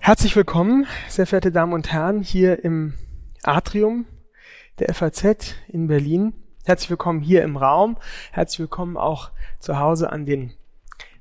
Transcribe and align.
Herzlich 0.00 0.36
willkommen, 0.36 0.86
sehr 1.08 1.26
verehrte 1.26 1.50
Damen 1.50 1.72
und 1.72 1.92
Herren, 1.92 2.22
hier 2.22 2.64
im 2.64 2.94
Atrium 3.42 4.06
der 4.78 4.94
FAZ 4.94 5.54
in 5.68 5.86
Berlin. 5.86 6.34
Herzlich 6.64 6.90
willkommen 6.90 7.20
hier 7.20 7.42
im 7.42 7.56
Raum. 7.56 7.96
Herzlich 8.30 8.60
willkommen 8.60 8.96
auch 8.96 9.30
zu 9.58 9.78
Hause 9.78 10.12
an 10.12 10.24
den 10.24 10.52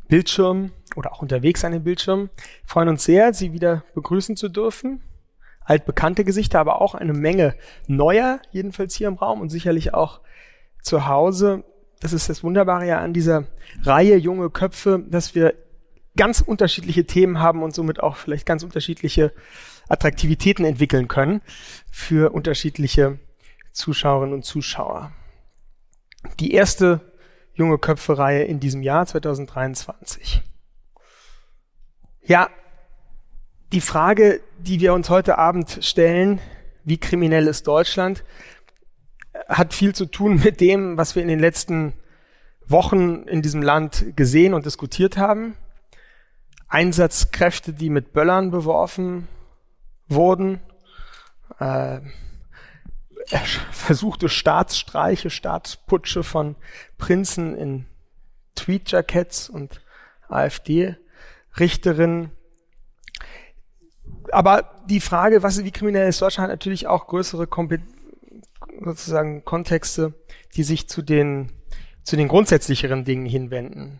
Bildschirmen 0.07 0.71
oder 0.95 1.13
auch 1.13 1.21
unterwegs 1.21 1.65
an 1.65 1.71
den 1.71 1.83
Bildschirmen. 1.83 2.29
Wir 2.35 2.67
freuen 2.67 2.89
uns 2.89 3.03
sehr, 3.03 3.33
Sie 3.33 3.53
wieder 3.53 3.83
begrüßen 3.95 4.35
zu 4.35 4.49
dürfen. 4.49 5.01
Altbekannte 5.63 6.23
Gesichter, 6.23 6.59
aber 6.59 6.81
auch 6.81 6.95
eine 6.95 7.13
Menge 7.13 7.55
neuer, 7.87 8.39
jedenfalls 8.51 8.93
hier 8.93 9.07
im 9.07 9.15
Raum 9.15 9.41
und 9.41 9.49
sicherlich 9.49 9.93
auch 9.93 10.21
zu 10.81 11.07
Hause. 11.07 11.63
Das 12.01 12.13
ist 12.13 12.27
das 12.27 12.43
Wunderbare 12.43 12.85
ja 12.87 12.99
an 12.99 13.13
dieser 13.13 13.45
Reihe 13.83 14.17
junge 14.17 14.49
Köpfe, 14.49 15.01
dass 15.07 15.35
wir 15.35 15.53
ganz 16.17 16.41
unterschiedliche 16.41 17.05
Themen 17.05 17.39
haben 17.39 17.63
und 17.63 17.73
somit 17.73 18.01
auch 18.01 18.17
vielleicht 18.17 18.45
ganz 18.45 18.63
unterschiedliche 18.63 19.31
Attraktivitäten 19.87 20.65
entwickeln 20.65 21.07
können 21.07 21.41
für 21.89 22.33
unterschiedliche 22.33 23.19
Zuschauerinnen 23.71 24.33
und 24.33 24.43
Zuschauer. 24.43 25.11
Die 26.39 26.51
erste 26.51 26.99
junge 27.53 27.77
Köpfe-Reihe 27.77 28.43
in 28.43 28.59
diesem 28.59 28.81
Jahr 28.81 29.05
2023. 29.05 30.41
Ja, 32.23 32.49
die 33.71 33.81
Frage, 33.81 34.41
die 34.59 34.79
wir 34.79 34.93
uns 34.93 35.09
heute 35.09 35.37
Abend 35.37 35.79
stellen, 35.81 36.39
wie 36.83 36.97
kriminell 36.97 37.47
ist 37.47 37.67
Deutschland, 37.67 38.23
hat 39.47 39.73
viel 39.73 39.93
zu 39.93 40.05
tun 40.05 40.41
mit 40.43 40.61
dem, 40.61 40.97
was 40.97 41.15
wir 41.15 41.21
in 41.21 41.27
den 41.27 41.39
letzten 41.39 41.93
Wochen 42.67 43.23
in 43.23 43.41
diesem 43.41 43.61
Land 43.61 44.15
gesehen 44.15 44.53
und 44.53 44.65
diskutiert 44.65 45.17
haben. 45.17 45.57
Einsatzkräfte, 46.67 47.73
die 47.73 47.89
mit 47.89 48.13
Böllern 48.13 48.51
beworfen 48.51 49.27
wurden, 50.07 50.61
äh, 51.59 51.99
versuchte 53.71 54.29
Staatsstreiche, 54.29 55.29
Staatsputsche 55.29 56.23
von 56.23 56.55
Prinzen 56.97 57.55
in 57.55 57.85
Tweetjackets 58.55 59.49
und 59.49 59.81
AfD-Richterinnen. 60.29 62.31
Aber 64.31 64.81
die 64.87 65.01
Frage, 65.01 65.43
was 65.43 65.63
wie 65.63 65.71
kriminell 65.71 66.09
ist 66.09 66.21
Deutschland, 66.21 66.49
hat 66.49 66.57
natürlich 66.57 66.87
auch 66.87 67.05
größere 67.07 67.47
sozusagen 68.83 69.43
Kontexte, 69.45 70.13
die 70.55 70.63
sich 70.63 70.87
zu 70.87 71.01
den 71.01 71.51
zu 72.03 72.15
den 72.15 72.27
grundsätzlicheren 72.27 73.03
Dingen 73.03 73.25
hinwenden. 73.25 73.99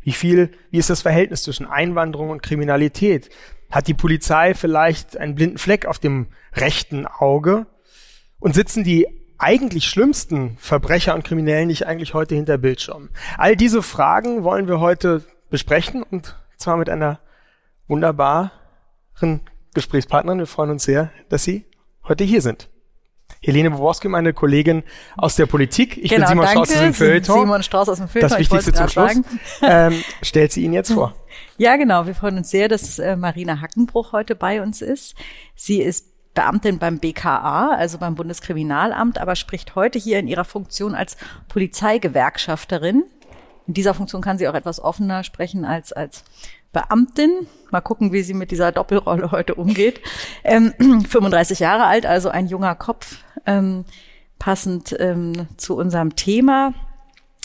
Wie 0.00 0.12
viel, 0.12 0.50
wie 0.70 0.78
ist 0.78 0.90
das 0.90 1.02
Verhältnis 1.02 1.42
zwischen 1.42 1.66
Einwanderung 1.66 2.30
und 2.30 2.42
Kriminalität? 2.42 3.30
Hat 3.70 3.88
die 3.88 3.94
Polizei 3.94 4.54
vielleicht 4.54 5.16
einen 5.16 5.34
blinden 5.34 5.58
Fleck 5.58 5.86
auf 5.86 5.98
dem 5.98 6.28
rechten 6.54 7.06
Auge? 7.06 7.66
Und 8.38 8.54
sitzen 8.54 8.84
die 8.84 9.08
eigentlich 9.38 9.86
schlimmsten 9.86 10.56
Verbrecher 10.58 11.14
und 11.14 11.24
Kriminellen 11.24 11.68
nicht 11.68 11.86
eigentlich 11.86 12.14
heute 12.14 12.34
hinter 12.34 12.58
Bildschirmen? 12.58 13.08
All 13.38 13.56
diese 13.56 13.82
Fragen 13.82 14.44
wollen 14.44 14.68
wir 14.68 14.80
heute 14.80 15.24
besprechen 15.50 16.02
und 16.02 16.36
zwar 16.56 16.76
mit 16.76 16.90
einer 16.90 17.20
wunderbaren 17.88 18.50
Gesprächspartnerin. 19.72 20.38
Wir 20.38 20.46
freuen 20.46 20.70
uns 20.70 20.84
sehr, 20.84 21.10
dass 21.30 21.44
Sie 21.44 21.64
heute 22.06 22.24
hier 22.24 22.42
sind. 22.42 22.68
Helene 23.44 23.70
Boborski, 23.70 24.08
meine 24.08 24.32
Kollegin 24.32 24.82
aus 25.16 25.36
der 25.36 25.46
Politik. 25.46 25.98
Ich 25.98 26.10
genau, 26.10 26.28
bin 26.28 26.28
Simon 26.28 26.44
danke. 26.46 26.66
Strauß 26.66 26.70
aus 26.70 26.78
dem 26.80 26.94
Feuilleton. 26.94 27.40
Simon 27.40 27.62
Strauß 27.62 27.88
aus 27.88 27.98
dem 27.98 28.08
Feuilleton. 28.08 28.30
Das 28.30 28.38
Wichtigste 28.38 28.72
zum 28.72 28.88
Schluss. 28.88 29.12
Ähm, 29.62 30.02
stellt 30.22 30.52
sie 30.52 30.64
Ihnen 30.64 30.74
jetzt 30.74 30.92
vor. 30.92 31.14
Ja, 31.56 31.76
genau. 31.76 32.06
Wir 32.06 32.14
freuen 32.14 32.38
uns 32.38 32.50
sehr, 32.50 32.68
dass 32.68 32.98
äh, 32.98 33.16
Marina 33.16 33.60
Hackenbruch 33.60 34.12
heute 34.12 34.34
bei 34.34 34.62
uns 34.62 34.82
ist. 34.82 35.14
Sie 35.54 35.80
ist 35.80 36.06
Beamtin 36.34 36.78
beim 36.78 36.98
BKA, 36.98 37.74
also 37.74 37.98
beim 37.98 38.14
Bundeskriminalamt, 38.14 39.18
aber 39.18 39.36
spricht 39.36 39.74
heute 39.74 39.98
hier 39.98 40.18
in 40.18 40.28
ihrer 40.28 40.44
Funktion 40.44 40.94
als 40.94 41.16
Polizeigewerkschafterin. 41.48 43.04
In 43.66 43.74
dieser 43.74 43.94
Funktion 43.94 44.20
kann 44.20 44.36
sie 44.38 44.48
auch 44.48 44.54
etwas 44.54 44.80
offener 44.80 45.24
sprechen 45.24 45.64
als 45.64 45.92
als 45.92 46.24
Beamtin. 46.74 47.46
Mal 47.70 47.80
gucken, 47.80 48.12
wie 48.12 48.22
sie 48.22 48.34
mit 48.34 48.50
dieser 48.50 48.70
Doppelrolle 48.70 49.30
heute 49.30 49.54
umgeht. 49.54 50.02
Ähm, 50.44 50.74
35 51.08 51.60
Jahre 51.60 51.84
alt, 51.84 52.04
also 52.04 52.28
ein 52.28 52.46
junger 52.46 52.74
Kopf, 52.74 53.16
ähm, 53.46 53.86
passend 54.38 54.94
ähm, 54.98 55.48
zu 55.56 55.74
unserem 55.76 56.14
Thema. 56.16 56.74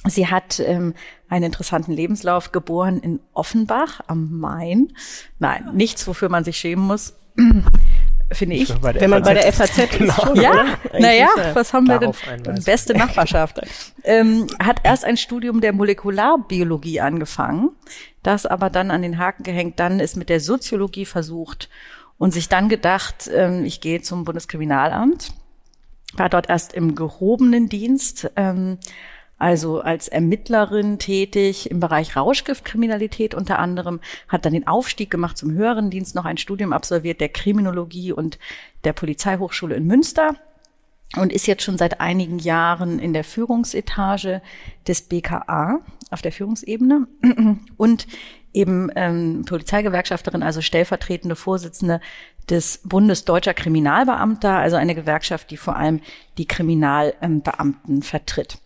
Sie 0.06 0.28
hat 0.28 0.60
ähm, 0.60 0.94
einen 1.30 1.46
interessanten 1.46 1.94
Lebenslauf, 1.94 2.52
geboren 2.52 3.00
in 3.00 3.22
Offenbach 3.34 4.02
am 4.08 4.38
Main. 4.40 4.94
Nein, 5.40 5.70
nichts, 5.74 6.06
wofür 6.08 6.28
man 6.28 6.44
sich 6.44 6.58
schämen 6.58 6.86
muss 6.86 7.14
finde 8.32 8.56
ich. 8.56 8.74
Wenn 8.82 9.10
man 9.10 9.24
bei 9.24 9.34
der 9.34 9.52
FAZ 9.52 9.90
genau. 9.98 10.14
ist 10.14 10.22
schon, 10.22 10.42
Ja, 10.42 10.78
naja, 10.98 11.30
was 11.54 11.74
haben 11.74 11.88
wir 11.88 12.00
denn? 12.00 12.14
Beste 12.64 12.94
Nachbarschaft. 12.94 13.62
ähm, 14.04 14.48
hat 14.64 14.82
erst 14.84 15.06
ein 15.06 15.18
Studium 15.18 15.62
der 15.62 15.74
Molekularbiologie 15.74 17.02
angefangen, 17.02 17.72
das 18.24 18.46
aber 18.46 18.70
dann 18.70 18.92
an 18.92 19.02
den 19.02 19.18
Haken 19.18 19.44
gehängt, 19.44 19.80
dann 19.80 20.00
ist 20.00 20.16
mit 20.16 20.30
der 20.30 20.40
Soziologie 20.40 21.06
versucht 21.06 21.70
und 22.18 22.34
sich 22.34 22.50
dann 22.50 22.70
gedacht, 22.70 23.30
ähm, 23.34 23.66
ich 23.66 23.82
gehe 23.82 24.02
zum 24.02 24.26
Bundeskriminalamt, 24.26 25.34
war 26.14 26.30
dort 26.30 26.50
erst 26.50 26.74
im 26.74 26.96
gehobenen 26.96 27.70
Dienst, 27.70 28.30
ähm, 28.36 28.78
also 29.40 29.80
als 29.80 30.10
Ermittlerin 30.10 31.00
tätig 31.00 31.72
im 31.72 31.80
Bereich 31.80 32.16
Rauschgiftkriminalität 32.16 33.34
unter 33.34 33.58
anderem, 33.58 34.02
hat 34.28 34.46
dann 34.46 34.54
den 34.54 34.68
Aufstieg 34.68 35.10
gemacht 35.10 35.38
zum 35.38 35.52
höheren 35.52 35.90
Dienst, 35.90 36.14
noch 36.14 36.26
ein 36.26 36.38
Studium 36.38 36.74
absolviert 36.74 37.22
der 37.22 37.30
Kriminologie 37.30 38.12
und 38.12 38.38
der 38.84 38.94
Polizeihochschule 38.94 39.76
in 39.76 39.88
Münster 39.88 40.36
und 41.16 41.34
ist 41.34 41.48
jetzt 41.48 41.64
schon 41.64 41.78
seit 41.78 42.02
einigen 42.02 42.38
Jahren 42.38 43.00
in 43.00 43.14
der 43.14 43.24
Führungsetage 43.24 44.42
des 44.88 45.04
BKA 45.04 45.80
auf 46.12 46.22
der 46.22 46.32
Führungsebene 46.32 47.08
und 47.78 48.08
eben 48.54 48.92
ähm, 48.96 49.46
Polizeigewerkschafterin, 49.48 50.44
also 50.44 50.62
stellvertretende 50.62 51.36
Vorsitzende 51.36 52.02
des 52.50 52.82
Bundes 52.84 53.26
Deutscher 53.26 53.54
Kriminalbeamter, 53.54 54.58
also 54.58 54.76
eine 54.76 54.96
Gewerkschaft, 54.96 55.52
die 55.52 55.58
vor 55.58 55.76
allem 55.76 56.02
die 56.38 56.48
Kriminalbeamten 56.48 58.02
vertritt. 58.02 58.58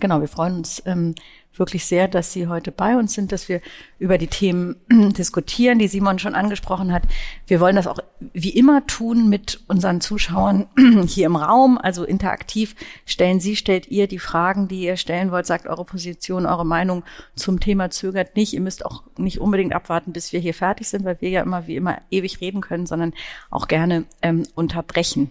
Genau, 0.00 0.20
wir 0.20 0.28
freuen 0.28 0.56
uns 0.56 0.82
ähm, 0.86 1.14
wirklich 1.54 1.84
sehr, 1.84 2.08
dass 2.08 2.32
Sie 2.32 2.46
heute 2.48 2.72
bei 2.72 2.96
uns 2.96 3.14
sind, 3.14 3.32
dass 3.32 3.48
wir 3.48 3.60
über 3.98 4.18
die 4.18 4.26
Themen 4.26 4.76
diskutieren, 4.90 5.78
die 5.78 5.88
Simon 5.88 6.18
schon 6.18 6.34
angesprochen 6.34 6.92
hat. 6.92 7.02
Wir 7.46 7.60
wollen 7.60 7.76
das 7.76 7.86
auch 7.86 7.98
wie 8.32 8.50
immer 8.50 8.86
tun 8.86 9.28
mit 9.28 9.60
unseren 9.68 10.00
Zuschauern 10.00 10.66
hier 11.06 11.26
im 11.26 11.36
Raum, 11.36 11.78
also 11.78 12.04
interaktiv. 12.04 12.74
Stellen 13.04 13.40
Sie, 13.40 13.56
stellt 13.56 13.88
ihr 13.88 14.06
die 14.06 14.18
Fragen, 14.18 14.68
die 14.68 14.82
ihr 14.82 14.96
stellen 14.96 15.30
wollt, 15.30 15.46
sagt 15.46 15.66
eure 15.66 15.84
Position, 15.84 16.46
eure 16.46 16.66
Meinung 16.66 17.04
zum 17.36 17.60
Thema, 17.60 17.90
zögert 17.90 18.36
nicht. 18.36 18.54
Ihr 18.54 18.60
müsst 18.60 18.86
auch 18.86 19.02
nicht 19.18 19.40
unbedingt 19.40 19.74
abwarten, 19.74 20.12
bis 20.12 20.32
wir 20.32 20.40
hier 20.40 20.54
fertig 20.54 20.88
sind, 20.88 21.04
weil 21.04 21.20
wir 21.20 21.28
ja 21.28 21.42
immer 21.42 21.66
wie 21.66 21.76
immer 21.76 21.98
ewig 22.10 22.40
reden 22.40 22.60
können, 22.60 22.86
sondern 22.86 23.12
auch 23.50 23.68
gerne 23.68 24.04
ähm, 24.22 24.44
unterbrechen. 24.54 25.30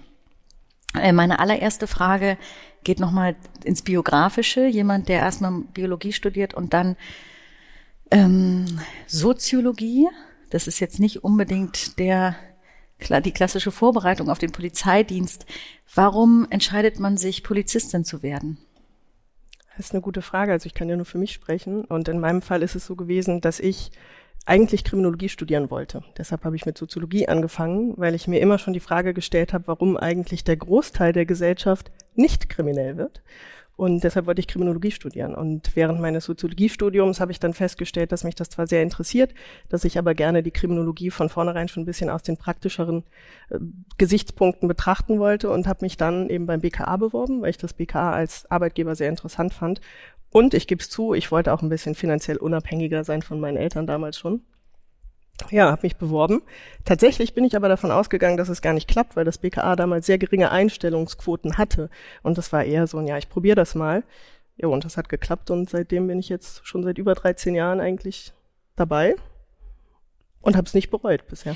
Äh, 0.96 1.12
meine 1.12 1.40
allererste 1.40 1.88
Frage 1.88 2.38
geht 2.84 3.00
nochmal 3.00 3.36
ins 3.64 3.82
Biografische. 3.82 4.66
Jemand, 4.66 5.10
der 5.10 5.20
erstmal 5.20 5.62
Biologie 5.74 6.14
studiert 6.14 6.54
und 6.54 6.74
dann 6.74 6.96
ähm, 8.10 8.66
Soziologie. 9.08 10.08
Das 10.50 10.68
ist 10.68 10.80
jetzt 10.80 11.00
nicht 11.00 11.24
unbedingt 11.24 11.98
der 12.00 12.36
die 13.26 13.32
klassische 13.32 13.72
Vorbereitung 13.72 14.30
auf 14.30 14.38
den 14.38 14.52
Polizeidienst. 14.52 15.48
Warum 15.96 16.46
entscheidet 16.52 17.00
man 17.00 17.18
sich, 17.18 17.44
Polizistin 17.44 18.06
zu 18.06 18.22
werden? 18.22 18.60
Das 19.76 19.88
ist 19.88 19.94
eine 19.94 20.02
gute 20.02 20.22
Frage. 20.22 20.52
Also 20.52 20.68
ich 20.68 20.76
kann 20.76 20.88
ja 20.88 20.96
nur 20.96 21.06
für 21.06 21.18
mich 21.18 21.32
sprechen. 21.32 21.84
Und 21.84 22.08
in 22.10 22.20
meinem 22.20 22.44
Fall 22.44 22.62
ist 22.62 22.76
es 22.76 22.86
so 22.86 22.96
gewesen, 22.96 23.42
dass 23.42 23.60
ich 23.60 23.92
eigentlich 24.46 24.84
Kriminologie 24.84 25.30
studieren 25.30 25.70
wollte. 25.70 26.04
Deshalb 26.18 26.44
habe 26.44 26.56
ich 26.56 26.66
mit 26.66 26.78
Soziologie 26.78 27.28
angefangen, 27.28 27.94
weil 27.98 28.16
ich 28.16 28.28
mir 28.28 28.40
immer 28.40 28.58
schon 28.58 28.74
die 28.74 28.80
Frage 28.80 29.14
gestellt 29.14 29.54
habe, 29.54 29.68
warum 29.68 29.98
eigentlich 29.98 30.44
der 30.44 30.58
Großteil 30.58 31.14
der 31.14 31.26
Gesellschaft 31.26 31.92
nicht 32.16 32.50
kriminell 32.50 32.98
wird. 32.98 33.22
Und 33.82 34.04
deshalb 34.04 34.28
wollte 34.28 34.42
ich 34.42 34.48
Kriminologie 34.48 34.92
studieren. 34.92 35.34
Und 35.34 35.76
während 35.76 36.00
meines 36.00 36.26
Soziologiestudiums 36.26 37.20
habe 37.20 37.32
ich 37.32 37.40
dann 37.40 37.56
festgestellt, 37.56 38.12
dass 38.12 38.24
mich 38.24 38.36
das 38.36 38.50
zwar 38.50 38.68
sehr 38.68 38.84
interessiert, 38.84 39.34
dass 39.70 39.86
ich 39.86 39.98
aber 39.98 40.14
gerne 40.14 40.44
die 40.44 40.52
Kriminologie 40.52 41.10
von 41.10 41.30
vornherein 41.30 41.68
schon 41.68 41.82
ein 41.82 41.88
bisschen 41.88 42.12
aus 42.12 42.22
den 42.22 42.38
praktischeren 42.38 43.04
äh, 43.50 43.58
Gesichtspunkten 43.98 44.68
betrachten 44.68 45.18
wollte 45.18 45.50
und 45.50 45.66
habe 45.66 45.84
mich 45.84 45.98
dann 45.98 46.30
eben 46.30 46.46
beim 46.46 46.62
BKA 46.62 46.98
beworben, 46.98 47.42
weil 47.42 47.50
ich 47.50 47.58
das 47.58 47.74
BKA 47.74 48.12
als 48.12 48.50
Arbeitgeber 48.52 48.94
sehr 48.94 49.10
interessant 49.10 49.52
fand. 49.52 49.82
Und 50.32 50.54
ich 50.54 50.68
gebe 50.68 50.82
es 50.82 50.90
zu, 50.90 51.14
ich 51.14 51.32
wollte 51.32 51.54
auch 51.54 51.62
ein 51.62 51.70
bisschen 51.70 51.96
finanziell 51.96 52.38
unabhängiger 52.38 53.04
sein 53.04 53.22
von 53.22 53.40
meinen 53.40 53.58
Eltern 53.58 53.86
damals 53.86 54.18
schon. 54.18 54.42
Ja, 55.50 55.72
habe 55.72 55.82
mich 55.84 55.96
beworben. 55.96 56.42
Tatsächlich 56.86 57.34
bin 57.34 57.44
ich 57.44 57.56
aber 57.56 57.68
davon 57.68 57.92
ausgegangen, 57.92 58.38
dass 58.38 58.50
es 58.50 58.62
gar 58.62 58.74
nicht 58.74 58.88
klappt, 58.88 59.16
weil 59.16 59.26
das 59.26 59.40
BKA 59.40 59.76
damals 59.76 60.06
sehr 60.06 60.18
geringe 60.18 60.52
Einstellungsquoten 60.52 61.58
hatte. 61.58 61.90
Und 62.22 62.38
das 62.38 62.54
war 62.54 62.64
eher 62.64 62.86
so 62.88 63.00
ein, 63.00 63.08
ja, 63.08 63.18
ich 63.18 63.30
probiere 63.30 63.56
das 63.56 63.76
mal. 63.76 64.04
Ja, 64.58 64.68
und 64.68 64.86
das 64.86 64.98
hat 64.98 65.10
geklappt 65.10 65.50
und 65.50 65.70
seitdem 65.70 66.08
bin 66.08 66.20
ich 66.20 66.30
jetzt 66.30 66.66
schon 66.66 66.84
seit 66.84 66.98
über 66.98 67.16
13 67.16 67.56
Jahren 67.56 67.80
eigentlich 67.80 68.34
dabei 68.76 69.16
und 70.42 70.56
habe 70.56 70.68
es 70.68 70.74
nicht 70.74 70.92
bereut 70.92 71.28
bisher. 71.28 71.56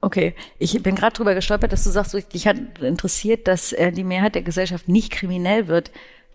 Okay, 0.00 0.34
ich 0.58 0.82
bin 0.82 0.94
gerade 0.94 1.14
drüber 1.14 1.34
gestolpert, 1.34 1.72
dass 1.72 1.84
du 1.84 1.90
sagst, 1.90 2.14
dich 2.32 2.46
hat 2.46 2.56
interessiert, 2.80 3.46
dass 3.46 3.72
äh, 3.72 3.92
die 3.92 4.04
Mehrheit 4.04 4.34
der 4.34 4.42
Gesellschaft 4.42 4.88
nicht 4.88 5.12
kriminell 5.12 5.68
wird. 5.68 5.90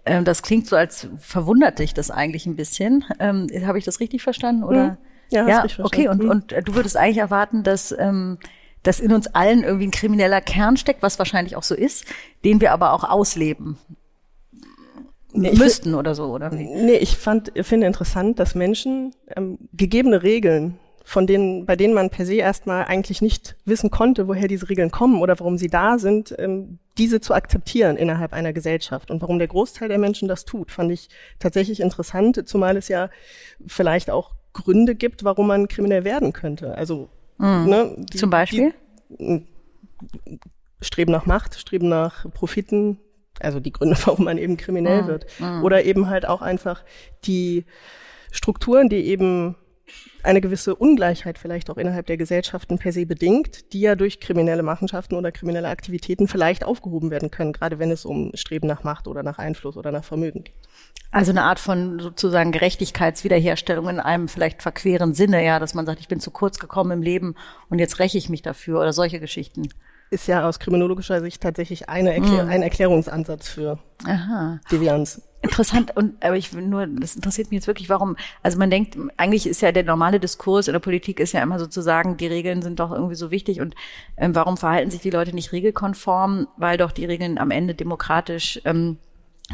Ähm, 0.05 0.25
das 0.25 0.43
klingt 0.43 0.67
so, 0.67 0.75
als 0.75 1.07
verwundert 1.17 1.79
dich 1.79 1.93
das 1.93 2.11
eigentlich 2.11 2.45
ein 2.45 2.55
bisschen. 2.55 3.03
Ähm, 3.19 3.47
Habe 3.65 3.77
ich 3.77 3.85
das 3.85 3.99
richtig 3.99 4.23
verstanden? 4.23 4.63
Oder? 4.63 4.85
Hm. 4.85 4.97
Ja, 5.31 5.47
ja 5.47 5.61
richtig 5.61 5.83
okay. 5.83 6.07
Und, 6.07 6.21
hm. 6.21 6.29
und 6.29 6.51
äh, 6.51 6.61
du 6.61 6.75
würdest 6.75 6.97
eigentlich 6.97 7.17
erwarten, 7.17 7.63
dass, 7.63 7.95
ähm, 7.97 8.37
dass 8.83 8.99
in 8.99 9.11
uns 9.11 9.27
allen 9.27 9.63
irgendwie 9.63 9.87
ein 9.87 9.91
krimineller 9.91 10.41
Kern 10.41 10.77
steckt, 10.77 11.01
was 11.01 11.17
wahrscheinlich 11.17 11.55
auch 11.55 11.63
so 11.63 11.75
ist, 11.75 12.05
den 12.43 12.61
wir 12.61 12.71
aber 12.71 12.93
auch 12.93 13.03
ausleben 13.03 13.77
nee, 15.35 15.53
müssten 15.53 15.95
oder 15.95 16.15
so, 16.15 16.25
oder 16.25 16.51
wie? 16.51 16.65
Nee, 16.65 16.97
ich 16.97 17.17
fand, 17.17 17.51
finde 17.61 17.87
interessant, 17.87 18.39
dass 18.39 18.55
Menschen 18.55 19.13
ähm, 19.35 19.57
gegebene 19.73 20.23
Regeln 20.23 20.79
von 21.05 21.27
denen, 21.27 21.67
bei 21.67 21.75
denen 21.75 21.93
man 21.93 22.09
per 22.09 22.25
se 22.25 22.33
erstmal 22.33 22.85
eigentlich 22.85 23.21
nicht 23.21 23.55
wissen 23.63 23.91
konnte, 23.91 24.27
woher 24.27 24.47
diese 24.47 24.69
Regeln 24.69 24.89
kommen 24.89 25.21
oder 25.21 25.39
warum 25.39 25.57
sie 25.57 25.67
da 25.67 25.99
sind, 25.99 26.35
ähm, 26.39 26.79
diese 26.97 27.21
zu 27.21 27.35
akzeptieren 27.35 27.95
innerhalb 27.95 28.33
einer 28.33 28.53
Gesellschaft. 28.53 29.11
Und 29.11 29.21
warum 29.21 29.37
der 29.37 29.47
Großteil 29.47 29.87
der 29.87 29.99
Menschen 29.99 30.27
das 30.27 30.45
tut, 30.45 30.71
fand 30.71 30.91
ich 30.91 31.09
tatsächlich 31.37 31.79
interessant, 31.79 32.47
zumal 32.49 32.75
es 32.75 32.87
ja 32.87 33.09
vielleicht 33.67 34.09
auch 34.09 34.31
Gründe 34.53 34.95
gibt, 34.95 35.23
warum 35.23 35.47
man 35.47 35.67
kriminell 35.67 36.05
werden 36.05 36.33
könnte. 36.33 36.75
Also 36.75 37.09
mhm. 37.37 37.65
ne, 37.67 37.95
die, 38.11 38.17
zum 38.17 38.31
Beispiel 38.31 38.73
die, 39.09 39.45
Streben 40.81 41.11
nach 41.11 41.27
Macht, 41.27 41.55
Streben 41.55 41.87
nach 41.87 42.29
Profiten, 42.31 42.97
also 43.39 43.59
die 43.59 43.71
Gründe, 43.71 43.95
warum 44.05 44.25
man 44.25 44.39
eben 44.39 44.57
kriminell 44.57 45.03
mhm. 45.03 45.07
wird. 45.07 45.27
Mhm. 45.39 45.63
Oder 45.63 45.85
eben 45.85 46.09
halt 46.09 46.25
auch 46.27 46.41
einfach 46.41 46.83
die 47.25 47.65
Strukturen, 48.31 48.89
die 48.89 49.05
eben 49.05 49.55
eine 50.23 50.41
gewisse 50.41 50.75
Ungleichheit 50.75 51.37
vielleicht 51.37 51.69
auch 51.69 51.77
innerhalb 51.77 52.07
der 52.07 52.17
Gesellschaften 52.17 52.79
per 52.79 52.91
se 52.91 53.05
bedingt, 53.05 53.73
die 53.73 53.81
ja 53.81 53.95
durch 53.95 54.19
kriminelle 54.19 54.63
Machenschaften 54.63 55.15
oder 55.15 55.31
kriminelle 55.31 55.67
Aktivitäten 55.67 56.27
vielleicht 56.27 56.63
aufgehoben 56.63 57.11
werden 57.11 57.31
können, 57.31 57.53
gerade 57.53 57.79
wenn 57.79 57.91
es 57.91 58.05
um 58.05 58.31
Streben 58.33 58.67
nach 58.67 58.83
Macht 58.83 59.07
oder 59.07 59.23
nach 59.23 59.37
Einfluss 59.37 59.77
oder 59.77 59.91
nach 59.91 60.03
Vermögen 60.03 60.43
geht. 60.43 60.55
Also 61.11 61.31
eine 61.31 61.43
Art 61.43 61.59
von 61.59 61.99
sozusagen 61.99 62.51
Gerechtigkeitswiederherstellung 62.51 63.87
in 63.87 63.99
einem 63.99 64.27
vielleicht 64.27 64.61
verqueren 64.61 65.13
Sinne, 65.13 65.45
ja, 65.45 65.59
dass 65.59 65.73
man 65.73 65.85
sagt, 65.85 65.99
ich 65.99 66.07
bin 66.07 66.19
zu 66.19 66.31
kurz 66.31 66.59
gekommen 66.59 66.91
im 66.91 67.01
Leben 67.01 67.35
und 67.69 67.79
jetzt 67.79 67.99
räche 67.99 68.17
ich 68.17 68.29
mich 68.29 68.41
dafür 68.41 68.81
oder 68.81 68.93
solche 68.93 69.19
Geschichten. 69.19 69.69
Ist 70.11 70.27
ja 70.27 70.47
aus 70.47 70.59
kriminologischer 70.59 71.21
Sicht 71.21 71.41
tatsächlich 71.41 71.89
eine 71.89 72.13
Erklär 72.13 72.45
mm. 72.45 72.49
ein 72.49 72.61
Erklärungsansatz 72.61 73.49
für 73.49 73.79
Aha. 74.05 74.59
Devianz. 74.71 75.21
Interessant 75.45 75.95
und 75.95 76.23
aber 76.23 76.35
ich 76.35 76.51
nur, 76.53 76.87
das 76.87 77.15
interessiert 77.15 77.51
mich 77.51 77.57
jetzt 77.57 77.67
wirklich, 77.67 77.87
warum, 77.87 78.17
also 78.41 78.57
man 78.57 78.71
denkt, 78.71 78.97
eigentlich 79.17 79.45
ist 79.45 79.61
ja 79.61 79.71
der 79.71 79.83
normale 79.83 80.19
Diskurs 80.19 80.67
in 80.67 80.73
der 80.73 80.79
Politik 80.79 81.19
ist 81.19 81.33
ja 81.33 81.43
immer 81.43 81.59
sozusagen, 81.59 82.17
die 82.17 82.25
Regeln 82.25 82.63
sind 82.63 82.79
doch 82.79 82.91
irgendwie 82.91 83.15
so 83.15 83.29
wichtig 83.29 83.61
und 83.61 83.75
ähm, 84.17 84.33
warum 84.33 84.57
verhalten 84.57 84.89
sich 84.89 85.01
die 85.01 85.11
Leute 85.11 85.35
nicht 85.35 85.51
regelkonform, 85.51 86.47
weil 86.57 86.77
doch 86.77 86.91
die 86.91 87.05
Regeln 87.05 87.37
am 87.37 87.51
Ende 87.51 87.75
demokratisch 87.75 88.59
ähm, 88.65 88.97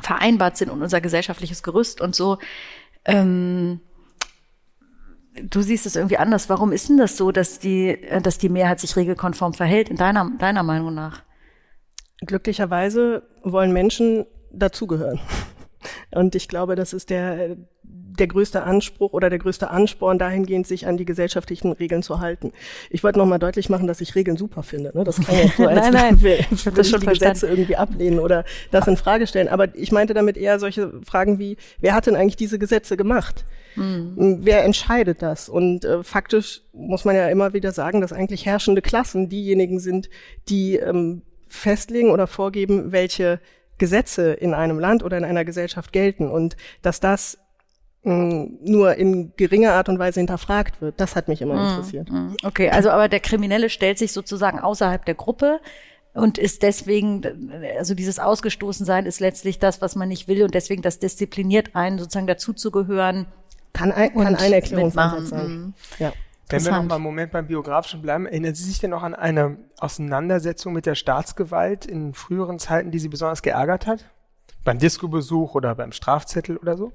vereinbart 0.02 0.56
sind 0.56 0.72
und 0.72 0.82
unser 0.82 1.02
gesellschaftliches 1.02 1.62
Gerüst 1.62 2.00
und 2.00 2.16
so. 2.16 2.38
Ähm, 3.04 3.82
du 5.42 5.62
siehst 5.62 5.86
es 5.86 5.98
irgendwie 5.98 6.18
anders. 6.18 6.50
Warum 6.50 6.72
ist 6.72 6.88
denn 6.88 6.98
das 6.98 7.18
so, 7.18 7.32
dass 7.32 7.60
die, 7.60 7.90
äh, 7.90 8.22
dass 8.22 8.38
die 8.38 8.50
Mehrheit 8.50 8.80
sich 8.80 8.96
regelkonform 8.96 9.54
verhält, 9.54 9.90
in 9.90 9.98
deiner, 9.98 10.32
deiner 10.40 10.64
Meinung 10.64 10.94
nach? 10.94 11.22
Glücklicherweise 12.26 13.24
wollen 13.44 13.74
Menschen 13.74 14.26
dazugehören. 14.52 15.20
Und 16.14 16.36
ich 16.36 16.48
glaube, 16.48 16.76
das 16.76 16.94
ist 16.94 17.10
der, 17.10 17.56
der 17.84 18.28
größte 18.28 18.64
Anspruch 18.64 19.14
oder 19.14 19.30
der 19.30 19.40
größte 19.40 19.70
Ansporn 19.70 20.20
dahingehend, 20.20 20.68
sich 20.68 20.88
an 20.88 20.98
die 20.98 21.06
gesellschaftlichen 21.06 21.72
Regeln 21.72 22.04
zu 22.04 22.20
halten. 22.20 22.52
Ich 22.90 23.04
wollte 23.04 23.20
nochmal 23.20 23.40
deutlich 23.40 23.70
machen, 23.70 23.88
dass 23.88 24.02
ich 24.02 24.16
Regeln 24.16 24.38
super 24.38 24.64
finde. 24.64 24.92
Ne? 24.94 25.04
Das 25.04 25.18
kann 25.18 25.36
ja 25.36 25.48
so, 25.58 25.68
als 25.68 25.80
nein, 25.80 25.94
nein, 25.94 26.22
wir, 26.22 26.40
wir 26.50 26.72
das 26.72 26.90
schon 26.90 27.02
die 27.02 27.08
Gesetze 27.08 27.48
irgendwie 27.48 27.76
ablehnen 27.76 28.20
oder 28.20 28.46
das 28.72 28.88
in 28.88 28.98
Frage 28.98 29.28
stellen. 29.28 29.48
Aber 29.48 29.76
ich 29.76 29.92
meinte 29.92 30.14
damit 30.14 30.38
eher 30.38 30.60
solche 30.60 30.92
Fragen 31.06 31.40
wie, 31.40 31.58
wer 31.80 31.94
hat 31.94 32.08
denn 32.08 32.16
eigentlich 32.16 32.36
diese 32.36 32.60
Gesetze 32.60 32.98
gemacht? 32.98 33.46
Mhm. 33.76 34.40
Wer 34.42 34.64
entscheidet 34.64 35.22
das? 35.22 35.50
Und 35.50 35.86
äh, 35.86 36.04
faktisch 36.04 36.62
muss 36.74 37.06
man 37.06 37.16
ja 37.16 37.30
immer 37.30 37.54
wieder 37.54 37.72
sagen, 37.72 38.02
dass 38.02 38.14
eigentlich 38.14 38.46
herrschende 38.46 38.82
Klassen 38.82 39.30
diejenigen 39.30 39.80
sind, 39.80 40.10
die 40.50 40.76
ähm, 40.76 41.22
festlegen 41.48 42.12
oder 42.12 42.28
vorgeben, 42.28 42.92
welche 42.92 43.40
Gesetze 43.82 44.34
in 44.34 44.54
einem 44.54 44.78
Land 44.78 45.04
oder 45.04 45.18
in 45.18 45.26
einer 45.26 45.44
Gesellschaft 45.44 45.92
gelten 45.92 46.30
und 46.30 46.56
dass 46.84 47.00
das 47.00 47.40
mh, 48.04 48.14
mm, 48.14 48.58
nur 48.62 48.96
in 48.96 49.34
geringer 49.38 49.74
Art 49.74 49.90
und 49.90 49.98
Weise 49.98 50.20
hinterfragt 50.20 50.82
wird. 50.82 51.02
Das 51.02 51.16
hat 51.16 51.28
mich 51.28 51.42
immer 51.42 51.56
mm, 51.56 51.68
interessiert. 51.68 52.12
Mm. 52.12 52.36
Okay, 52.44 52.70
also 52.70 52.92
aber 52.92 53.10
der 53.10 53.20
Kriminelle 53.20 53.72
stellt 53.72 53.98
sich 53.98 54.14
sozusagen 54.14 54.60
außerhalb 54.60 55.04
der 55.04 55.16
Gruppe 55.16 55.60
und 56.14 56.38
ist 56.38 56.62
deswegen, 56.62 57.24
also 57.76 57.96
dieses 57.96 58.20
Ausgestoßensein 58.20 59.08
ist 59.08 59.20
letztlich 59.20 59.58
das, 59.58 59.82
was 59.82 59.96
man 59.96 60.10
nicht 60.10 60.28
will 60.28 60.44
und 60.44 60.54
deswegen 60.54 60.84
das 60.84 61.00
diszipliniert 61.00 61.76
einen, 61.76 61.98
sozusagen 61.98 62.28
dazuzugehören. 62.28 63.26
Kann 63.74 63.92
ein, 63.92 64.14
kann 64.14 64.36
eine 64.36 64.56
Erklärungsansatz 64.56 65.30
sein. 65.30 65.74
Ja. 65.98 66.14
Wenn 66.52 66.66
wir 66.66 66.72
noch 66.72 66.84
mal 66.84 66.96
einen 66.96 67.04
Moment 67.04 67.32
beim 67.32 67.48
Biografischen 67.48 68.02
bleiben, 68.02 68.26
erinnern 68.26 68.56
Sie 68.56 68.64
sich 68.64 68.80
denn 68.80 68.92
noch 68.92 69.04
an 69.04 69.16
eine 69.16 69.58
Auseinandersetzung 69.80 70.74
mit 70.74 70.86
der 70.86 70.96
Staatsgewalt 70.96 71.86
in 71.86 72.14
früheren 72.14 72.60
Zeiten, 72.60 72.92
die 72.92 73.00
Sie 73.00 73.10
besonders 73.10 73.42
geärgert 73.42 73.88
hat? 73.88 74.06
Beim 74.64 74.78
Disco-Besuch 74.78 75.56
oder 75.56 75.74
beim 75.74 75.92
Strafzettel 75.92 76.58
oder 76.58 76.78
so? 76.78 76.92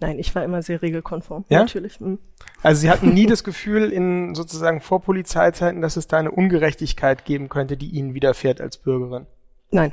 Nein, 0.00 0.18
ich 0.18 0.34
war 0.34 0.44
immer 0.44 0.62
sehr 0.62 0.82
regelkonform. 0.82 1.46
Ja? 1.48 1.60
Natürlich. 1.60 1.98
Mhm. 2.00 2.18
Also 2.62 2.82
Sie 2.82 2.90
hatten 2.90 3.08
nie 3.14 3.26
das 3.26 3.42
Gefühl 3.42 3.90
in 3.90 4.34
sozusagen 4.34 4.80
vor 4.80 5.00
Polizeizeiten, 5.00 5.80
dass 5.80 5.96
es 5.96 6.08
da 6.08 6.18
eine 6.18 6.30
Ungerechtigkeit 6.30 7.24
geben 7.24 7.48
könnte, 7.48 7.76
die 7.76 7.88
Ihnen 7.88 8.12
widerfährt 8.12 8.60
als 8.60 8.76
Bürgerin? 8.76 9.26
Nein, 9.70 9.92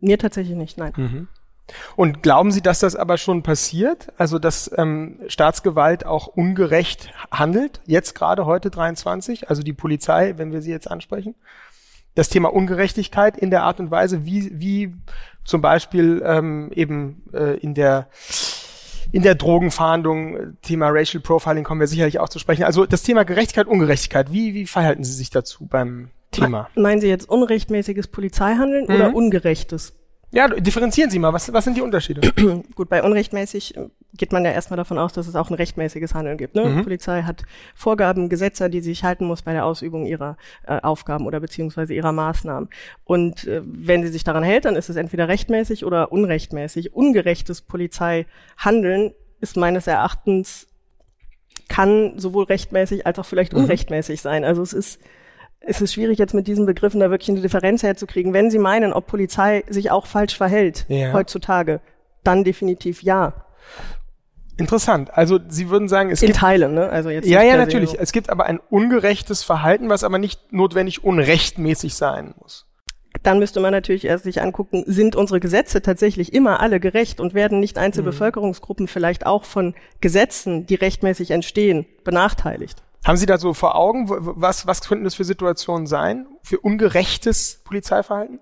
mir 0.00 0.18
tatsächlich 0.18 0.56
nicht, 0.56 0.76
nein. 0.76 0.92
Mhm. 0.96 1.28
Und 1.96 2.22
glauben 2.22 2.50
Sie, 2.50 2.60
dass 2.60 2.80
das 2.80 2.94
aber 2.94 3.16
schon 3.16 3.42
passiert? 3.42 4.12
Also, 4.18 4.38
dass 4.38 4.70
ähm, 4.76 5.20
Staatsgewalt 5.28 6.04
auch 6.04 6.26
ungerecht 6.26 7.12
handelt? 7.30 7.80
Jetzt 7.86 8.14
gerade 8.14 8.46
heute 8.46 8.70
23? 8.70 9.48
Also 9.48 9.62
die 9.62 9.72
Polizei, 9.72 10.34
wenn 10.36 10.52
wir 10.52 10.60
sie 10.60 10.70
jetzt 10.70 10.90
ansprechen? 10.90 11.34
Das 12.14 12.28
Thema 12.28 12.52
Ungerechtigkeit 12.52 13.36
in 13.36 13.50
der 13.50 13.62
Art 13.62 13.80
und 13.80 13.90
Weise, 13.90 14.24
wie, 14.24 14.50
wie 14.60 14.94
zum 15.44 15.60
Beispiel 15.60 16.22
ähm, 16.24 16.70
eben 16.74 17.22
äh, 17.32 17.56
in 17.58 17.74
der 17.74 18.08
in 19.12 19.22
der 19.22 19.36
Drogenfahndung, 19.36 20.56
Thema 20.62 20.88
Racial 20.88 21.22
Profiling 21.22 21.62
kommen 21.62 21.78
wir 21.78 21.86
sicherlich 21.86 22.18
auch 22.18 22.28
zu 22.28 22.40
sprechen. 22.40 22.64
Also 22.64 22.84
das 22.84 23.04
Thema 23.04 23.24
Gerechtigkeit, 23.24 23.68
Ungerechtigkeit, 23.68 24.32
wie, 24.32 24.54
wie 24.54 24.66
verhalten 24.66 25.04
Sie 25.04 25.12
sich 25.12 25.30
dazu 25.30 25.66
beim 25.66 26.10
Thema? 26.32 26.68
Meinen 26.74 27.00
Sie 27.00 27.06
jetzt 27.06 27.28
unrechtmäßiges 27.28 28.08
Polizeihandeln 28.08 28.86
mhm. 28.88 28.94
oder 28.94 29.14
ungerechtes 29.14 29.92
ja, 30.34 30.48
differenzieren 30.48 31.10
Sie 31.10 31.18
mal, 31.18 31.32
was, 31.32 31.52
was 31.52 31.64
sind 31.64 31.76
die 31.76 31.80
Unterschiede? 31.80 32.20
Gut, 32.74 32.88
bei 32.88 33.02
unrechtmäßig 33.02 33.74
geht 34.16 34.32
man 34.32 34.44
ja 34.44 34.50
erstmal 34.50 34.76
davon 34.76 34.98
aus, 34.98 35.12
dass 35.12 35.26
es 35.26 35.36
auch 35.36 35.50
ein 35.50 35.54
rechtmäßiges 35.54 36.14
Handeln 36.14 36.38
gibt. 36.38 36.54
Ne? 36.54 36.64
Mhm. 36.64 36.76
Die 36.78 36.82
Polizei 36.82 37.22
hat 37.22 37.42
Vorgaben, 37.74 38.28
Gesetze, 38.28 38.68
die 38.68 38.80
sie 38.80 38.90
sich 38.90 39.04
halten 39.04 39.26
muss 39.26 39.42
bei 39.42 39.52
der 39.52 39.64
Ausübung 39.64 40.06
ihrer 40.06 40.36
äh, 40.66 40.80
Aufgaben 40.80 41.26
oder 41.26 41.40
beziehungsweise 41.40 41.94
ihrer 41.94 42.12
Maßnahmen. 42.12 42.68
Und 43.04 43.46
äh, 43.46 43.62
wenn 43.64 44.02
sie 44.02 44.10
sich 44.10 44.24
daran 44.24 44.42
hält, 44.42 44.64
dann 44.64 44.76
ist 44.76 44.88
es 44.88 44.96
entweder 44.96 45.28
rechtmäßig 45.28 45.84
oder 45.84 46.12
unrechtmäßig. 46.12 46.94
Ungerechtes 46.94 47.62
Polizeihandeln 47.62 49.12
ist 49.40 49.56
meines 49.56 49.86
Erachtens 49.86 50.66
kann 51.68 52.18
sowohl 52.18 52.44
rechtmäßig 52.44 53.06
als 53.06 53.18
auch 53.18 53.26
vielleicht 53.26 53.52
mhm. 53.52 53.60
unrechtmäßig 53.60 54.20
sein. 54.20 54.44
Also 54.44 54.62
es 54.62 54.72
ist 54.72 55.00
es 55.66 55.80
ist 55.80 55.94
schwierig, 55.94 56.18
jetzt 56.18 56.34
mit 56.34 56.46
diesen 56.46 56.66
Begriffen 56.66 57.00
da 57.00 57.10
wirklich 57.10 57.30
eine 57.30 57.40
Differenz 57.40 57.82
herzukriegen. 57.82 58.32
Wenn 58.32 58.50
Sie 58.50 58.58
meinen, 58.58 58.92
ob 58.92 59.06
Polizei 59.06 59.64
sich 59.68 59.90
auch 59.90 60.06
falsch 60.06 60.36
verhält 60.36 60.86
ja. 60.88 61.12
heutzutage, 61.12 61.80
dann 62.22 62.44
definitiv 62.44 63.02
ja. 63.02 63.44
Interessant. 64.56 65.16
Also 65.16 65.40
Sie 65.48 65.68
würden 65.68 65.88
sagen, 65.88 66.10
es 66.10 66.22
in 66.22 66.28
gibt 66.28 66.38
Teilen, 66.38 66.74
ne? 66.74 66.88
Also 66.88 67.10
jetzt 67.10 67.26
ja, 67.26 67.42
ja, 67.42 67.56
natürlich. 67.56 67.90
So. 67.90 67.96
Es 67.98 68.12
gibt 68.12 68.30
aber 68.30 68.46
ein 68.46 68.60
ungerechtes 68.70 69.42
Verhalten, 69.42 69.88
was 69.88 70.04
aber 70.04 70.18
nicht 70.18 70.52
notwendig 70.52 71.02
unrechtmäßig 71.02 71.94
sein 71.94 72.34
muss. 72.40 72.66
Dann 73.22 73.38
müsste 73.38 73.60
man 73.60 73.72
natürlich 73.72 74.04
erst 74.04 74.24
sich 74.24 74.42
angucken, 74.42 74.84
sind 74.86 75.16
unsere 75.16 75.40
Gesetze 75.40 75.82
tatsächlich 75.82 76.34
immer 76.34 76.60
alle 76.60 76.78
gerecht 76.78 77.20
und 77.20 77.32
werden 77.32 77.58
nicht 77.60 77.78
Einzelbevölkerungsgruppen 77.78 78.84
mhm. 78.84 78.88
vielleicht 78.88 79.26
auch 79.26 79.44
von 79.44 79.74
Gesetzen, 80.00 80.66
die 80.66 80.74
rechtmäßig 80.74 81.30
entstehen, 81.30 81.86
benachteiligt? 82.04 82.82
Haben 83.04 83.16
Sie 83.18 83.26
da 83.26 83.36
so 83.36 83.52
vor 83.52 83.74
Augen, 83.76 84.06
was, 84.08 84.66
was 84.66 84.80
könnten 84.80 85.04
das 85.04 85.14
für 85.14 85.24
Situationen 85.24 85.86
sein? 85.86 86.26
Für 86.42 86.58
ungerechtes 86.58 87.60
Polizeiverhalten? 87.64 88.40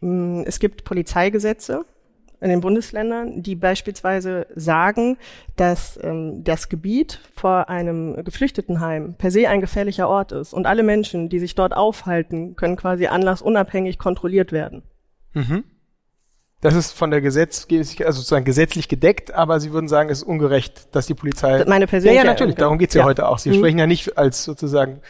Mm, 0.00 0.42
es 0.44 0.58
gibt 0.58 0.84
Polizeigesetze 0.84 1.86
in 2.42 2.50
den 2.50 2.60
Bundesländern, 2.60 3.42
die 3.42 3.54
beispielsweise 3.54 4.46
sagen, 4.56 5.16
dass 5.56 5.98
ähm, 6.02 6.42
das 6.44 6.68
Gebiet 6.68 7.20
vor 7.34 7.70
einem 7.70 8.22
Geflüchtetenheim 8.24 9.14
per 9.14 9.30
se 9.30 9.48
ein 9.48 9.60
gefährlicher 9.60 10.08
Ort 10.08 10.32
ist 10.32 10.52
und 10.52 10.66
alle 10.66 10.82
Menschen, 10.82 11.28
die 11.28 11.38
sich 11.38 11.54
dort 11.54 11.72
aufhalten, 11.72 12.56
können 12.56 12.76
quasi 12.76 13.06
anlassunabhängig 13.06 13.96
kontrolliert 13.96 14.52
werden. 14.52 14.82
Mhm. 15.34 15.64
Das 16.62 16.74
ist 16.76 16.92
von 16.92 17.10
der 17.10 17.20
Gesetz, 17.20 17.66
also 17.70 18.20
sozusagen 18.20 18.44
gesetzlich 18.44 18.88
gedeckt, 18.88 19.34
aber 19.34 19.58
Sie 19.58 19.72
würden 19.72 19.88
sagen, 19.88 20.10
es 20.10 20.18
ist 20.18 20.24
ungerecht, 20.24 20.94
dass 20.94 21.06
die 21.06 21.14
Polizei. 21.14 21.64
Meine 21.66 21.88
persönliche. 21.88 22.16
Ja, 22.16 22.24
ja 22.24 22.30
natürlich. 22.30 22.54
Darum 22.54 22.78
geht's 22.78 22.94
ja, 22.94 23.00
ja 23.00 23.04
heute 23.04 23.28
auch. 23.28 23.38
Sie 23.38 23.50
mhm. 23.50 23.54
sprechen 23.54 23.78
ja 23.78 23.88
nicht 23.88 24.16
als 24.16 24.44
sozusagen 24.44 25.00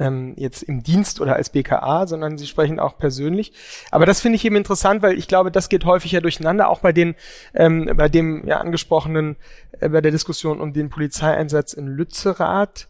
ähm, 0.00 0.34
jetzt 0.36 0.64
im 0.64 0.82
Dienst 0.82 1.20
oder 1.20 1.36
als 1.36 1.50
BKA, 1.50 2.08
sondern 2.08 2.36
sie 2.36 2.48
sprechen 2.48 2.80
auch 2.80 2.98
persönlich. 2.98 3.52
Aber 3.92 4.06
das 4.06 4.20
finde 4.20 4.36
ich 4.36 4.44
eben 4.44 4.56
interessant, 4.56 5.00
weil 5.00 5.16
ich 5.16 5.28
glaube, 5.28 5.52
das 5.52 5.68
geht 5.68 5.84
häufig 5.84 6.10
ja 6.10 6.20
durcheinander, 6.20 6.68
auch 6.68 6.80
bei 6.80 6.92
den, 6.92 7.14
ähm, 7.54 7.92
bei 7.94 8.08
dem 8.08 8.44
ja 8.48 8.58
angesprochenen, 8.58 9.36
äh, 9.78 9.88
bei 9.88 10.00
der 10.00 10.10
Diskussion 10.10 10.60
um 10.60 10.72
den 10.72 10.90
Polizeieinsatz 10.90 11.74
in 11.74 11.86
Lützerath 11.86 12.88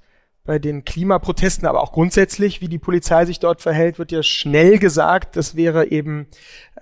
bei 0.48 0.58
den 0.58 0.82
Klimaprotesten, 0.86 1.68
aber 1.68 1.82
auch 1.82 1.92
grundsätzlich, 1.92 2.62
wie 2.62 2.68
die 2.68 2.78
Polizei 2.78 3.26
sich 3.26 3.38
dort 3.38 3.60
verhält, 3.60 3.98
wird 3.98 4.12
ja 4.12 4.22
schnell 4.22 4.78
gesagt, 4.78 5.36
das 5.36 5.56
wäre 5.56 5.90
eben 5.90 6.26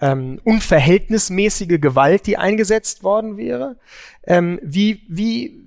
ähm, 0.01 0.41
unverhältnismäßige 0.45 1.81
Gewalt, 1.81 2.29
die 2.29 2.39
eingesetzt 2.39 3.03
worden 3.03 3.37
wäre. 3.37 3.77
Ähm, 4.23 4.61
wie, 4.63 5.03
wie 5.09 5.65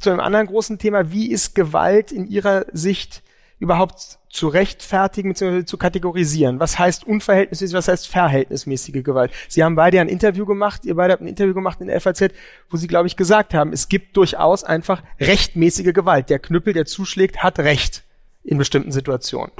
zu 0.00 0.10
einem 0.10 0.18
anderen 0.18 0.48
großen 0.48 0.78
Thema, 0.78 1.12
wie 1.12 1.30
ist 1.30 1.54
Gewalt 1.54 2.10
in 2.10 2.26
Ihrer 2.26 2.66
Sicht 2.72 3.22
überhaupt 3.60 4.18
zu 4.36 4.48
rechtfertigen 4.48 5.30
bzw. 5.30 5.64
zu 5.64 5.78
kategorisieren. 5.78 6.60
Was 6.60 6.78
heißt 6.78 7.06
unverhältnismäßig, 7.06 7.74
was 7.74 7.88
heißt 7.88 8.08
verhältnismäßige 8.08 9.02
Gewalt? 9.02 9.32
Sie 9.48 9.64
haben 9.64 9.74
beide 9.74 10.00
ein 10.00 10.08
Interview 10.08 10.44
gemacht, 10.44 10.84
ihr 10.84 10.94
beide 10.94 11.14
habt 11.14 11.22
ein 11.22 11.28
Interview 11.28 11.54
gemacht 11.54 11.80
in 11.80 11.86
der 11.86 12.00
FAZ, 12.00 12.28
wo 12.70 12.76
Sie, 12.76 12.86
glaube 12.86 13.06
ich, 13.06 13.16
gesagt 13.16 13.54
haben, 13.54 13.72
es 13.72 13.88
gibt 13.88 14.16
durchaus 14.16 14.62
einfach 14.62 15.02
rechtmäßige 15.20 15.92
Gewalt. 15.94 16.28
Der 16.28 16.38
Knüppel, 16.38 16.74
der 16.74 16.84
zuschlägt, 16.84 17.42
hat 17.42 17.58
Recht 17.58 18.04
in 18.44 18.58
bestimmten 18.58 18.92
Situationen. 18.92 19.52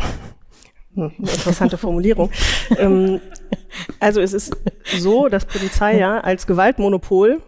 Hm, 0.94 1.12
interessante 1.18 1.78
Formulierung. 1.78 2.30
ähm, 2.78 3.20
also 3.98 4.20
es 4.20 4.34
ist 4.34 4.54
so, 4.98 5.28
dass 5.28 5.46
Polizei 5.46 5.98
ja 5.98 6.20
als 6.20 6.46
Gewaltmonopol 6.46 7.40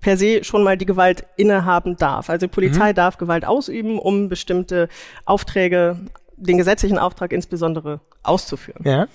per 0.00 0.16
se 0.16 0.42
schon 0.42 0.64
mal 0.64 0.76
die 0.76 0.84
Gewalt 0.84 1.24
innehaben 1.36 1.96
darf. 1.96 2.28
Also 2.28 2.48
Polizei 2.48 2.90
mhm. 2.90 2.96
darf 2.96 3.18
Gewalt 3.18 3.44
ausüben, 3.44 3.98
um 3.98 4.28
bestimmte 4.28 4.88
Aufträge, 5.24 6.00
den 6.46 6.58
gesetzlichen 6.58 6.98
Auftrag 6.98 7.32
insbesondere 7.32 8.00
auszuführen. 8.22 8.82
Ja. 8.84 9.08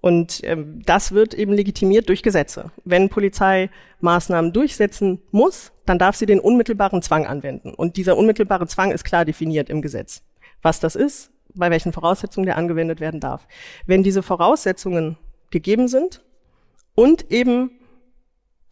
Und 0.00 0.40
ähm, 0.42 0.82
das 0.84 1.12
wird 1.12 1.32
eben 1.32 1.52
legitimiert 1.52 2.08
durch 2.08 2.24
Gesetze. 2.24 2.72
Wenn 2.84 3.08
Polizei 3.08 3.70
Maßnahmen 4.00 4.52
durchsetzen 4.52 5.22
muss, 5.30 5.70
dann 5.86 5.98
darf 5.98 6.16
sie 6.16 6.26
den 6.26 6.40
unmittelbaren 6.40 7.02
Zwang 7.02 7.24
anwenden. 7.24 7.72
Und 7.72 7.96
dieser 7.96 8.16
unmittelbare 8.16 8.66
Zwang 8.66 8.90
ist 8.90 9.04
klar 9.04 9.24
definiert 9.24 9.70
im 9.70 9.80
Gesetz. 9.80 10.22
Was 10.60 10.80
das 10.80 10.96
ist, 10.96 11.30
bei 11.54 11.70
welchen 11.70 11.92
Voraussetzungen 11.92 12.46
der 12.46 12.56
angewendet 12.56 12.98
werden 12.98 13.20
darf. 13.20 13.46
Wenn 13.86 14.02
diese 14.02 14.24
Voraussetzungen 14.24 15.18
gegeben 15.50 15.86
sind 15.86 16.22
und 16.96 17.30
eben 17.30 17.70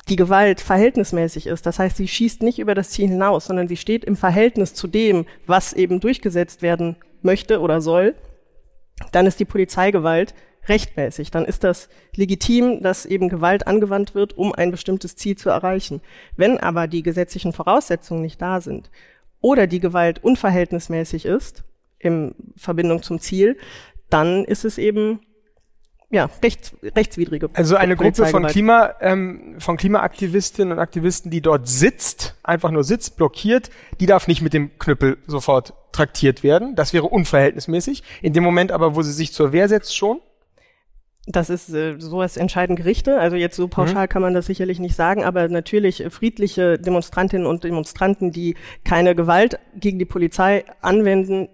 die 0.09 0.17
Gewalt 0.17 0.61
verhältnismäßig 0.61 1.47
ist. 1.47 1.67
Das 1.67 1.79
heißt, 1.79 1.97
sie 1.97 2.09
schießt 2.09 2.43
nicht 2.43 2.59
über 2.59 2.75
das 2.75 2.91
Ziel 2.91 3.09
hinaus, 3.09 3.47
sondern 3.47 3.69
sie 3.69 3.77
steht 3.77 4.05
im 4.05 4.17
Verhältnis 4.17 4.75
zu 4.75 4.89
dem, 4.89 5.27
was 5.47 5.73
eben 5.73 6.01
durchgesetzt 6.01 6.63
werden 6.63 6.97
möchte 7.25 7.61
oder 7.61 7.81
soll. 7.81 8.15
Dann 9.13 9.27
ist 9.27 9.41
die 9.41 9.45
Polizeigewalt 9.45 10.35
rechtmäßig. 10.69 11.31
Dann 11.31 11.45
ist 11.45 11.65
das 11.65 11.89
legitim, 12.15 12.83
dass 12.83 13.07
eben 13.07 13.29
Gewalt 13.29 13.67
angewandt 13.67 14.15
wird, 14.15 14.37
um 14.37 14.55
ein 14.55 14.71
bestimmtes 14.71 15.17
Ziel 15.17 15.37
zu 15.37 15.51
erreichen. 15.51 16.01
Wenn 16.37 16.59
aber 16.59 16.87
die 16.87 17.03
gesetzlichen 17.03 17.53
Voraussetzungen 17.53 18.23
nicht 18.23 18.41
da 18.41 18.61
sind 18.61 18.91
oder 19.41 19.67
die 19.67 19.81
Gewalt 19.81 20.23
unverhältnismäßig 20.23 21.25
ist, 21.25 21.65
in 21.99 22.35
Verbindung 22.57 23.03
zum 23.03 23.21
Ziel, 23.21 23.59
dann 24.09 24.45
ist 24.45 24.65
es 24.65 24.79
eben 24.79 25.21
ja, 26.13 26.29
rechts, 26.43 26.75
rechtswidrige. 26.83 27.49
Also 27.55 27.77
eine 27.77 27.95
Gruppe 27.95 28.27
von 28.27 28.45
Klima, 28.47 28.95
ähm, 29.01 29.57
von 29.59 29.77
Klimaaktivistinnen 29.77 30.73
und 30.73 30.79
Aktivisten, 30.81 31.31
die 31.31 31.41
dort 31.41 31.69
sitzt, 31.69 32.35
einfach 32.43 32.73
nur 32.73 32.83
sitzt, 32.83 33.17
blockiert, 33.17 33.71
die 34.01 34.07
darf 34.07 34.27
nicht 34.27 34.43
mit 34.43 34.53
dem 34.53 34.77
Knüppel 34.79 35.19
sofort 35.29 35.73
traktiert 35.93 36.43
werden. 36.43 36.75
Das 36.75 36.93
wäre 36.93 37.07
unverhältnismäßig. 37.07 38.03
In 38.23 38.33
dem 38.33 38.45
Moment 38.45 38.73
aber, 38.73 38.97
wo 38.97 39.03
sie 39.03 39.13
sich 39.13 39.33
zur 39.33 39.53
Wehr 39.53 39.69
setzt, 39.69 39.97
schon. 39.97 40.21
Das 41.27 41.51
ist 41.51 41.73
äh, 41.73 41.97
sowas 41.99 42.37
entscheiden 42.37 42.77
Gerichte. 42.77 43.19
Also 43.19 43.37
jetzt 43.37 43.57
so 43.57 43.69
pauschal 43.69 44.07
mhm. 44.07 44.09
kann 44.09 44.23
man 44.23 44.35
das 44.35 44.47
sicherlich 44.47 44.79
nicht 44.79 44.97
sagen, 44.97 45.23
aber 45.25 45.49
natürlich 45.49 46.03
äh, 46.05 46.11
friedliche 46.11 46.79
Demonstrantinnen 46.79 47.47
und 47.47 47.65
Demonstranten, 47.65 48.33
die 48.33 48.57
keine 48.85 49.15
Gewalt 49.15 49.59
gegen 49.75 49.99
die 49.99 50.07
Polizei 50.07 50.65
anwenden, 50.81 51.49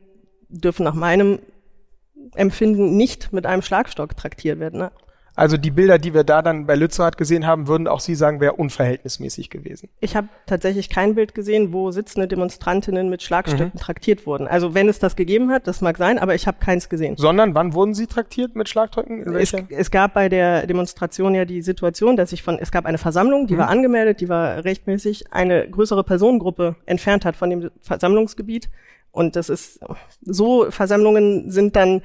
dürfen 0.48 0.84
nach 0.84 0.94
meinem 0.94 1.40
Empfinden 2.34 2.96
nicht 2.96 3.32
mit 3.32 3.46
einem 3.46 3.62
Schlagstock 3.62 4.16
traktiert 4.16 4.60
werden. 4.60 4.80
Ne? 4.80 4.92
Also 5.36 5.58
die 5.58 5.70
Bilder, 5.70 5.98
die 5.98 6.14
wir 6.14 6.24
da 6.24 6.40
dann 6.40 6.66
bei 6.66 6.74
Lützerath 6.74 7.18
gesehen 7.18 7.46
haben, 7.46 7.68
würden 7.68 7.86
auch 7.86 8.00
Sie 8.00 8.14
sagen, 8.14 8.40
wäre 8.40 8.54
unverhältnismäßig 8.54 9.50
gewesen. 9.50 9.90
Ich 10.00 10.16
habe 10.16 10.28
tatsächlich 10.46 10.88
kein 10.88 11.14
Bild 11.14 11.34
gesehen, 11.34 11.74
wo 11.74 11.90
sitzende 11.90 12.26
Demonstrantinnen 12.26 13.10
mit 13.10 13.22
Schlagstöcken 13.22 13.72
mhm. 13.74 13.78
traktiert 13.78 14.26
wurden. 14.26 14.48
Also 14.48 14.74
wenn 14.74 14.88
es 14.88 14.98
das 14.98 15.14
gegeben 15.14 15.50
hat, 15.50 15.66
das 15.66 15.82
mag 15.82 15.98
sein, 15.98 16.18
aber 16.18 16.34
ich 16.34 16.46
habe 16.46 16.56
keins 16.58 16.88
gesehen. 16.88 17.16
Sondern 17.18 17.54
wann 17.54 17.74
wurden 17.74 17.92
Sie 17.92 18.06
traktiert 18.06 18.56
mit 18.56 18.70
Schlagdrücken? 18.70 19.36
Es, 19.36 19.52
es, 19.68 19.90
gab 19.90 20.14
bei 20.14 20.30
der 20.30 20.66
Demonstration 20.66 21.34
ja 21.34 21.44
die 21.44 21.60
Situation, 21.60 22.16
dass 22.16 22.30
sich 22.30 22.42
von, 22.42 22.58
es 22.58 22.72
gab 22.72 22.86
eine 22.86 22.98
Versammlung, 22.98 23.46
die 23.46 23.54
mhm. 23.54 23.58
war 23.58 23.68
angemeldet, 23.68 24.22
die 24.22 24.30
war 24.30 24.64
rechtmäßig, 24.64 25.32
eine 25.32 25.68
größere 25.68 26.02
Personengruppe 26.02 26.76
entfernt 26.86 27.26
hat 27.26 27.36
von 27.36 27.50
dem 27.50 27.70
Versammlungsgebiet. 27.82 28.70
Und 29.16 29.34
das 29.34 29.48
ist 29.48 29.80
so, 30.20 30.70
Versammlungen 30.70 31.50
sind 31.50 31.74
dann 31.74 32.02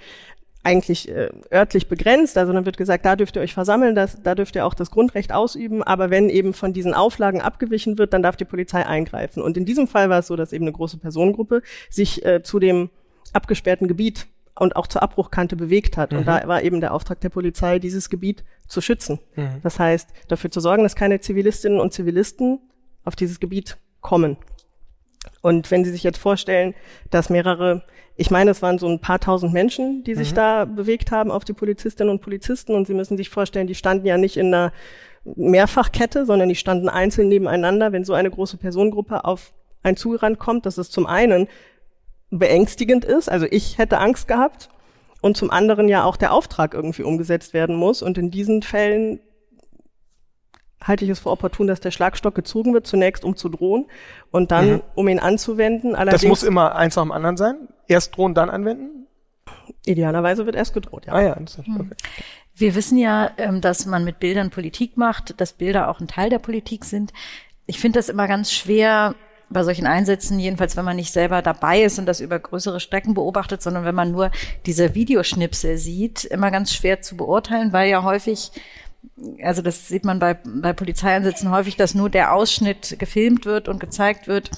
eigentlich 0.63 1.10
äh, 1.10 1.30
örtlich 1.51 1.88
begrenzt, 1.88 2.38
also 2.38 2.53
dann 2.53 2.65
wird 2.65 2.77
gesagt, 2.77 3.06
da 3.06 3.15
dürft 3.15 3.36
ihr 3.36 3.41
euch 3.41 3.53
versammeln, 3.53 3.96
das, 3.96 4.22
da 4.22 4.36
dürft 4.36 4.56
ihr 4.56 4.65
auch 4.65 4.75
das 4.75 4.91
Grundrecht 4.91 5.34
ausüben, 5.34 5.82
aber 5.82 6.12
wenn 6.12 6.30
eben 6.30 6.53
von 6.53 6.72
diesen 6.72 6.94
Auflagen 6.94 7.41
abgewichen 7.41 7.98
wird, 7.98 8.13
dann 8.13 8.22
darf 8.22 8.36
die 8.36 8.46
Polizei 8.46 8.86
eingreifen. 8.86 9.41
Und 9.41 9.58
in 9.58 9.65
diesem 9.65 9.88
Fall 9.88 10.10
war 10.10 10.20
es 10.20 10.27
so, 10.27 10.36
dass 10.36 10.53
eben 10.53 10.65
eine 10.65 10.74
große 10.74 10.98
Personengruppe 10.98 11.63
sich 11.89 12.24
äh, 12.25 12.44
zu 12.44 12.60
dem 12.60 12.91
abgesperrten 13.34 13.88
Gebiet 13.88 14.27
und 14.56 14.75
auch 14.75 14.88
zur 14.88 15.01
Abbruchkante 15.01 15.56
bewegt 15.56 15.98
hat. 15.98 16.12
Mhm. 16.12 16.20
Und 16.20 16.27
da 16.27 16.48
war 16.48 16.62
eben 16.62 16.82
der 16.82 16.94
Auftrag 16.94 17.20
der 17.22 17.30
Polizei, 17.30 17.80
dieses 17.80 18.10
Gebiet 18.10 18.44
zu 18.68 18.82
schützen. 18.82 19.20
Mhm. 19.36 19.62
Das 19.63 19.80
heißt, 19.80 20.10
dafür 20.27 20.51
zu 20.51 20.60
sorgen, 20.60 20.84
dass 20.84 20.96
keine 20.96 21.20
Zivilistinnen 21.20 21.80
und 21.80 21.94
Zivilisten 21.94 22.60
auf 23.03 23.15
dieses 23.15 23.39
Gebiet 23.39 23.77
kommen. 24.01 24.38
Und 25.41 25.72
wenn 25.72 25.84
Sie 25.84 25.91
sich 25.91 26.03
jetzt 26.03 26.18
vorstellen, 26.18 26.74
dass 27.10 27.30
mehrere, 27.30 27.84
ich 28.22 28.30
meine, 28.30 28.51
es 28.51 28.62
waren 28.62 28.78
so 28.78 28.88
ein 28.88 29.00
paar 29.00 29.20
tausend 29.20 29.51
Menschen, 29.51 30.04
die 30.04 30.13
sich 30.13 30.32
mhm. 30.32 30.36
da 30.36 30.66
bewegt 30.66 31.10
haben 31.10 31.32
auf 31.32 31.44
die 31.44 31.54
Polizistinnen 31.54 32.12
und 32.12 32.22
Polizisten. 32.22 32.75
Und 32.75 32.86
Sie 32.86 32.94
müssen 32.94 33.18
sich 33.18 33.32
vorstellen, 33.32 33.66
die 33.66 33.74
standen 33.74 34.06
ja 34.06 34.16
nicht 34.16 34.38
in 34.38 34.54
einer 34.54 34.72
Mehrfachkette, 35.24 36.28
sondern 36.28 36.48
die 36.48 36.56
standen 36.56 36.88
einzeln 36.88 37.30
nebeneinander. 37.30 37.92
Wenn 37.92 38.06
so 38.06 38.13
eine 38.13 38.30
große 38.30 38.58
Personengruppe 38.58 39.25
auf 39.25 39.54
ein 39.82 39.98
zugerannt 39.98 40.38
kommt, 40.38 40.68
dass 40.68 40.78
es 40.78 40.92
zum 40.92 41.08
einen 41.08 41.48
beängstigend 42.30 43.06
ist, 43.06 43.28
also 43.28 43.48
ich 43.50 43.80
hätte 43.80 43.98
Angst 43.98 44.28
gehabt, 44.28 44.70
und 45.22 45.38
zum 45.38 45.51
anderen 45.51 45.88
ja 45.88 46.04
auch 46.04 46.18
der 46.18 46.34
Auftrag 46.34 46.74
irgendwie 46.74 47.04
umgesetzt 47.04 47.54
werden 47.54 47.75
muss. 47.75 48.01
Und 48.01 48.18
in 48.18 48.32
diesen 48.32 48.63
Fällen 48.63 49.20
halte 50.82 51.06
ich 51.06 51.12
es 51.12 51.20
für 51.20 51.30
opportun, 51.30 51.68
dass 51.68 51.80
der 51.80 51.92
Schlagstock 51.92 52.36
gezogen 52.36 52.74
wird, 52.74 52.88
zunächst 52.88 53.24
um 53.24 53.36
zu 53.36 53.50
drohen 53.50 53.86
und 54.32 54.52
dann 54.52 54.70
mhm. 54.70 54.82
um 54.96 55.08
ihn 55.08 55.20
anzuwenden. 55.20 55.96
Allerdings, 55.96 56.22
das 56.22 56.30
muss 56.30 56.44
immer 56.44 56.76
eins 56.76 56.96
nach 56.96 57.04
dem 57.04 57.12
anderen 57.12 57.38
sein? 57.38 57.68
Erst 57.88 58.18
drohen, 58.18 58.34
dann 58.34 58.50
anwenden? 58.50 59.08
Idealerweise 59.86 60.46
wird 60.46 60.56
erst 60.56 60.74
gedroht, 60.74 61.06
ja. 61.06 61.14
Ah 61.14 61.22
ja, 61.22 61.38
mhm. 61.66 61.82
okay. 61.82 61.96
Wir 62.54 62.76
wissen 62.76 62.98
ja, 62.98 63.32
ähm, 63.38 63.62
dass 63.62 63.86
man 63.86 64.04
mit 64.04 64.20
Bildern 64.20 64.50
Politik 64.50 64.98
macht, 64.98 65.40
dass 65.40 65.54
Bilder 65.54 65.90
auch 65.90 66.00
ein 66.00 66.08
Teil 66.08 66.30
der 66.30 66.40
Politik 66.40 66.86
sind. 66.86 67.14
Ich 67.66 67.80
finde 67.80 68.00
das 68.00 68.10
immer 68.10 68.28
ganz 68.28 68.52
schwer, 68.52 69.16
bei 69.52 69.64
solchen 69.64 69.86
Einsätzen, 69.86 70.40
jedenfalls 70.40 70.78
wenn 70.78 70.86
man 70.86 70.96
nicht 70.96 71.12
selber 71.12 71.42
dabei 71.42 71.82
ist 71.82 72.00
und 72.00 72.06
das 72.06 72.22
über 72.22 72.40
größere 72.40 72.80
Strecken 72.80 73.14
beobachtet, 73.14 73.62
sondern 73.62 73.86
wenn 73.86 73.96
man 73.96 74.12
nur 74.12 74.32
diese 74.66 74.96
Videoschnipsel 74.96 75.78
sieht, 75.78 76.24
immer 76.26 76.52
ganz 76.52 76.74
schwer 76.74 77.02
zu 77.02 77.18
beurteilen, 77.18 77.74
weil 77.74 77.90
ja 77.90 78.04
häufig 78.04 78.52
also 79.43 79.62
das 79.62 79.88
sieht 79.88 80.05
man 80.05 80.20
bei, 80.20 80.34
bei 80.34 80.74
Polizeieinsätzen 80.74 81.51
häufig, 81.51 81.75
dass 81.75 81.96
nur 81.96 82.10
der 82.10 82.34
Ausschnitt 82.34 82.98
gefilmt 83.00 83.46
wird 83.46 83.67
und 83.67 83.79
gezeigt 83.79 84.27
wird, 84.27 84.51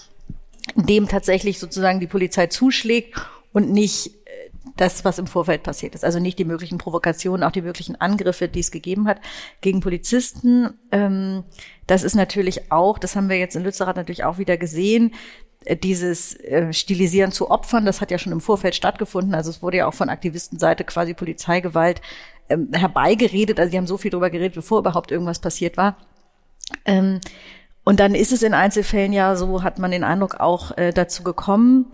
dem 0.76 1.08
tatsächlich 1.08 1.60
sozusagen 1.60 2.00
die 2.00 2.08
Polizei 2.08 2.48
zuschlägt 2.48 3.20
und 3.52 3.72
nicht 3.72 4.08
äh, 4.08 4.50
das, 4.78 5.06
was 5.06 5.20
im 5.20 5.28
Vorfeld 5.28 5.64
passiert 5.64 5.96
ist. 5.96 6.06
Also 6.06 6.20
nicht 6.20 6.40
die 6.40 6.46
möglichen 6.46 6.78
Provokationen, 6.78 7.44
auch 7.44 7.52
die 7.52 7.62
möglichen 7.62 8.00
Angriffe, 8.00 8.48
die 8.48 8.62
es 8.62 8.72
gegeben 8.72 9.08
hat 9.08 9.20
gegen 9.62 9.82
Polizisten. 9.82 10.74
Ähm, 10.92 11.44
das 11.86 12.04
ist 12.04 12.16
natürlich 12.16 12.72
auch, 12.72 12.98
das 12.98 13.16
haben 13.16 13.30
wir 13.30 13.38
jetzt 13.38 13.56
in 13.56 13.64
Lützerath 13.64 13.98
natürlich 13.98 14.24
auch 14.24 14.38
wieder 14.38 14.58
gesehen, 14.58 15.14
äh, 15.66 15.76
dieses 15.76 16.36
äh, 16.40 16.72
Stilisieren 16.74 17.32
zu 17.32 17.52
Opfern, 17.52 17.86
das 17.86 18.02
hat 18.02 18.12
ja 18.12 18.18
schon 18.18 18.34
im 18.34 18.42
Vorfeld 18.42 18.76
stattgefunden. 18.76 19.36
Also 19.36 19.50
es 19.50 19.62
wurde 19.62 19.78
ja 19.78 19.88
auch 19.88 19.94
von 19.94 20.10
Aktivistenseite 20.10 20.84
quasi 20.84 21.14
Polizeigewalt 21.14 22.02
ähm, 22.50 22.70
herbeigeredet. 22.74 23.60
Also 23.60 23.72
die 23.72 23.78
haben 23.78 23.88
so 23.88 23.98
viel 23.98 24.12
drüber 24.12 24.30
geredet, 24.30 24.56
bevor 24.56 24.80
überhaupt 24.80 25.12
irgendwas 25.12 25.40
passiert 25.40 25.78
war. 25.78 25.98
Ähm, 26.86 27.20
und 27.84 28.00
dann 28.00 28.16
ist 28.16 28.32
es 28.32 28.44
in 28.44 28.54
Einzelfällen 28.54 29.14
ja, 29.14 29.36
so 29.36 29.64
hat 29.64 29.80
man 29.80 29.92
den 29.92 30.04
Eindruck 30.04 30.40
auch 30.40 30.78
äh, 30.78 30.92
dazu 30.92 31.24
gekommen, 31.24 31.88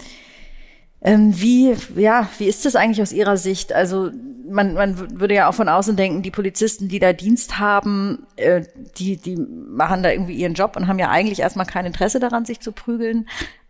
Ähm, 1.02 1.32
wie, 1.40 1.74
ja, 1.96 2.28
wie 2.40 2.48
ist 2.48 2.66
das 2.66 2.76
eigentlich 2.76 3.02
aus 3.02 3.14
Ihrer 3.14 3.38
Sicht? 3.38 3.72
Also 3.72 4.12
man, 4.50 4.74
man 4.74 5.20
würde 5.20 5.34
ja 5.34 5.48
auch 5.48 5.54
von 5.54 5.70
außen 5.70 5.96
denken, 5.96 6.24
die 6.24 6.32
Polizisten, 6.32 6.90
die 6.90 7.00
da 7.00 7.14
Dienst 7.14 7.58
haben, 7.58 8.26
äh, 8.36 8.64
die, 8.98 9.16
die 9.16 9.38
machen 9.38 10.04
da 10.04 10.12
irgendwie 10.12 10.36
ihren 10.36 10.56
Job 10.56 10.76
und 10.76 10.88
haben 10.88 11.00
ja 11.00 11.10
eigentlich 11.10 11.40
erstmal 11.40 11.66
kein 11.66 11.86
Interesse 11.86 12.20
daran, 12.20 12.44
sich 12.44 12.60
zu 12.60 12.74
prügeln. 12.74 13.30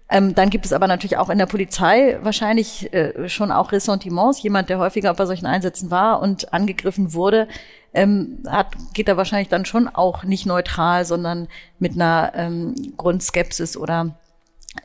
Ähm, 0.10 0.34
dann 0.34 0.50
gibt 0.50 0.66
es 0.66 0.74
aber 0.74 0.88
natürlich 0.88 1.18
auch 1.18 1.30
in 1.30 1.38
der 1.38 1.46
Polizei 1.46 2.18
wahrscheinlich 2.22 2.92
äh, 2.94 3.30
schon 3.30 3.52
auch 3.52 3.72
Ressentiments. 3.72 4.42
Jemand, 4.42 4.70
der 4.70 4.80
häufiger 4.80 5.14
bei 5.14 5.26
solchen 5.26 5.46
Einsätzen 5.46 5.92
war 5.92 6.22
und 6.22 6.52
angegriffen 6.52 7.14
wurde, 7.14 7.48
ähm, 7.94 8.44
hat, 8.48 8.68
geht 8.94 9.08
da 9.08 9.18
wahrscheinlich 9.18 9.50
dann 9.50 9.66
schon 9.66 9.88
auch 9.88 10.24
nicht 10.24 10.46
neutral, 10.46 11.06
sondern 11.06 11.48
mit 11.78 11.94
einer 11.94 12.32
ähm, 12.36 12.76
Grundskepsis 12.98 13.78
oder 13.78 14.16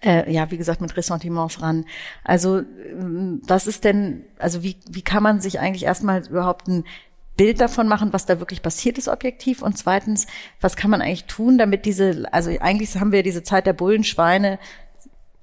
äh, 0.02 0.30
ja, 0.30 0.50
wie 0.50 0.56
gesagt, 0.56 0.80
mit 0.80 0.96
Ressentiments 0.96 1.62
ran. 1.62 1.84
Also 2.22 2.58
ähm, 2.58 3.40
was 3.46 3.66
ist 3.66 3.84
denn, 3.84 4.24
also 4.38 4.62
wie, 4.62 4.76
wie 4.90 5.02
kann 5.02 5.22
man 5.22 5.40
sich 5.40 5.60
eigentlich 5.60 5.84
erstmal 5.84 6.26
überhaupt 6.26 6.68
ein 6.68 6.84
Bild 7.36 7.60
davon 7.60 7.88
machen, 7.88 8.12
was 8.12 8.26
da 8.26 8.38
wirklich 8.38 8.62
passiert 8.62 8.96
ist, 8.96 9.08
objektiv? 9.08 9.62
Und 9.62 9.76
zweitens, 9.76 10.26
was 10.60 10.76
kann 10.76 10.90
man 10.90 11.02
eigentlich 11.02 11.24
tun, 11.24 11.58
damit 11.58 11.84
diese, 11.84 12.26
also 12.32 12.50
eigentlich 12.60 12.96
haben 12.96 13.12
wir 13.12 13.22
diese 13.22 13.42
Zeit 13.42 13.66
der 13.66 13.72
Bullenschweine 13.72 14.58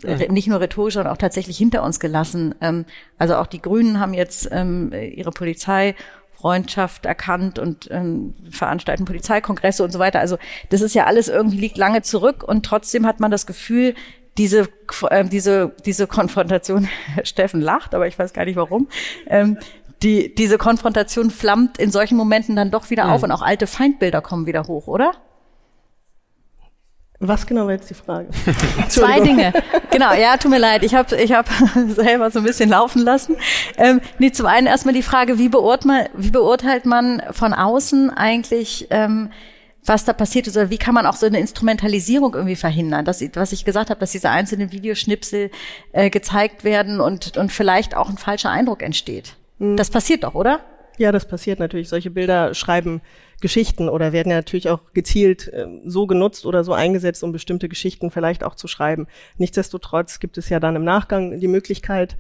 nicht 0.04 0.48
nur 0.48 0.60
rhetorisch, 0.60 0.96
sondern 0.96 1.14
auch 1.14 1.18
tatsächlich 1.18 1.58
hinter 1.58 1.84
uns 1.84 2.00
gelassen. 2.00 2.56
Ähm, 2.62 2.86
also 3.18 3.36
auch 3.36 3.48
die 3.48 3.62
Grünen 3.62 4.00
haben 4.00 4.14
jetzt 4.14 4.50
ähm, 4.52 4.92
ihre 4.94 5.32
Polizeifreundschaft 5.32 7.06
erkannt 7.06 7.60
und 7.60 7.90
ähm, 7.92 8.34
veranstalten 8.50 9.06
Polizeikongresse 9.06 9.84
und 9.84 9.92
so 9.92 10.00
weiter. 10.00 10.20
Also 10.20 10.38
das 10.70 10.82
ist 10.82 10.96
ja 10.96 11.06
alles 11.06 11.28
irgendwie 11.28 11.58
liegt 11.58 11.78
lange 11.78 12.02
zurück 12.02 12.44
und 12.44 12.66
trotzdem 12.66 13.06
hat 13.06 13.20
man 13.20 13.32
das 13.32 13.46
Gefühl, 13.46 13.96
diese, 14.38 14.70
diese, 15.30 15.76
diese 15.86 16.08
Konfrontation, 16.08 16.88
Steffen 17.24 17.60
lacht, 17.60 17.94
aber 17.94 18.08
ich 18.08 18.18
weiß 18.18 18.32
gar 18.32 18.46
nicht 18.46 18.56
warum, 18.56 18.88
die, 20.04 20.34
diese 20.34 20.58
Konfrontation 20.58 21.30
flammt 21.30 21.78
in 21.78 21.92
solchen 21.92 22.18
Momenten 22.18 22.56
dann 22.56 22.72
doch 22.72 22.90
wieder 22.90 23.06
mhm. 23.06 23.12
auf 23.12 23.24
und 23.24 23.32
auch 23.32 23.42
alte 23.42 23.68
Feindbilder 23.68 24.22
kommen 24.22 24.46
wieder 24.46 24.64
hoch, 24.68 24.88
oder? 24.88 25.12
Was 27.24 27.46
genau 27.46 27.66
war 27.66 27.74
jetzt 27.74 27.88
die 27.88 27.94
Frage? 27.94 28.30
Zwei 28.90 29.20
Dinge. 29.20 29.54
Genau, 29.92 30.12
ja, 30.14 30.38
tut 30.38 30.50
mir 30.50 30.58
leid. 30.58 30.84
Ich 30.84 30.96
habe 30.96 31.16
ich 31.16 31.32
hab 31.32 31.48
selber 31.88 32.32
so 32.32 32.40
ein 32.40 32.46
bisschen 32.46 32.70
laufen 32.72 33.04
lassen. 33.04 33.38
Ähm, 33.78 34.02
nee, 34.18 34.32
zum 34.32 34.48
einen 34.48 34.66
erstmal 34.66 34.96
die 34.96 35.04
Frage, 35.04 35.38
wie 35.38 35.48
beurteilt 35.48 35.86
man, 35.86 36.06
wie 36.16 36.32
beurteilt 36.32 36.86
man 36.86 37.22
von 37.32 37.54
außen 37.54 38.10
eigentlich 38.10 38.88
ähm, 38.90 39.30
was 39.86 40.06
da 40.06 40.14
passiert 40.14 40.48
ist 40.48 40.58
oder 40.58 40.70
wie 40.70 40.78
kann 40.78 40.94
man 40.94 41.06
auch 41.06 41.16
so 41.16 41.26
eine 41.26 41.40
Instrumentalisierung 41.40 42.34
irgendwie 42.34 42.56
verhindern, 42.56 43.06
dass, 43.06 43.22
was 43.34 43.52
ich 43.52 43.66
gesagt 43.66 43.90
habe, 43.90 44.00
dass 44.00 44.12
diese 44.12 44.30
einzelnen 44.30 44.72
Videoschnipsel 44.72 45.50
äh, 45.92 46.10
gezeigt 46.10 46.64
werden 46.64 47.00
und, 47.00 47.38
und 47.38 47.52
vielleicht 47.52 47.96
auch 47.96 48.10
ein 48.10 48.18
falscher 48.18 48.52
Eindruck 48.52 48.84
entsteht. 48.84 49.34
Mhm. 49.60 49.78
Das 49.78 49.90
passiert 49.90 50.24
doch, 50.24 50.36
oder? 50.36 50.60
Ja, 51.02 51.12
das 51.12 51.26
passiert 51.26 51.60
natürlich. 51.60 51.90
Solche 51.90 52.12
Bilder 52.12 52.54
schreiben 52.54 53.02
Geschichten 53.42 53.90
oder 53.90 54.14
werden 54.14 54.30
ja 54.30 54.36
natürlich 54.36 54.70
auch 54.70 54.82
gezielt 54.94 55.48
äh, 55.48 55.66
so 55.84 56.06
genutzt 56.06 56.46
oder 56.46 56.64
so 56.64 56.74
eingesetzt, 56.74 57.24
um 57.24 57.32
bestimmte 57.32 57.70
Geschichten 57.70 58.12
vielleicht 58.12 58.44
auch 58.44 58.54
zu 58.54 58.68
schreiben. 58.68 59.08
Nichtsdestotrotz 59.40 60.20
gibt 60.20 60.38
es 60.38 60.50
ja 60.50 60.60
dann 60.60 60.76
im 60.76 60.84
Nachgang 60.84 61.40
die 61.40 61.48
Möglichkeit, 61.48 62.18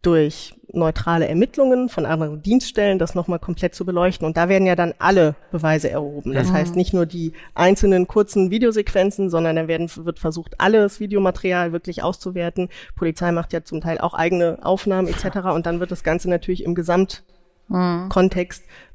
durch 0.00 0.54
neutrale 0.72 1.26
Ermittlungen 1.26 1.88
von 1.88 2.06
anderen 2.06 2.42
Dienststellen 2.42 2.98
das 2.98 3.16
nochmal 3.16 3.38
komplett 3.40 3.74
zu 3.74 3.84
beleuchten. 3.84 4.26
Und 4.26 4.36
da 4.36 4.48
werden 4.48 4.66
ja 4.66 4.76
dann 4.76 4.94
alle 4.98 5.34
Beweise 5.50 5.90
erhoben. 5.90 6.34
Das 6.34 6.50
mhm. 6.50 6.52
heißt 6.52 6.76
nicht 6.76 6.92
nur 6.92 7.06
die 7.06 7.32
einzelnen 7.54 8.06
kurzen 8.06 8.50
Videosequenzen, 8.50 9.30
sondern 9.30 9.56
da 9.56 9.66
werden, 9.66 9.90
wird 9.96 10.18
versucht, 10.20 10.60
alles 10.60 11.00
Videomaterial 11.00 11.72
wirklich 11.72 12.02
auszuwerten. 12.02 12.68
Polizei 12.94 13.32
macht 13.32 13.52
ja 13.52 13.64
zum 13.64 13.80
Teil 13.80 13.98
auch 13.98 14.14
eigene 14.14 14.58
Aufnahmen 14.62 15.08
etc. 15.08 15.48
Und 15.54 15.66
dann 15.66 15.80
wird 15.80 15.90
das 15.90 16.04
Ganze 16.04 16.28
natürlich 16.28 16.64
im 16.64 16.74
Gesamtkontext 16.74 17.33
mhm. 17.68 18.10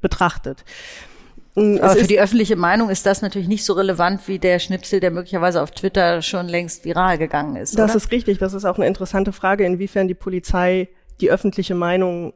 betrachtet. 0.01 0.63
Mm, 1.55 1.77
Aber 1.81 1.95
für 1.95 2.07
die 2.07 2.19
öffentliche 2.19 2.55
Meinung 2.55 2.89
ist 2.89 3.05
das 3.05 3.21
natürlich 3.21 3.47
nicht 3.47 3.65
so 3.65 3.73
relevant 3.73 4.27
wie 4.27 4.39
der 4.39 4.59
Schnipsel, 4.59 4.99
der 4.99 5.11
möglicherweise 5.11 5.61
auf 5.61 5.71
Twitter 5.71 6.21
schon 6.21 6.47
längst 6.47 6.85
viral 6.85 7.17
gegangen 7.17 7.55
ist. 7.55 7.77
Das 7.77 7.91
oder? 7.91 7.97
ist 7.97 8.11
richtig. 8.11 8.38
Das 8.38 8.53
ist 8.53 8.65
auch 8.65 8.77
eine 8.77 8.88
interessante 8.88 9.33
Frage, 9.33 9.65
inwiefern 9.65 10.07
die 10.07 10.13
Polizei 10.13 10.89
die 11.21 11.31
öffentliche 11.31 11.75
Meinung 11.75 12.33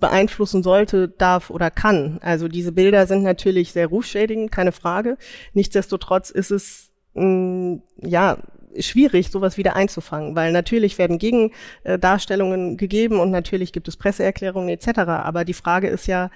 beeinflussen 0.00 0.64
sollte, 0.64 1.08
darf 1.08 1.50
oder 1.50 1.70
kann. 1.70 2.18
Also 2.20 2.48
diese 2.48 2.72
Bilder 2.72 3.06
sind 3.06 3.22
natürlich 3.22 3.72
sehr 3.72 3.86
rufschädigend, 3.86 4.50
keine 4.50 4.72
Frage. 4.72 5.16
Nichtsdestotrotz 5.52 6.30
ist 6.30 6.50
es 6.50 6.90
mm, 7.14 7.76
ja 8.02 8.38
schwierig, 8.78 9.30
sowas 9.30 9.56
wieder 9.56 9.76
einzufangen, 9.76 10.36
weil 10.36 10.52
natürlich 10.52 10.98
werden 10.98 11.18
Gegendarstellungen 11.18 12.76
gegeben 12.76 13.20
und 13.20 13.30
natürlich 13.30 13.72
gibt 13.72 13.88
es 13.88 13.96
Presseerklärungen 13.96 14.68
etc. 14.68 14.98
Aber 14.98 15.44
die 15.44 15.54
Frage 15.54 15.88
ist 15.88 16.06
ja, 16.06 16.30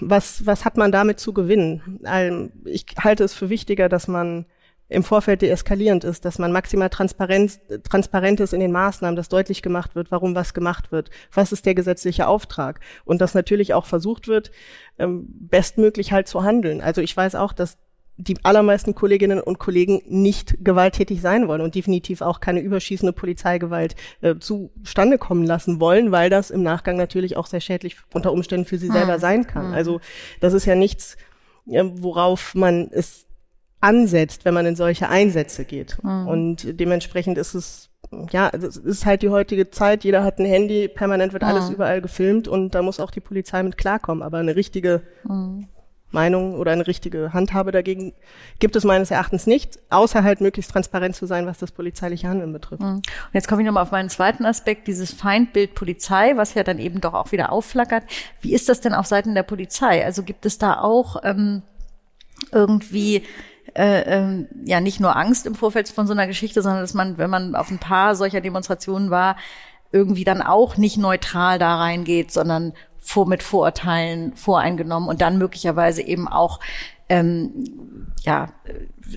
was, 0.00 0.46
was 0.46 0.64
hat 0.64 0.76
man 0.76 0.92
damit 0.92 1.20
zu 1.20 1.32
gewinnen? 1.32 2.00
Ich 2.64 2.84
halte 2.98 3.24
es 3.24 3.34
für 3.34 3.48
wichtiger, 3.48 3.88
dass 3.88 4.08
man 4.08 4.44
im 4.90 5.04
Vorfeld 5.04 5.40
deeskalierend 5.40 6.02
ist, 6.02 6.24
dass 6.24 6.38
man 6.38 6.50
maximal 6.50 6.90
transparent, 6.90 7.60
transparent 7.88 8.40
ist 8.40 8.52
in 8.52 8.60
den 8.60 8.72
Maßnahmen, 8.72 9.14
dass 9.14 9.28
deutlich 9.28 9.62
gemacht 9.62 9.94
wird, 9.94 10.10
warum 10.10 10.34
was 10.34 10.52
gemacht 10.52 10.90
wird, 10.90 11.10
was 11.32 11.52
ist 11.52 11.64
der 11.64 11.76
gesetzliche 11.76 12.26
Auftrag 12.26 12.80
und 13.04 13.20
dass 13.20 13.32
natürlich 13.32 13.72
auch 13.72 13.86
versucht 13.86 14.26
wird, 14.26 14.50
ähm, 14.98 15.26
bestmöglich 15.28 16.10
halt 16.10 16.26
zu 16.26 16.42
handeln. 16.42 16.80
Also 16.80 17.00
ich 17.00 17.16
weiß 17.16 17.36
auch, 17.36 17.52
dass 17.52 17.78
die 18.20 18.36
allermeisten 18.42 18.94
Kolleginnen 18.94 19.40
und 19.40 19.58
Kollegen 19.58 20.02
nicht 20.06 20.62
gewalttätig 20.62 21.22
sein 21.22 21.48
wollen 21.48 21.62
und 21.62 21.74
definitiv 21.74 22.20
auch 22.20 22.40
keine 22.40 22.60
überschießende 22.60 23.12
Polizeigewalt 23.12 23.96
äh, 24.20 24.36
zustande 24.38 25.16
kommen 25.16 25.44
lassen 25.44 25.80
wollen, 25.80 26.12
weil 26.12 26.28
das 26.28 26.50
im 26.50 26.62
Nachgang 26.62 26.96
natürlich 26.96 27.36
auch 27.36 27.46
sehr 27.46 27.60
schädlich 27.60 27.96
unter 28.12 28.32
Umständen 28.32 28.66
für 28.66 28.78
sie 28.78 28.88
selber 28.88 29.16
mhm. 29.16 29.20
sein 29.20 29.46
kann. 29.46 29.68
Mhm. 29.68 29.74
Also 29.74 30.00
das 30.40 30.52
ist 30.52 30.66
ja 30.66 30.74
nichts, 30.74 31.16
äh, 31.66 31.82
worauf 31.84 32.54
man 32.54 32.90
es 32.92 33.26
ansetzt, 33.80 34.44
wenn 34.44 34.52
man 34.52 34.66
in 34.66 34.76
solche 34.76 35.08
Einsätze 35.08 35.64
geht. 35.64 35.96
Mhm. 36.02 36.28
Und 36.28 36.80
dementsprechend 36.80 37.38
ist 37.38 37.54
es 37.54 37.86
ja, 38.32 38.50
es 38.50 38.76
ist 38.76 39.06
halt 39.06 39.22
die 39.22 39.28
heutige 39.28 39.70
Zeit. 39.70 40.02
Jeder 40.02 40.24
hat 40.24 40.40
ein 40.40 40.44
Handy, 40.44 40.88
permanent 40.88 41.32
wird 41.32 41.44
alles 41.44 41.68
mhm. 41.68 41.74
überall 41.74 42.00
gefilmt 42.00 42.48
und 42.48 42.74
da 42.74 42.82
muss 42.82 42.98
auch 42.98 43.12
die 43.12 43.20
Polizei 43.20 43.62
mit 43.62 43.78
klarkommen. 43.78 44.24
Aber 44.24 44.38
eine 44.38 44.56
richtige 44.56 45.02
mhm. 45.24 45.68
Meinung 46.12 46.54
oder 46.54 46.72
eine 46.72 46.86
richtige 46.86 47.32
Handhabe 47.32 47.72
dagegen 47.72 48.12
gibt 48.58 48.76
es 48.76 48.84
meines 48.84 49.10
Erachtens 49.10 49.46
nicht, 49.46 49.78
außer 49.90 50.24
halt 50.24 50.40
möglichst 50.40 50.72
transparent 50.72 51.14
zu 51.14 51.26
sein, 51.26 51.46
was 51.46 51.58
das 51.58 51.70
polizeiliche 51.70 52.28
Handeln 52.28 52.52
betrifft. 52.52 52.82
Mhm. 52.82 52.96
Und 52.96 53.04
jetzt 53.32 53.48
komme 53.48 53.62
ich 53.62 53.66
nochmal 53.66 53.84
auf 53.84 53.92
meinen 53.92 54.08
zweiten 54.08 54.44
Aspekt, 54.44 54.88
dieses 54.88 55.12
Feindbild 55.12 55.74
Polizei, 55.74 56.36
was 56.36 56.54
ja 56.54 56.64
dann 56.64 56.78
eben 56.78 57.00
doch 57.00 57.14
auch 57.14 57.32
wieder 57.32 57.52
aufflackert. 57.52 58.04
Wie 58.40 58.54
ist 58.54 58.68
das 58.68 58.80
denn 58.80 58.94
auf 58.94 59.06
Seiten 59.06 59.34
der 59.34 59.44
Polizei? 59.44 60.04
Also 60.04 60.22
gibt 60.22 60.46
es 60.46 60.58
da 60.58 60.80
auch 60.80 61.22
ähm, 61.22 61.62
irgendwie 62.52 63.22
äh, 63.74 64.02
ähm, 64.02 64.48
ja 64.64 64.80
nicht 64.80 65.00
nur 65.00 65.16
Angst 65.16 65.46
im 65.46 65.54
Vorfeld 65.54 65.88
von 65.88 66.06
so 66.06 66.12
einer 66.12 66.26
Geschichte, 66.26 66.62
sondern 66.62 66.80
dass 66.80 66.94
man, 66.94 67.18
wenn 67.18 67.30
man 67.30 67.54
auf 67.54 67.70
ein 67.70 67.78
paar 67.78 68.16
solcher 68.16 68.40
Demonstrationen 68.40 69.10
war, 69.10 69.36
irgendwie 69.92 70.24
dann 70.24 70.42
auch 70.42 70.76
nicht 70.76 70.96
neutral 70.96 71.58
da 71.58 71.76
reingeht, 71.76 72.30
sondern 72.30 72.72
vor 72.98 73.26
mit 73.26 73.42
Vorurteilen 73.42 74.34
voreingenommen 74.36 75.08
und 75.08 75.20
dann 75.20 75.38
möglicherweise 75.38 76.02
eben 76.02 76.28
auch 76.28 76.60
ähm, 77.08 78.12
ja 78.22 78.52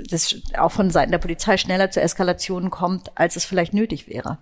das 0.10 0.36
auch 0.58 0.72
von 0.72 0.90
Seiten 0.90 1.12
der 1.12 1.20
Polizei 1.20 1.58
schneller 1.58 1.92
zu 1.92 2.02
Eskalationen 2.02 2.70
kommt, 2.70 3.12
als 3.16 3.36
es 3.36 3.46
vielleicht 3.46 3.74
nötig 3.74 4.08
wäre. 4.08 4.40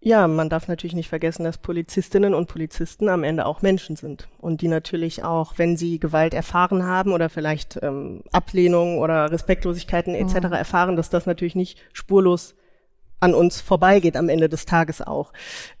Ja, 0.00 0.28
man 0.28 0.48
darf 0.48 0.68
natürlich 0.68 0.94
nicht 0.94 1.08
vergessen, 1.08 1.42
dass 1.42 1.58
Polizistinnen 1.58 2.32
und 2.32 2.46
Polizisten 2.46 3.08
am 3.08 3.24
Ende 3.24 3.46
auch 3.46 3.62
Menschen 3.62 3.96
sind 3.96 4.28
und 4.38 4.60
die 4.60 4.68
natürlich 4.68 5.24
auch, 5.24 5.54
wenn 5.56 5.76
sie 5.76 5.98
Gewalt 5.98 6.34
erfahren 6.34 6.84
haben 6.84 7.12
oder 7.12 7.28
vielleicht 7.28 7.80
ähm, 7.82 8.22
Ablehnung 8.30 8.98
oder 8.98 9.32
Respektlosigkeiten 9.32 10.14
etc. 10.14 10.46
Mhm. 10.46 10.52
erfahren, 10.52 10.96
dass 10.96 11.10
das 11.10 11.26
natürlich 11.26 11.56
nicht 11.56 11.80
spurlos 11.92 12.54
an 13.20 13.34
uns 13.34 13.60
vorbeigeht 13.60 14.16
am 14.16 14.28
Ende 14.28 14.48
des 14.48 14.64
Tages 14.66 15.02
auch. 15.02 15.32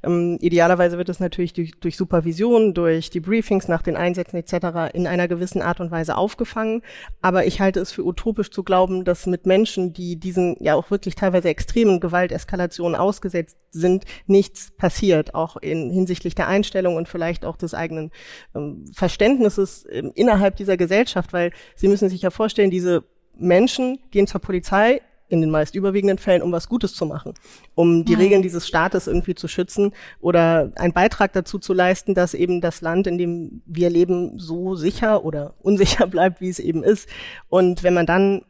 Ähm, 0.02 0.38
idealerweise 0.40 0.98
wird 0.98 1.08
es 1.08 1.20
natürlich 1.20 1.52
durch, 1.52 1.72
durch 1.80 1.96
Supervision, 1.96 2.74
durch 2.74 3.10
die 3.10 3.20
Briefings 3.20 3.68
nach 3.68 3.82
den 3.82 3.96
Einsätzen 3.96 4.36
etc. 4.36 4.92
in 4.92 5.06
einer 5.06 5.28
gewissen 5.28 5.62
Art 5.62 5.80
und 5.80 5.90
Weise 5.90 6.16
aufgefangen. 6.16 6.82
Aber 7.22 7.46
ich 7.46 7.60
halte 7.60 7.80
es 7.80 7.92
für 7.92 8.04
utopisch 8.04 8.50
zu 8.50 8.62
glauben, 8.62 9.04
dass 9.04 9.26
mit 9.26 9.46
Menschen, 9.46 9.92
die 9.92 10.16
diesen 10.16 10.56
ja 10.60 10.74
auch 10.74 10.90
wirklich 10.90 11.14
teilweise 11.14 11.48
extremen 11.48 12.00
Gewalteskalationen 12.00 12.96
ausgesetzt 12.96 13.58
sind, 13.70 14.04
nichts 14.26 14.72
passiert, 14.76 15.34
auch 15.34 15.56
in 15.56 15.90
hinsichtlich 15.90 16.34
der 16.34 16.48
Einstellung 16.48 16.96
und 16.96 17.08
vielleicht 17.08 17.44
auch 17.44 17.56
des 17.56 17.74
eigenen 17.74 18.10
ähm, 18.54 18.84
Verständnisses 18.92 19.86
ähm, 19.90 20.12
innerhalb 20.14 20.56
dieser 20.56 20.76
Gesellschaft, 20.76 21.32
weil 21.32 21.52
Sie 21.76 21.88
müssen 21.88 22.08
sich 22.08 22.22
ja 22.22 22.30
vorstellen, 22.30 22.70
diese 22.70 23.04
Menschen 23.36 23.98
gehen 24.10 24.26
zur 24.26 24.40
Polizei, 24.40 25.00
in 25.28 25.40
den 25.40 25.50
meist 25.50 25.74
überwiegenden 25.74 26.18
Fällen, 26.18 26.42
um 26.42 26.52
was 26.52 26.68
Gutes 26.68 26.94
zu 26.94 27.06
machen, 27.06 27.34
um 27.74 28.04
die 28.04 28.14
mhm. 28.14 28.20
Regeln 28.20 28.42
dieses 28.42 28.66
Staates 28.66 29.06
irgendwie 29.06 29.34
zu 29.34 29.48
schützen 29.48 29.92
oder 30.20 30.72
einen 30.76 30.92
Beitrag 30.92 31.32
dazu 31.32 31.58
zu 31.58 31.72
leisten, 31.72 32.14
dass 32.14 32.34
eben 32.34 32.60
das 32.60 32.80
Land, 32.80 33.06
in 33.06 33.18
dem 33.18 33.62
wir 33.66 33.90
leben, 33.90 34.38
so 34.38 34.74
sicher 34.74 35.24
oder 35.24 35.54
unsicher 35.62 36.06
bleibt, 36.06 36.40
wie 36.40 36.48
es 36.48 36.58
eben 36.58 36.82
ist. 36.82 37.08
Und 37.48 37.82
wenn 37.82 37.94
man 37.94 38.06
dann 38.06 38.42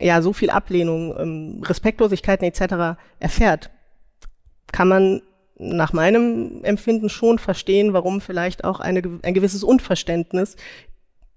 ja 0.00 0.22
so 0.22 0.32
viel 0.32 0.50
Ablehnung, 0.50 1.14
ähm, 1.18 1.62
Respektlosigkeiten 1.64 2.46
etc. 2.46 2.98
erfährt, 3.18 3.70
kann 4.72 4.88
man 4.88 5.22
nach 5.56 5.92
meinem 5.92 6.64
Empfinden 6.64 7.08
schon 7.08 7.38
verstehen, 7.38 7.92
warum 7.92 8.20
vielleicht 8.20 8.64
auch 8.64 8.80
eine, 8.80 9.02
ein 9.22 9.34
gewisses 9.34 9.62
Unverständnis 9.62 10.56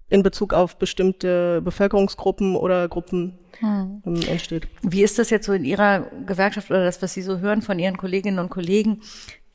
in 0.10 0.24
Bezug 0.24 0.54
auf 0.54 0.78
bestimmte 0.78 1.62
Bevölkerungsgruppen 1.62 2.56
oder 2.56 2.88
Gruppen 2.88 3.38
hm. 3.60 4.02
ähm, 4.06 4.22
entsteht. 4.28 4.67
Wie 4.82 5.04
ist 5.04 5.20
das 5.20 5.30
jetzt 5.30 5.46
so 5.46 5.54
in 5.54 5.65
Ihrer 5.65 6.08
Gewerkschaft 6.26 6.70
oder 6.70 6.86
das, 6.86 7.02
was 7.02 7.13
Sie 7.13 7.22
so 7.22 7.39
hören 7.39 7.62
von 7.62 7.78
Ihren 7.80 7.98
Kolleginnen 7.98 8.39
und 8.39 8.50
Kollegen? 8.50 9.02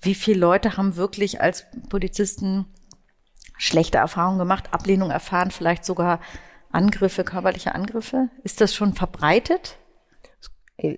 Wie 0.01 0.15
viele 0.15 0.41
Leute 0.41 0.77
haben 0.77 0.97
wirklich 0.97 1.41
als 1.41 1.67
Polizisten 1.89 2.67
schlechte 3.57 3.99
Erfahrungen 3.99 4.39
gemacht, 4.39 4.73
Ablehnung 4.73 5.11
erfahren, 5.11 5.51
vielleicht 5.51 5.85
sogar 5.85 6.21
Angriffe, 6.71 7.25
körperliche 7.25 7.75
Angriffe? 7.75 8.29
Ist 8.43 8.61
das 8.61 8.75
schon 8.75 8.95
verbreitet? 8.95 9.79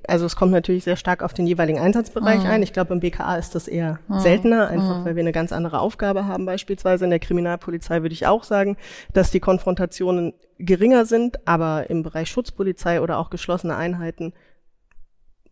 Also 0.06 0.26
es 0.26 0.36
kommt 0.36 0.52
natürlich 0.52 0.84
sehr 0.84 0.96
stark 0.96 1.22
auf 1.22 1.34
den 1.34 1.46
jeweiligen 1.46 1.78
Einsatzbereich 1.78 2.44
mhm. 2.44 2.50
ein. 2.50 2.62
Ich 2.62 2.72
glaube, 2.72 2.94
im 2.94 3.00
BKA 3.00 3.36
ist 3.36 3.54
das 3.54 3.68
eher 3.68 3.98
mhm. 4.08 4.20
seltener, 4.20 4.68
einfach 4.68 5.00
mhm. 5.00 5.04
weil 5.04 5.16
wir 5.16 5.22
eine 5.22 5.32
ganz 5.32 5.52
andere 5.52 5.80
Aufgabe 5.80 6.26
haben. 6.26 6.46
Beispielsweise 6.46 7.04
in 7.04 7.10
der 7.10 7.18
Kriminalpolizei 7.18 8.02
würde 8.02 8.14
ich 8.14 8.26
auch 8.26 8.44
sagen, 8.44 8.76
dass 9.12 9.30
die 9.30 9.40
Konfrontationen 9.40 10.34
geringer 10.58 11.04
sind, 11.06 11.46
aber 11.46 11.90
im 11.90 12.02
Bereich 12.02 12.30
Schutzpolizei 12.30 13.00
oder 13.00 13.18
auch 13.18 13.30
geschlossene 13.30 13.76
Einheiten 13.76 14.32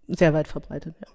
sehr 0.08 0.34
weit 0.34 0.48
verbreitet. 0.48 0.94
Ja. 1.00 1.08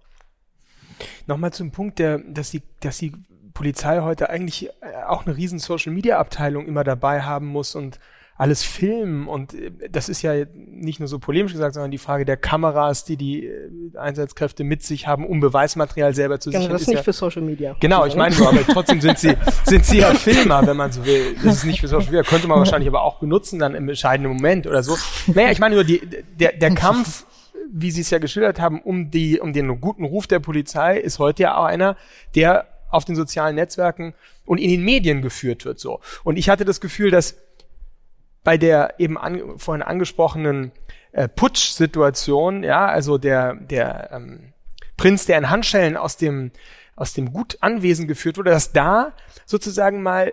Nochmal 1.27 1.53
zum 1.53 1.71
Punkt, 1.71 1.99
der, 1.99 2.19
dass 2.19 2.51
die, 2.51 2.63
dass 2.80 2.97
die 2.97 3.13
Polizei 3.53 4.01
heute 4.01 4.30
eigentlich 4.30 4.69
äh, 4.82 5.03
auch 5.08 5.25
eine 5.25 5.36
riesen 5.36 5.60
Social 5.60 5.93
Media 5.93 6.19
Abteilung 6.19 6.67
immer 6.67 6.84
dabei 6.84 7.21
haben 7.21 7.47
muss 7.47 7.75
und 7.75 7.99
alles 8.38 8.63
filmen 8.63 9.28
und 9.28 9.54
äh, 9.54 9.71
das 9.89 10.10
ist 10.10 10.21
ja 10.21 10.34
nicht 10.56 11.00
nur 11.00 11.08
so 11.08 11.17
polemisch 11.17 11.54
gesagt, 11.54 11.73
sondern 11.73 11.91
die 11.91 11.97
Frage 11.97 12.23
der 12.23 12.38
Kameras, 12.38 13.04
die 13.04 13.17
die 13.17 13.47
äh, 13.47 13.97
Einsatzkräfte 13.97 14.63
mit 14.63 14.84
sich 14.84 15.08
haben, 15.08 15.26
um 15.26 15.39
Beweismaterial 15.39 16.13
selber 16.13 16.39
zu 16.39 16.52
genau, 16.52 16.62
sichern. 16.62 16.73
Das 16.73 16.82
ist 16.84 16.88
nicht 16.88 16.97
ja, 16.97 17.04
für 17.04 17.13
Social 17.13 17.41
Media. 17.41 17.76
Genau, 17.80 18.06
ich 18.06 18.15
meine 18.15 18.36
nur, 18.36 18.50
aber 18.50 18.62
trotzdem 18.71 19.02
sind 19.02 19.17
sie, 19.17 19.36
sind 19.65 19.86
sie 19.86 20.00
ja 20.00 20.13
Filmer, 20.13 20.65
wenn 20.67 20.78
man 20.78 20.91
so 20.91 21.06
will. 21.06 21.36
Das 21.43 21.56
ist 21.56 21.65
nicht 21.65 21.82
für 21.82 21.88
Social 21.88 22.12
Media, 22.12 22.23
könnte 22.23 22.47
man 22.47 22.60
wahrscheinlich 22.60 22.88
aber 22.88 23.02
auch 23.02 23.19
benutzen 23.19 23.58
dann 23.60 23.73
im 23.73 23.89
entscheidenden 23.89 24.32
Moment 24.34 24.67
oder 24.67 24.84
so. 24.84 24.95
Naja, 25.34 25.52
ich 25.52 25.60
meine 25.60 25.76
nur, 25.76 25.84
die, 25.84 26.02
der, 26.39 26.54
der 26.54 26.71
Kampf 26.76 27.26
wie 27.69 27.91
Sie 27.91 28.00
es 28.00 28.10
ja 28.10 28.19
geschildert 28.19 28.62
haben, 28.62 28.82
um 28.82 29.12
die, 29.12 29.41
um 29.41 29.52
den 29.52 29.82
guten 29.82 30.06
Ruf 30.06 30.26
der 30.26 30.39
Polizei 30.39 30.97
ist 30.97 31.19
heute 31.19 31.43
ja 31.43 31.58
auch 31.58 31.65
einer, 31.65 31.97
der 32.34 32.65
auf 32.89 33.04
den 33.04 33.17
sozialen 33.17 33.56
Netzwerken 33.56 34.13
und 34.45 34.60
in 34.60 34.69
den 34.69 34.84
Medien 34.84 35.21
geführt 35.21 35.65
wird, 35.65 35.78
so. 35.78 36.00
Und 36.23 36.38
ich 36.38 36.50
hatte 36.50 36.63
das 36.63 36.80
Gefühl, 36.80 37.12
dass 37.12 37.36
bei 38.47 38.57
der 38.57 38.93
eben 38.97 39.17
an, 39.17 39.60
vorhin 39.60 39.81
angesprochenen 39.81 40.71
äh, 41.12 41.27
Putsch-Situation, 41.27 42.63
ja, 42.63 42.86
also 42.86 43.17
der, 43.17 43.55
der 43.55 44.10
ähm, 44.13 44.53
Prinz, 44.95 45.25
der 45.25 45.38
in 45.38 45.49
Handschellen 45.49 45.97
aus 45.97 46.15
dem, 46.15 46.51
aus 46.95 47.12
dem 47.12 47.33
Gutanwesen 47.33 48.07
geführt 48.07 48.38
wurde, 48.38 48.51
dass 48.51 48.71
da 48.71 49.12
sozusagen 49.45 50.01
mal 50.01 50.31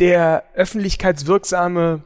der 0.00 0.44
öffentlichkeitswirksame 0.52 2.04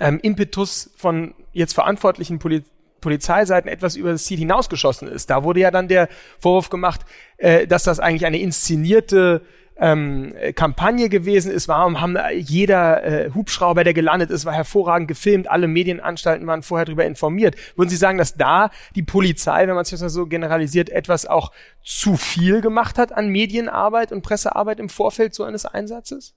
ähm, 0.00 0.18
Impetus 0.18 0.90
von 0.96 1.36
jetzt 1.52 1.74
verantwortlichen 1.74 2.40
Poli 2.40 2.64
Polizeiseiten 3.00 3.68
etwas 3.68 3.94
über 3.94 4.10
das 4.10 4.24
Ziel 4.24 4.38
hinausgeschossen 4.38 5.06
ist. 5.06 5.30
Da 5.30 5.44
wurde 5.44 5.60
ja 5.60 5.70
dann 5.70 5.86
der 5.86 6.08
Vorwurf 6.40 6.70
gemacht, 6.70 7.02
äh, 7.36 7.68
dass 7.68 7.84
das 7.84 8.00
eigentlich 8.00 8.26
eine 8.26 8.38
inszenierte 8.38 9.42
ähm, 9.76 10.34
Kampagne 10.54 11.08
gewesen 11.08 11.50
ist. 11.50 11.68
Warum 11.68 12.00
haben 12.00 12.16
jeder 12.34 13.04
äh, 13.04 13.30
Hubschrauber, 13.34 13.84
der 13.84 13.94
gelandet 13.94 14.30
ist, 14.30 14.44
war 14.44 14.52
hervorragend 14.52 15.08
gefilmt. 15.08 15.50
Alle 15.50 15.68
Medienanstalten 15.68 16.46
waren 16.46 16.62
vorher 16.62 16.84
darüber 16.84 17.04
informiert. 17.04 17.56
Würden 17.76 17.90
Sie 17.90 17.96
sagen, 17.96 18.18
dass 18.18 18.34
da 18.34 18.70
die 18.94 19.02
Polizei, 19.02 19.66
wenn 19.66 19.74
man 19.74 19.82
es 19.82 19.90
jetzt 19.90 20.00
mal 20.00 20.08
so 20.08 20.26
generalisiert, 20.26 20.90
etwas 20.90 21.26
auch 21.26 21.52
zu 21.82 22.16
viel 22.16 22.60
gemacht 22.60 22.98
hat 22.98 23.12
an 23.12 23.28
Medienarbeit 23.28 24.12
und 24.12 24.22
Pressearbeit 24.22 24.80
im 24.80 24.88
Vorfeld 24.88 25.34
so 25.34 25.44
eines 25.44 25.66
Einsatzes? 25.66 26.34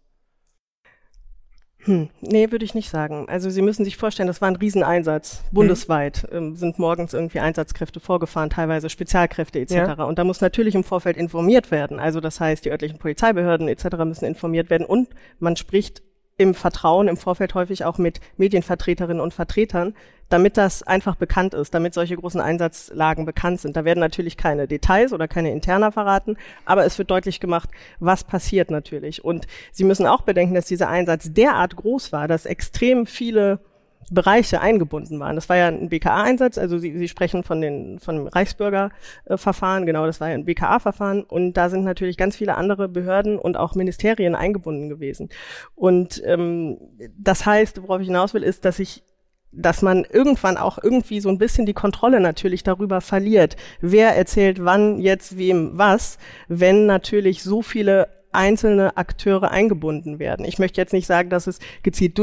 Hm, 1.88 2.10
nee, 2.20 2.52
würde 2.52 2.66
ich 2.66 2.76
nicht 2.76 2.90
sagen. 2.90 3.28
Also 3.30 3.50
Sie 3.50 3.62
müssen 3.62 3.86
sich 3.86 3.96
vorstellen, 3.96 4.28
das 4.28 4.42
war 4.42 4.50
ein 4.50 4.58
Rieseneinsatz. 4.58 5.44
Bundesweit 5.52 6.28
hm. 6.30 6.38
ähm, 6.38 6.56
sind 6.56 6.80
morgens 6.80 7.14
irgendwie 7.14 7.40
Einsatzkräfte 7.40 8.02
vorgefahren, 8.02 8.50
teilweise 8.50 8.90
Spezialkräfte 8.90 9.60
etc. 9.60 9.74
Ja. 9.74 10.04
Und 10.04 10.20
da 10.20 10.26
muss 10.26 10.42
natürlich 10.42 10.76
im 10.76 10.84
Vorfeld 10.84 11.16
informiert 11.16 11.72
werden. 11.72 12.00
Also 12.00 12.20
das 12.20 12.40
heißt, 12.40 12.66
die 12.66 12.72
örtlichen 12.72 13.00
Polizeibehörden 13.00 13.70
etc. 13.70 13.98
müssen 14.06 14.26
informiert 14.26 14.70
werden 14.70 14.86
und 14.86 15.10
man 15.40 15.56
spricht 15.56 16.04
im 16.38 16.54
Vertrauen 16.54 17.08
im 17.08 17.18
Vorfeld 17.18 17.56
häufig 17.56 17.84
auch 17.84 17.98
mit 17.98 18.20
Medienvertreterinnen 18.38 19.22
und 19.22 19.34
Vertretern, 19.34 19.96
damit 20.30 20.58
das 20.58 20.84
einfach 20.84 21.16
bekannt 21.16 21.54
ist, 21.54 21.74
damit 21.74 21.94
solche 21.94 22.16
großen 22.16 22.42
Einsatzlagen 22.42 23.26
bekannt 23.26 23.62
sind. 23.62 23.76
Da 23.76 23.86
werden 23.86 24.00
natürlich 24.00 24.38
keine 24.38 24.68
Details 24.68 25.14
oder 25.14 25.28
keine 25.28 25.52
Interna 25.52 25.92
verraten, 25.92 26.38
aber 26.66 26.86
es 26.86 26.98
wird 26.98 27.10
deutlich 27.10 27.40
gemacht, 27.40 27.70
was 28.00 28.24
passiert 28.24 28.70
natürlich. 28.70 29.24
Und 29.24 29.48
Sie 29.72 29.84
müssen 29.84 30.06
auch 30.06 30.22
bedenken, 30.22 30.54
dass 30.54 30.66
dieser 30.66 30.90
Einsatz 30.90 31.34
derart 31.34 31.76
groß 31.76 32.12
war, 32.12 32.28
dass 32.28 32.46
extrem 32.46 33.08
viele 33.08 33.60
Bereiche 34.10 34.62
eingebunden 34.62 35.20
waren. 35.20 35.36
Das 35.36 35.50
war 35.50 35.58
ja 35.58 35.68
ein 35.68 35.90
BKA-Einsatz, 35.90 36.58
also 36.58 36.78
Sie, 36.78 36.98
Sie 36.98 37.08
sprechen 37.08 37.44
von 37.44 37.60
den 37.60 38.00
von 38.00 38.16
dem 38.16 38.28
Reichsbürgerverfahren, 38.28 39.86
genau, 39.86 40.06
das 40.06 40.22
war 40.22 40.30
ja 40.30 40.36
ein 40.36 40.46
BKA-Verfahren 40.46 41.24
und 41.24 41.54
da 41.54 41.70
sind 41.70 41.84
natürlich 41.84 42.18
ganz 42.18 42.38
viele 42.38 42.56
andere 42.56 42.88
Behörden 42.88 43.38
und 43.38 43.58
auch 43.58 43.76
Ministerien 43.76 44.36
eingebunden 44.36 44.88
gewesen. 44.88 45.30
Und 45.76 46.22
ähm, 46.26 46.78
das 47.18 47.46
heißt, 47.46 47.84
worauf 47.84 48.00
ich 48.02 48.08
hinaus 48.08 48.34
will, 48.34 48.44
ist, 48.44 48.66
dass 48.66 48.80
ich 48.80 49.04
dass 49.54 49.82
man 49.82 50.04
irgendwann 50.04 50.58
auch 50.58 50.78
irgendwie 50.82 51.20
so 51.20 51.30
ein 51.30 51.38
bisschen 51.38 51.66
die 51.66 51.74
Kontrolle 51.74 52.20
natürlich 52.20 52.64
darüber 52.64 53.02
verliert, 53.02 53.56
wer 53.82 54.16
erzählt 54.16 54.64
wann 54.64 55.00
jetzt 55.00 55.38
wem 55.38 55.72
was, 55.74 56.18
wenn 56.48 56.86
natürlich 56.86 57.44
so 57.44 57.62
viele 57.62 58.10
einzelne 58.32 58.98
Akteure 58.98 59.50
eingebunden 59.52 60.20
werden. 60.20 60.46
Ich 60.46 60.60
möchte 60.60 60.80
jetzt 60.80 60.94
nicht 60.94 61.08
sagen, 61.08 61.30
dass 61.30 61.48
es 61.48 61.60
gezielt 61.82 62.18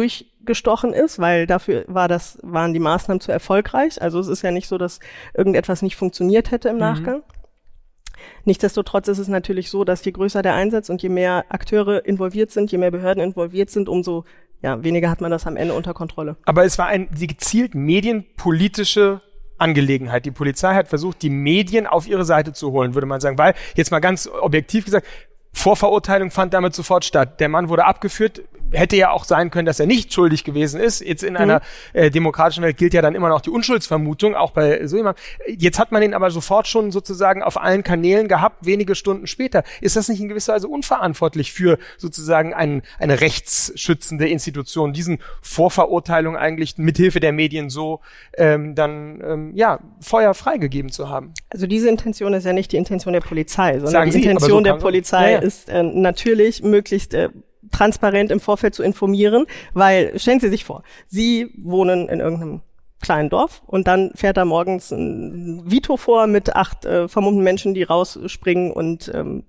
durchgestochen 0.45 0.93
ist, 0.93 1.19
weil 1.19 1.47
dafür 1.47 1.85
war 1.89 2.09
das, 2.09 2.39
waren 2.43 2.73
die 2.73 2.81
Maßnahmen 2.81 3.21
zu 3.21 3.33
erfolgreich. 3.33 4.01
Also 4.01 4.19
es 4.21 4.29
ist 4.29 4.43
ja 4.43 4.51
nicht 4.51 4.69
so, 4.69 4.79
dass 4.79 5.01
irgendetwas 5.35 5.83
nicht 5.83 5.97
funktioniert 5.97 6.51
hätte 6.51 6.69
im 6.69 6.77
mhm. 6.77 6.81
Nachgang. 6.81 7.23
Nichtsdestotrotz 8.45 9.09
ist 9.09 9.19
es 9.19 9.29
natürlich 9.29 9.71
so, 9.71 9.85
dass 9.85 10.05
je 10.05 10.13
größer 10.13 10.43
der 10.43 10.55
Einsatz 10.55 10.89
und 10.89 11.03
je 11.03 11.09
mehr 11.09 11.47
Akteure 11.49 12.05
involviert 12.07 12.51
sind, 12.51 12.71
je 12.71 12.79
mehr 12.79 12.91
Behörden 12.91 13.23
involviert 13.23 13.71
sind, 13.71 13.89
umso 13.89 14.25
ja, 14.63 14.83
weniger 14.83 15.11
hat 15.11 15.21
man 15.21 15.31
das 15.31 15.47
am 15.47 15.57
Ende 15.57 15.75
unter 15.75 15.93
Kontrolle. 15.93 16.37
Aber 16.47 16.65
es 16.65 16.79
war 16.79 16.87
eine 16.87 17.07
gezielt 17.07 17.75
medienpolitische 17.75 19.21
Angelegenheit. 19.59 20.25
Die 20.25 20.31
Polizei 20.31 20.75
hat 20.75 20.89
versucht, 20.89 21.21
die 21.21 21.29
Medien 21.29 21.87
auf 21.87 22.07
ihre 22.07 22.25
Seite 22.25 22.55
zu 22.55 22.73
holen, 22.73 22.95
würde 22.95 23.07
man 23.07 23.21
sagen. 23.21 23.37
Weil, 23.37 23.55
jetzt 23.75 23.91
mal 23.91 24.01
ganz 24.01 24.27
objektiv 24.27 24.87
gesagt, 24.87 25.07
Vorverurteilung 25.53 26.31
fand 26.31 26.55
damit 26.55 26.75
sofort 26.75 27.05
statt. 27.05 27.41
Der 27.41 27.49
Mann 27.49 27.69
wurde 27.69 27.85
abgeführt, 27.85 28.43
hätte 28.75 28.97
ja 28.97 29.11
auch 29.11 29.25
sein 29.25 29.51
können, 29.51 29.67
dass 29.67 29.81
er 29.81 29.87
nicht 29.87 30.13
schuldig 30.13 30.45
gewesen 30.45 30.81
ist. 30.81 31.01
Jetzt 31.01 31.23
in 31.23 31.35
mhm. 31.35 31.41
einer 31.41 31.61
äh, 31.93 32.11
demokratischen 32.11 32.63
Welt 32.63 32.77
gilt 32.77 32.95
ja 32.95 33.03
dann 33.03 33.15
immer 33.15 33.29
noch 33.29 33.41
die 33.41 33.51
Unschuldsvermutung, 33.51 34.35
auch 34.35 34.51
bei 34.51 34.87
so 34.87 34.97
jemandem. 34.97 35.23
Jetzt 35.47 35.79
hat 35.79 35.93
man 35.93 36.03
ihn 36.03 36.15
aber 36.15 36.31
sofort 36.31 36.67
schon 36.67 36.91
sozusagen 36.91 37.43
auf 37.43 37.61
allen 37.61 37.83
Kanälen 37.83 38.29
gehabt, 38.29 38.67
wenige 38.67 38.95
Stunden 38.95 39.27
später. 39.27 39.65
Ist 39.81 39.97
das 39.97 40.09
nicht 40.09 40.21
in 40.21 40.29
gewisser 40.29 40.55
Weise 40.55 40.69
unverantwortlich 40.69 41.53
für 41.53 41.79
sozusagen 41.97 42.55
ein, 42.55 42.83
eine 42.99 43.21
rechtsschützende 43.21 44.29
Institution, 44.29 44.93
diesen 44.93 45.19
Vorverurteilungen 45.41 46.39
eigentlich 46.39 46.79
mithilfe 46.79 47.21
der 47.21 47.33
Medien 47.33 47.71
so 47.71 48.01
ähm, 48.37 48.75
dann 48.75 49.23
ähm, 49.25 49.53
ja 49.55 49.81
Feuer 50.01 50.35
freigegeben 50.35 50.91
zu 50.91 51.09
haben? 51.09 51.33
Also 51.51 51.67
diese 51.67 51.89
Intention 51.89 52.35
ist 52.35 52.45
ja 52.45 52.53
nicht 52.53 52.73
die 52.73 52.77
Intention 52.77 53.13
der 53.13 53.21
Polizei, 53.21 53.75
sondern 53.75 53.91
Sagen 53.91 54.11
die 54.11 54.19
Sie, 54.19 54.23
Intention 54.25 54.59
so 54.59 54.61
der 54.61 54.75
Polizei 54.75 55.33
ja, 55.33 55.39
ja. 55.39 55.45
ist 55.45 55.69
äh, 55.69 55.83
natürlich 55.83 56.63
möglichst 56.63 57.15
äh, 57.15 57.29
transparent 57.71 58.31
im 58.31 58.41
Vorfeld 58.41 58.75
zu 58.75 58.83
informieren, 58.83 59.47
weil 59.73 60.19
stellen 60.19 60.41
Sie 60.41 60.49
sich 60.49 60.65
vor, 60.65 60.83
Sie 61.07 61.53
wohnen 61.57 62.09
in 62.09 62.21
irgendeinem 62.21 62.63
kleinen 63.01 63.29
Dorf 63.29 63.63
und 63.67 63.87
dann 63.87 64.13
fährt 64.15 64.37
da 64.37 64.45
morgens 64.45 64.91
ein 64.91 65.63
Vito 65.65 65.97
vor 65.97 66.27
mit 66.27 66.57
acht 66.57 66.85
äh, 66.85 67.09
vermummten 67.09 67.45
Menschen, 67.45 67.75
die 67.75 67.83
rausspringen 67.83 68.73
und 68.73 69.11
ähm, 69.15 69.45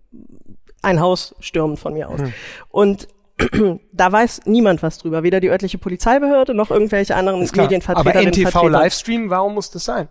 ein 0.82 1.00
Haus 1.00 1.36
stürmen 1.40 1.78
von 1.78 1.94
mir 1.94 2.10
aus. 2.10 2.20
Hm. 2.20 2.34
Und 2.70 3.08
da 3.92 4.12
weiß 4.12 4.42
niemand 4.46 4.84
was 4.84 4.98
drüber, 4.98 5.24
weder 5.24 5.40
die 5.40 5.50
örtliche 5.50 5.78
Polizeibehörde 5.78 6.54
noch 6.54 6.72
irgendwelche 6.72 7.16
anderen 7.16 7.40
Medienvertreter. 7.40 8.20
Aber 8.20 8.22
NTV 8.22 8.68
Livestream, 8.68 9.30
warum 9.30 9.56
muss 9.56 9.72
das 9.72 9.86
sein? 9.86 10.08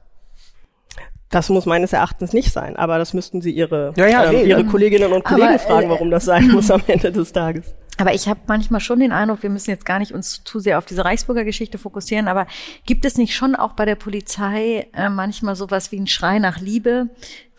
Das 1.30 1.48
muss 1.48 1.66
meines 1.66 1.92
Erachtens 1.92 2.32
nicht 2.32 2.52
sein, 2.52 2.76
aber 2.76 2.98
das 2.98 3.12
müssten 3.12 3.40
Sie 3.40 3.50
Ihre, 3.50 3.92
ja, 3.96 4.06
ja, 4.06 4.30
ähm, 4.30 4.46
Ihre 4.46 4.64
Kolleginnen 4.64 5.12
und 5.12 5.24
Kollegen 5.24 5.48
aber, 5.48 5.58
fragen, 5.58 5.86
äh, 5.86 5.90
warum 5.90 6.10
das 6.10 6.26
sein 6.26 6.48
muss 6.48 6.70
am 6.70 6.82
Ende 6.86 7.10
des 7.10 7.32
Tages. 7.32 7.74
Aber 7.96 8.12
ich 8.12 8.28
habe 8.28 8.40
manchmal 8.46 8.80
schon 8.80 9.00
den 9.00 9.12
Eindruck, 9.12 9.42
wir 9.42 9.50
müssen 9.50 9.70
jetzt 9.70 9.86
gar 9.86 9.98
nicht 9.98 10.12
uns 10.12 10.42
zu 10.42 10.58
sehr 10.58 10.78
auf 10.78 10.84
diese 10.84 11.04
Reichsbürger 11.04 11.44
Geschichte 11.44 11.78
fokussieren, 11.78 12.26
aber 12.26 12.46
gibt 12.86 13.04
es 13.04 13.16
nicht 13.16 13.34
schon 13.34 13.54
auch 13.54 13.74
bei 13.74 13.84
der 13.84 13.94
Polizei 13.94 14.88
äh, 14.92 15.08
manchmal 15.08 15.54
sowas 15.54 15.92
wie 15.92 16.00
ein 16.00 16.06
Schrei 16.06 16.38
nach 16.38 16.60
Liebe, 16.60 17.08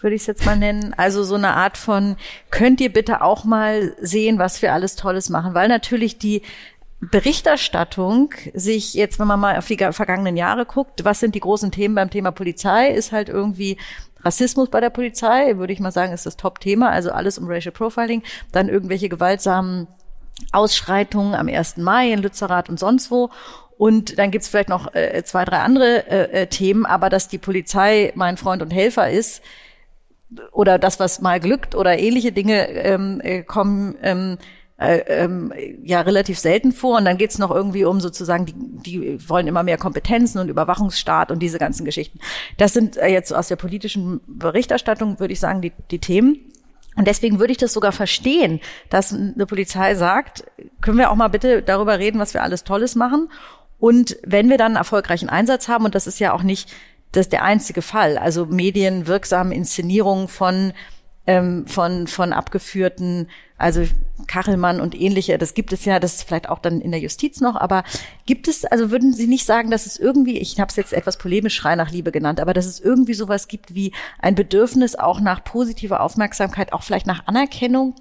würde 0.02 0.16
ich 0.16 0.24
es 0.24 0.28
jetzt 0.28 0.46
mal 0.46 0.58
nennen? 0.58 0.94
Also 0.98 1.24
so 1.24 1.36
eine 1.36 1.54
Art 1.54 1.78
von, 1.78 2.18
könnt 2.52 2.82
ihr 2.82 2.92
bitte 2.92 3.22
auch 3.22 3.46
mal 3.46 3.96
sehen, 4.00 4.38
was 4.38 4.62
wir 4.62 4.74
alles 4.74 4.96
Tolles 4.96 5.30
machen? 5.30 5.54
Weil 5.54 5.70
natürlich 5.70 6.18
die 6.18 6.42
Berichterstattung 7.00 8.34
sich 8.54 8.94
jetzt, 8.94 9.20
wenn 9.20 9.28
man 9.28 9.40
mal 9.40 9.58
auf 9.58 9.68
die 9.68 9.78
vergangenen 9.78 10.38
Jahre 10.38 10.66
guckt, 10.66 11.06
was 11.06 11.20
sind 11.20 11.36
die 11.36 11.40
großen 11.40 11.72
Themen 11.72 11.96
beim 11.96 12.10
Thema 12.10 12.32
Polizei, 12.32 12.90
ist 12.90 13.12
halt 13.12 13.30
irgendwie 13.30 13.78
Rassismus 14.22 14.70
bei 14.70 14.80
der 14.80 14.90
Polizei, 14.90 15.58
würde 15.58 15.74
ich 15.74 15.80
mal 15.80 15.92
sagen, 15.92 16.14
ist 16.14 16.26
das 16.26 16.38
Top-Thema, 16.38 16.90
also 16.90 17.12
alles 17.12 17.38
um 17.38 17.48
Racial 17.48 17.72
Profiling, 17.72 18.24
dann 18.52 18.70
irgendwelche 18.70 19.08
gewaltsamen 19.08 19.88
Ausschreitungen 20.52 21.36
am 21.36 21.48
1. 21.48 21.78
Mai 21.78 22.12
in 22.12 22.22
Lützerath 22.22 22.70
und 22.70 22.80
sonst 22.80 23.12
wo. 23.12 23.30
Und 23.78 24.18
dann 24.18 24.32
gibt's 24.32 24.48
vielleicht 24.48 24.70
noch 24.70 24.94
äh, 24.94 25.22
zwei, 25.24 25.44
drei 25.44 25.60
andere 25.60 26.10
äh, 26.10 26.44
äh, 26.44 26.48
Themen, 26.48 26.86
aber 26.86 27.10
dass 27.10 27.28
die 27.28 27.38
Polizei 27.38 28.14
mein 28.16 28.38
Freund 28.38 28.62
und 28.62 28.72
Helfer 28.72 29.10
ist, 29.10 29.42
oder 30.52 30.80
das, 30.80 31.00
was 31.00 31.22
mal 31.22 31.40
glückt 31.40 31.76
oder 31.76 31.98
ähnliche 31.98 32.32
Dinge 32.32 32.68
ähm, 32.70 33.22
äh, 33.24 33.44
kommen 33.44 33.96
ähm, 34.02 34.38
äh, 34.78 34.98
ähm, 35.08 35.54
ja 35.84 36.02
relativ 36.02 36.40
selten 36.40 36.72
vor. 36.72 36.98
Und 36.98 37.06
dann 37.06 37.18
geht's 37.18 37.38
noch 37.38 37.52
irgendwie 37.52 37.86
um 37.86 38.02
sozusagen, 38.02 38.46
die, 38.46 38.54
die 38.54 39.30
wollen 39.30 39.48
immer 39.48 39.64
mehr 39.64 39.78
Kompetenzen 39.78 40.40
und 40.40 40.50
Überwachungsstaat 40.50 41.32
und 41.32 41.40
diese 41.40 41.60
ganzen 41.60 41.86
Geschichten. 41.86 42.20
Das 42.58 42.74
sind 42.74 42.98
äh, 42.98 43.08
jetzt 43.08 43.34
aus 43.34 43.48
der 43.48 43.56
politischen 43.56 44.22
Berichterstattung, 44.28 45.20
würde 45.20 45.34
ich 45.34 45.40
sagen, 45.40 45.62
die, 45.62 45.72
die 45.92 46.00
Themen. 46.00 46.52
Und 46.96 47.08
deswegen 47.08 47.40
würde 47.40 47.52
ich 47.52 47.58
das 47.58 47.74
sogar 47.74 47.92
verstehen, 47.92 48.62
dass 48.90 49.14
eine 49.14 49.46
Polizei 49.46 49.96
sagt, 49.96 50.46
können 50.82 50.98
wir 50.98 51.12
auch 51.12 51.16
mal 51.16 51.28
bitte 51.28 51.62
darüber 51.62 52.00
reden, 52.00 52.20
was 52.20 52.34
wir 52.34 52.44
alles 52.44 52.64
Tolles 52.64 52.96
machen. 52.96 53.30
Und 53.80 54.18
wenn 54.24 54.50
wir 54.50 54.58
dann 54.58 54.68
einen 54.68 54.76
erfolgreichen 54.78 55.30
Einsatz 55.30 55.68
haben, 55.68 55.86
und 55.86 55.96
das 55.96 56.08
ist 56.08 56.20
ja 56.20 56.34
auch 56.34 56.44
nicht 56.44 56.72
das 57.12 57.30
der 57.30 57.44
einzige 57.44 57.82
Fall, 57.82 58.18
also 58.18 58.46
medienwirksame 58.46 59.54
Inszenierungen 59.54 60.28
von 60.28 60.74
ähm, 61.28 61.66
von, 61.68 62.08
von 62.08 62.34
abgeführten, 62.34 63.28
also 63.58 63.86
Kachelmann 64.28 64.82
und 64.82 65.00
ähnliche, 65.00 65.38
das 65.38 65.54
gibt 65.54 65.74
es 65.74 65.86
ja, 65.86 66.00
das 66.00 66.16
ist 66.16 66.24
vielleicht 66.24 66.50
auch 66.50 66.60
dann 66.60 66.82
in 66.82 66.92
der 66.92 67.00
Justiz 67.00 67.42
noch, 67.42 67.56
aber 67.56 67.84
gibt 68.26 68.48
es, 68.48 68.66
also 68.66 68.92
würden 68.92 69.14
Sie 69.14 69.28
nicht 69.28 69.46
sagen, 69.46 69.72
dass 69.72 69.86
es 69.86 69.98
irgendwie, 69.98 70.38
ich 70.38 70.60
habe 70.60 70.70
es 70.70 70.76
jetzt 70.76 70.94
etwas 70.94 71.18
polemisch 71.18 71.56
Schrei 71.56 71.76
nach 71.76 71.92
Liebe 71.92 72.12
genannt, 72.12 72.40
aber 72.40 72.54
dass 72.54 72.66
es 72.66 72.80
irgendwie 72.80 73.14
sowas 73.14 73.48
gibt 73.48 73.74
wie 73.74 73.94
ein 74.20 74.36
Bedürfnis 74.36 74.96
auch 74.96 75.20
nach 75.20 75.44
positiver 75.44 76.02
Aufmerksamkeit, 76.02 76.74
auch 76.74 76.84
vielleicht 76.84 77.08
nach 77.08 77.28
Anerkennung? 77.28 77.96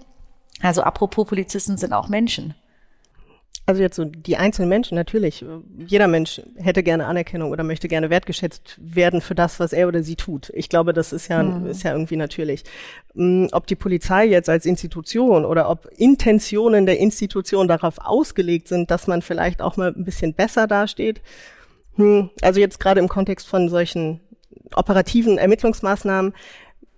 Also 0.61 0.83
apropos 0.83 1.27
Polizisten 1.27 1.77
sind 1.77 1.93
auch 1.93 2.09
Menschen. 2.09 2.55
Also 3.67 3.81
jetzt 3.81 3.97
so 3.97 4.05
die 4.05 4.37
einzelnen 4.37 4.69
Menschen, 4.69 4.95
natürlich. 4.95 5.43
Jeder 5.79 6.07
Mensch 6.07 6.43
hätte 6.57 6.83
gerne 6.83 7.07
Anerkennung 7.07 7.51
oder 7.51 7.65
möchte 7.65 7.89
gerne 7.89 8.11
wertgeschätzt 8.11 8.79
werden 8.79 9.23
für 9.23 9.35
das, 9.35 9.59
was 9.59 9.73
er 9.73 9.89
oder 9.89 10.03
sie 10.03 10.17
tut. 10.17 10.51
Ich 10.53 10.69
glaube, 10.69 10.93
das 10.93 11.15
ist 11.15 11.29
ja, 11.29 11.43
mhm. 11.43 11.67
ist 11.67 11.83
ja 11.83 11.93
irgendwie 11.93 12.17
natürlich. 12.17 12.65
Mm, 13.15 13.47
ob 13.53 13.67
die 13.67 13.75
Polizei 13.75 14.27
jetzt 14.27 14.51
als 14.51 14.67
Institution 14.67 15.47
oder 15.47 15.71
ob 15.71 15.89
Intentionen 15.97 16.85
der 16.85 16.99
Institution 16.99 17.67
darauf 17.67 17.97
ausgelegt 17.99 18.69
sind, 18.69 18.91
dass 18.91 19.07
man 19.07 19.23
vielleicht 19.23 19.63
auch 19.63 19.79
mal 19.79 19.95
ein 19.97 20.05
bisschen 20.05 20.35
besser 20.35 20.67
dasteht. 20.67 21.23
Hm, 21.95 22.31
also 22.43 22.61
jetzt 22.61 22.81
gerade 22.81 23.01
im 23.01 23.09
Kontext 23.09 23.49
von 23.49 23.71
solchen 23.71 24.21
operativen 24.75 25.39
Ermittlungsmaßnahmen 25.39 26.35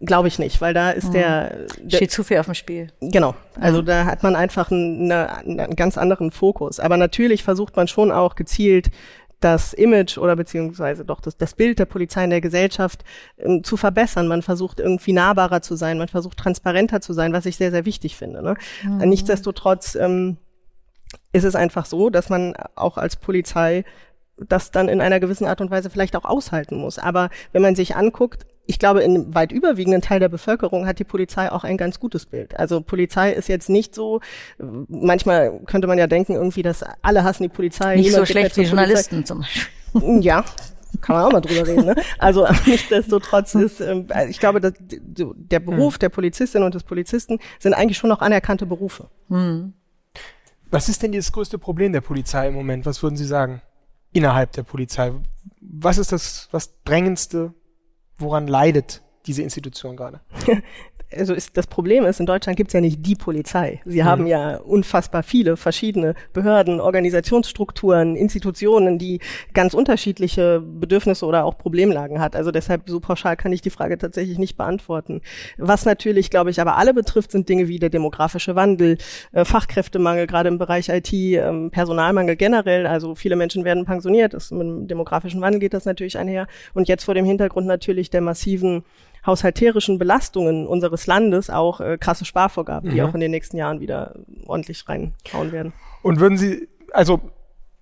Glaube 0.01 0.29
ich 0.29 0.39
nicht, 0.39 0.61
weil 0.61 0.75
da 0.75 0.91
ist 0.91 1.09
mhm. 1.09 1.13
der, 1.13 1.67
der 1.81 1.97
steht 1.97 2.11
zu 2.11 2.23
viel 2.23 2.39
auf 2.39 2.47
dem 2.47 2.55
Spiel. 2.55 2.89
Genau, 3.01 3.35
also 3.59 3.81
mhm. 3.81 3.87
da 3.87 4.05
hat 4.05 4.23
man 4.23 4.37
einfach 4.37 4.71
einen, 4.71 5.11
einen 5.11 5.75
ganz 5.75 5.97
anderen 5.97 6.31
Fokus. 6.31 6.81
Aber 6.81 6.99
natürlich 6.99 7.43
versucht 7.43 7.77
man 7.77 7.89
schon 7.89 8.13
auch 8.13 8.35
gezielt 8.35 8.91
das 9.41 9.75
Image 9.75 10.19
oder 10.19 10.35
beziehungsweise 10.35 11.05
doch 11.05 11.21
das, 11.21 11.37
das 11.37 11.55
Bild 11.55 11.79
der 11.79 11.85
Polizei 11.85 12.25
in 12.25 12.31
der 12.31 12.41
Gesellschaft 12.41 13.05
ähm, 13.39 13.63
zu 13.65 13.77
verbessern. 13.77 14.29
Man 14.29 14.43
versucht 14.43 14.81
irgendwie 14.81 15.13
nahbarer 15.13 15.63
zu 15.63 15.77
sein, 15.77 15.99
man 15.99 16.09
versucht 16.09 16.39
transparenter 16.39 17.01
zu 17.01 17.13
sein, 17.13 17.33
was 17.33 17.47
ich 17.47 17.57
sehr, 17.57 17.71
sehr 17.71 17.85
wichtig 17.85 18.17
finde. 18.17 18.43
Ne? 18.43 18.57
Mhm. 18.83 19.09
Nichtsdestotrotz 19.09 19.95
ähm, 19.95 20.39
ist 21.33 21.45
es 21.45 21.55
einfach 21.55 21.87
so, 21.87 22.11
dass 22.11 22.29
man 22.29 22.55
auch 22.75 22.97
als 22.97 23.17
Polizei 23.17 23.85
das 24.39 24.71
dann 24.71 24.89
in 24.89 25.01
einer 25.01 25.21
gewissen 25.21 25.47
Art 25.47 25.61
und 25.61 25.71
Weise 25.71 25.91
vielleicht 25.91 26.17
auch 26.17 26.25
aushalten 26.25 26.77
muss. 26.77 26.99
Aber 26.99 27.31
wenn 27.53 27.63
man 27.63 27.75
sich 27.75 27.97
anguckt, 27.97 28.47
ich 28.67 28.79
glaube, 28.79 29.03
in 29.03 29.35
weit 29.35 29.53
überwiegenden 29.53 30.03
Teil 30.03 30.21
der 30.21 30.29
Bevölkerung 30.29 30.87
hat 30.87 30.99
die 30.99 31.05
Polizei 31.05 31.51
auch 31.51 31.65
ein 31.65 31.77
ganz 31.77 32.01
gutes 32.01 32.27
Bild. 32.27 32.59
Also 32.59 32.81
Polizei 32.81 33.33
ist 33.33 33.49
jetzt 33.49 33.69
nicht 33.69 33.95
so, 33.95 34.21
manchmal 34.59 35.61
könnte 35.67 35.87
man 35.87 35.99
ja 35.99 36.07
denken 36.07 36.33
irgendwie, 36.35 36.63
dass 36.63 36.85
alle 37.03 37.25
hassen 37.25 37.45
die 37.45 37.49
Polizei. 37.49 37.97
Nicht 37.97 38.13
so 38.13 38.27
schlecht 38.27 38.57
wie 38.57 38.63
Journalisten 38.63 39.25
zum 39.25 39.41
Beispiel. 39.41 40.23
Ja, 40.23 40.45
kann 41.01 41.17
man 41.17 41.25
auch 41.25 41.33
mal 41.33 41.41
drüber 41.41 41.67
reden. 41.67 41.87
Ne? 41.87 41.95
Also 42.19 42.47
nichtsdestotrotz 42.67 43.55
ist, 43.55 43.81
ähm, 43.81 44.09
ich 44.29 44.41
glaube, 44.41 44.61
dass 44.61 44.75
der 44.79 45.61
Beruf 45.61 45.95
hm. 45.95 45.99
der 46.01 46.09
Polizistin 46.09 46.63
und 46.63 46.75
des 46.75 46.83
Polizisten 46.83 47.39
sind 47.59 47.75
eigentlich 47.75 47.99
schon 47.99 48.11
noch 48.11 48.21
anerkannte 48.21 48.67
Berufe. 48.67 49.09
Hm. 49.29 49.73
Was 50.71 50.89
ist 50.89 51.03
denn 51.03 51.13
das 51.13 51.31
größte 51.33 51.59
Problem 51.59 51.93
der 51.93 52.01
Polizei 52.01 52.49
im 52.49 52.55
Moment? 52.55 52.87
Was 52.87 53.03
würden 53.03 53.17
Sie 53.17 53.25
sagen? 53.25 53.63
Innerhalb 54.13 54.53
der 54.53 54.65
Polizei. 54.65 55.13
Was 55.61 55.99
ist 55.99 56.13
das, 56.13 56.49
was 56.51 56.75
drängendste 56.85 57.55
woran 58.19 58.47
leidet 58.47 59.03
diese 59.27 59.43
Institution 59.43 59.97
gerade? 59.97 60.21
also 61.19 61.35
ist, 61.35 61.57
das 61.57 61.67
Problem 61.67 62.05
ist, 62.05 62.21
in 62.21 62.27
Deutschland 62.27 62.57
gibt 62.57 62.69
es 62.69 62.75
ja 62.75 62.81
nicht 62.81 63.05
die 63.05 63.15
Polizei. 63.15 63.81
Sie 63.85 64.03
mhm. 64.03 64.05
haben 64.05 64.27
ja 64.27 64.57
unfassbar 64.59 65.23
viele 65.23 65.57
verschiedene 65.57 66.15
Behörden, 66.33 66.81
Organisationsstrukturen, 66.81 68.17
Institutionen, 68.17 68.99
die 68.99 69.21
ganz 69.55 69.75
unterschiedliche 69.75 70.61
Bedürfnisse 70.61 71.27
oder 71.27 71.45
auch 71.45 71.59
Problemlagen 71.59 72.21
hat. 72.21 72.37
Also 72.37 72.51
deshalb 72.51 72.89
so 72.89 73.01
pauschal 73.01 73.37
kann 73.37 73.53
ich 73.53 73.63
die 73.63 73.71
Frage 73.71 73.99
tatsächlich 73.99 74.39
nicht 74.39 74.57
beantworten. 74.57 75.21
Was 75.57 75.85
natürlich, 75.85 76.31
glaube 76.31 76.51
ich, 76.51 76.61
aber 76.61 76.77
alle 76.77 76.95
betrifft, 76.95 77.33
sind 77.33 77.49
Dinge 77.49 77.69
wie 77.69 77.79
der 77.79 77.91
demografische 77.91 78.55
Wandel, 78.55 78.99
äh, 79.33 79.45
Fachkräftemangel, 79.45 80.27
gerade 80.27 80.49
im 80.49 80.59
Bereich 80.59 80.89
IT, 80.89 81.13
äh, 81.13 81.69
Personalmangel 81.71 82.37
generell. 82.37 82.87
Also 82.87 83.15
viele 83.15 83.37
Menschen 83.37 83.65
werden 83.65 83.85
pensioniert. 83.85 84.35
Das, 84.35 84.51
mit 84.51 84.63
dem 84.63 84.87
demografischen 84.87 85.41
Wandel 85.41 85.61
geht 85.61 85.75
das 85.75 85.85
natürlich 85.85 86.19
einher. 86.19 86.47
Und 86.75 86.89
jetzt 86.89 87.05
vor 87.05 87.15
dem 87.15 87.25
Hintergrund 87.25 87.67
natürlich 87.67 88.11
der 88.11 88.21
massiven 88.21 88.85
haushalterischen 89.27 89.99
Belastungen 89.99 90.67
unseres 90.67 91.07
Landes 91.07 91.51
auch 91.51 91.81
äh, 91.81 91.99
krasse 91.99 92.25
Sparvorgaben, 92.25 92.91
die 92.91 93.01
mhm. 93.01 93.07
auch 93.07 93.15
in 93.15 93.21
den 93.21 93.31
nächsten 93.31 93.57
Jahren 93.57 93.81
wieder 93.81 94.15
ordentlich 94.47 94.89
reinhauen 94.89 95.53
werden. 95.53 95.73
Und 96.03 96.21
würden 96.21 96.39
Sie, 96.39 96.69
also 96.93 97.21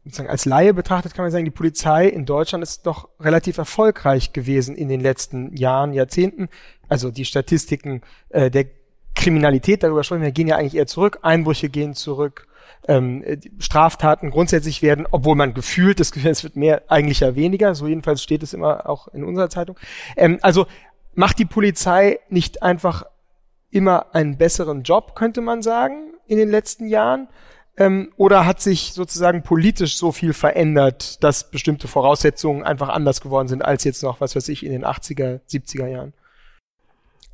sozusagen 0.05 0.29
als 0.29 0.45
Laie 0.45 0.75
betrachtet 0.75 1.15
kann 1.15 1.25
man 1.25 1.33
sagen, 1.33 1.45
die 1.45 1.51
Polizei 1.51 2.09
in 2.09 2.27
Deutschland 2.27 2.63
ist 2.63 2.87
doch 2.87 3.09
relativ 3.21 3.59
erfolgreich 3.59 4.33
gewesen 4.33 4.77
in 4.77 4.89
den 4.89 5.01
letzten 5.01 5.57
Jahren, 5.57 5.93
Jahrzehnten. 5.93 6.49
Also 6.89 7.11
die 7.11 7.25
Statistiken 7.25 8.03
äh, 8.29 8.51
der 8.51 8.67
Kriminalität, 9.15 9.83
darüber 9.83 10.05
sprechen 10.05 10.23
wir, 10.23 10.33
gehen 10.33 10.49
ja 10.49 10.57
eigentlich 10.57 10.77
eher 10.77 10.87
zurück. 10.87 11.21
Einbrüche 11.23 11.69
gehen 11.69 11.95
zurück. 11.95 12.47
Ähm, 12.87 13.25
Straftaten 13.59 14.31
grundsätzlich 14.31 14.83
werden, 14.83 15.07
obwohl 15.11 15.37
man 15.37 15.55
gefühlt 15.55 16.01
das 16.01 16.13
Gefühl, 16.13 16.31
es 16.31 16.45
wird 16.45 16.57
mehr, 16.57 16.83
eigentlich 16.89 17.21
ja 17.21 17.35
weniger. 17.35 17.75
So 17.75 17.87
jedenfalls 17.87 18.23
steht 18.23 18.43
es 18.43 18.53
immer 18.53 18.89
auch 18.89 19.09
in 19.09 19.25
unserer 19.25 19.49
Zeitung. 19.49 19.79
Ähm, 20.17 20.39
also 20.43 20.67
macht 21.15 21.39
die 21.39 21.45
Polizei 21.45 22.19
nicht 22.29 22.63
einfach 22.63 23.05
immer 23.71 24.15
einen 24.15 24.39
besseren 24.39 24.83
Job, 24.83 25.15
könnte 25.15 25.41
man 25.41 25.63
sagen, 25.63 26.15
in 26.27 26.39
den 26.39 26.51
letzten 26.51 26.87
Jahren? 26.87 27.29
Ähm, 27.77 28.13
oder 28.17 28.47
hat 28.47 28.61
sich 28.61 28.93
sozusagen 28.93 29.43
politisch 29.43 29.97
so 29.97 30.13
viel 30.13 30.33
verändert, 30.33 31.23
dass 31.25 31.51
bestimmte 31.51 31.89
Voraussetzungen 31.89 32.63
einfach 32.63 32.89
anders 32.89 33.21
geworden 33.21 33.49
sind 33.49 33.65
als 33.65 33.83
jetzt 33.83 34.03
noch, 34.05 34.21
was 34.21 34.37
weiß 34.37 34.49
ich, 34.49 34.65
in 34.65 34.71
den 34.71 34.85
80er, 34.85 35.41
70er 35.51 35.89
Jahren? 35.89 36.13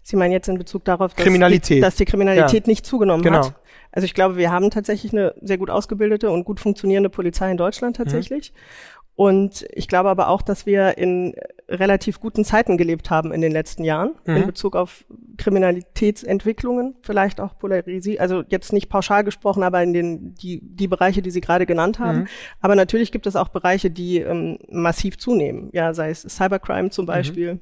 Sie 0.02 0.16
meinen 0.16 0.32
jetzt 0.32 0.48
in 0.48 0.56
Bezug 0.56 0.84
darauf, 0.86 1.12
dass. 1.14 1.24
Die, 1.24 1.80
dass 1.80 1.96
die 1.96 2.04
Kriminalität 2.06 2.66
ja. 2.66 2.70
nicht 2.70 2.86
zugenommen 2.86 3.22
genau. 3.22 3.44
hat? 3.44 3.54
Also 3.92 4.06
ich 4.06 4.14
glaube, 4.14 4.36
wir 4.36 4.50
haben 4.50 4.70
tatsächlich 4.70 5.12
eine 5.12 5.34
sehr 5.42 5.58
gut 5.58 5.68
ausgebildete 5.68 6.30
und 6.30 6.44
gut 6.44 6.58
funktionierende 6.58 7.10
Polizei 7.10 7.50
in 7.50 7.56
Deutschland 7.56 7.96
tatsächlich. 7.96 8.52
Mhm. 8.52 8.99
Und 9.14 9.66
ich 9.72 9.86
glaube 9.86 10.08
aber 10.08 10.28
auch, 10.28 10.40
dass 10.40 10.64
wir 10.64 10.96
in 10.96 11.34
relativ 11.68 12.20
guten 12.20 12.44
Zeiten 12.44 12.78
gelebt 12.78 13.10
haben 13.10 13.32
in 13.32 13.40
den 13.40 13.52
letzten 13.52 13.84
Jahren 13.84 14.14
mhm. 14.24 14.36
in 14.36 14.46
Bezug 14.46 14.74
auf 14.74 15.04
Kriminalitätsentwicklungen, 15.36 16.96
vielleicht 17.02 17.40
auch 17.40 17.58
Polarisier, 17.58 18.20
also 18.20 18.42
jetzt 18.48 18.72
nicht 18.72 18.88
pauschal 18.88 19.22
gesprochen, 19.22 19.62
aber 19.62 19.82
in 19.82 19.92
den 19.92 20.34
die 20.34 20.60
die 20.62 20.88
Bereiche, 20.88 21.22
die 21.22 21.30
Sie 21.30 21.40
gerade 21.40 21.66
genannt 21.66 21.98
haben. 21.98 22.20
Mhm. 22.20 22.28
Aber 22.60 22.74
natürlich 22.74 23.12
gibt 23.12 23.26
es 23.26 23.36
auch 23.36 23.48
Bereiche, 23.48 23.90
die 23.90 24.18
ähm, 24.18 24.58
massiv 24.70 25.18
zunehmen. 25.18 25.68
Ja, 25.72 25.94
sei 25.94 26.10
es 26.10 26.22
Cybercrime 26.22 26.90
zum 26.90 27.04
mhm. 27.04 27.08
Beispiel. 27.08 27.54
Mhm 27.54 27.60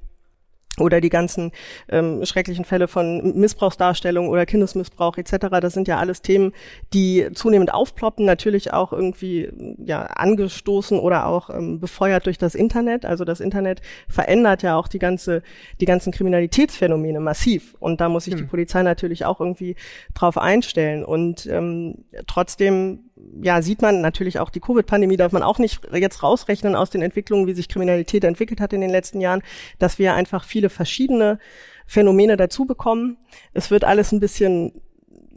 oder 0.78 1.00
die 1.00 1.08
ganzen 1.08 1.52
ähm, 1.88 2.24
schrecklichen 2.24 2.64
Fälle 2.64 2.88
von 2.88 3.38
Missbrauchsdarstellung 3.38 4.28
oder 4.28 4.46
Kindesmissbrauch 4.46 5.18
etc. 5.18 5.48
Das 5.60 5.74
sind 5.74 5.88
ja 5.88 5.98
alles 5.98 6.22
Themen, 6.22 6.52
die 6.92 7.28
zunehmend 7.34 7.72
aufploppen, 7.72 8.24
natürlich 8.24 8.72
auch 8.72 8.92
irgendwie 8.92 9.50
ja 9.84 10.02
angestoßen 10.02 10.98
oder 10.98 11.26
auch 11.26 11.50
ähm, 11.50 11.80
befeuert 11.80 12.26
durch 12.26 12.38
das 12.38 12.54
Internet. 12.54 13.04
Also 13.04 13.24
das 13.24 13.40
Internet 13.40 13.80
verändert 14.08 14.62
ja 14.62 14.76
auch 14.76 14.88
die 14.88 14.98
ganze 14.98 15.42
die 15.80 15.86
ganzen 15.86 16.12
Kriminalitätsphänomene 16.12 17.20
massiv 17.20 17.74
und 17.80 18.00
da 18.00 18.08
muss 18.08 18.24
sich 18.24 18.34
hm. 18.34 18.40
die 18.40 18.46
Polizei 18.46 18.82
natürlich 18.82 19.24
auch 19.24 19.40
irgendwie 19.40 19.76
drauf 20.14 20.38
einstellen 20.38 21.04
und 21.04 21.46
ähm, 21.46 22.04
trotzdem 22.26 23.07
ja, 23.42 23.62
sieht 23.62 23.82
man 23.82 24.00
natürlich 24.00 24.38
auch 24.38 24.50
die 24.50 24.60
Covid-Pandemie, 24.60 25.16
darf 25.16 25.32
man 25.32 25.42
auch 25.42 25.58
nicht 25.58 25.80
jetzt 25.92 26.22
rausrechnen 26.22 26.74
aus 26.74 26.90
den 26.90 27.02
Entwicklungen, 27.02 27.46
wie 27.46 27.54
sich 27.54 27.68
Kriminalität 27.68 28.24
entwickelt 28.24 28.60
hat 28.60 28.72
in 28.72 28.80
den 28.80 28.90
letzten 28.90 29.20
Jahren, 29.20 29.42
dass 29.78 29.98
wir 29.98 30.14
einfach 30.14 30.44
viele 30.44 30.70
verschiedene 30.70 31.38
Phänomene 31.86 32.36
dazu 32.36 32.64
bekommen. 32.64 33.16
Es 33.54 33.70
wird 33.70 33.84
alles 33.84 34.12
ein 34.12 34.20
bisschen 34.20 34.72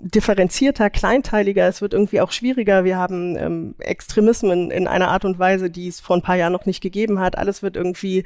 differenzierter, 0.02 0.89
kleinteiliger, 0.89 1.67
es 1.67 1.82
wird 1.82 1.94
irgendwie 1.94 2.22
auch 2.22 2.32
schwieriger. 2.32 2.84
Wir 2.84 2.98
haben 2.98 3.38
ähm, 3.38 3.76
Extremismen 3.78 4.72
in 4.72 4.88
einer 4.88 5.10
Art 5.10 5.26
und 5.26 5.38
Weise, 5.38 5.70
die 5.70 5.88
es 5.88 6.00
vor 6.00 6.15
ein 6.15 6.24
paar 6.24 6.36
Jahren 6.36 6.54
noch 6.54 6.65
nicht 6.65 6.82
gegeben 6.82 7.20
hat. 7.20 7.38
Alles 7.38 7.62
wird 7.62 7.76
irgendwie 7.76 8.26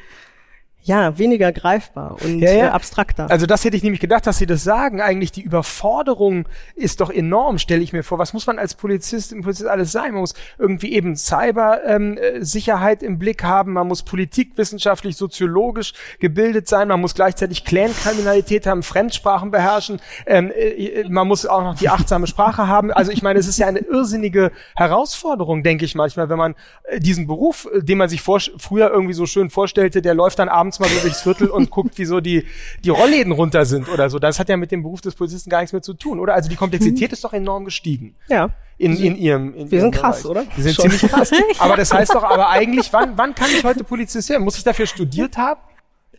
ja, 0.86 1.18
weniger 1.18 1.52
greifbar 1.52 2.16
und 2.24 2.40
Ja, 2.40 2.52
ja. 2.52 2.66
Äh, 2.68 2.70
abstrakter. 2.70 3.30
Also 3.32 3.48
das 3.48 3.66
hätte 3.66 3.76
ich 3.76 3.82
nämlich 3.82 4.02
gedacht, 4.02 4.28
dass 4.28 4.38
Sie 4.38 4.46
das 4.46 4.64
sagen. 4.64 5.02
Eigentlich 5.02 5.32
die 5.32 5.42
Überforderung 5.42 6.48
ist 6.76 7.02
doch 7.02 7.10
enorm, 7.10 7.58
stelle 7.58 7.82
ich 7.82 7.92
mir 7.92 8.04
vor. 8.04 8.20
Was 8.20 8.34
muss 8.34 8.46
man 8.46 8.60
als 8.60 8.76
Polizist 8.76 9.34
im 9.34 9.42
Polizist 9.42 9.68
alles 9.68 9.92
sein? 9.92 10.12
Man 10.12 10.22
muss 10.22 10.36
irgendwie 10.60 10.94
eben 10.94 11.16
Cyber-Sicherheit 11.16 13.02
im 13.02 13.18
Blick 13.18 13.44
haben, 13.44 13.74
man 13.74 13.88
muss 13.88 14.04
politikwissenschaftlich, 14.04 15.18
soziologisch 15.18 15.94
gebildet 16.20 16.70
sein, 16.70 16.88
man 16.88 17.02
muss 17.02 17.16
gleichzeitig 17.16 17.66
Clan-Kriminalität 17.66 18.68
haben, 18.68 18.84
Fremdsprachen 18.84 19.50
beherrschen, 19.50 20.00
ähm, 20.28 20.52
äh, 20.56 21.10
man 21.10 21.28
muss 21.28 21.48
auch 21.48 21.64
noch 21.64 21.76
die 21.76 21.90
achtsame 21.90 22.28
Sprache 22.28 22.68
haben. 22.68 22.92
Also 22.92 23.12
ich 23.12 23.24
meine, 23.24 23.40
es 23.40 23.48
ist 23.48 23.58
ja 23.58 23.66
eine 23.66 23.80
irrsinnige 23.80 24.52
Herausforderung, 24.76 25.64
denke 25.64 25.84
ich 25.84 25.96
manchmal, 25.96 26.30
wenn 26.30 26.38
man 26.38 26.54
äh, 26.84 27.00
diesen 27.00 27.26
Beruf, 27.26 27.68
äh, 27.74 27.82
den 27.82 27.98
man 27.98 28.08
sich 28.08 28.22
vor, 28.22 28.40
früher 28.60 28.92
irgendwie 28.92 29.14
so 29.14 29.26
schön 29.26 29.50
vorstellte, 29.50 30.04
der 30.04 30.14
läuft 30.14 30.38
dann 30.38 30.48
abends 30.48 30.75
mal 30.80 30.90
so 30.90 31.00
durchs 31.02 31.22
Viertel 31.22 31.50
und 31.50 31.70
guckt, 31.70 31.98
wie 31.98 32.06
so 32.06 32.20
die, 32.22 32.46
die 32.84 32.90
Rollläden 32.90 33.32
runter 33.32 33.66
sind 33.66 33.90
oder 33.90 34.10
so. 34.10 34.20
Das 34.20 34.40
hat 34.40 34.50
ja 34.50 34.58
mit 34.58 34.72
dem 34.72 34.84
Beruf 34.84 35.02
des 35.02 35.16
Polizisten 35.16 35.50
gar 35.50 35.60
nichts 35.60 35.74
mehr 35.74 35.82
zu 35.82 35.94
tun, 35.94 36.20
oder? 36.20 36.34
Also 36.34 36.50
die 36.50 36.56
Komplexität 36.56 37.12
ist 37.14 37.24
doch 37.24 37.34
enorm 37.34 37.66
gestiegen. 37.66 38.16
ja. 38.28 38.50
In, 38.78 38.98
in 38.98 39.16
ihrem, 39.16 39.54
in. 39.54 39.72
Wir 39.72 39.80
ihrem 39.80 39.92
sind 39.94 40.02
krass, 40.02 40.24
Bereich. 40.24 40.32
oder? 40.44 40.46
Wir 40.54 40.64
sind 40.66 40.76
Schon. 40.76 40.92
ziemlich 40.92 41.10
krass. 41.10 41.32
Aber 41.60 41.78
das 41.78 41.94
heißt 41.94 42.14
doch, 42.14 42.24
aber 42.24 42.50
eigentlich, 42.50 42.92
wann, 42.92 43.18
wann 43.18 43.34
kann 43.34 43.48
ich 43.50 43.64
heute 43.64 43.86
Polizist 43.86 44.30
werden? 44.30 44.44
Muss 44.44 44.58
ich 44.58 44.66
dafür 44.66 44.86
studiert 44.86 45.38
haben? 45.38 45.62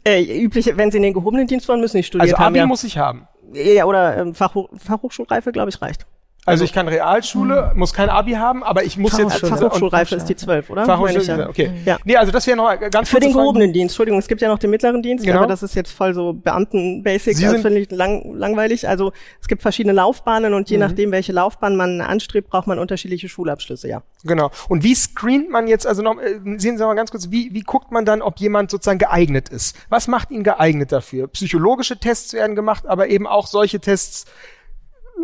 Äh, 0.05 0.23
übliche, 0.43 0.75
wenn 0.79 0.91
Sie 0.91 0.97
in 0.97 1.03
den 1.03 1.13
gehobenen 1.13 1.47
Dienst 1.47 1.69
wollen, 1.69 1.83
müssen 1.83 1.99
Sie 1.99 2.03
studiert 2.03 2.31
Also 2.33 2.39
haben. 2.39 2.53
Abi 2.55 2.59
ja. 2.61 2.67
muss 2.67 2.83
ich 2.85 2.97
haben. 2.97 3.29
ja, 3.53 3.85
oder 3.85 4.17
ähm, 4.17 4.35
Fachhoch 4.35 4.71
Fachhochschulreife, 4.79 5.53
glaube 5.53 5.69
ich, 5.69 5.83
reicht. 5.83 6.07
Also 6.47 6.65
ich 6.65 6.73
kann 6.73 6.87
Realschule, 6.87 7.73
muss 7.75 7.93
kein 7.93 8.09
Abi 8.09 8.33
haben, 8.33 8.63
aber 8.63 8.85
ich 8.85 8.97
muss 8.97 9.19
jetzt 9.19 9.33
Fachhochschule. 9.39 9.57
Fachhochschulreife 9.59 10.15
ist 10.15 10.27
die 10.27 10.37
12, 10.37 10.71
oder? 10.71 10.87
Ja. 10.87 11.49
okay. 11.49 11.73
Ja. 11.85 11.99
Nee, 12.05 12.17
also 12.17 12.31
das 12.31 12.47
wäre 12.47 12.57
noch 12.57 12.73
ganz 12.91 13.09
Für 13.09 13.19
den 13.19 13.33
gehobenen 13.33 13.73
Dienst, 13.73 13.93
Entschuldigung, 13.95 14.21
es 14.21 14.29
gibt 14.29 14.41
ja 14.41 14.49
noch 14.49 14.59
den 14.59 14.71
mittleren 14.71 15.03
Dienst, 15.03 15.25
Genau. 15.25 15.39
aber 15.39 15.49
das 15.49 15.63
ist 15.65 15.75
jetzt 15.75 15.91
voll 15.93 16.15
so 16.15 16.33
Beamten-Basic, 16.33 17.37
Sie 17.37 17.45
das 17.45 17.61
finde 17.63 17.81
ich 17.81 17.91
lang, 17.91 18.35
langweilig. 18.35 18.89
Also 18.89 19.13
es 19.41 19.49
gibt 19.49 19.63
verschiedene 19.63 19.93
Laufbahnen 19.93 20.55
und 20.55 20.69
Mhm. 20.69 20.73
je 20.73 20.79
nachdem, 20.79 21.11
welche 21.11 21.33
Laufbahn 21.33 21.75
man 21.77 22.01
anstrebt, 22.01 22.49
braucht 22.49 22.69
man 22.69 22.79
unterschiedliche 22.79 23.29
Schulabschlüsse, 23.29 23.89
ja. 23.89 24.03
Genau. 24.25 24.51
Und 24.69 24.85
wie 24.85 24.95
screent 24.95 25.51
man 25.51 25.67
jetzt, 25.67 25.87
also 25.87 26.03
noch, 26.03 26.17
äh, 26.21 26.39
sehen 26.59 26.79
Sie 26.79 26.85
mal 26.85 26.95
ganz 26.95 27.11
kurz, 27.11 27.31
wie, 27.31 27.53
wie 27.55 27.63
guckt 27.63 27.91
man 27.91 28.05
dann, 28.05 28.23
ob 28.23 28.39
jemand 28.39 28.71
sozusagen 28.71 28.99
geeignet 29.01 29.49
ist? 29.49 29.77
Was 29.89 30.07
macht 30.07 30.31
ihn 30.31 30.45
geeignet 30.45 30.93
dafür? 30.93 31.27
Psychologische 31.29 31.99
Tests 31.99 32.33
werden 32.35 32.55
gemacht, 32.55 32.87
aber 32.87 33.09
eben 33.09 33.27
auch 33.27 33.47
solche 33.49 33.81
Tests. 33.81 34.27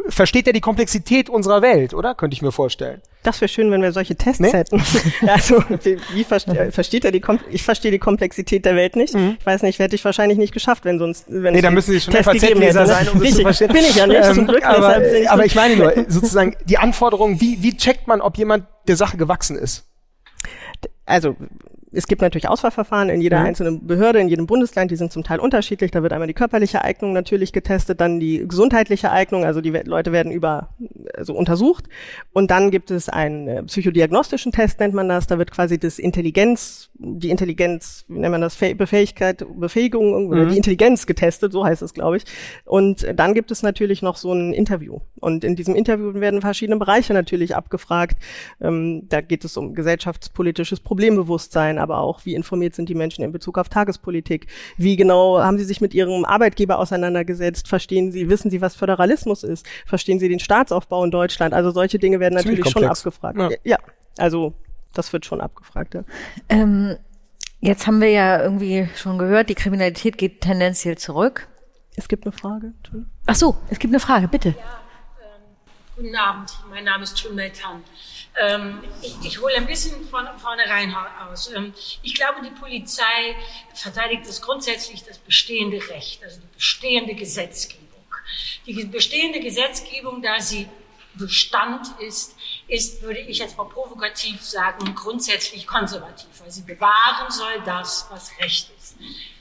Versteht 0.09 0.47
er 0.47 0.53
die 0.53 0.61
Komplexität 0.61 1.29
unserer 1.29 1.63
Welt, 1.63 1.95
oder? 1.95 2.15
Könnte 2.15 2.35
ich 2.35 2.43
mir 2.43 2.51
vorstellen. 2.51 3.03
Das 3.23 3.41
wäre 3.41 3.49
schön, 3.49 3.71
wenn 3.71 3.83
wir 3.83 3.93
solche 3.93 4.17
Tests 4.17 4.41
Nee? 4.41 4.51
hätten. 4.51 4.83
also, 5.29 5.63
wie, 5.83 5.97
wie 6.15 6.25
verste 6.25 6.59
äh, 6.59 6.73
versteht 6.73 7.05
er 7.05 7.13
die 7.13 7.21
Kom 7.21 7.39
Ich 7.51 7.63
verstehe 7.63 7.91
die 7.91 7.99
Komplexität 7.99 8.65
der 8.65 8.75
Welt 8.75 8.97
nicht. 8.97 9.15
Ich 9.15 9.47
weiß 9.47 9.63
nicht, 9.63 9.79
hätte 9.79 9.95
ich 9.95 10.05
wahrscheinlich 10.05 10.39
nicht 10.39 10.53
geschafft, 10.53 10.85
wenn 10.85 10.99
sonst 10.99 11.27
wenn 11.29 11.43
Mhm. 11.43 11.53
Nee, 11.53 11.61
da 11.61 11.71
müssen 11.71 11.93
Sie 11.93 12.01
schon 12.01 12.15
FAZ-Leser 12.15 12.81
ne? 12.81 12.87
sein, 12.87 13.09
um 13.09 13.21
das 13.21 13.31
zu 13.31 13.37
Richtig. 13.39 13.43
verstehen. 13.43 13.69
Bin 13.69 13.83
ich 13.83 13.95
ja 13.95 14.07
nicht, 14.07 14.25
zum 14.25 14.39
Ähm, 14.41 14.47
Glück. 14.47 14.65
aber, 14.67 15.01
aber 15.29 15.45
ich 15.45 15.55
meine 15.55 15.77
nur, 15.77 15.93
sozusagen 16.09 16.57
die 16.65 16.79
Anforderungen, 16.79 17.41
wie, 17.41 17.63
wie 17.63 17.77
checkt 17.77 18.09
man, 18.09 18.21
ob 18.21 18.37
jemand 18.39 18.65
der 18.89 18.97
Sache 18.97 19.17
gewachsen 19.17 19.57
ist? 19.57 19.85
also 21.05 21.37
es 21.93 22.07
gibt 22.07 22.23
natürlich 22.23 22.49
Auswahlverfahren 22.49 23.09
in 23.11 23.21
jeder 23.21 23.41
Mhm. 23.41 23.47
einzelnen 23.47 23.87
Behörde, 23.87 24.19
in 24.21 24.29
jedem 24.29 24.47
Bundesland, 24.47 24.91
die 24.91 24.97
sind 24.97 25.13
zum 25.13 25.25
Teil 25.25 25.39
unterschiedlich. 25.41 25.91
Da 25.91 26.03
wird 26.03 26.13
einmal 26.13 26.29
die 26.29 26.35
körperliche 26.35 26.83
Eignung 26.83 27.13
natürlich 27.13 27.53
getestet, 27.53 28.01
dann 28.01 28.19
die 28.21 28.47
gesundheitliche 28.49 29.11
Eignung, 29.11 29.45
also 29.45 29.61
die 29.61 29.71
Leute 29.71 30.13
werden 30.13 30.33
über 30.33 30.71
also 31.15 31.35
untersucht. 31.35 31.85
Und 32.33 32.51
dann 32.51 32.71
gibt 32.71 32.91
es 32.91 33.09
einen 33.09 33.49
äh, 33.49 33.63
psychodiagnostischen 33.65 34.53
Test, 34.53 34.81
nennt 34.81 34.95
man 34.95 35.09
das. 35.09 35.27
Da 35.27 35.39
wird 35.39 35.51
quasi 35.51 35.79
das 35.79 35.99
Intelligenz, 35.99 36.91
die 36.95 37.31
Intelligenz, 37.31 38.05
wie 38.09 38.19
nennt 38.19 38.33
man 38.33 38.41
das, 38.41 38.57
Fäh- 38.59 38.75
Befähigkeit, 38.75 39.45
Befähigung 39.59 40.29
oder 40.29 40.47
die 40.47 40.57
Intelligenz 40.57 41.07
getestet, 41.07 41.53
so 41.53 41.65
heißt 41.65 41.83
es, 41.83 41.93
glaube 41.95 42.17
ich. 42.19 42.25
Und 42.65 43.07
dann 43.15 43.35
gibt 43.35 43.51
es 43.51 43.63
natürlich 43.63 44.03
noch 44.03 44.17
so 44.17 44.33
ein 44.33 44.53
Interview. 44.53 45.01
Und 45.21 45.45
in 45.45 45.57
diesem 45.57 45.75
Interview 45.75 46.15
werden 46.15 46.41
verschiedene 46.41 46.79
Bereiche 46.79 47.13
natürlich 47.13 47.55
abgefragt. 47.55 48.17
Ähm, 48.61 49.09
da 49.09 49.21
geht 49.21 49.45
es 49.45 49.57
um 49.57 49.75
gesellschaftspolitisches 49.75 50.81
Problembewusstsein, 50.81 51.79
aber 51.83 51.99
auch, 51.99 52.25
wie 52.25 52.35
informiert 52.35 52.75
sind 52.75 52.89
die 52.89 52.95
Menschen 52.95 53.23
in 53.25 53.33
Bezug 53.33 53.59
auf 53.59 53.69
Tagespolitik? 53.69 54.47
Wie 54.77 54.97
genau 54.97 55.41
haben 55.41 55.59
sie 55.59 55.65
sich 55.65 55.81
mit 55.81 55.95
ihrem 55.95 56.25
Arbeitgeber 56.25 56.79
auseinandergesetzt? 56.79 57.69
Verstehen 57.69 58.13
sie, 58.13 58.29
wissen 58.29 58.51
sie, 58.51 58.61
was 58.61 58.75
Föderalismus 58.75 59.43
ist? 59.43 59.67
Verstehen 59.87 60.19
sie 60.19 60.29
den 60.29 60.41
Staatsaufbau 60.41 61.05
in 61.05 61.11
Deutschland? 61.11 61.55
Also 61.55 61.71
solche 61.71 61.99
Dinge 61.99 62.21
werden 62.21 62.39
Ziemlich 62.39 62.61
natürlich 62.61 62.73
schon 62.73 62.85
abgefragt. 62.85 63.39
Ja. 63.39 63.51
Ja. 63.65 63.79
also 64.19 64.55
das 64.95 65.13
wird 65.13 65.27
schon 65.27 65.41
abgefragt. 65.41 65.95
Ja. 65.95 66.05
Ähm, 66.49 66.97
jetzt 67.61 67.87
haben 67.87 68.01
wir 68.01 68.11
ja 68.11 68.43
irgendwie 68.43 68.89
schon 68.97 69.19
gehört, 69.19 69.49
die 69.49 69.55
Kriminalität 69.55 70.19
geht 70.19 70.41
tendenziell 70.41 70.99
zurück. 70.99 71.49
Es 71.97 72.09
gibt 72.09 72.25
eine 72.25 72.33
Frage. 72.33 72.73
Entschuldigung. 72.79 73.11
Ach 73.27 73.35
so, 73.35 73.57
es 73.71 73.79
gibt 73.79 73.93
eine 73.93 74.01
Frage, 74.01 74.29
bitte. 74.29 74.55
Guten 75.97 76.17
Abend, 76.17 76.53
mein 76.71 76.85
Name 76.85 77.05
ist 77.05 77.17
Chun 77.17 77.37
Tan. 77.37 77.83
Ähm, 78.41 78.83
ich, 79.03 79.15
ich 79.23 79.41
hole 79.41 79.55
ein 79.57 79.67
bisschen 79.67 80.07
von 80.09 80.27
vornherein 80.39 80.95
aus. 80.95 81.53
Ähm, 81.53 81.75
ich 82.03 82.15
glaube, 82.15 82.41
die 82.43 82.51
Polizei 82.51 83.37
verteidigt 83.75 84.27
das 84.27 84.41
grundsätzlich 84.41 85.05
das 85.05 85.19
bestehende 85.19 85.79
Recht, 85.91 86.23
also 86.25 86.41
die 86.41 86.55
bestehende 86.55 87.15
Gesetzgebung. 87.15 87.83
Die 88.67 88.85
bestehende 88.85 89.41
Gesetzgebung, 89.41 90.23
da 90.23 90.41
sie 90.41 90.69
Bestand 91.15 91.87
ist, 92.01 92.37
ist, 92.69 93.03
würde 93.03 93.21
ich 93.21 93.39
jetzt 93.39 93.57
mal 93.59 93.69
provokativ 93.69 94.43
sagen, 94.43 94.95
grundsätzlich 94.95 95.67
konservativ, 95.67 96.29
weil 96.41 96.51
sie 96.51 96.63
bewahren 96.63 97.31
soll 97.31 97.61
das, 97.67 98.07
was 98.11 98.31
Recht 98.39 98.71
ist. 98.79 98.97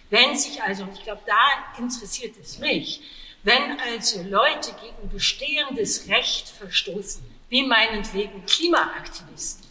Wenn 0.10 0.36
sich 0.36 0.62
also, 0.62 0.84
und 0.84 0.94
ich 0.98 1.04
glaube, 1.04 1.22
da 1.26 1.80
interessiert 1.82 2.36
es 2.42 2.60
mich, 2.60 3.02
wenn 3.44 3.80
also 3.80 4.22
Leute 4.24 4.74
gegen 4.82 5.10
bestehendes 5.10 6.10
Recht 6.10 6.50
verstoßen, 6.50 7.24
wie 7.52 7.64
meinetwegen 7.64 8.46
Klimaaktivisten, 8.46 9.68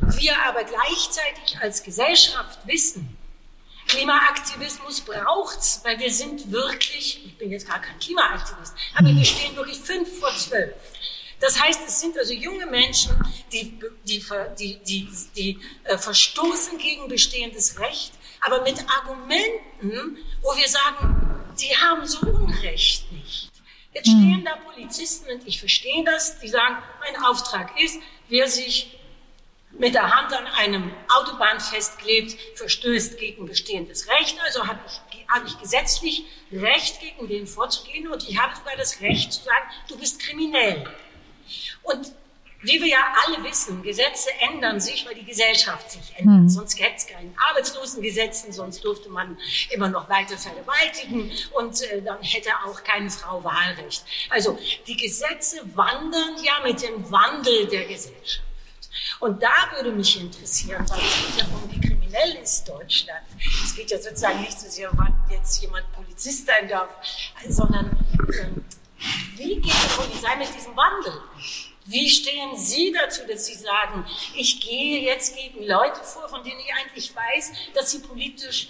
wir 0.00 0.40
aber 0.44 0.62
gleichzeitig 0.62 1.58
als 1.60 1.82
Gesellschaft 1.82 2.60
wissen, 2.64 3.18
Klimaaktivismus 3.88 5.00
braucht's, 5.00 5.80
weil 5.84 5.98
wir 5.98 6.12
sind 6.12 6.50
wirklich, 6.52 7.26
ich 7.26 7.36
bin 7.36 7.50
jetzt 7.50 7.68
gar 7.68 7.80
kein 7.80 7.98
Klimaaktivist, 7.98 8.72
aber 8.94 9.08
wir 9.08 9.24
stehen 9.24 9.54
wirklich 9.56 9.78
fünf 9.78 10.20
vor 10.20 10.34
zwölf. 10.36 10.74
Das 11.40 11.60
heißt, 11.60 11.80
es 11.86 12.00
sind 12.00 12.16
also 12.16 12.32
junge 12.32 12.66
Menschen, 12.66 13.12
die, 13.52 13.78
die, 14.04 14.24
die, 14.56 14.78
die, 14.84 15.08
die 15.36 15.58
äh, 15.82 15.98
verstoßen 15.98 16.78
gegen 16.78 17.08
bestehendes 17.08 17.78
Recht, 17.80 18.12
aber 18.40 18.62
mit 18.62 18.78
Argumenten, 18.88 20.18
wo 20.40 20.56
wir 20.56 20.68
sagen, 20.68 21.54
die 21.60 21.76
haben 21.76 22.06
so 22.06 22.20
Unrecht 22.20 23.10
nicht. 23.12 23.50
Jetzt 23.94 24.08
stehen 24.08 24.44
da 24.44 24.56
Polizisten 24.56 25.30
und 25.30 25.46
ich 25.46 25.60
verstehe 25.60 26.04
das, 26.04 26.40
die 26.40 26.48
sagen, 26.48 26.76
mein 27.00 27.22
Auftrag 27.24 27.80
ist, 27.80 28.00
wer 28.28 28.48
sich 28.48 28.98
mit 29.70 29.94
der 29.94 30.14
Hand 30.14 30.32
an 30.32 30.46
einem 30.46 30.92
Autobahn 31.08 31.60
festklebt, 31.60 32.36
verstößt 32.56 33.18
gegen 33.18 33.46
bestehendes 33.46 34.08
Recht. 34.08 34.36
Also 34.44 34.66
habe 34.66 34.80
ich, 34.86 35.26
habe 35.28 35.46
ich 35.46 35.58
gesetzlich 35.58 36.24
Recht, 36.52 37.00
gegen 37.00 37.28
den 37.28 37.46
vorzugehen 37.46 38.08
und 38.08 38.28
ich 38.28 38.38
habe 38.38 38.54
sogar 38.56 38.76
das 38.76 39.00
Recht 39.00 39.32
zu 39.32 39.44
sagen, 39.44 39.68
du 39.88 39.98
bist 39.98 40.20
kriminell. 40.20 40.88
Und 41.82 42.12
wie 42.64 42.80
wir 42.80 42.88
ja 42.88 43.12
alle 43.24 43.44
wissen, 43.44 43.82
Gesetze 43.82 44.30
ändern 44.40 44.80
sich, 44.80 45.06
weil 45.06 45.14
die 45.14 45.24
Gesellschaft 45.24 45.90
sich 45.90 46.16
ändert. 46.16 46.42
Mhm. 46.42 46.48
Sonst 46.48 46.76
gäbe 46.76 46.92
es 46.96 47.06
keine 47.06 47.30
Arbeitslosengesetzen, 47.50 48.52
sonst 48.52 48.84
durfte 48.84 49.08
man 49.10 49.38
immer 49.70 49.88
noch 49.88 50.08
weiter 50.08 50.36
vergewaltigen 50.36 51.30
und 51.52 51.82
äh, 51.82 52.02
dann 52.02 52.22
hätte 52.22 52.50
auch 52.66 52.82
keine 52.82 53.10
Frau 53.10 53.42
Wahlrecht. 53.44 54.04
Also 54.30 54.58
die 54.86 54.96
Gesetze 54.96 55.60
wandern 55.74 56.36
ja 56.42 56.60
mit 56.62 56.82
dem 56.82 57.10
Wandel 57.10 57.66
der 57.66 57.84
Gesellschaft. 57.84 58.42
Und 59.20 59.42
da 59.42 59.70
würde 59.74 59.92
mich 59.92 60.20
interessieren, 60.20 60.84
weil 60.88 60.98
es 60.98 61.26
geht 61.26 61.36
ja 61.38 61.46
um 61.46 61.70
wie 61.70 61.80
kriminell 61.80 62.36
ist 62.42 62.68
Deutschland. 62.68 63.26
Es 63.64 63.74
geht 63.74 63.90
ja 63.90 63.98
sozusagen 63.98 64.40
nicht 64.40 64.58
so 64.58 64.68
sehr, 64.68 64.90
wann 64.92 65.14
jetzt 65.30 65.60
jemand 65.62 65.90
Polizist 65.92 66.46
sein 66.46 66.68
darf, 66.68 66.90
sondern 67.48 67.96
ähm, 68.40 68.64
wie 69.36 69.56
geht 69.56 69.64
die 69.64 69.96
Polizei 69.96 70.36
mit 70.36 70.54
diesem 70.54 70.76
Wandel? 70.76 71.20
Wie 71.86 72.08
stehen 72.08 72.56
Sie 72.56 72.92
dazu, 72.92 73.22
dass 73.28 73.46
Sie 73.46 73.54
sagen, 73.54 74.06
ich 74.34 74.60
gehe 74.60 75.02
jetzt 75.02 75.36
gegen 75.36 75.66
Leute 75.66 76.02
vor, 76.02 76.28
von 76.28 76.42
denen 76.42 76.60
ich 76.60 76.72
eigentlich 76.74 77.14
weiß, 77.14 77.52
dass 77.74 77.90
sie 77.90 77.98
politisch 77.98 78.68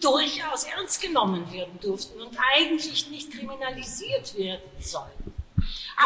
durchaus 0.00 0.64
ernst 0.64 1.02
genommen 1.02 1.52
werden 1.52 1.78
durften 1.80 2.20
und 2.22 2.34
eigentlich 2.56 3.10
nicht 3.10 3.30
kriminalisiert 3.30 4.34
werden 4.38 4.70
sollen? 4.80 5.34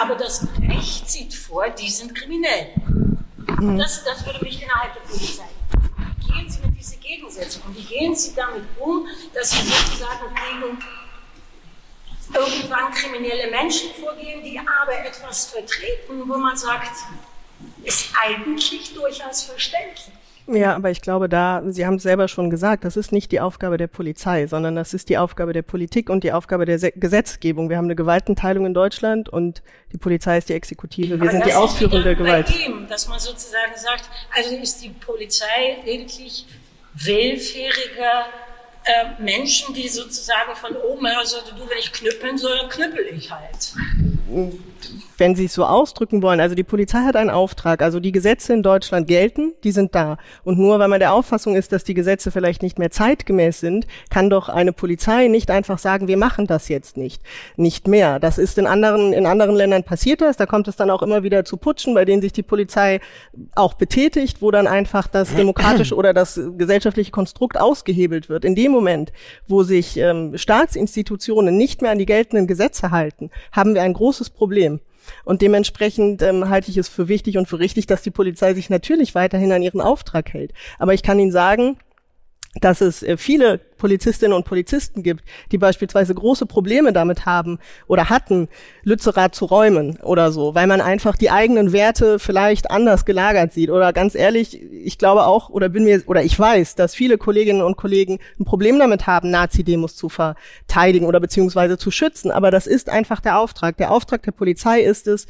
Aber 0.01 0.17
das 0.17 0.49
Recht 0.69 1.09
sieht 1.09 1.33
vor, 1.33 1.71
die 1.71 1.89
sind 1.89 2.13
kriminell. 2.13 2.75
Das, 3.79 4.03
das 4.03 4.27
würde 4.27 4.45
mich 4.45 4.61
innerhalb 4.61 4.95
der 4.95 5.01
Polizei. 5.03 5.45
Wie 6.19 6.33
gehen 6.33 6.51
Sie 6.51 6.61
mit 6.67 6.77
dieser 6.77 6.97
Gegensätze 6.97 7.61
um? 7.65 7.77
Wie 7.77 7.83
gehen 7.83 8.17
Sie 8.17 8.35
damit 8.35 8.65
um, 8.81 9.07
dass 9.33 9.53
Sie 9.53 9.63
sozusagen 9.63 10.35
gegen 10.35 10.77
irgendwann 12.33 12.93
kriminelle 12.93 13.51
Menschen 13.51 13.91
vorgehen, 14.01 14.43
die 14.43 14.59
aber 14.59 15.05
etwas 15.05 15.47
vertreten, 15.47 16.23
wo 16.27 16.37
man 16.37 16.57
sagt, 16.57 16.93
ist 17.83 18.13
eigentlich 18.23 18.95
durchaus 18.95 19.43
verständlich. 19.43 20.13
Ja, 20.47 20.77
aber 20.77 20.91
ich 20.91 21.01
glaube, 21.01 21.29
da, 21.29 21.63
Sie 21.69 21.87
haben 21.87 21.95
es 21.95 22.03
selber 22.03 22.29
schon 22.29 22.51
gesagt, 22.51 22.85
das 22.85 22.99
ist 22.99 23.13
nicht 23.13 23.33
die 23.33 23.41
Aufgabe 23.41 23.79
der 23.79 23.87
Polizei, 23.87 24.47
sondern 24.47 24.77
das 24.77 24.93
ist 24.93 25.09
die 25.09 25.17
Aufgabe 25.17 25.55
der 25.55 25.63
Politik 25.63 26.11
und 26.11 26.23
die 26.23 26.33
Aufgabe 26.33 26.67
der 26.67 26.79
Se 26.79 26.93
Gesetzgebung. 26.93 27.71
Wir 27.71 27.79
haben 27.79 27.87
eine 27.87 27.97
Gewaltenteilung 27.97 28.67
in 28.67 28.75
Deutschland 28.75 29.31
und 29.31 29.63
die 29.93 29.97
Polizei 29.97 30.37
ist 30.37 30.51
die 30.51 30.53
Exekutive. 30.53 31.17
Wir 31.17 31.23
aber 31.23 31.31
sind 31.31 31.47
die 31.47 31.55
ausführende 31.55 32.15
Gewalt. 32.15 32.53
Ihm, 32.67 32.87
dass 32.89 33.09
man 33.09 33.19
sozusagen 33.19 33.73
sagt, 33.75 34.11
also 34.37 34.55
ist 34.57 34.83
die 34.83 34.91
Polizei 34.91 35.79
lediglich 35.87 36.47
willfähriger 36.93 38.27
äh, 38.85 39.23
Menschen, 39.23 39.75
die 39.75 39.89
sozusagen 39.89 40.55
von 40.57 40.77
oben 40.77 41.07
her 41.07 41.25
sagen, 41.25 41.57
du, 41.57 41.69
wenn 41.69 41.79
ich 41.79 41.93
knüppeln 41.93 42.39
soll, 42.39 42.57
dann 42.57 42.69
knüppel 42.69 43.07
ich 43.15 43.31
halt 43.31 43.73
wenn 45.19 45.37
Sie 45.37 45.45
es 45.45 45.55
so 45.55 45.65
ausdrücken 45.65 46.23
wollen, 46.23 46.41
also 46.41 46.55
die 46.55 46.65
Polizei 46.65 46.99
hat 47.01 47.17
einen 47.17 47.31
Auftrag, 47.31 47.83
also 47.83 48.01
die 48.01 48.13
Gesetze 48.13 48.53
in 48.53 48.63
Deutschland 48.63 49.07
gelten, 49.07 49.53
die 49.63 49.71
sind 49.71 49.95
da. 49.95 50.19
Und 50.43 50.59
nur 50.59 50.79
weil 50.79 50.89
man 50.89 50.99
der 50.99 51.13
Auffassung 51.13 51.55
ist, 51.57 51.73
dass 51.73 51.85
die 51.85 51.95
Gesetze 51.95 52.31
vielleicht 52.31 52.63
nicht 52.63 52.79
mehr 52.79 52.91
zeitgemäß 52.91 53.61
sind, 53.61 53.87
kann 54.11 54.31
doch 54.31 54.49
eine 54.49 54.73
Polizei 54.73 55.29
nicht 55.29 55.51
einfach 55.51 55.79
sagen, 55.79 56.09
wir 56.09 56.17
machen 56.17 56.47
das 56.47 56.69
jetzt 56.69 56.97
nicht, 56.97 57.23
nicht 57.57 57.87
mehr. 57.87 58.19
Das 58.19 58.39
ist 58.39 58.59
in 58.59 58.67
anderen, 58.67 59.13
in 59.13 59.27
anderen 59.27 59.55
Ländern 59.55 59.85
passiert 59.85 60.21
das, 60.21 60.37
da 60.37 60.47
kommt 60.47 60.69
es 60.69 60.77
dann 60.77 60.91
auch 60.91 61.03
immer 61.03 61.23
wieder 61.23 61.45
zu 61.45 61.57
Putschen, 61.57 61.95
bei 61.95 62.05
denen 62.05 62.23
sich 62.23 62.33
die 62.33 62.43
Polizei 62.43 63.01
auch 63.55 63.75
betätigt, 63.75 64.43
wo 64.43 64.51
dann 64.51 64.67
einfach 64.67 65.07
das 65.07 65.35
demokratische 65.35 65.95
oder 65.95 66.13
das 66.13 66.41
gesellschaftliche 66.59 67.13
Konstrukt 67.13 67.59
ausgehebelt 67.59 68.29
wird. 68.29 68.45
In 68.45 68.55
dem 68.55 68.73
Moment, 68.73 69.13
wo 69.47 69.63
sich 69.63 69.97
ähm, 69.97 70.37
Staatsinstitutionen 70.37 71.57
nicht 71.57 71.83
mehr 71.83 71.93
an 71.93 71.99
die 71.99 72.07
geltenden 72.07 72.47
Gesetze 72.47 72.91
halten, 72.91 73.31
haben 73.53 73.75
wir 73.75 73.83
ein 73.83 73.93
großes 73.93 74.14
Problem. 74.31 74.81
Und 75.25 75.43
dementsprechend 75.43 76.23
ähm, 76.23 76.49
halte 76.49 76.71
ich 76.71 76.77
es 76.77 76.89
für 76.89 77.09
wichtig 77.09 77.37
und 77.37 77.47
für 77.47 77.59
richtig, 77.59 77.87
dass 77.87 78.03
die 78.03 78.11
Polizei 78.11 78.55
sich 78.55 78.71
natürlich 78.71 79.15
weiterhin 79.15 79.53
an 79.53 79.63
ihren 79.63 79.81
Auftrag 79.81 80.33
hält. 80.33 80.53
Aber 80.79 80.95
ich 80.95 81.03
kann 81.03 81.19
Ihnen 81.19 81.33
sagen, 81.33 81.77
dass 82.61 82.81
es 82.81 83.03
äh, 83.03 83.17
viele 83.17 83.59
Polizistinnen 83.59 84.35
und 84.35 84.45
Polizisten 84.45 85.03
gibt, 85.03 85.25
die 85.53 85.59
beispielsweise 85.59 86.15
große 86.15 86.47
Probleme 86.47 86.93
damit 86.93 87.27
haben 87.27 87.59
oder 87.87 88.09
hatten, 88.09 88.49
Lützerath 88.83 89.35
zu 89.35 89.45
räumen 89.45 89.99
oder 90.03 90.33
so, 90.33 90.55
weil 90.55 90.67
man 90.67 90.81
einfach 90.81 91.17
die 91.17 91.31
eigenen 91.31 91.73
Werte 91.73 92.19
vielleicht 92.19 92.71
anders 92.71 93.05
gelagert 93.05 93.53
sieht. 93.53 93.71
Oder 93.71 93.93
ganz 93.93 94.15
ehrlich, 94.15 94.63
ich 94.63 94.99
glaube 94.99 95.27
auch 95.27 95.51
oder 95.51 95.69
bin 95.69 95.85
mir 95.85 96.03
oder 96.07 96.23
ich 96.23 96.39
weiß, 96.39 96.77
dass 96.77 96.95
viele 96.95 97.19
Kolleginnen 97.19 97.63
und 97.63 97.77
Kollegen 97.77 98.21
ein 98.39 98.45
Problem 98.45 98.79
damit 98.79 99.07
haben, 99.07 99.31
Nazi-Demos 99.31 99.97
zu 99.97 100.09
verteidigen 100.09 101.07
oder 101.07 101.21
beziehungsweise 101.21 101.77
zu 101.77 101.91
schützen. 101.91 102.31
Aber 102.31 102.51
das 102.51 102.67
ist 102.67 102.89
einfach 102.89 103.21
der 103.21 103.39
Auftrag. 103.39 103.77
Der 103.77 103.91
Auftrag 103.91 104.23
der 104.23 104.33
Polizei 104.33 104.81
ist 104.81 105.09
es, 105.09 105.27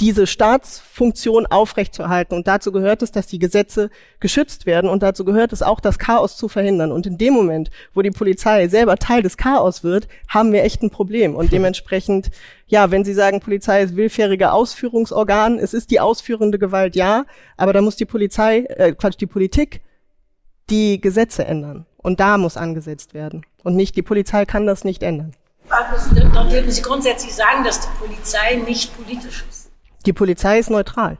diese 0.00 0.26
Staatsfunktion 0.26 1.46
aufrechtzuerhalten. 1.46 2.34
Und 2.34 2.46
dazu 2.46 2.70
gehört 2.70 3.02
es, 3.02 3.10
dass 3.10 3.26
die 3.26 3.38
Gesetze 3.38 3.90
geschützt 4.20 4.64
werden. 4.64 4.88
Und 4.88 5.02
dazu 5.02 5.24
gehört 5.24 5.52
es 5.52 5.62
auch, 5.62 5.80
das 5.80 5.98
Chaos 5.98 6.36
zu 6.36 6.48
verhindern. 6.48 6.92
Und 6.92 7.06
in 7.06 7.18
dem 7.18 7.34
Moment, 7.34 7.70
wo 7.94 8.02
die 8.02 8.10
Polizei 8.10 8.68
selber 8.68 8.96
Teil 8.96 9.22
des 9.22 9.36
Chaos 9.36 9.82
wird, 9.82 10.06
haben 10.28 10.52
wir 10.52 10.62
echt 10.62 10.82
ein 10.82 10.90
Problem. 10.90 11.34
Und 11.34 11.52
dementsprechend, 11.52 12.30
ja, 12.66 12.90
wenn 12.90 13.04
Sie 13.04 13.14
sagen, 13.14 13.40
Polizei 13.40 13.82
ist 13.82 13.96
willfähriger 13.96 14.52
Ausführungsorgan, 14.52 15.58
es 15.58 15.74
ist 15.74 15.90
die 15.90 16.00
ausführende 16.00 16.58
Gewalt, 16.58 16.94
ja, 16.94 17.24
aber 17.56 17.72
da 17.72 17.80
muss 17.80 17.96
die 17.96 18.04
Polizei, 18.04 18.60
äh, 18.68 18.92
Quatsch, 18.92 19.18
die 19.18 19.26
Politik 19.26 19.80
die 20.70 21.00
Gesetze 21.00 21.44
ändern. 21.44 21.86
Und 21.96 22.20
da 22.20 22.38
muss 22.38 22.56
angesetzt 22.56 23.14
werden. 23.14 23.44
Und 23.64 23.74
nicht, 23.74 23.96
die 23.96 24.02
Polizei 24.02 24.44
kann 24.44 24.66
das 24.66 24.84
nicht 24.84 25.02
ändern. 25.02 25.32
Dann 25.68 26.50
würden 26.50 26.70
Sie 26.70 26.82
grundsätzlich 26.82 27.34
sagen, 27.34 27.64
dass 27.64 27.80
die 27.80 27.88
Polizei 27.98 28.56
nicht 28.66 28.96
politisch 28.96 29.44
ist. 29.48 29.57
Die 30.08 30.14
Polizei 30.14 30.58
ist 30.58 30.70
neutral. 30.70 31.18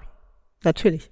Natürlich. 0.65 1.11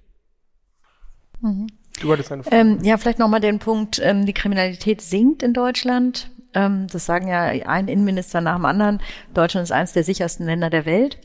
Mhm. 1.41 1.67
Du 2.01 2.11
hattest 2.11 2.31
eine 2.31 2.41
Frage. 2.41 2.55
Ähm, 2.55 2.79
ja, 2.81 2.97
vielleicht 2.97 3.19
nochmal 3.19 3.39
den 3.39 3.59
Punkt, 3.59 4.01
ähm, 4.03 4.25
die 4.25 4.33
Kriminalität 4.33 4.99
sinkt 4.99 5.43
in 5.43 5.53
Deutschland. 5.53 6.31
Ähm, 6.55 6.87
das 6.91 7.05
sagen 7.05 7.27
ja 7.27 7.43
ein 7.43 7.87
Innenminister 7.87 8.41
nach 8.41 8.55
dem 8.55 8.65
anderen. 8.65 8.99
Deutschland 9.35 9.63
ist 9.63 9.71
eines 9.71 9.93
der 9.93 10.03
sichersten 10.03 10.47
Länder 10.47 10.71
der 10.71 10.87
Welt. 10.87 11.19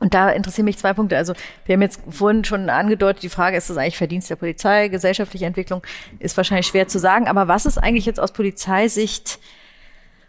Und 0.00 0.14
da 0.14 0.30
interessieren 0.30 0.64
mich 0.64 0.78
zwei 0.78 0.94
Punkte. 0.94 1.18
Also 1.18 1.34
wir 1.66 1.74
haben 1.74 1.82
jetzt 1.82 2.00
vorhin 2.08 2.46
schon 2.46 2.70
angedeutet, 2.70 3.22
die 3.22 3.28
Frage, 3.28 3.58
ist 3.58 3.68
das 3.68 3.76
eigentlich 3.76 3.98
Verdienst 3.98 4.30
der 4.30 4.36
Polizei? 4.36 4.88
Gesellschaftliche 4.88 5.44
Entwicklung 5.44 5.82
ist 6.18 6.38
wahrscheinlich 6.38 6.68
schwer 6.68 6.88
zu 6.88 6.98
sagen. 6.98 7.28
Aber 7.28 7.46
was 7.46 7.66
ist 7.66 7.76
eigentlich 7.76 8.06
jetzt 8.06 8.20
aus 8.20 8.32
Polizeisicht 8.32 9.38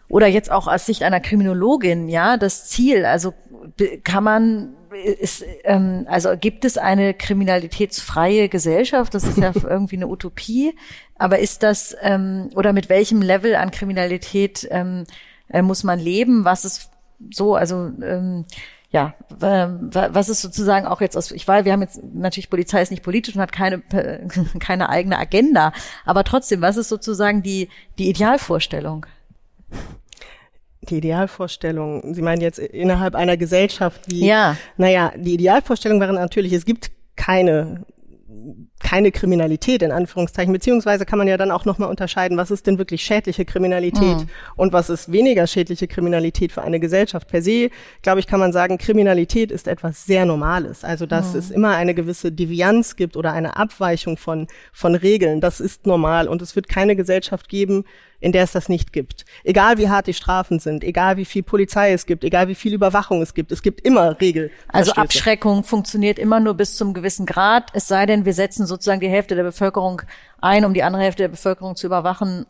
oder 0.10 0.28
jetzt 0.28 0.52
auch 0.52 0.68
aus 0.68 0.86
Sicht 0.86 1.02
einer 1.02 1.22
Kriminologin, 1.22 2.10
ja, 2.10 2.36
das 2.36 2.68
Ziel? 2.68 3.06
Also 3.06 3.34
kann 4.04 4.26
man 4.26 4.76
ist, 4.98 5.46
ähm, 5.64 6.06
also 6.10 6.30
gibt 6.40 6.66
es 6.66 6.78
eine 6.78 7.14
kriminalitätsfreie 7.14 8.50
Gesellschaft? 8.50 9.14
Das 9.14 9.24
ist 9.24 9.38
ja 9.38 9.52
irgendwie 9.64 9.96
eine 9.96 10.08
Utopie. 10.08 10.76
Aber 11.18 11.40
ist 11.40 11.64
das 11.64 11.96
ähm, 12.02 12.50
oder 12.56 12.74
mit 12.74 12.90
welchem 12.90 13.22
Level 13.22 13.56
an 13.56 13.72
Kriminalität 13.72 14.68
ähm, 14.72 15.06
äh, 15.50 15.62
muss 15.62 15.84
man 15.84 16.00
leben? 16.00 16.46
Was 16.46 16.66
ist 16.66 16.90
so? 17.32 17.56
Also 17.56 17.92
ähm, 18.02 18.46
ja, 18.92 19.14
was 19.30 20.30
ist 20.30 20.42
sozusagen 20.42 20.88
auch 20.88 21.00
jetzt 21.00 21.16
aus, 21.16 21.32
ich 21.32 21.48
weiß, 21.48 21.64
wir 21.64 21.74
haben 21.74 21.84
jetzt 21.84 22.02
natürlich 22.04 22.50
Polizei 22.50 22.82
ist 22.82 22.90
nicht 22.90 23.04
politisch 23.04 23.36
und 23.36 23.42
hat 23.42 23.52
keine 23.52 23.82
keine 24.60 24.90
eigene 24.90 25.20
Agenda, 25.20 25.74
aber 26.06 26.24
trotzdem, 26.24 26.62
was 26.62 26.76
ist 26.76 26.90
sozusagen 26.90 27.44
die 27.44 27.70
die 28.00 28.10
Idealvorstellung? 28.10 29.06
Die 30.82 30.97
Idealvorstellung, 30.97 32.13
Sie 32.13 32.21
meinen 32.21 32.41
jetzt 32.41 32.59
innerhalb 32.59 33.15
einer 33.15 33.38
Gesellschaft, 33.38 34.01
wie, 34.07 34.25
ja. 34.25 34.55
naja, 34.77 35.11
die 35.15 35.34
Idealvorstellung 35.34 35.99
wäre 35.99 36.13
natürlich, 36.13 36.53
es 36.53 36.65
gibt 36.65 36.91
keine 37.15 37.86
keine 38.80 39.11
Kriminalität 39.11 39.82
in 39.82 39.91
Anführungszeichen, 39.91 40.53
beziehungsweise 40.53 41.05
kann 41.05 41.19
man 41.19 41.27
ja 41.27 41.38
dann 41.38 41.51
auch 41.51 41.65
nochmal 41.65 41.89
unterscheiden, 41.89 42.38
was 42.38 42.51
ist 42.51 42.67
denn 42.67 42.77
wirklich 42.77 43.03
schädliche 43.03 43.45
Kriminalität 43.45 44.17
mhm. 44.17 44.30
und 44.55 44.73
was 44.73 44.89
ist 44.89 45.11
weniger 45.11 45.47
schädliche 45.47 45.88
Kriminalität 45.88 46.51
für 46.51 46.61
eine 46.61 46.80
Gesellschaft. 46.80 47.27
Per 47.27 47.41
se, 47.41 47.69
glaube 48.01 48.19
ich, 48.19 48.27
kann 48.27 48.39
man 48.39 48.53
sagen, 48.53 48.77
Kriminalität 48.77 49.51
ist 49.51 49.67
etwas 49.67 50.05
sehr 50.05 50.25
Normales. 50.25 50.84
Also, 50.84 51.05
dass 51.05 51.34
mhm. 51.34 51.39
es 51.39 51.51
immer 51.51 51.75
eine 51.75 51.93
gewisse 51.93 52.32
Devianz 52.32 52.95
gibt 52.95 53.17
oder 53.17 53.34
eine 53.34 53.57
Abweichung 53.57 54.17
von, 54.17 54.47
von 54.71 54.95
Regeln, 54.95 55.41
das 55.41 55.59
ist 55.59 55.86
normal 55.86 56.27
und 56.27 56.41
es 56.41 56.55
wird 56.55 56.69
keine 56.69 56.95
Gesellschaft 56.95 57.49
geben, 57.49 57.84
in 58.19 58.32
der 58.32 58.43
es 58.43 58.51
das 58.51 58.69
nicht 58.69 58.91
gibt. 58.91 59.25
Egal 59.43 59.77
wie 59.77 59.89
hart 59.89 60.07
die 60.07 60.13
Strafen 60.13 60.59
sind, 60.59 60.84
egal 60.84 61.17
wie 61.17 61.25
viel 61.25 61.43
Polizei 61.43 61.93
es 61.93 62.05
gibt, 62.05 62.23
egal 62.23 62.47
wie 62.47 62.55
viel 62.55 62.73
Überwachung 62.73 63.21
es 63.21 63.34
gibt, 63.34 63.51
es 63.51 63.61
gibt 63.61 63.82
immer 63.82 64.19
Regeln. 64.19 64.49
Also 64.67 64.91
Abschreckung 64.93 65.63
funktioniert 65.63 66.19
immer 66.19 66.39
nur 66.39 66.53
bis 66.55 66.75
zum 66.75 66.93
gewissen 66.93 67.25
Grad, 67.25 67.69
es 67.73 67.88
sei 67.88 68.05
denn, 68.05 68.25
wir 68.25 68.34
setzen 68.34 68.65
sozusagen 68.70 69.01
die 69.01 69.09
Hälfte 69.09 69.36
der 69.36 69.43
Bevölkerung 69.43 70.01
ein, 70.39 70.63
um 70.63 70.74
die 70.74 70.84
andere 70.84 71.03
Hälfte 71.03 71.24
der 71.24 71.30
Bevölkerung 71.30 71.76
zu 71.76 71.88
überwachen 71.88 72.45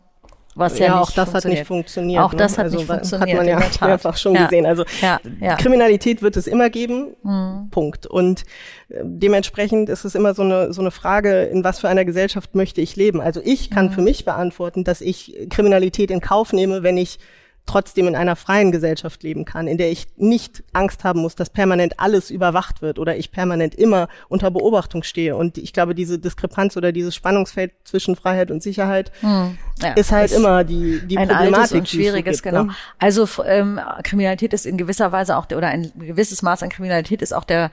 was 0.54 0.78
ja, 0.78 0.86
ja 0.86 1.00
auch 1.00 1.10
das 1.12 1.32
hat 1.32 1.44
nicht 1.44 1.66
funktioniert. 1.66 2.22
Auch 2.22 2.34
das 2.34 2.52
ne? 2.52 2.58
hat 2.58 2.64
also, 2.64 2.78
nicht 2.78 2.86
funktioniert. 2.86 3.30
Hat 3.30 3.36
man 3.36 3.46
ja 3.48 3.86
mehrfach 3.86 4.16
schon 4.16 4.34
ja. 4.34 4.44
gesehen. 4.44 4.66
Also 4.66 4.84
ja. 5.00 5.56
Kriminalität 5.56 6.22
wird 6.22 6.36
es 6.36 6.46
immer 6.46 6.70
geben. 6.70 7.14
Mhm. 7.22 7.68
Punkt. 7.70 8.06
Und 8.06 8.42
äh, 8.88 9.02
dementsprechend 9.04 9.88
ist 9.88 10.04
es 10.04 10.14
immer 10.14 10.34
so 10.34 10.42
eine 10.42 10.72
so 10.72 10.80
eine 10.80 10.90
Frage, 10.90 11.44
in 11.44 11.62
was 11.62 11.78
für 11.78 11.88
einer 11.88 12.04
Gesellschaft 12.04 12.54
möchte 12.54 12.80
ich 12.80 12.96
leben. 12.96 13.20
Also 13.20 13.40
ich 13.44 13.70
kann 13.70 13.86
mhm. 13.86 13.92
für 13.92 14.02
mich 14.02 14.24
beantworten, 14.24 14.82
dass 14.82 15.00
ich 15.00 15.34
Kriminalität 15.50 16.10
in 16.10 16.20
Kauf 16.20 16.52
nehme, 16.52 16.82
wenn 16.82 16.96
ich 16.96 17.18
trotzdem 17.66 18.08
in 18.08 18.16
einer 18.16 18.36
freien 18.36 18.72
Gesellschaft 18.72 19.22
leben 19.22 19.44
kann, 19.44 19.68
in 19.68 19.78
der 19.78 19.90
ich 19.90 20.08
nicht 20.16 20.64
Angst 20.72 21.04
haben 21.04 21.20
muss, 21.20 21.36
dass 21.36 21.50
permanent 21.50 22.00
alles 22.00 22.30
überwacht 22.30 22.82
wird 22.82 22.98
oder 22.98 23.16
ich 23.16 23.30
permanent 23.30 23.74
immer 23.74 24.08
unter 24.28 24.50
Beobachtung 24.50 25.02
stehe. 25.02 25.36
Und 25.36 25.56
ich 25.56 25.72
glaube, 25.72 25.94
diese 25.94 26.18
Diskrepanz 26.18 26.76
oder 26.76 26.90
dieses 26.90 27.14
Spannungsfeld 27.14 27.72
zwischen 27.84 28.16
Freiheit 28.16 28.50
und 28.50 28.62
Sicherheit 28.62 29.12
hm. 29.20 29.56
ja, 29.80 29.92
ist 29.92 30.10
halt 30.10 30.32
ist 30.32 30.36
immer 30.38 30.64
die, 30.64 31.00
die 31.06 31.16
ein 31.16 31.28
Problematik. 31.28 31.58
Altes 31.58 31.72
und 31.72 31.88
schwieriges, 31.88 32.42
gibt, 32.42 32.54
genau. 32.54 32.64
Ne? 32.64 32.74
Also 32.98 33.28
ähm, 33.44 33.80
Kriminalität 34.02 34.52
ist 34.52 34.66
in 34.66 34.76
gewisser 34.76 35.12
Weise 35.12 35.36
auch, 35.36 35.46
der, 35.46 35.58
oder 35.58 35.68
ein 35.68 35.92
gewisses 35.96 36.42
Maß 36.42 36.62
an 36.62 36.70
Kriminalität 36.70 37.22
ist 37.22 37.32
auch 37.32 37.44
der 37.44 37.70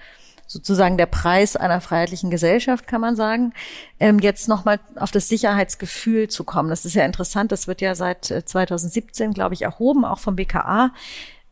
sozusagen 0.48 0.98
der 0.98 1.06
Preis 1.06 1.56
einer 1.56 1.82
freiheitlichen 1.82 2.32
Gesellschaft, 2.32 2.88
kann 2.88 3.02
man 3.02 3.16
sagen. 3.16 3.54
Ähm, 4.00 4.20
jetzt 4.20 4.48
nochmal 4.48 4.80
auf 4.96 5.12
das 5.12 5.28
Sicherheitsgefühl 5.28 6.30
zu 6.30 6.44
kommen. 6.46 6.70
Das 6.70 6.86
ist 6.86 6.96
ja 6.96 7.06
interessant. 7.06 7.52
Das 7.52 7.68
wird 7.68 7.82
ja 7.82 7.94
seit 7.96 8.26
2017, 8.26 9.30
äh, 9.30 9.34
glaube 9.34 9.54
ich, 9.54 9.64
erhoben, 9.64 10.06
auch 10.06 10.20
vom 10.20 10.38
BKA. 10.38 10.92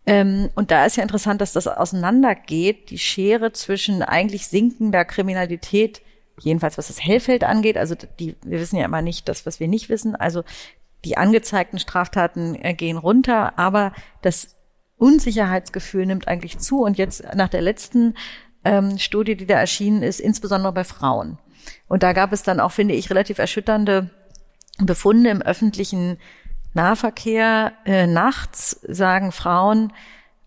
Ähm, 0.05 0.49
und 0.55 0.71
da 0.71 0.85
ist 0.85 0.97
ja 0.97 1.03
interessant, 1.03 1.41
dass 1.41 1.53
das 1.53 1.67
auseinandergeht, 1.67 2.89
die 2.89 2.99
Schere 2.99 3.51
zwischen 3.51 4.01
eigentlich 4.01 4.47
sinkender 4.47 5.03
Kriminalität, 5.03 6.01
jedenfalls 6.39 6.77
was 6.77 6.87
das 6.87 7.03
Hellfeld 7.03 7.43
angeht. 7.43 7.77
Also 7.77 7.95
die, 8.19 8.35
wir 8.43 8.59
wissen 8.59 8.77
ja 8.77 8.85
immer 8.85 9.01
nicht 9.01 9.27
das, 9.27 9.45
was 9.45 9.59
wir 9.59 9.67
nicht 9.67 9.89
wissen. 9.89 10.15
Also 10.15 10.43
die 11.03 11.17
angezeigten 11.17 11.79
Straftaten 11.79 12.55
äh, 12.55 12.73
gehen 12.73 12.97
runter, 12.97 13.57
aber 13.57 13.93
das 14.21 14.55
Unsicherheitsgefühl 14.97 16.05
nimmt 16.05 16.27
eigentlich 16.27 16.59
zu. 16.59 16.83
Und 16.83 16.97
jetzt 16.97 17.23
nach 17.35 17.49
der 17.49 17.61
letzten 17.61 18.15
ähm, 18.66 18.97
Studie, 18.97 19.38
die 19.38 19.45
da 19.45 19.55
erschienen 19.55 20.03
ist, 20.03 20.20
insbesondere 20.20 20.74
bei 20.74 20.84
Frauen. 20.84 21.38
Und 21.88 22.03
da 22.03 22.13
gab 22.13 22.34
es 22.34 22.43
dann 22.43 22.59
auch, 22.59 22.72
finde 22.72 22.95
ich, 22.95 23.09
relativ 23.09 23.38
erschütternde 23.38 24.09
Befunde 24.80 25.30
im 25.30 25.41
öffentlichen 25.41 26.18
Nahverkehr. 26.74 27.74
Äh, 27.86 28.07
nachts 28.07 28.82
sagen 28.88 29.32
Frauen, 29.32 29.93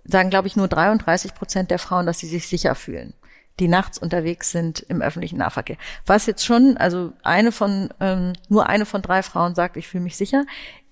sagen, 0.04 0.30
glaube 0.30 0.48
ich, 0.48 0.56
nur 0.56 0.68
33 0.68 1.34
Prozent 1.34 1.70
der 1.70 1.78
Frauen, 1.78 2.06
dass 2.06 2.18
sie 2.18 2.28
sich 2.28 2.46
sicher 2.48 2.74
fühlen. 2.74 3.14
die 3.60 3.66
nachts 3.66 3.98
unterwegs 3.98 4.52
sind 4.52 4.86
im 4.88 5.02
öffentlichen 5.02 5.38
Nahverkehr. 5.38 5.78
Was 6.06 6.26
jetzt 6.26 6.44
schon, 6.44 6.76
also 6.76 7.12
eine 7.24 7.50
von, 7.50 7.92
ähm, 7.98 8.34
nur 8.48 8.68
eine 8.68 8.86
von 8.86 9.02
drei 9.02 9.24
Frauen 9.24 9.56
sagt, 9.56 9.76
ich 9.76 9.88
fühle 9.88 10.04
mich 10.04 10.16
sicher. 10.16 10.44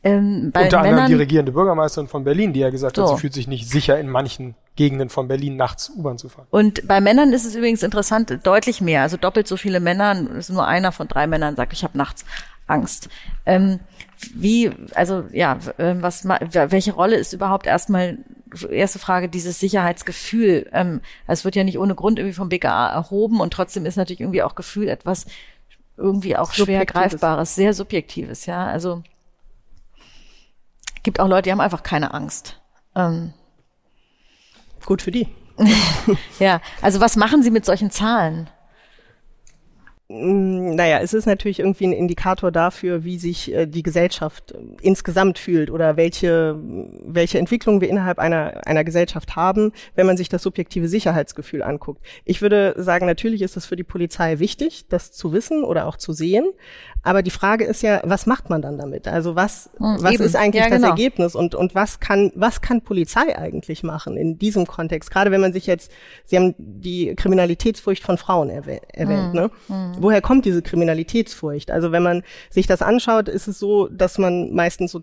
Ähm, 0.07 0.51
bei 0.53 0.65
Unter 0.65 0.83
Männern, 0.83 0.99
anderem 1.01 1.09
die 1.09 1.23
regierende 1.23 1.53
Bürgermeisterin 1.53 2.07
von 2.07 2.23
Berlin, 2.23 2.53
die 2.53 2.61
ja 2.61 2.71
gesagt 2.71 2.97
so. 2.97 3.03
hat, 3.03 3.09
sie 3.09 3.21
fühlt 3.21 3.33
sich 3.33 3.49
nicht 3.49 3.69
sicher 3.69 3.99
in 3.99 4.09
manchen 4.09 4.55
Gegenden 4.77 5.09
von 5.09 5.27
Berlin 5.27 5.57
nachts 5.57 5.91
U-Bahn 5.91 6.17
zu 6.17 6.29
fahren. 6.29 6.47
Und 6.51 6.87
bei 6.87 7.01
Männern 7.01 7.33
ist 7.33 7.45
es 7.45 7.57
übrigens 7.57 7.83
interessant, 7.83 8.39
deutlich 8.45 8.81
mehr, 8.81 9.03
also 9.03 9.17
doppelt 9.17 9.49
so 9.49 9.57
viele 9.57 9.81
Männer, 9.81 10.17
ist 10.37 10.51
nur 10.51 10.67
einer 10.67 10.93
von 10.93 11.09
drei 11.09 11.27
Männern 11.27 11.57
sagt, 11.57 11.73
ich 11.73 11.83
habe 11.83 11.99
nachts 11.99 12.25
Angst. 12.69 13.09
Ähm, 13.47 13.81
wie, 14.35 14.71
also 14.95 15.25
ja, 15.33 15.59
ähm, 15.79 16.03
was, 16.03 16.25
welche 16.25 16.93
Rolle 16.93 17.17
ist 17.17 17.33
überhaupt 17.33 17.67
erstmal 17.67 18.19
erste 18.71 18.99
Frage 19.01 19.29
dieses 19.29 19.59
Sicherheitsgefühl? 19.59 20.69
Ähm, 20.73 21.01
es 21.27 21.45
wird 21.45 21.57
ja 21.57 21.65
nicht 21.65 21.79
ohne 21.79 21.97
Grund 21.97 22.19
irgendwie 22.19 22.37
vom 22.37 22.49
BKA 22.49 22.89
erhoben 22.89 23.41
und 23.41 23.53
trotzdem 23.53 23.87
ist 23.87 23.97
natürlich 23.97 24.21
irgendwie 24.21 24.43
auch 24.43 24.55
Gefühl 24.55 24.89
etwas 24.89 25.27
irgendwie 25.97 26.37
auch 26.37 26.53
schwer 26.53 26.85
greifbares, 26.87 27.55
sehr 27.55 27.73
subjektives, 27.73 28.47
ja. 28.47 28.67
Also 28.67 29.03
gibt 31.07 31.21
auch 31.21 31.29
Leute, 31.29 31.43
die 31.43 31.53
haben 31.53 31.61
einfach 31.61 31.85
keine 31.85 32.13
Angst. 32.13 32.61
Ähm, 32.97 33.33
Gut 34.85 35.03
für 35.03 35.13
die. 35.13 35.29
ja, 36.41 36.61
also 36.83 37.01
was 37.01 37.15
machen 37.15 37.45
Sie 37.45 37.53
mit 37.53 37.65
solchen 37.65 37.93
Zahlen? 37.93 38.51
Mm, 40.09 40.77
naja, 40.77 41.01
es 41.01 41.15
ist 41.15 41.27
natürlich 41.27 41.59
irgendwie 41.59 41.89
ein 41.89 41.93
Indikator 41.93 42.53
dafür, 42.53 43.03
wie 43.03 43.19
sich 43.19 43.53
äh, 43.53 43.67
die 43.67 43.83
Gesellschaft 43.83 44.53
äh, 44.53 44.59
insgesamt 44.81 45.37
fühlt 45.37 45.69
oder 45.69 45.97
welche, 45.97 46.57
welche 47.05 47.41
Entwicklung 47.41 47.81
wir 47.81 47.89
innerhalb 47.89 48.21
einer, 48.21 48.65
einer 48.67 48.85
Gesellschaft 48.85 49.35
haben, 49.35 49.73
wenn 49.97 50.07
man 50.07 50.17
sich 50.17 50.29
das 50.29 50.45
subjektive 50.45 50.87
Sicherheitsgefühl 50.87 51.61
anguckt. 51.61 52.03
Ich 52.25 52.41
würde 52.41 52.75
sagen, 52.77 53.07
natürlich 53.07 53.43
ist 53.43 53.57
es 53.57 53.67
für 53.67 53.75
die 53.75 53.83
Polizei 53.83 54.39
wichtig, 54.39 54.87
das 54.89 55.11
zu 55.11 55.33
wissen 55.33 55.65
oder 55.65 55.87
auch 55.87 55.97
zu 55.97 56.13
sehen. 56.13 56.47
Aber 57.03 57.23
die 57.23 57.31
Frage 57.31 57.65
ist 57.65 57.83
ja, 57.83 58.01
was 58.05 58.27
macht 58.27 58.49
man 58.49 58.63
dann 58.63 58.79
damit? 58.79 59.09
Also 59.09 59.35
was, 59.35 59.71
hm, 59.79 59.99
was 60.01 60.21
ist 60.21 60.37
eigentlich 60.37 60.63
ja, 60.63 60.71
das 60.71 60.79
genau. 60.79 60.91
Ergebnis 60.91 61.35
und, 61.35 61.57
und 61.57 61.75
was 61.75 61.99
kann, 61.99 62.31
was 62.37 62.61
kann 62.61 62.81
Polizei 62.81 63.37
eigentlich 63.37 63.83
machen 63.83 64.17
in 64.17 64.39
diesem 64.39 64.67
Kontext? 64.69 65.11
Gerade 65.11 65.33
wenn 65.33 65.41
man 65.41 65.53
sich 65.53 65.67
jetzt, 65.67 65.91
Sie 66.25 66.37
haben 66.37 66.55
die 66.59 67.15
Kriminalitätsfurcht 67.17 68.05
von 68.05 68.19
Frauen 68.19 68.51
erwähnt, 68.51 68.83
hm, 68.95 69.33
ne? 69.33 69.51
Hm. 69.67 69.96
Woher 69.99 70.21
kommt 70.21 70.45
diese 70.45 70.63
Kriminalitätsfurcht? 70.63 71.71
Also 71.71 71.93
wenn 71.93 72.03
man 72.03 72.23
sich 72.51 72.67
das 72.67 72.83
anschaut, 72.83 73.29
ist 73.29 73.49
es 73.49 73.59
so, 73.59 73.89
dass 73.89 74.19
man 74.19 74.53
meistens 74.53 74.93
so 74.93 75.03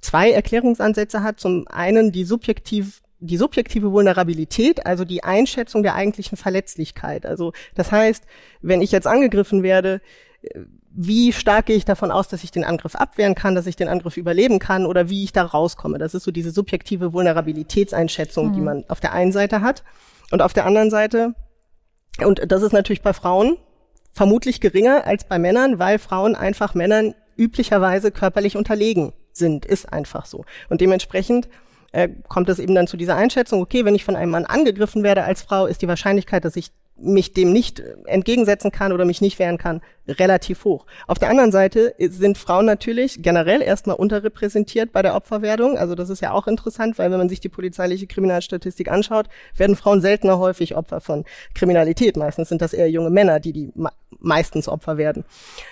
zwei 0.00 0.30
Erklärungsansätze 0.30 1.22
hat. 1.22 1.40
Zum 1.40 1.66
einen 1.68 2.12
die 2.12 2.24
subjektiv 2.24 3.00
die 3.20 3.38
subjektive 3.38 3.90
Vulnerabilität, 3.90 4.84
also 4.84 5.04
die 5.06 5.24
Einschätzung 5.24 5.82
der 5.82 5.94
eigentlichen 5.94 6.36
Verletzlichkeit. 6.36 7.24
Also 7.24 7.52
das 7.74 7.90
heißt, 7.90 8.24
wenn 8.60 8.82
ich 8.82 8.92
jetzt 8.92 9.06
angegriffen 9.06 9.62
werde, 9.62 10.02
wie 10.96 11.32
stark 11.32 11.66
gehe 11.66 11.76
ich 11.76 11.84
davon 11.84 12.10
aus, 12.10 12.28
dass 12.28 12.44
ich 12.44 12.50
den 12.50 12.64
Angriff 12.64 12.94
abwehren 12.94 13.34
kann, 13.34 13.54
dass 13.54 13.66
ich 13.66 13.76
den 13.76 13.88
Angriff 13.88 14.16
überleben 14.16 14.58
kann 14.58 14.86
oder 14.86 15.08
wie 15.08 15.24
ich 15.24 15.32
da 15.32 15.42
rauskomme. 15.42 15.98
Das 15.98 16.14
ist 16.14 16.24
so 16.24 16.30
diese 16.30 16.50
subjektive 16.50 17.12
Vulnerabilitätseinschätzung, 17.12 18.48
mhm. 18.48 18.52
die 18.52 18.60
man 18.60 18.84
auf 18.88 19.00
der 19.00 19.12
einen 19.12 19.32
Seite 19.32 19.60
hat. 19.60 19.82
Und 20.30 20.42
auf 20.42 20.52
der 20.52 20.66
anderen 20.66 20.90
Seite, 20.90 21.34
und 22.24 22.40
das 22.50 22.62
ist 22.62 22.72
natürlich 22.72 23.02
bei 23.02 23.12
Frauen 23.12 23.56
vermutlich 24.14 24.60
geringer 24.60 25.06
als 25.06 25.24
bei 25.24 25.38
Männern, 25.38 25.78
weil 25.78 25.98
Frauen 25.98 26.36
einfach 26.36 26.74
Männern 26.74 27.14
üblicherweise 27.36 28.12
körperlich 28.12 28.56
unterlegen 28.56 29.12
sind, 29.32 29.66
ist 29.66 29.92
einfach 29.92 30.24
so. 30.24 30.44
Und 30.70 30.80
dementsprechend 30.80 31.48
äh, 31.92 32.08
kommt 32.28 32.48
es 32.48 32.60
eben 32.60 32.74
dann 32.74 32.86
zu 32.86 32.96
dieser 32.96 33.16
Einschätzung, 33.16 33.60
okay, 33.60 33.84
wenn 33.84 33.94
ich 33.94 34.04
von 34.04 34.16
einem 34.16 34.30
Mann 34.30 34.46
angegriffen 34.46 35.02
werde 35.02 35.24
als 35.24 35.42
Frau, 35.42 35.66
ist 35.66 35.82
die 35.82 35.88
Wahrscheinlichkeit, 35.88 36.44
dass 36.44 36.56
ich 36.56 36.70
mich 37.04 37.32
dem 37.32 37.52
nicht 37.52 37.82
entgegensetzen 38.06 38.70
kann 38.70 38.92
oder 38.92 39.04
mich 39.04 39.20
nicht 39.20 39.38
wehren 39.38 39.58
kann, 39.58 39.80
relativ 40.08 40.64
hoch. 40.64 40.86
Auf 41.06 41.18
der 41.18 41.30
anderen 41.30 41.52
Seite 41.52 41.94
sind 41.98 42.38
Frauen 42.38 42.66
natürlich 42.66 43.22
generell 43.22 43.62
erstmal 43.62 43.96
unterrepräsentiert 43.96 44.92
bei 44.92 45.02
der 45.02 45.14
Opferwerdung. 45.14 45.78
Also 45.78 45.94
das 45.94 46.10
ist 46.10 46.20
ja 46.20 46.32
auch 46.32 46.46
interessant, 46.46 46.98
weil 46.98 47.10
wenn 47.10 47.18
man 47.18 47.28
sich 47.28 47.40
die 47.40 47.48
polizeiliche 47.48 48.06
Kriminalstatistik 48.06 48.90
anschaut, 48.90 49.26
werden 49.56 49.76
Frauen 49.76 50.00
seltener 50.00 50.38
häufig 50.38 50.76
Opfer 50.76 51.00
von 51.00 51.24
Kriminalität. 51.54 52.16
Meistens 52.16 52.48
sind 52.48 52.60
das 52.60 52.72
eher 52.72 52.90
junge 52.90 53.10
Männer, 53.10 53.40
die 53.40 53.52
die 53.52 53.72
meistens 54.18 54.68
Opfer 54.68 54.96
werden. 54.96 55.24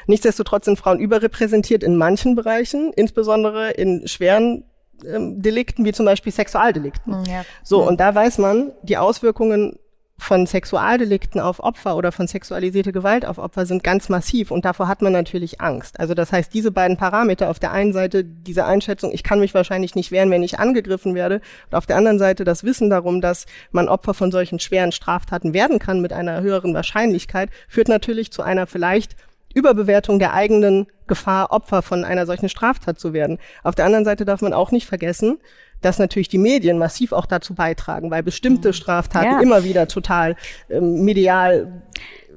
Nichtsdestotrotz 0.07 0.66
sind 0.66 0.78
Frauen 0.78 0.99
überrepräsentiert 0.99 1.83
in 1.83 1.97
manchen 1.97 2.35
Bereichen, 2.35 2.93
insbesondere 2.95 3.70
in 3.72 4.07
schweren 4.09 4.64
ähm, 5.05 5.43
Delikten 5.43 5.85
wie 5.85 5.93
zum 5.93 6.07
Beispiel 6.07 6.33
Sexualdelikten. 6.33 7.24
Ja. 7.24 7.45
So, 7.62 7.87
und 7.87 8.01
da 8.01 8.14
weiß 8.14 8.39
man, 8.39 8.72
die 8.83 8.97
Auswirkungen 8.97 9.78
von 10.19 10.47
Sexualdelikten 10.47 11.41
auf 11.41 11.61
Opfer 11.61 11.97
oder 11.97 12.13
von 12.13 12.29
sexualisierte 12.29 12.93
Gewalt 12.93 13.27
auf 13.27 13.39
Opfer 13.39 13.67
sind 13.67 13.83
ganz 13.83 14.09
massiv 14.09 14.51
und 14.51 14.65
davor 14.65 14.87
hat 14.87 15.03
man 15.03 15.13
natürlich 15.13 15.61
Angst. 15.61 15.99
Also 15.99 16.15
das 16.15 16.33
heißt, 16.33 16.55
diese 16.55 16.71
beiden 16.71 16.97
Parameter, 16.97 17.51
auf 17.51 17.59
der 17.59 17.73
einen 17.73 17.93
Seite 17.93 18.25
diese 18.25 18.65
Einschätzung, 18.65 19.13
ich 19.13 19.25
kann 19.25 19.41
mich 19.41 19.53
wahrscheinlich 19.53 19.95
nicht 19.95 20.13
wehren, 20.13 20.31
wenn 20.31 20.43
ich 20.43 20.61
angegriffen 20.61 21.15
werde, 21.15 21.41
und 21.71 21.77
auf 21.77 21.87
der 21.87 21.97
anderen 21.97 22.19
Seite 22.19 22.45
das 22.45 22.63
Wissen 22.63 22.89
darum, 22.89 23.21
dass 23.21 23.47
man 23.73 23.89
Opfer 23.89 24.15
von 24.15 24.31
solchen 24.31 24.61
schweren 24.61 24.93
Straftaten 24.93 25.55
werden 25.55 25.79
kann 25.79 26.01
mit 26.01 26.13
einer 26.13 26.41
höheren 26.41 26.75
Wahrscheinlichkeit, 26.75 27.51
führt 27.69 27.89
natürlich 27.89 28.31
zu 28.33 28.43
einer 28.43 28.67
vielleicht 28.67 29.17
Überbewertung 29.55 30.19
der 30.19 30.33
eigenen 30.33 30.87
Gefahr, 31.07 31.51
Opfer 31.51 31.83
von 31.83 32.05
einer 32.05 32.27
solchen 32.27 32.49
Straftat 32.49 32.99
zu 32.99 33.13
werden. 33.13 33.39
Auf 33.63 33.75
der 33.75 33.85
anderen 33.85 34.05
Seite 34.05 34.25
darf 34.25 34.41
man 34.41 34.55
auch 34.55 34.71
nicht 34.71 34.87
vergessen, 34.87 35.39
dass 35.83 35.99
natürlich 35.99 36.28
die 36.28 36.39
Medien 36.39 36.78
massiv 36.78 37.12
auch 37.12 37.26
dazu 37.26 37.55
beitragen, 37.55 38.11
weil 38.11 38.22
bestimmte 38.22 38.68
mhm. 38.68 38.72
Straftaten 38.72 39.33
ja. 39.33 39.41
immer 39.41 39.64
wieder 39.64 39.89
total 39.89 40.37
ähm, 40.70 41.05
medial 41.05 41.83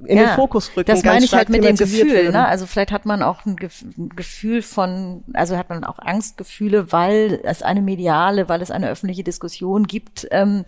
in 0.06 0.18
ja, 0.18 0.26
den 0.26 0.36
Fokus 0.36 0.72
rücken. 0.76 0.92
Das 0.92 1.04
meine 1.04 1.26
ich 1.26 1.34
halt 1.34 1.50
mit 1.50 1.64
dem 1.64 1.76
Gefühl. 1.76 2.32
Ne? 2.32 2.46
Also 2.46 2.66
vielleicht 2.66 2.92
hat 2.92 3.06
man 3.06 3.24
auch 3.24 3.46
ein 3.46 3.56
Gefühl 3.56 4.62
von, 4.62 5.24
also 5.34 5.58
hat 5.58 5.70
man 5.70 5.84
auch 5.84 6.00
Angstgefühle, 6.00 6.92
weil 6.92 7.40
es 7.44 7.62
eine 7.62 7.82
mediale, 7.82 8.50
weil 8.50 8.62
es 8.62 8.72
eine 8.72 8.90
öffentliche 8.90 9.24
Diskussion 9.24 9.88
gibt. 9.88 10.28
Ähm, 10.32 10.66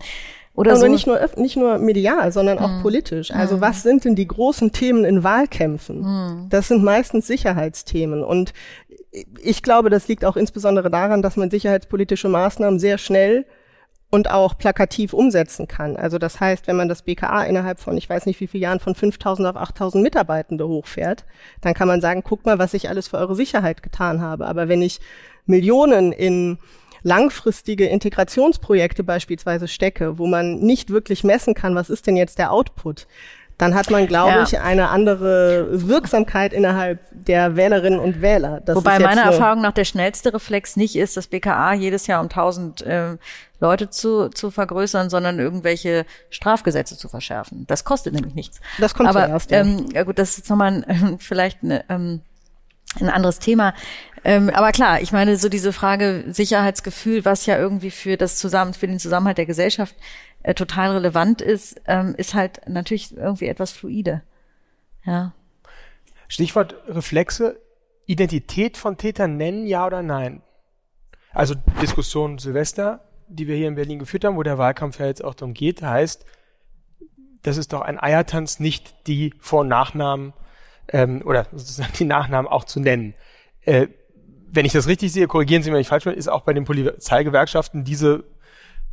oder 0.54 0.72
also 0.72 0.86
so. 0.86 0.92
nicht 0.92 1.06
nur 1.06 1.20
nicht 1.36 1.56
nur 1.56 1.78
medial, 1.78 2.32
sondern 2.32 2.58
auch 2.58 2.80
mm. 2.80 2.82
politisch. 2.82 3.30
Also 3.30 3.58
mm. 3.58 3.60
was 3.60 3.84
sind 3.84 4.04
denn 4.04 4.16
die 4.16 4.26
großen 4.26 4.72
Themen 4.72 5.04
in 5.04 5.22
Wahlkämpfen? 5.22 6.00
Mm. 6.00 6.48
Das 6.48 6.66
sind 6.66 6.82
meistens 6.82 7.28
Sicherheitsthemen 7.28 8.24
und 8.24 8.52
ich 9.10 9.62
glaube, 9.62 9.90
das 9.90 10.08
liegt 10.08 10.24
auch 10.24 10.36
insbesondere 10.36 10.90
daran, 10.90 11.22
dass 11.22 11.36
man 11.36 11.50
sicherheitspolitische 11.50 12.28
Maßnahmen 12.28 12.78
sehr 12.78 12.98
schnell 12.98 13.46
und 14.10 14.30
auch 14.30 14.56
plakativ 14.56 15.12
umsetzen 15.12 15.68
kann. 15.68 15.96
Also 15.96 16.18
das 16.18 16.40
heißt, 16.40 16.66
wenn 16.66 16.76
man 16.76 16.88
das 16.88 17.02
BKA 17.02 17.44
innerhalb 17.44 17.78
von, 17.78 17.96
ich 17.96 18.08
weiß 18.08 18.26
nicht 18.26 18.40
wie 18.40 18.46
viele 18.46 18.62
Jahren, 18.62 18.80
von 18.80 18.94
5000 18.94 19.48
auf 19.48 19.56
8000 19.56 20.02
Mitarbeitende 20.02 20.66
hochfährt, 20.66 21.24
dann 21.60 21.74
kann 21.74 21.88
man 21.88 22.00
sagen, 22.00 22.22
guck 22.24 22.46
mal, 22.46 22.58
was 22.58 22.74
ich 22.74 22.88
alles 22.88 23.08
für 23.08 23.18
eure 23.18 23.34
Sicherheit 23.34 23.82
getan 23.82 24.22
habe. 24.22 24.46
Aber 24.46 24.68
wenn 24.68 24.80
ich 24.80 25.00
Millionen 25.44 26.12
in 26.12 26.58
langfristige 27.02 27.86
Integrationsprojekte 27.86 29.04
beispielsweise 29.04 29.68
stecke, 29.68 30.18
wo 30.18 30.26
man 30.26 30.58
nicht 30.58 30.90
wirklich 30.90 31.22
messen 31.22 31.54
kann, 31.54 31.74
was 31.74 31.90
ist 31.90 32.06
denn 32.06 32.16
jetzt 32.16 32.38
der 32.38 32.50
Output, 32.50 33.06
dann 33.58 33.74
hat 33.74 33.90
man, 33.90 34.06
glaube 34.06 34.30
ja. 34.30 34.42
ich, 34.44 34.60
eine 34.60 34.88
andere 34.88 35.66
Wirksamkeit 35.88 36.52
innerhalb 36.52 37.00
der 37.10 37.56
Wählerinnen 37.56 37.98
und 37.98 38.22
Wähler. 38.22 38.60
Das 38.64 38.76
Wobei 38.76 39.00
meiner 39.00 39.22
Erfahrung 39.22 39.60
nach 39.62 39.72
der 39.72 39.84
schnellste 39.84 40.32
Reflex 40.32 40.76
nicht 40.76 40.94
ist, 40.94 41.16
das 41.16 41.26
BKA 41.26 41.74
jedes 41.74 42.06
Jahr 42.06 42.20
um 42.20 42.26
1000 42.26 42.82
äh, 42.82 43.16
Leute 43.60 43.90
zu, 43.90 44.28
zu 44.28 44.52
vergrößern, 44.52 45.10
sondern 45.10 45.40
irgendwelche 45.40 46.06
Strafgesetze 46.30 46.96
zu 46.96 47.08
verschärfen. 47.08 47.64
Das 47.66 47.84
kostet 47.84 48.14
nämlich 48.14 48.34
nichts. 48.34 48.60
Das 48.78 48.94
kommt 48.94 49.08
Aber, 49.08 49.26
zuerst. 49.26 49.50
Ja. 49.50 49.60
Ähm, 49.60 49.86
ja 49.92 50.04
gut, 50.04 50.20
das 50.20 50.30
ist 50.30 50.38
jetzt 50.38 50.50
nochmal 50.50 50.84
ein, 50.86 51.18
vielleicht 51.18 51.64
eine, 51.64 51.84
ähm, 51.88 52.20
ein 53.00 53.08
anderes 53.08 53.40
Thema. 53.40 53.74
Ähm, 54.24 54.50
aber 54.50 54.70
klar, 54.70 55.00
ich 55.00 55.12
meine, 55.12 55.36
so 55.36 55.48
diese 55.48 55.72
Frage 55.72 56.24
Sicherheitsgefühl, 56.28 57.24
was 57.24 57.46
ja 57.46 57.58
irgendwie 57.58 57.90
für 57.90 58.16
das 58.16 58.36
Zusammen, 58.36 58.74
für 58.74 58.86
den 58.86 59.00
Zusammenhalt 59.00 59.38
der 59.38 59.46
Gesellschaft 59.46 59.94
äh, 60.42 60.54
total 60.54 60.92
relevant 60.92 61.42
ist, 61.42 61.80
ähm, 61.86 62.14
ist 62.16 62.34
halt 62.34 62.68
natürlich 62.68 63.16
irgendwie 63.16 63.46
etwas 63.46 63.72
fluide. 63.72 64.22
Ja. 65.04 65.32
Stichwort 66.28 66.76
Reflexe, 66.88 67.60
Identität 68.06 68.76
von 68.76 68.96
Tätern 68.96 69.36
nennen, 69.36 69.66
ja 69.66 69.86
oder 69.86 70.02
nein? 70.02 70.42
Also 71.32 71.54
Diskussion 71.80 72.38
Silvester, 72.38 73.04
die 73.28 73.46
wir 73.46 73.56
hier 73.56 73.68
in 73.68 73.74
Berlin 73.74 73.98
geführt 73.98 74.24
haben, 74.24 74.36
wo 74.36 74.42
der 74.42 74.58
Wahlkampf 74.58 74.98
ja 74.98 75.06
jetzt 75.06 75.24
auch 75.24 75.34
darum 75.34 75.54
geht, 75.54 75.82
heißt, 75.82 76.24
das 77.42 77.56
ist 77.56 77.72
doch 77.72 77.82
ein 77.82 78.00
Eiertanz, 78.00 78.60
nicht 78.60 79.06
die 79.06 79.34
Vor- 79.38 79.60
und 79.60 79.68
Nachnamen 79.68 80.32
ähm, 80.88 81.22
oder 81.24 81.46
sozusagen 81.52 81.92
die 81.98 82.04
Nachnamen 82.04 82.50
auch 82.50 82.64
zu 82.64 82.80
nennen. 82.80 83.14
Äh, 83.62 83.88
wenn 84.50 84.64
ich 84.64 84.72
das 84.72 84.88
richtig 84.88 85.12
sehe, 85.12 85.26
korrigieren 85.26 85.62
Sie 85.62 85.70
mich, 85.70 85.74
wenn 85.74 85.82
ich 85.82 85.88
falsch 85.88 86.04
bin, 86.04 86.14
ist 86.14 86.28
auch 86.28 86.42
bei 86.42 86.54
den 86.54 86.64
Polizeigewerkschaften 86.64 87.84
diese 87.84 88.24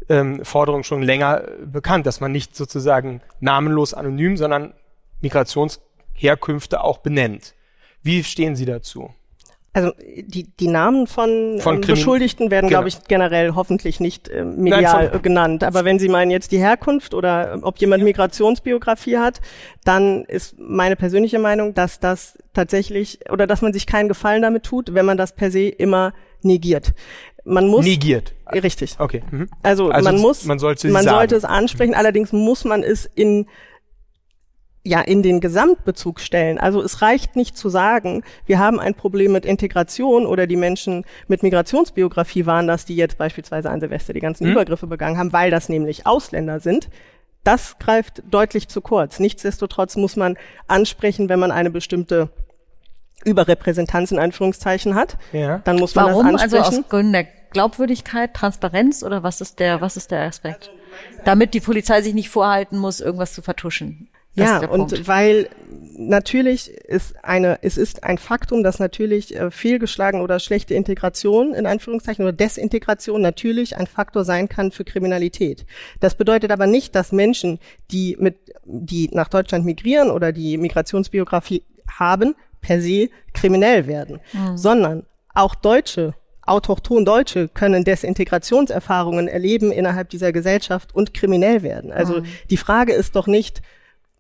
ähm, 0.10 0.44
Forderung 0.44 0.84
schon 0.84 1.02
länger 1.02 1.44
bekannt, 1.66 2.06
dass 2.06 2.22
man 2.22 2.32
nicht 2.32 2.56
sozusagen 2.56 3.22
namenlos 3.40 3.94
anonym, 3.94 4.38
sondern 4.38 4.74
Migrationsherkünfte 5.22 6.84
auch 6.84 7.00
benennt. 7.00 7.56
Wie 8.04 8.24
stehen 8.24 8.56
Sie 8.56 8.66
dazu? 8.66 9.14
Also 9.76 9.92
die, 10.00 10.48
die 10.58 10.70
Namen 10.70 11.06
von, 11.06 11.60
Von 11.60 11.76
ähm, 11.76 11.82
Beschuldigten 11.82 12.50
werden, 12.50 12.68
Genau. 12.70 12.78
glaube 12.80 12.88
ich, 12.88 13.04
generell 13.10 13.56
hoffentlich 13.56 14.00
nicht 14.00 14.30
äh, 14.30 14.46
medial 14.46 15.10
Nein, 15.12 15.22
genannt. 15.22 15.64
Aber 15.66 15.84
wenn 15.84 16.00
Sie 16.00 16.08
meinen 16.08 16.32
jetzt 16.32 16.54
die 16.54 16.60
Herkunft 16.60 17.14
oder 17.14 17.56
äh, 17.56 17.58
ob 17.62 17.78
jemand 17.80 18.02
Migrationsbiografie 18.06 19.18
hat, 19.18 19.42
dann 19.84 20.24
ist 20.26 20.56
meine 20.58 20.96
persönliche 20.96 21.40
Meinung, 21.40 21.74
dass 21.74 22.00
das 22.00 22.38
tatsächlich 22.54 23.20
oder 23.30 23.48
dass 23.48 23.62
man 23.62 23.74
sich 23.74 23.86
keinen 23.86 24.08
Gefallen 24.08 24.42
damit 24.42 24.64
tut, 24.64 24.94
wenn 24.94 25.06
man 25.06 25.18
das 25.18 25.36
per 25.36 25.52
se 25.52 25.68
immer 25.68 26.14
negiert. 26.42 26.94
Man 27.44 27.68
muss 27.68 27.86
Negiert. 27.86 28.34
richtig. 28.54 28.96
Okay. 28.98 29.24
Mhm. 29.30 29.50
Also, 29.62 29.90
Also 29.90 30.10
man 30.10 30.20
muss, 30.22 30.46
man 30.46 30.58
sollte 30.58 30.88
man 30.88 31.04
sagen. 31.04 31.18
sollte 31.18 31.36
es 31.36 31.44
ansprechen. 31.44 31.94
Allerdings 31.96 32.32
muss 32.32 32.64
man 32.64 32.82
es 32.82 33.10
in 33.14 33.46
ja 34.86 35.02
in 35.02 35.24
den 35.24 35.40
Gesamtbezug 35.42 36.20
stellen. 36.20 36.58
Also 36.60 36.82
es 36.82 37.02
reicht 37.02 37.36
nicht 37.36 37.58
zu 37.58 37.70
sagen, 37.70 38.24
wir 38.46 38.60
haben 38.60 38.80
ein 38.80 38.94
Problem 38.94 39.32
mit 39.32 39.44
Integration 39.46 40.26
oder 40.28 40.46
die 40.48 40.56
Menschen 40.56 41.04
mit 41.28 41.42
Migrationsbiografie 41.44 42.46
waren 42.46 42.68
das, 42.68 42.86
die 42.86 42.96
jetzt 42.96 43.18
beispielsweise 43.18 43.70
an 43.72 43.80
Silvester 43.80 44.14
die 44.14 44.20
ganzen 44.20 44.46
Mhm. 44.46 44.52
Übergriffe 44.54 44.88
begangen 44.88 45.18
haben, 45.18 45.34
weil 45.34 45.50
das 45.52 45.70
nämlich 45.70 46.06
Ausländer 46.06 46.60
sind. 46.60 46.90
Das 47.44 47.78
greift 47.80 48.22
deutlich 48.30 48.68
zu 48.68 48.82
kurz. 48.82 49.20
Nichtsdestotrotz 49.20 49.96
muss 49.98 50.16
man 50.16 50.38
ansprechen, 50.68 51.30
wenn 51.30 51.40
man 51.40 51.52
eine 51.52 51.70
bestimmte 51.72 52.30
Überrepräsentanz 53.24 54.12
in 54.12 54.20
Anführungszeichen 54.20 54.96
hat. 54.96 55.18
Ja. 55.32 55.60
Dann 55.64 55.78
muss 55.78 55.96
man 55.96 56.06
Warum? 56.06 56.32
das 56.34 56.44
Also 56.44 56.58
ansprechen. 56.58 56.84
aus 56.84 56.90
Gründen 56.90 57.14
der 57.14 57.28
Glaubwürdigkeit, 57.52 58.34
Transparenz 58.34 59.02
oder 59.04 59.24
was 59.24 59.42
ist 59.42 59.60
der, 59.60 59.82
was 59.82 59.98
ist 59.98 60.12
der 60.12 60.22
Aspekt? 60.24 60.72
Damit 61.24 61.54
die 61.54 61.60
Polizei 61.60 62.02
sich 62.02 62.14
nicht 62.14 62.30
vorhalten 62.30 62.78
muss, 62.78 63.00
irgendwas 63.00 63.34
zu 63.34 63.42
vertuschen. 63.42 64.10
Das 64.36 64.48
ja, 64.50 64.70
und 64.70 64.90
Punkt. 64.90 65.08
weil 65.08 65.50
natürlich 65.98 66.70
ist 66.70 67.24
eine, 67.24 67.60
es 67.62 67.78
ist 67.78 68.04
ein 68.04 68.18
Faktum, 68.18 68.64
dass 68.64 68.80
natürlich 68.80 69.36
äh, 69.36 69.50
fehlgeschlagen 69.50 70.22
oder 70.22 70.40
schlechte 70.40 70.74
Integration 70.74 71.54
in 71.54 71.66
Anführungszeichen 71.66 72.24
oder 72.24 72.34
Desintegration 72.34 73.22
natürlich 73.22 73.78
ein 73.78 73.88
Faktor 73.88 74.26
sein 74.26 74.50
kann 74.50 74.72
für 74.72 74.84
Kriminalität. 74.84 75.66
Das 76.02 76.16
bedeutet 76.16 76.52
aber 76.52 76.68
nicht, 76.68 76.96
dass 76.96 77.12
Menschen, 77.12 77.60
die 77.92 78.18
mit, 78.20 78.38
die 78.66 79.10
nach 79.14 79.30
Deutschland 79.30 79.66
migrieren 79.66 80.12
oder 80.12 80.32
die 80.32 80.58
Migrationsbiografie 80.58 81.64
haben, 81.90 82.36
per 82.62 82.82
se 82.82 83.10
kriminell 83.34 83.88
werden, 83.88 84.20
sondern 84.56 85.06
auch 85.34 85.54
Deutsche 85.56 86.16
autochton 86.46 87.06
Deutsche 87.06 87.48
können 87.48 87.84
Desintegrationserfahrungen 87.84 89.28
erleben 89.28 89.72
innerhalb 89.72 90.10
dieser 90.10 90.32
Gesellschaft 90.32 90.94
und 90.94 91.14
kriminell 91.14 91.64
werden. 91.64 91.92
Also 91.92 92.22
die 92.50 92.58
Frage 92.58 92.94
ist 92.94 93.16
doch 93.16 93.28
nicht, 93.28 93.62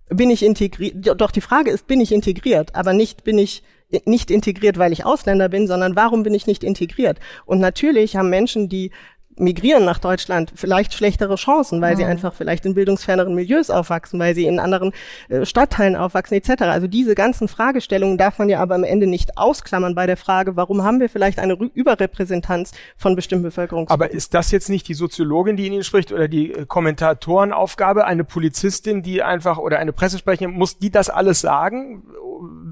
bin 0.10 0.30
ich 0.30 0.43
integriert, 0.43 0.95
doch 1.20 1.32
die 1.32 1.41
Frage 1.41 1.72
ist, 1.72 1.88
bin 1.88 1.99
ich 1.99 2.12
integriert, 2.12 2.76
aber 2.76 2.93
nicht 2.93 3.24
bin 3.24 3.38
ich 3.38 3.64
nicht 4.06 4.32
integriert, 4.32 4.78
weil 4.78 4.91
ich 4.91 5.06
Ausländer 5.06 5.49
bin, 5.49 5.68
sondern 5.68 5.95
warum 5.95 6.24
bin 6.24 6.34
ich 6.34 6.47
nicht 6.47 6.64
integriert? 6.64 7.20
Und 7.45 7.60
natürlich 7.60 8.16
haben 8.16 8.30
Menschen, 8.30 8.68
die 8.68 8.91
migrieren 9.38 9.84
nach 9.86 10.00
Deutschland, 10.00 10.54
vielleicht 10.56 10.94
schlechtere 10.94 11.36
Chancen, 11.36 11.82
weil 11.82 11.98
sie 11.98 12.06
einfach 12.06 12.34
vielleicht 12.34 12.66
in 12.66 12.74
bildungsferneren 12.74 13.36
Milieus 13.36 13.70
aufwachsen, 13.70 14.20
weil 14.20 14.34
sie 14.34 14.46
in 14.46 14.60
anderen 14.60 14.94
äh, 15.30 15.46
Stadtteilen 15.46 15.96
aufwachsen 15.96 16.38
etc. 16.38 16.62
Also 16.62 16.88
diese 16.88 17.16
ganzen 17.16 17.48
Fragestellungen 17.48 18.18
darf 18.18 18.40
man 18.40 18.50
ja 18.50 18.60
aber 18.60 18.76
am 18.76 18.84
Ende 18.84 19.08
nicht 19.08 19.38
ausklammern 19.38 19.94
bei 19.94 20.08
der 20.08 20.18
Frage, 20.18 20.56
warum 20.56 20.84
haben 20.84 21.00
wir 21.00 21.10
vielleicht 21.10 21.40
eine 21.40 21.56
Rü- 21.56 21.72
Überrepräsentanz 21.74 22.72
von 22.96 23.16
bestimmten 23.16 23.44
Bevölkerungsgruppen? 23.44 24.06
Aber 24.06 24.14
ist 24.14 24.34
das 24.34 24.52
jetzt 24.52 24.70
nicht 24.70 24.88
die 24.88 24.94
Soziologin, 24.94 25.58
die 25.58 25.68
Ihnen 25.68 25.84
spricht, 25.84 26.12
oder 26.12 26.28
die 26.28 26.54
äh, 26.54 26.66
Kommentatorenaufgabe, 26.66 28.06
eine 28.06 28.24
Polizistin, 28.24 29.02
die 29.02 29.22
einfach, 29.22 29.58
oder 29.58 29.80
eine 29.80 29.92
Pressesprecherin, 29.94 30.54
muss 30.54 30.78
die 30.78 30.92
das 30.92 31.10
alles 31.10 31.42
sagen, 31.42 32.04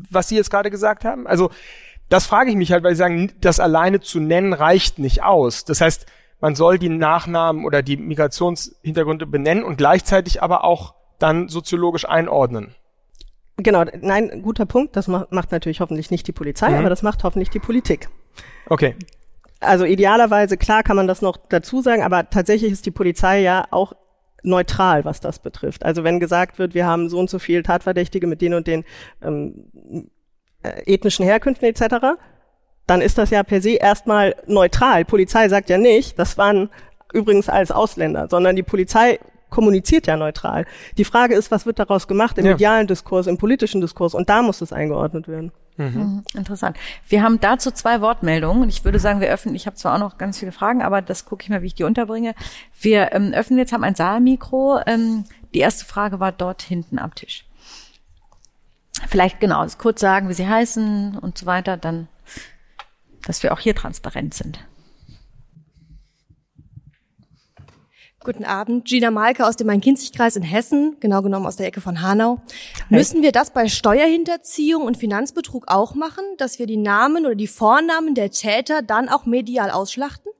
was 0.09 0.29
Sie 0.29 0.35
jetzt 0.35 0.49
gerade 0.49 0.69
gesagt 0.69 1.03
haben? 1.05 1.27
Also, 1.27 1.49
das 2.09 2.25
frage 2.25 2.51
ich 2.51 2.55
mich 2.55 2.71
halt, 2.71 2.83
weil 2.83 2.93
Sie 2.93 2.99
sagen, 2.99 3.31
das 3.41 3.59
alleine 3.59 3.99
zu 3.99 4.19
nennen 4.19 4.53
reicht 4.53 4.99
nicht 4.99 5.23
aus. 5.23 5.65
Das 5.65 5.81
heißt, 5.81 6.05
man 6.43 6.55
soll 6.55 6.77
die 6.77 6.89
Nachnamen 6.89 7.63
oder 7.63 7.81
die 7.81 7.95
Migrationshintergründe 7.95 9.25
benennen 9.25 9.63
und 9.63 9.77
gleichzeitig 9.77 10.43
aber 10.43 10.65
auch 10.65 10.93
dann 11.17 11.47
soziologisch 11.47 12.03
einordnen. 12.03 12.75
Genau, 13.55 13.85
nein, 14.01 14.41
guter 14.43 14.65
Punkt. 14.65 14.97
Das 14.97 15.07
macht, 15.07 15.51
natürlich 15.53 15.79
hoffentlich 15.79 16.11
nicht 16.11 16.27
die 16.27 16.33
Polizei, 16.33 16.71
Mhm. 16.71 16.79
aber 16.79 16.89
das 16.89 17.01
macht 17.01 17.23
hoffentlich 17.23 17.49
die 17.49 17.59
Politik. 17.59 18.09
Okay. 18.65 18.93
Also 19.61 19.85
idealerweise, 19.85 20.57
klar 20.57 20.83
kann 20.83 20.97
man 20.97 21.07
das 21.07 21.21
noch 21.21 21.37
dazu 21.47 21.81
sagen, 21.81 22.03
aber 22.03 22.29
tatsächlich 22.29 22.73
ist 22.73 22.85
die 22.85 22.91
Polizei 22.91 23.39
ja 23.39 23.63
auch 23.71 23.93
neutral, 24.43 25.05
was 25.05 25.21
das 25.21 25.39
betrifft. 25.39 25.85
Also 25.85 26.03
wenn 26.03 26.19
gesagt 26.19 26.59
wird, 26.59 26.73
wir 26.73 26.85
haben 26.85 27.07
so 27.07 27.19
und 27.19 27.29
so 27.29 27.39
viel 27.39 27.63
Tatverdächtige 27.63 28.27
mit 28.27 28.41
den 28.41 28.53
und 28.53 28.67
den 28.67 28.83
ähm, 29.21 30.09
äh, 30.61 30.93
ethnischen 30.93 31.23
Herkünften 31.23 31.69
etc., 31.69 32.17
dann 32.87 33.01
ist 33.01 33.17
das 33.17 33.29
ja 33.29 33.43
per 33.43 33.61
se 33.61 33.71
erstmal 33.71 34.35
neutral. 34.47 35.05
Polizei 35.05 35.47
sagt 35.49 35.69
ja 35.69 35.77
nicht, 35.77 36.19
das 36.19 36.37
waren 36.37 36.69
übrigens 37.13 37.49
alles 37.49 37.71
Ausländer, 37.71 38.27
sondern 38.29 38.55
die 38.55 38.63
Polizei 38.63 39.19
kommuniziert 39.49 40.07
ja 40.07 40.17
neutral. 40.17 40.65
Die 40.97 41.05
Frage 41.05 41.35
ist, 41.35 41.51
was 41.51 41.65
wird 41.67 41.77
daraus 41.79 42.07
gemacht 42.07 42.37
im 42.39 42.45
Ja. 42.45 42.51
medialen 42.53 42.87
Diskurs, 42.87 43.27
im 43.27 43.37
politischen 43.37 43.81
Diskurs 43.81 44.15
und 44.15 44.27
da 44.29 44.41
muss 44.41 44.61
es 44.61 44.73
eingeordnet 44.73 45.27
werden. 45.27 45.51
Mhm, 45.77 46.23
Interessant. 46.35 46.77
Wir 47.07 47.23
haben 47.23 47.39
dazu 47.39 47.71
zwei 47.71 48.01
Wortmeldungen 48.01 48.63
und 48.63 48.69
ich 48.69 48.83
würde 48.85 48.99
sagen, 48.99 49.21
wir 49.21 49.29
öffnen, 49.29 49.55
ich 49.55 49.65
habe 49.65 49.75
zwar 49.75 49.95
auch 49.95 49.99
noch 49.99 50.17
ganz 50.17 50.37
viele 50.39 50.51
Fragen, 50.51 50.81
aber 50.81 51.01
das 51.01 51.25
gucke 51.25 51.43
ich 51.43 51.49
mal, 51.49 51.61
wie 51.61 51.67
ich 51.67 51.75
die 51.75 51.83
unterbringe. 51.83 52.35
Wir 52.79 53.11
ähm, 53.13 53.31
öffnen 53.33 53.57
jetzt, 53.59 53.73
haben 53.73 53.83
ein 53.83 53.95
Saalmikro. 53.95 54.81
Ähm, 54.85 55.23
die 55.53 55.59
erste 55.59 55.85
Frage 55.85 56.19
war 56.19 56.31
dort 56.31 56.61
hinten 56.63 56.99
am 56.99 57.13
Tisch. 57.15 57.45
Vielleicht 59.07 59.39
genau, 59.39 59.65
kurz 59.77 59.99
sagen, 60.01 60.29
wie 60.29 60.33
sie 60.33 60.47
heißen 60.47 61.17
und 61.19 61.37
so 61.37 61.45
weiter, 61.45 61.77
dann, 61.77 62.07
dass 63.25 63.43
wir 63.43 63.53
auch 63.53 63.59
hier 63.59 63.75
transparent 63.75 64.33
sind. 64.33 64.59
Guten 68.23 68.45
Abend, 68.45 68.85
Gina 68.85 69.11
Malke 69.11 69.45
aus 69.45 69.57
dem 69.57 69.67
Main-Kinzig-Kreis 69.67 70.37
in 70.37 70.43
Hessen, 70.43 70.95
genau 71.01 71.21
genommen 71.21 71.45
aus 71.45 71.57
der 71.57 71.67
Ecke 71.67 71.81
von 71.81 72.01
Hanau. 72.01 72.39
Müssen 72.87 73.21
wir 73.21 73.33
das 73.33 73.51
bei 73.51 73.67
Steuerhinterziehung 73.67 74.83
und 74.83 74.95
Finanzbetrug 74.95 75.65
auch 75.67 75.93
machen, 75.93 76.23
dass 76.37 76.57
wir 76.57 76.65
die 76.65 76.77
Namen 76.77 77.25
oder 77.25 77.35
die 77.35 77.47
Vornamen 77.47 78.15
der 78.15 78.31
Täter 78.31 78.81
dann 78.81 79.09
auch 79.09 79.25
medial 79.25 79.71
ausschlachten? 79.71 80.31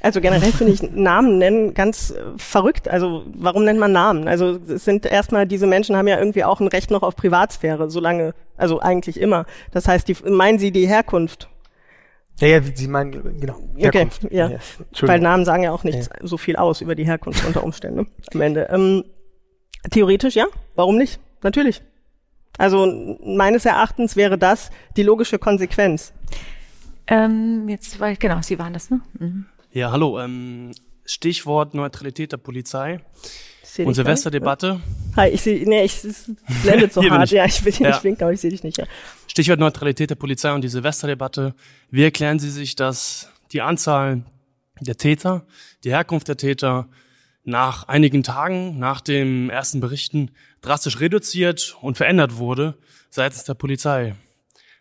Also 0.00 0.20
generell 0.20 0.52
finde 0.52 0.74
ich 0.74 0.82
Namen 0.82 1.38
nennen 1.38 1.74
ganz 1.74 2.10
äh, 2.10 2.22
verrückt. 2.36 2.88
Also 2.88 3.24
warum 3.34 3.64
nennt 3.64 3.80
man 3.80 3.90
Namen? 3.90 4.28
Also 4.28 4.60
es 4.68 4.84
sind 4.84 5.06
erstmal, 5.06 5.46
diese 5.46 5.66
Menschen 5.66 5.96
haben 5.96 6.08
ja 6.08 6.18
irgendwie 6.18 6.44
auch 6.44 6.60
ein 6.60 6.68
Recht 6.68 6.90
noch 6.90 7.02
auf 7.02 7.16
Privatsphäre, 7.16 7.90
solange, 7.90 8.34
also 8.56 8.80
eigentlich 8.80 9.20
immer. 9.20 9.46
Das 9.72 9.88
heißt, 9.88 10.08
die, 10.08 10.16
meinen 10.30 10.58
sie 10.58 10.70
die 10.70 10.86
Herkunft? 10.86 11.48
Ja, 12.40 12.48
ja, 12.48 12.62
Sie 12.62 12.88
meinen, 12.88 13.40
genau. 13.40 13.60
Herkunft. 13.76 14.24
Okay, 14.24 14.36
ja. 14.36 14.46
Entschuldigung. 14.46 15.08
Weil 15.08 15.20
Namen 15.20 15.44
sagen 15.44 15.62
ja 15.62 15.70
auch 15.70 15.84
nicht 15.84 16.10
so 16.20 16.36
viel 16.36 16.56
aus 16.56 16.80
über 16.80 16.94
die 16.94 17.04
Herkunft 17.04 17.44
unter 17.46 17.62
Umständen 17.62 18.00
ne? 18.00 18.06
am 18.32 18.40
Ende. 18.40 18.68
Ähm, 18.70 19.04
theoretisch 19.90 20.34
ja, 20.34 20.46
warum 20.74 20.96
nicht? 20.96 21.20
Natürlich. 21.42 21.82
Also 22.58 23.18
meines 23.24 23.64
Erachtens 23.64 24.16
wäre 24.16 24.38
das 24.38 24.70
die 24.96 25.02
logische 25.02 25.38
Konsequenz. 25.38 26.12
Ähm, 27.06 27.68
jetzt, 27.68 28.00
weil, 28.00 28.16
genau, 28.16 28.40
Sie 28.42 28.58
waren 28.58 28.72
das, 28.72 28.90
ne? 28.90 29.00
Mhm. 29.18 29.46
Ja, 29.72 29.92
hallo. 29.92 30.20
Ähm, 30.20 30.72
Stichwort 31.04 31.74
Neutralität 31.74 32.32
der 32.32 32.38
Polizei 32.38 33.00
Ich 33.24 33.53
seh 33.74 33.84
und 33.84 33.94
Silvesterdebatte. 33.94 34.80
Hi, 35.16 35.28
ich 35.30 35.42
sehe, 35.42 35.68
nee, 35.68 35.84
ich 35.84 36.04
es 36.04 36.30
blendet 36.62 36.92
so 36.92 37.00
Hier 37.02 37.10
hart. 37.10 37.30
Ja, 37.30 37.44
ich 37.44 37.64
will 37.64 37.72
dir 37.72 37.84
Ja. 37.84 37.90
nicht 37.90 38.04
winken, 38.04 38.22
aber 38.24 38.32
ich 38.32 38.40
sehe 38.40 38.50
dich 38.50 38.62
nicht. 38.62 38.78
Ja. 38.78 38.86
Stichwort 39.26 39.58
Neutralität 39.60 40.10
der 40.10 40.14
Polizei 40.14 40.52
und 40.52 40.62
die 40.62 40.68
Silvesterdebatte. 40.68 41.54
Wie 41.90 42.04
erklären 42.04 42.38
Sie 42.38 42.50
sich, 42.50 42.76
dass 42.76 43.28
die 43.52 43.62
Anzahl 43.62 44.22
der 44.80 44.96
Täter, 44.96 45.46
die 45.84 45.90
Herkunft 45.90 46.28
der 46.28 46.36
Täter 46.36 46.88
nach 47.44 47.88
einigen 47.88 48.22
Tagen, 48.22 48.78
nach 48.78 49.00
dem 49.00 49.50
ersten 49.50 49.80
Berichten 49.80 50.30
drastisch 50.62 51.00
reduziert 51.00 51.76
und 51.80 51.96
verändert 51.96 52.36
wurde 52.36 52.78
seitens 53.10 53.44
der 53.44 53.54
Polizei? 53.54 54.14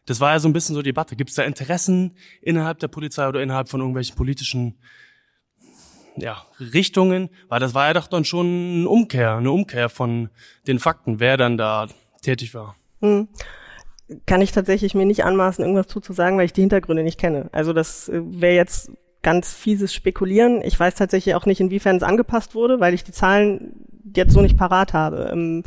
Das 0.05 0.19
war 0.19 0.31
ja 0.33 0.39
so 0.39 0.49
ein 0.49 0.53
bisschen 0.53 0.75
so 0.75 0.81
die 0.81 0.89
Debatte. 0.89 1.15
Gibt 1.15 1.29
es 1.29 1.35
da 1.37 1.43
Interessen 1.43 2.17
innerhalb 2.41 2.79
der 2.79 2.89
Polizei 2.89 3.27
oder 3.27 3.41
innerhalb 3.41 3.69
von 3.69 3.79
irgendwelchen 3.79 4.15
politischen 4.15 4.77
ja, 6.15 6.43
Richtungen? 6.59 7.29
Weil 7.49 7.59
das 7.59 7.73
war 7.73 7.87
ja 7.87 7.93
doch 7.93 8.07
dann 8.07 8.25
schon 8.25 8.47
eine 8.77 8.89
Umkehr, 8.89 9.35
eine 9.35 9.51
Umkehr 9.51 9.89
von 9.89 10.29
den 10.67 10.79
Fakten, 10.79 11.19
wer 11.19 11.37
dann 11.37 11.57
da 11.57 11.87
tätig 12.21 12.53
war. 12.53 12.75
kann 14.25 14.41
ich 14.41 14.51
tatsächlich 14.51 14.95
mir 14.95 15.05
nicht 15.05 15.23
anmaßen, 15.23 15.63
irgendwas 15.63 15.87
zuzusagen, 15.87 16.37
weil 16.37 16.45
ich 16.45 16.53
die 16.53 16.61
Hintergründe 16.61 17.03
nicht 17.03 17.19
kenne. 17.19 17.49
Also 17.51 17.73
das 17.73 18.09
äh, 18.09 18.21
wäre 18.23 18.55
jetzt 18.55 18.91
ganz 19.21 19.53
fieses 19.53 19.93
Spekulieren. 19.93 20.61
Ich 20.63 20.79
weiß 20.79 20.95
tatsächlich 20.95 21.35
auch 21.35 21.45
nicht, 21.45 21.61
inwiefern 21.61 21.95
es 21.95 22.03
angepasst 22.03 22.55
wurde, 22.55 22.79
weil 22.79 22.93
ich 22.93 23.03
die 23.03 23.13
Zahlen 23.13 23.85
jetzt 24.15 24.33
so 24.33 24.41
nicht 24.41 24.57
parat 24.57 24.93
habe. 24.93 25.29
Ähm, 25.31 25.63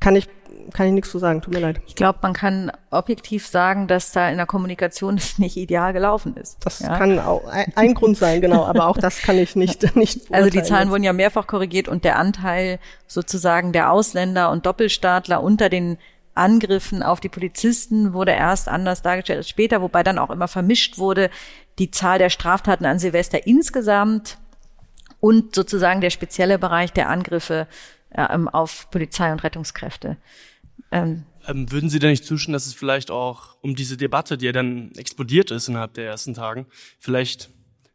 kann 0.00 0.16
ich 0.16 0.28
kann 0.72 0.86
ich 0.86 0.92
nichts 0.92 1.10
zu 1.10 1.18
sagen. 1.18 1.42
Tut 1.42 1.54
mir 1.54 1.60
leid. 1.60 1.80
Ich 1.86 1.94
glaube, 1.94 2.18
man 2.22 2.32
kann 2.32 2.72
objektiv 2.90 3.46
sagen, 3.46 3.86
dass 3.88 4.12
da 4.12 4.28
in 4.28 4.36
der 4.36 4.46
Kommunikation 4.46 5.16
es 5.18 5.38
nicht 5.38 5.56
ideal 5.56 5.92
gelaufen 5.92 6.36
ist. 6.36 6.58
Das 6.64 6.80
Ja? 6.80 6.96
kann 6.98 7.18
auch 7.18 7.44
ein, 7.46 7.72
ein 7.74 7.94
Grund 7.94 8.16
sein, 8.16 8.40
genau. 8.40 8.64
Aber 8.64 8.86
auch 8.86 8.98
das 8.98 9.18
kann 9.20 9.38
ich 9.38 9.56
nicht 9.56 9.96
nicht. 9.96 10.32
Also 10.32 10.50
die 10.50 10.62
Zahlen 10.62 10.90
wurden 10.90 11.04
ja 11.04 11.12
mehrfach 11.12 11.46
korrigiert 11.46 11.88
und 11.88 12.04
der 12.04 12.18
Anteil 12.18 12.78
sozusagen 13.06 13.72
der 13.72 13.90
Ausländer 13.92 14.50
und 14.50 14.66
Doppelstaatler 14.66 15.42
unter 15.42 15.68
den 15.68 15.98
Angriffen 16.34 17.02
auf 17.02 17.20
die 17.20 17.28
Polizisten 17.28 18.14
wurde 18.14 18.32
erst 18.32 18.68
anders 18.68 19.02
dargestellt 19.02 19.38
als 19.38 19.48
später, 19.48 19.82
wobei 19.82 20.02
dann 20.02 20.18
auch 20.18 20.30
immer 20.30 20.48
vermischt 20.48 20.96
wurde 20.98 21.30
die 21.78 21.90
Zahl 21.90 22.18
der 22.18 22.30
Straftaten 22.30 22.86
an 22.86 22.98
Silvester 22.98 23.46
insgesamt 23.46 24.38
und 25.20 25.54
sozusagen 25.54 26.00
der 26.00 26.10
spezielle 26.10 26.58
Bereich 26.58 26.92
der 26.92 27.08
Angriffe 27.08 27.66
äh, 28.14 28.26
auf 28.52 28.90
Polizei 28.90 29.32
und 29.32 29.42
Rettungskräfte. 29.42 30.16
Ähm, 30.90 31.24
ähm, 31.46 31.70
würden 31.72 31.90
Sie 31.90 31.98
denn 31.98 32.10
nicht 32.10 32.24
zustimmen, 32.24 32.52
dass 32.52 32.66
es 32.66 32.74
vielleicht 32.74 33.10
auch 33.10 33.56
um 33.62 33.74
diese 33.74 33.96
Debatte, 33.96 34.38
die 34.38 34.46
ja 34.46 34.52
dann 34.52 34.92
explodiert 34.92 35.50
ist 35.50 35.68
innerhalb 35.68 35.94
der 35.94 36.06
ersten 36.06 36.34
Tagen, 36.34 36.66
vielleicht 36.98 37.50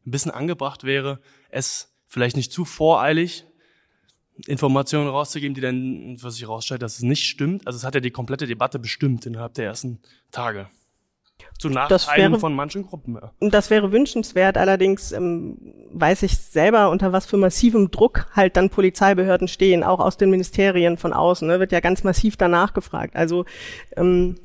ein 0.06 0.12
bisschen 0.12 0.32
angebracht 0.32 0.84
wäre, 0.84 1.20
es 1.50 1.94
vielleicht 2.08 2.36
nicht 2.36 2.52
zu 2.52 2.66
voreilig 2.66 3.46
Informationen 4.46 5.10
rauszugeben, 5.10 5.56
die 5.56 5.62
dann, 5.62 6.18
was 6.22 6.36
sich 6.36 6.44
herausstellt, 6.44 6.82
dass 6.82 6.98
es 6.98 7.02
nicht 7.02 7.24
stimmt. 7.24 7.66
Also 7.66 7.78
es 7.78 7.84
hat 7.84 7.96
ja 7.96 8.02
die 8.02 8.12
komplette 8.12 8.46
Debatte 8.46 8.78
bestimmt 8.80 9.26
innerhalb 9.26 9.56
der 9.56 9.66
ersten 9.66 10.00
Tage. 10.32 10.70
Zu 11.60 11.70
Nachteilen 11.70 12.34
wäre, 12.34 12.40
von 12.40 12.54
manchen 12.54 12.86
Gruppen. 12.86 13.20
Das 13.40 13.70
wäre 13.70 13.92
wünschenswert, 13.92 14.58
allerdings 14.58 15.12
ähm, 15.12 15.58
weiß 15.92 16.24
ich 16.24 16.38
selber, 16.38 16.90
unter 16.92 17.14
was 17.14 17.26
für 17.26 17.38
massivem 17.38 17.90
Druck 17.90 18.28
halt 18.36 18.58
dann 18.58 18.70
Polizeibehörden 18.70 19.48
stehen, 19.48 19.84
auch 19.84 20.00
aus 20.00 20.18
den 20.18 20.30
Ministerien 20.30 20.98
von 20.98 21.14
außen. 21.14 21.48
Ne, 21.48 21.60
wird 21.60 21.72
ja 21.72 21.80
ganz 21.80 22.04
massiv 22.04 22.38
danach 22.38 22.74
gefragt. 22.74 23.16
Also 23.16 23.46
ähm, 23.96 24.36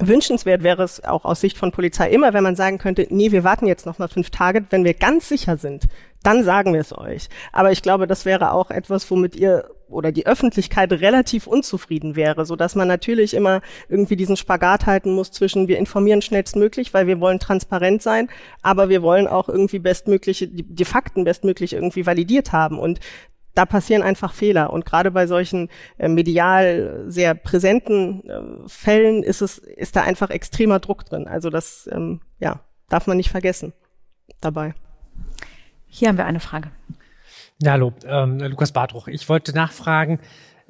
Wünschenswert 0.00 0.62
wäre 0.62 0.82
es 0.82 1.04
auch 1.04 1.24
aus 1.24 1.40
Sicht 1.40 1.58
von 1.58 1.72
Polizei 1.72 2.10
immer, 2.10 2.32
wenn 2.32 2.42
man 2.42 2.56
sagen 2.56 2.78
könnte, 2.78 3.06
nee, 3.10 3.32
wir 3.32 3.44
warten 3.44 3.66
jetzt 3.66 3.86
noch 3.86 3.98
mal 3.98 4.08
fünf 4.08 4.30
Tage, 4.30 4.64
wenn 4.70 4.84
wir 4.84 4.94
ganz 4.94 5.28
sicher 5.28 5.56
sind, 5.56 5.84
dann 6.22 6.42
sagen 6.42 6.72
wir 6.72 6.80
es 6.80 6.96
euch. 6.96 7.28
Aber 7.52 7.70
ich 7.70 7.82
glaube, 7.82 8.06
das 8.06 8.24
wäre 8.24 8.52
auch 8.52 8.70
etwas, 8.70 9.10
womit 9.10 9.36
ihr 9.36 9.68
oder 9.90 10.12
die 10.12 10.26
Öffentlichkeit 10.26 10.92
relativ 10.92 11.46
unzufrieden 11.46 12.16
wäre, 12.16 12.46
so 12.46 12.56
dass 12.56 12.74
man 12.74 12.88
natürlich 12.88 13.34
immer 13.34 13.60
irgendwie 13.88 14.16
diesen 14.16 14.36
Spagat 14.36 14.86
halten 14.86 15.12
muss 15.12 15.30
zwischen 15.30 15.68
wir 15.68 15.78
informieren 15.78 16.22
schnellstmöglich, 16.22 16.94
weil 16.94 17.06
wir 17.06 17.20
wollen 17.20 17.38
transparent 17.38 18.02
sein, 18.02 18.28
aber 18.62 18.88
wir 18.88 19.02
wollen 19.02 19.26
auch 19.26 19.48
irgendwie 19.48 19.78
bestmögliche 19.78 20.48
die, 20.48 20.62
die 20.62 20.84
Fakten 20.84 21.24
bestmöglich 21.24 21.72
irgendwie 21.72 22.06
validiert 22.06 22.52
haben 22.52 22.78
und 22.78 23.00
da 23.54 23.66
passieren 23.66 24.02
einfach 24.02 24.32
Fehler. 24.32 24.72
Und 24.72 24.84
gerade 24.84 25.10
bei 25.10 25.26
solchen 25.26 25.68
äh, 25.98 26.08
medial 26.08 27.04
sehr 27.08 27.34
präsenten 27.34 28.22
äh, 28.28 28.68
Fällen 28.68 29.22
ist 29.22 29.42
es, 29.42 29.58
ist 29.58 29.96
da 29.96 30.02
einfach 30.02 30.30
extremer 30.30 30.78
Druck 30.78 31.04
drin. 31.04 31.26
Also 31.26 31.50
das, 31.50 31.88
ähm, 31.92 32.20
ja, 32.38 32.60
darf 32.88 33.06
man 33.06 33.16
nicht 33.16 33.30
vergessen 33.30 33.72
dabei. 34.40 34.74
Hier 35.86 36.08
haben 36.08 36.18
wir 36.18 36.26
eine 36.26 36.40
Frage. 36.40 36.70
Ja, 37.62 37.72
hallo, 37.72 37.92
ähm, 38.06 38.38
Lukas 38.38 38.72
Bartruch. 38.72 39.06
Ich 39.06 39.28
wollte 39.28 39.52
nachfragen, 39.52 40.18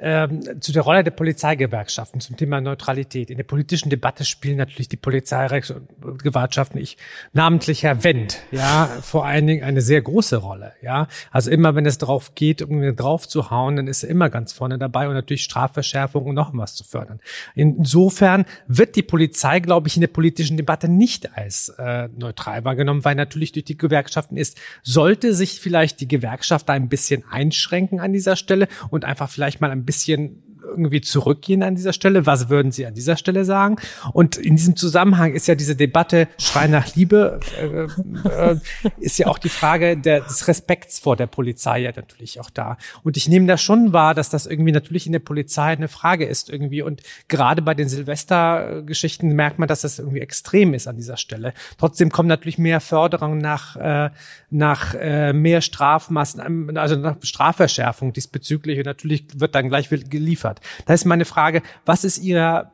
ähm, 0.01 0.41
zu 0.61 0.73
der 0.73 0.83
Rolle 0.83 1.05
der 1.05 1.11
Polizeigewerkschaften, 1.11 2.21
zum 2.21 2.37
Thema 2.37 2.61
Neutralität. 2.61 3.31
In 3.31 3.37
der 3.37 3.45
politischen 3.45 3.91
Debatte 3.91 4.25
spielen 4.25 4.57
natürlich 4.57 4.89
die 4.89 4.97
Polizeigewerkschaften, 4.97 6.81
ich 6.81 6.97
namentlich 7.33 7.83
Herr 7.83 8.03
Wendt, 8.03 8.39
ja, 8.51 8.87
vor 9.03 9.27
allen 9.27 9.47
Dingen 9.47 9.63
eine 9.63 9.83
sehr 9.83 10.01
große 10.01 10.39
Rolle, 10.39 10.73
ja. 10.83 11.09
Also 11.31 11.51
immer, 11.51 11.75
wenn 11.75 11.87
es 11.87 11.99
darauf 11.99 12.35
geht, 12.35 12.61
irgendwie 12.61 12.95
drauf 12.95 13.29
zu 13.29 13.51
hauen, 13.51 13.77
dann 13.77 13.87
ist 13.87 14.03
er 14.03 14.11
immer 14.11 14.31
ganz 14.31 14.53
vorne 14.53 14.79
dabei 14.79 15.09
und 15.09 15.15
natürlich 15.15 15.43
Strafverschärfung 15.43 16.25
und 16.25 16.35
noch 16.35 16.51
was 16.55 16.75
zu 16.75 16.85
fördern. 16.85 17.21
Insofern 17.55 18.45
wird 18.67 18.97
die 18.97 19.03
Polizei, 19.03 19.61
glaube 19.61 19.89
ich, 19.89 19.97
in 19.97 20.01
der 20.01 20.09
politischen 20.09 20.57
Debatte 20.57 20.89
nicht 20.89 21.37
als 21.37 21.71
äh, 21.79 22.09
neutral 22.17 22.65
wahrgenommen, 22.65 23.05
weil 23.05 23.15
natürlich 23.15 23.53
durch 23.53 23.65
die 23.65 23.77
Gewerkschaften 23.77 24.37
ist. 24.37 24.59
Sollte 24.83 25.35
sich 25.35 25.61
vielleicht 25.61 26.01
die 26.01 26.09
Gewerkschaft 26.09 26.69
da 26.69 26.73
ein 26.73 26.89
bisschen 26.89 27.25
einschränken 27.31 28.01
an 28.01 28.13
dieser 28.13 28.37
Stelle 28.37 28.69
und 28.91 29.05
einfach 29.05 29.29
vielleicht 29.29 29.61
mal 29.61 29.71
ein 29.71 29.85
bisschen 29.91 30.50
irgendwie 30.63 31.01
zurückgehen 31.01 31.63
an 31.63 31.75
dieser 31.75 31.93
Stelle? 31.93 32.27
Was 32.27 32.49
würden 32.49 32.73
Sie 32.73 32.87
an 32.87 32.95
dieser 32.95 33.17
Stelle 33.17 33.45
sagen? 33.45 33.77
Und 34.13 34.37
in 34.37 34.57
diesem 34.57 34.77
Zusammenhang 34.77 35.35
ist 35.35 35.47
ja 35.47 35.55
diese 35.55 35.77
Debatte 35.77 36.29
Schrei 36.39 36.67
nach 36.67 36.95
Liebe, 36.95 37.41
äh, 37.61 38.29
äh, 38.29 38.57
ist 38.99 39.19
ja 39.19 39.27
auch 39.27 39.39
die 39.39 39.49
Frage 39.49 39.97
der, 39.97 40.21
des 40.21 40.49
Respekts 40.49 40.99
vor 40.99 41.17
der 41.17 41.27
Polizei 41.27 41.81
ja 41.81 41.93
natürlich 41.95 42.41
auch 42.41 42.51
da. 42.51 42.77
Und 43.03 43.17
ich 43.17 43.29
nehme 43.29 43.47
da 43.47 43.57
schon 43.57 43.93
wahr, 43.93 44.15
dass 44.15 44.31
das 44.31 44.47
irgendwie 44.47 44.73
natürlich 44.73 45.07
in 45.07 45.13
der 45.13 45.21
Polizei 45.21 45.73
eine 45.73 45.89
Frage 45.89 46.25
ist 46.25 46.51
irgendwie. 46.51 46.83
Und 46.83 47.03
gerade 47.29 47.63
bei 47.63 47.75
den 47.75 47.89
Silvestergeschichten 47.89 49.35
merkt 49.35 49.59
man, 49.59 49.69
dass 49.69 49.83
das 49.83 49.99
irgendwie 49.99 50.21
extrem 50.21 50.75
ist 50.75 50.89
an 50.89 50.97
dieser 50.97 51.17
Stelle. 51.17 51.55
Trotzdem 51.79 52.11
kommt 52.11 52.29
natürlich 52.29 52.59
mehr 52.59 52.81
Förderung 52.81 53.39
nach, 53.39 53.77
äh, 53.77 54.11
nach 54.51 54.95
äh, 54.95 55.33
mehr 55.33 55.61
Strafmaßen, 55.61 56.77
also 56.77 56.97
nach 56.97 57.17
Strafverschärfung 57.23 58.13
diesbezüglich. 58.13 58.79
Und 58.79 58.87
natürlich 58.87 59.25
wird 59.41 59.55
dann 59.55 59.69
gleich 59.69 59.89
geliefert. 59.89 60.50
Da 60.87 60.95
ist 60.95 61.05
meine 61.05 61.25
Frage, 61.25 61.63
was 61.85 62.05
ist 62.05 62.19
Ihre, 62.19 62.73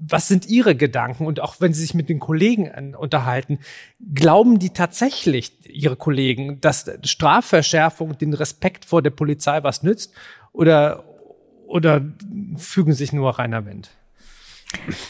was 0.00 0.28
sind 0.28 0.48
Ihre 0.48 0.74
Gedanken? 0.74 1.26
Und 1.26 1.40
auch 1.40 1.56
wenn 1.60 1.74
Sie 1.74 1.82
sich 1.82 1.94
mit 1.94 2.08
den 2.08 2.20
Kollegen 2.20 2.94
unterhalten, 2.94 3.58
glauben 4.14 4.58
die 4.58 4.70
tatsächlich, 4.70 5.52
Ihre 5.68 5.96
Kollegen, 5.96 6.60
dass 6.60 6.90
Strafverschärfung 7.04 8.16
den 8.16 8.32
Respekt 8.34 8.84
vor 8.84 9.02
der 9.02 9.10
Polizei 9.10 9.62
was 9.62 9.82
nützt? 9.82 10.14
Oder, 10.52 11.04
oder 11.66 12.02
fügen 12.56 12.92
sich 12.92 13.12
nur 13.12 13.38
reiner 13.38 13.66
Wind? 13.66 13.90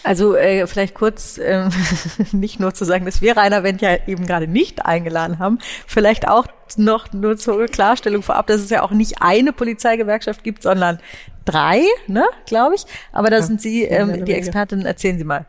Also 0.03 0.37
äh, 0.37 0.67
vielleicht 0.67 0.95
kurz 0.95 1.39
äh, 1.39 1.69
nicht 2.33 2.61
nur 2.61 2.73
zu 2.75 2.85
sagen, 2.85 3.05
dass 3.05 3.21
wir 3.21 3.37
Rainer 3.37 3.63
Wendt 3.63 3.83
ja 3.83 3.97
eben 4.07 4.27
gerade 4.27 4.47
nicht 4.47 4.87
eingeladen 4.87 5.39
haben, 5.39 5.59
vielleicht 5.87 6.29
auch 6.29 6.47
noch 6.77 7.13
nur 7.13 7.37
zur 7.37 7.67
Klarstellung 7.67 8.23
vorab, 8.23 8.47
dass 8.47 8.61
es 8.61 8.71
ja 8.71 8.83
auch 8.83 8.91
nicht 8.91 9.21
eine 9.21 9.53
Polizeigewerkschaft 9.53 10.45
gibt, 10.45 10.63
sondern 10.63 10.99
drei, 11.45 11.83
ne, 12.07 12.25
glaube 12.47 12.77
ich. 12.77 12.85
Aber 13.13 13.31
da 13.31 13.43
sind 13.43 13.61
Sie 13.61 13.85
ähm, 13.85 14.25
die 14.25 14.35
Expertin. 14.35 14.87
Erzählen 14.87 15.19
Sie 15.19 15.25
mal. 15.25 15.47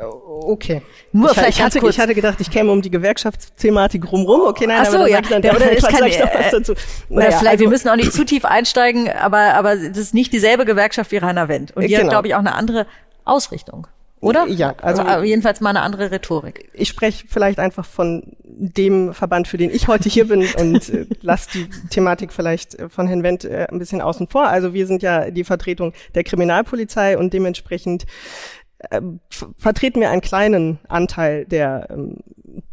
Okay. 0.00 0.82
Nur 1.12 1.30
ich, 1.30 1.34
vielleicht 1.34 1.58
ich 1.58 1.62
hatte, 1.62 1.80
kurz. 1.80 1.94
ich 1.94 2.00
hatte 2.00 2.14
gedacht, 2.14 2.40
ich 2.40 2.50
käme 2.50 2.70
um 2.72 2.82
die 2.82 2.90
Gewerkschaftsthematik 2.90 4.10
rumrum. 4.10 4.42
Okay, 4.42 4.66
nein, 4.66 4.80
Ach 4.82 4.90
so, 4.90 4.98
aber 4.98 5.08
ja. 5.08 5.20
Dann, 5.20 5.42
ja, 5.42 5.54
oder 5.54 5.72
ich 5.72 5.82
noch 5.82 5.90
was 6.34 6.50
dazu. 6.50 6.72
Oder 6.72 6.80
naja, 7.08 7.38
vielleicht, 7.38 7.46
also, 7.46 7.60
wir 7.60 7.68
müssen 7.68 7.88
auch 7.88 7.96
nicht 7.96 8.12
zu 8.12 8.24
tief 8.24 8.44
einsteigen, 8.44 9.08
aber, 9.08 9.54
aber 9.54 9.76
das 9.76 9.98
ist 9.98 10.14
nicht 10.14 10.32
dieselbe 10.32 10.64
Gewerkschaft 10.64 11.12
wie 11.12 11.18
Rainer 11.18 11.48
Wendt. 11.48 11.76
Und 11.76 11.82
die 11.82 11.88
genau. 11.88 12.02
hat, 12.02 12.10
glaube 12.10 12.28
ich, 12.28 12.34
auch 12.34 12.40
eine 12.40 12.54
andere 12.54 12.86
Ausrichtung. 13.24 13.86
Oder? 14.24 14.46
Ja, 14.46 14.74
also 14.80 15.02
Aber 15.02 15.22
jedenfalls 15.24 15.60
mal 15.60 15.70
eine 15.70 15.82
andere 15.82 16.10
Rhetorik. 16.10 16.70
Ich 16.72 16.88
spreche 16.88 17.26
vielleicht 17.28 17.58
einfach 17.58 17.84
von 17.84 18.22
dem 18.42 19.12
Verband, 19.12 19.48
für 19.48 19.58
den 19.58 19.70
ich 19.70 19.86
heute 19.86 20.08
hier 20.08 20.26
bin 20.26 20.46
und 20.58 20.88
äh, 20.88 21.06
lass 21.20 21.48
die 21.48 21.68
Thematik 21.90 22.32
vielleicht 22.32 22.74
äh, 22.74 22.88
von 22.88 23.06
Herrn 23.06 23.22
Wendt 23.22 23.44
äh, 23.44 23.66
ein 23.70 23.78
bisschen 23.78 24.00
außen 24.00 24.28
vor. 24.28 24.48
Also 24.48 24.72
wir 24.72 24.86
sind 24.86 25.02
ja 25.02 25.30
die 25.30 25.44
Vertretung 25.44 25.92
der 26.14 26.24
Kriminalpolizei 26.24 27.18
und 27.18 27.34
dementsprechend 27.34 28.06
äh, 28.90 29.00
vertreten 29.56 30.00
wir 30.00 30.10
einen 30.10 30.20
kleinen 30.20 30.78
Anteil 30.88 31.44
der 31.44 31.88
ähm, 31.90 32.18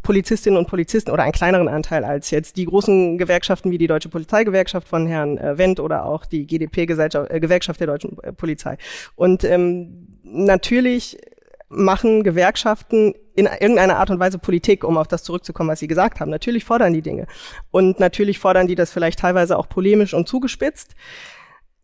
Polizistinnen 0.04 0.58
und 0.58 0.68
Polizisten 0.68 1.12
oder 1.12 1.24
einen 1.24 1.32
kleineren 1.32 1.68
Anteil 1.68 2.04
als 2.04 2.32
jetzt 2.32 2.58
die 2.58 2.66
großen 2.66 3.18
Gewerkschaften 3.18 3.72
wie 3.72 3.78
die 3.78 3.88
Deutsche 3.88 4.10
Polizeigewerkschaft 4.10 4.88
von 4.88 5.08
Herrn 5.08 5.38
äh, 5.38 5.58
Wendt 5.58 5.80
oder 5.80 6.06
auch 6.06 6.26
die 6.26 6.46
GDP-Gewerkschaft 6.46 7.30
äh, 7.30 7.86
der 7.86 7.88
deutschen 7.88 8.18
äh, 8.24 8.34
Polizei. 8.34 8.78
Und 9.16 9.44
ähm, 9.44 10.08
natürlich 10.24 11.18
machen 11.70 12.24
Gewerkschaften 12.24 13.14
in 13.34 13.46
irgendeiner 13.46 13.98
Art 13.98 14.10
und 14.10 14.20
Weise 14.20 14.38
Politik, 14.38 14.84
um 14.84 14.98
auf 14.98 15.08
das 15.08 15.24
zurückzukommen, 15.24 15.70
was 15.70 15.80
Sie 15.80 15.88
gesagt 15.88 16.20
haben. 16.20 16.30
Natürlich 16.30 16.66
fordern 16.66 16.94
die 16.94 17.02
Dinge. 17.02 17.28
Und 17.72 18.00
natürlich 18.00 18.40
fordern 18.40 18.68
die 18.68 18.76
das 18.76 18.92
vielleicht 18.92 19.20
teilweise 19.20 19.58
auch 19.58 19.70
polemisch 19.70 20.14
und 20.14 20.28
zugespitzt. 20.28 20.96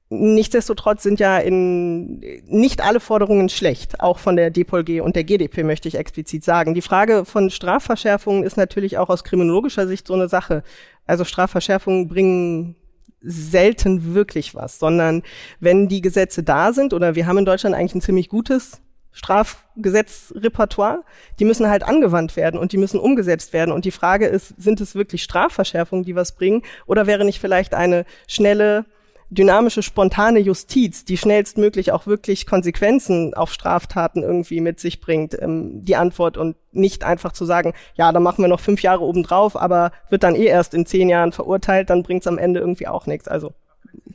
Nichtsdestotrotz 0.10 1.04
sind 1.04 1.20
ja 1.20 1.38
in 1.38 2.20
nicht 2.46 2.82
alle 2.82 3.02
Forderungen 3.02 3.50
schlecht, 3.50 4.00
auch 4.00 4.20
von 4.20 4.38
der 4.38 4.52
DPOLG 4.52 5.02
und 5.02 5.18
der 5.18 5.26
GDP 5.26 5.64
möchte 5.64 5.90
ich 5.90 5.96
explizit 5.96 6.46
sagen. 6.46 6.74
Die 6.74 6.82
Frage 6.82 7.26
von 7.26 7.50
Strafverschärfungen 7.50 8.44
ist 8.44 8.56
natürlich 8.56 8.98
auch 8.98 9.10
aus 9.10 9.26
kriminologischer 9.26 9.86
Sicht 9.86 10.08
so 10.08 10.14
eine 10.14 10.30
Sache. 10.30 10.64
Also 11.06 11.26
Strafverschärfungen 11.26 12.08
bringen 12.08 12.76
selten 13.20 14.14
wirklich 14.14 14.56
was, 14.56 14.80
sondern 14.80 15.24
wenn 15.60 15.90
die 15.90 16.02
Gesetze 16.02 16.44
da 16.44 16.72
sind 16.72 16.94
oder 16.94 17.16
wir 17.16 17.26
haben 17.26 17.40
in 17.40 17.46
Deutschland 17.46 17.76
eigentlich 17.76 17.96
ein 17.96 18.02
ziemlich 18.02 18.30
gutes 18.30 18.82
Strafgesetzrepertoire, 19.12 21.04
die 21.40 21.46
müssen 21.46 21.68
halt 21.68 21.84
angewandt 21.84 22.36
werden 22.36 22.60
und 22.60 22.72
die 22.72 22.78
müssen 22.78 23.00
umgesetzt 23.00 23.52
werden. 23.52 23.72
Und 23.72 23.84
die 23.84 23.92
Frage 23.92 24.28
ist, 24.28 24.54
sind 24.62 24.80
es 24.80 24.94
wirklich 24.94 25.24
Strafverschärfungen, 25.24 26.06
die 26.06 26.16
was 26.16 26.36
bringen? 26.36 26.62
Oder 26.86 27.08
wäre 27.08 27.26
nicht 27.26 27.40
vielleicht 27.40 27.74
eine 27.74 28.06
schnelle, 28.28 28.86
dynamische, 29.30 29.84
spontane 29.84 30.40
Justiz, 30.40 31.06
die 31.06 31.18
schnellstmöglich 31.18 31.92
auch 31.92 32.08
wirklich 32.08 32.46
Konsequenzen 32.46 33.34
auf 33.34 33.52
Straftaten 33.52 34.24
irgendwie 34.24 34.62
mit 34.62 34.80
sich 34.80 35.02
bringt, 35.02 35.40
ähm, 35.42 35.84
die 35.84 35.96
Antwort 35.96 36.38
und 36.38 36.56
nicht 36.72 37.04
einfach 37.04 37.32
zu 37.32 37.46
sagen, 37.46 37.74
ja, 37.96 38.12
da 38.12 38.20
machen 38.20 38.44
wir 38.44 38.50
noch 38.50 38.60
fünf 38.60 38.82
Jahre 38.82 39.02
obendrauf, 39.02 39.56
aber 39.56 39.92
wird 40.10 40.24
dann 40.24 40.36
eh 40.36 40.46
erst 40.46 40.74
in 40.74 40.86
zehn 40.86 41.10
Jahren 41.10 41.32
verurteilt, 41.32 41.90
dann 41.90 42.04
bringt 42.04 42.22
es 42.22 42.28
am 42.28 42.38
Ende 42.38 42.60
irgendwie 42.60 42.88
auch 42.88 43.06
nichts. 43.06 43.28
Also 43.28 43.54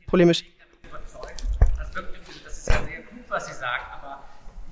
polemisch. 0.06 0.44
Das 2.44 2.58
ist 2.58 2.68
ja 2.68 2.74
sehr 2.74 3.00
gut, 3.02 3.24
was 3.28 3.46
Sie 3.46 3.54
sagen 3.54 3.82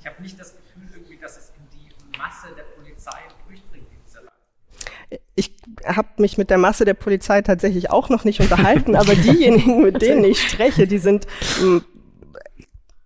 ich 0.00 0.06
habe 0.06 0.22
nicht 0.22 0.40
das 0.40 0.54
Gefühl 0.56 0.88
irgendwie, 0.94 1.18
dass 1.18 1.36
es 1.36 1.52
in 1.56 1.78
die 1.78 2.18
Masse 2.18 2.48
der 2.56 2.62
Polizei 2.62 3.20
durchdringt 3.46 3.86
in 3.92 4.04
dieser 4.06 4.22
Lage. 4.22 5.20
Ich 5.34 5.54
habe 5.84 6.08
mich 6.18 6.38
mit 6.38 6.50
der 6.50 6.58
Masse 6.58 6.84
der 6.84 6.94
Polizei 6.94 7.42
tatsächlich 7.42 7.90
auch 7.90 8.08
noch 8.08 8.24
nicht 8.24 8.40
unterhalten, 8.40 8.96
aber 8.96 9.14
diejenigen, 9.14 9.82
mit 9.82 10.02
denen 10.02 10.24
ich 10.24 10.40
spreche, 10.40 10.86
die 10.86 10.98
sind 10.98 11.26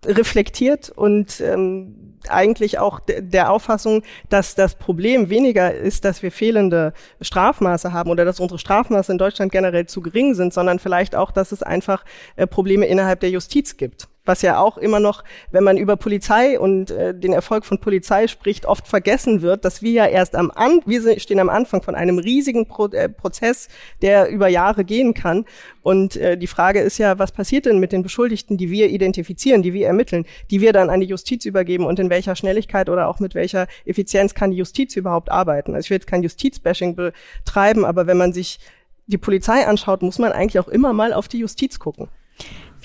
reflektiert 0.05 0.91
und 0.91 1.41
ähm, 1.41 2.14
eigentlich 2.29 2.79
auch 2.79 3.01
der 3.01 3.51
Auffassung, 3.51 4.03
dass 4.29 4.55
das 4.55 4.77
Problem 4.77 5.29
weniger 5.29 5.75
ist, 5.75 6.05
dass 6.05 6.22
wir 6.22 6.33
fehlende 6.33 6.93
Strafmaße 7.20 7.93
haben 7.93 8.11
oder 8.11 8.25
dass 8.25 8.41
unsere 8.41 8.59
Strafmaße 8.59 9.12
in 9.12 9.18
Deutschland 9.18 9.53
generell 9.53 9.87
zu 9.87 10.01
gering 10.01 10.35
sind, 10.35 10.55
sondern 10.55 10.79
vielleicht 10.79 11.14
auch, 11.14 11.31
dass 11.31 11.53
es 11.53 11.62
einfach 11.62 12.05
äh, 12.37 12.47
Probleme 12.47 12.87
innerhalb 12.87 13.20
der 13.20 13.31
Justiz 13.31 13.77
gibt 13.77 14.09
was 14.25 14.43
ja 14.43 14.59
auch 14.59 14.79
immer 14.79 15.01
noch, 15.01 15.22
wenn 15.51 15.64
man 15.64 15.77
über 15.77 15.97
Polizei 15.97 16.59
und 16.59 16.91
äh, 16.91 17.14
den 17.14 17.33
Erfolg 17.33 17.64
von 17.64 17.79
Polizei 17.79 18.27
spricht, 18.27 18.64
oft 18.64 18.89
vergessen 18.89 19.43
wird, 19.43 19.64
dass 19.64 19.83
wir 19.83 19.93
ja 19.93 20.07
erst 20.07 20.35
am 20.35 20.51
An 20.51 20.81
wir 20.87 21.18
stehen 21.20 21.41
am 21.41 21.51
Anfang 21.51 21.83
von 21.83 21.95
einem 21.95 22.18
riesigen 22.18 22.66
Pro 22.66 22.87
äh, 22.87 23.09
Prozess, 23.09 23.68
der 24.01 24.29
über 24.29 24.49
Jahre 24.49 24.85
gehen 24.85 25.12
kann. 25.12 25.45
Und 25.83 26.16
äh, 26.16 26.39
die 26.39 26.47
Frage 26.47 26.81
ist 26.81 26.99
ja, 26.99 27.18
was 27.18 27.33
passiert 27.33 27.66
denn 27.66 27.81
mit 27.81 27.93
den 27.93 28.03
Beschuldigten, 28.03 28.57
die 28.57 28.70
wir 28.70 28.89
identifizieren, 28.89 29.62
die 29.62 29.75
wir 29.75 29.87
ermitteln, 29.87 30.25
die 30.51 30.61
wir 30.61 30.72
dann 30.72 30.89
an 30.89 31.01
die 31.01 31.07
Justiz 31.07 31.45
übergeben 31.45 31.85
und 31.85 31.99
in 31.99 32.09
welcher 32.09 32.35
Schnelligkeit 32.35 32.89
oder 32.89 33.09
auch 33.09 33.20
mit 33.20 33.35
welcher 33.35 33.66
Effizienz 33.85 34.35
kann 34.35 34.51
die 34.51 34.57
Justiz 34.57 34.97
überhaupt 34.97 35.31
arbeiten? 35.31 35.75
Also 35.75 35.87
ich 35.87 35.91
will 35.91 35.97
jetzt 35.97 36.07
kein 36.07 36.22
Justizbashing 36.22 36.97
betreiben, 36.97 37.85
aber 37.85 38.07
wenn 38.07 38.16
man 38.16 38.33
sich 38.33 38.59
die 39.07 39.18
Polizei 39.18 39.66
anschaut, 39.66 40.01
muss 40.01 40.18
man 40.18 40.33
eigentlich 40.33 40.59
auch 40.59 40.68
immer 40.68 40.95
mal 40.95 41.12
auf 41.12 41.29
die 41.29 41.39
Justiz 41.39 41.79
gucken. 41.79 42.09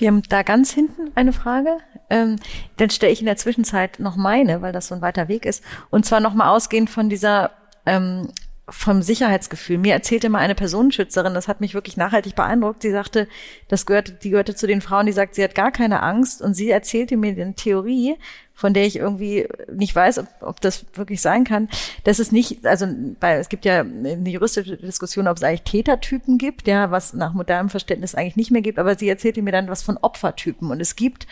Wir 0.00 0.08
haben 0.08 0.22
da 0.28 0.42
ganz 0.42 0.72
hinten 0.72 1.10
eine 1.14 1.32
Frage. 1.32 1.76
Ähm, 2.08 2.36
dann 2.78 2.90
stelle 2.90 3.12
ich 3.12 3.20
in 3.20 3.26
der 3.26 3.36
Zwischenzeit 3.36 4.00
noch 4.00 4.16
meine, 4.16 4.62
weil 4.62 4.72
das 4.72 4.88
so 4.88 4.94
ein 4.94 5.02
weiter 5.02 5.28
Weg 5.28 5.44
ist. 5.44 5.62
Und 5.90 6.06
zwar 6.06 6.20
nochmal 6.20 6.48
ausgehend 6.48 6.88
von 6.88 7.10
dieser 7.10 7.50
ähm, 7.84 8.28
vom 8.70 9.02
Sicherheitsgefühl. 9.02 9.78
Mir 9.78 9.94
erzählte 9.94 10.28
mal 10.28 10.38
eine 10.38 10.54
Personenschützerin, 10.54 11.34
das 11.34 11.48
hat 11.48 11.60
mich 11.60 11.74
wirklich 11.74 11.96
nachhaltig 11.96 12.34
beeindruckt. 12.34 12.82
Sie 12.82 12.90
sagte, 12.90 13.28
das 13.68 13.84
gehörte, 13.84 14.12
die 14.12 14.30
gehörte 14.30 14.54
zu 14.54 14.66
den 14.66 14.80
Frauen, 14.80 15.06
die 15.06 15.12
sagt, 15.12 15.34
sie 15.34 15.44
hat 15.44 15.54
gar 15.54 15.72
keine 15.72 16.02
Angst. 16.02 16.40
Und 16.40 16.54
sie 16.54 16.70
erzählte 16.70 17.16
mir 17.16 17.32
eine 17.32 17.54
Theorie, 17.54 18.16
von 18.54 18.74
der 18.74 18.86
ich 18.86 18.96
irgendwie 18.96 19.48
nicht 19.72 19.94
weiß, 19.94 20.18
ob, 20.18 20.28
ob 20.40 20.60
das 20.60 20.84
wirklich 20.94 21.20
sein 21.20 21.44
kann. 21.44 21.68
Das 22.04 22.18
ist 22.18 22.30
nicht, 22.30 22.66
also 22.66 22.86
bei, 23.18 23.34
es 23.34 23.48
gibt 23.48 23.64
ja 23.64 23.80
eine 23.80 24.28
juristische 24.28 24.76
Diskussion, 24.76 25.28
ob 25.28 25.36
es 25.36 25.42
eigentlich 25.42 25.62
Tätertypen 25.62 26.38
gibt, 26.38 26.68
ja, 26.68 26.90
was 26.90 27.12
nach 27.12 27.32
modernem 27.32 27.70
Verständnis 27.70 28.14
eigentlich 28.14 28.36
nicht 28.36 28.50
mehr 28.50 28.62
gibt. 28.62 28.78
Aber 28.78 28.96
sie 28.98 29.08
erzählte 29.08 29.42
mir 29.42 29.52
dann 29.52 29.68
was 29.68 29.82
von 29.82 29.96
Opfertypen. 29.96 30.70
Und 30.70 30.80
es 30.80 30.94
gibt 30.94 31.26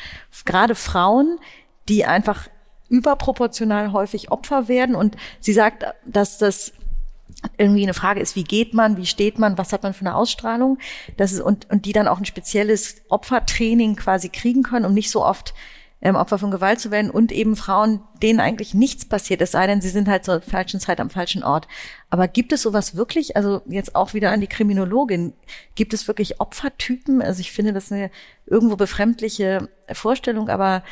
gerade 0.45 0.75
Frauen, 0.75 1.39
die 1.89 2.05
einfach 2.05 2.49
überproportional 2.89 3.93
häufig 3.93 4.31
Opfer 4.31 4.69
werden. 4.69 4.95
Und 4.95 5.17
sie 5.41 5.53
sagt, 5.53 5.85
dass 6.07 6.39
das 6.39 6.73
irgendwie 7.57 7.83
eine 7.83 7.95
Frage 7.95 8.21
ist, 8.21 8.37
wie 8.37 8.45
geht 8.45 8.75
man, 8.75 8.97
wie 8.97 9.07
steht 9.07 9.39
man, 9.39 9.59
was 9.59 9.73
hat 9.73 9.83
man 9.83 9.95
für 9.95 10.01
eine 10.01 10.15
Ausstrahlung, 10.15 10.79
das 11.17 11.33
ist, 11.33 11.41
und, 11.41 11.71
und 11.71 11.85
die 11.85 11.93
dann 11.93 12.09
auch 12.09 12.19
ein 12.19 12.25
spezielles 12.25 13.03
Opfertraining 13.09 13.97
quasi 13.97 14.29
kriegen 14.29 14.63
können, 14.63 14.87
um 14.87 14.95
nicht 14.95 15.11
so 15.11 15.25
oft 15.25 15.55
ähm, 16.01 16.15
Opfer 16.15 16.39
von 16.39 16.51
Gewalt 16.51 16.79
zu 16.79 16.91
werden 16.91 17.11
und 17.11 17.33
eben 17.33 17.57
Frauen, 17.57 18.01
denen 18.23 18.41
eigentlich 18.41 18.73
nichts 18.75 19.05
passiert, 19.05 19.41
es 19.41 19.53
sei 19.53 19.67
denn, 19.67 19.81
sie 19.81 19.89
sind 19.89 20.09
halt 20.09 20.25
zur 20.25 20.41
falschen 20.41 20.81
Zeit 20.81 21.01
am 21.01 21.11
falschen 21.11 21.43
Ort. 21.43 21.67
Aber 22.11 22.29
gibt 22.29 22.53
es 22.53 22.63
sowas 22.63 22.95
wirklich, 22.95 23.37
also 23.37 23.63
jetzt 23.67 23.97
auch 23.97 24.15
wieder 24.15 24.31
an 24.31 24.41
die 24.41 24.47
Kriminologin, 24.47 25.33
gibt 25.75 25.93
es 25.95 26.07
wirklich 26.07 26.41
Opfertypen? 26.41 27.21
Also 27.21 27.41
ich 27.41 27.51
finde 27.51 27.73
das 27.73 27.91
eine 27.91 28.11
irgendwo 28.47 28.77
befremdliche 28.77 29.69
Vorstellung, 29.93 30.49
aber 30.49 30.85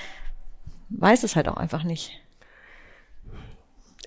weiß 0.90 1.22
es 1.22 1.36
halt 1.36 1.48
auch 1.48 1.56
einfach 1.56 1.84
nicht. 1.84 2.20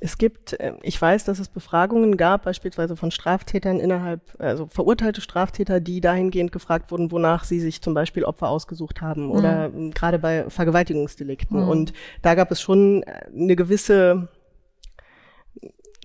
Es 0.02 0.18
gibt, 0.18 0.54
äh, 0.60 0.74
ich 0.82 1.02
weiß, 1.02 1.26
dass 1.26 1.40
es 1.40 1.50
Befragungen 1.50 2.18
gab, 2.18 2.46
beispielsweise 2.46 2.96
von 2.96 3.12
Straftätern 3.12 3.80
innerhalb, 3.80 4.22
also 4.40 4.68
verurteilte 4.68 5.22
Straftäter, 5.22 5.80
die 5.80 6.02
dahingehend 6.02 6.52
gefragt 6.52 6.92
wurden, 6.92 7.12
wonach 7.12 7.44
sie 7.44 7.60
sich 7.60 7.82
zum 7.82 7.94
Beispiel 7.94 8.24
Opfer 8.24 8.50
ausgesucht 8.50 9.02
haben 9.02 9.26
mhm. 9.26 9.32
oder 9.32 9.72
gerade 9.94 10.20
bei 10.20 10.50
Vergewaltigungsdelikten. 10.50 11.64
Mhm. 11.64 11.70
Und 11.70 11.94
da 12.22 12.36
gab 12.36 12.52
es 12.52 12.62
schon 12.62 13.04
eine 13.36 13.56
gewisse 13.56 14.30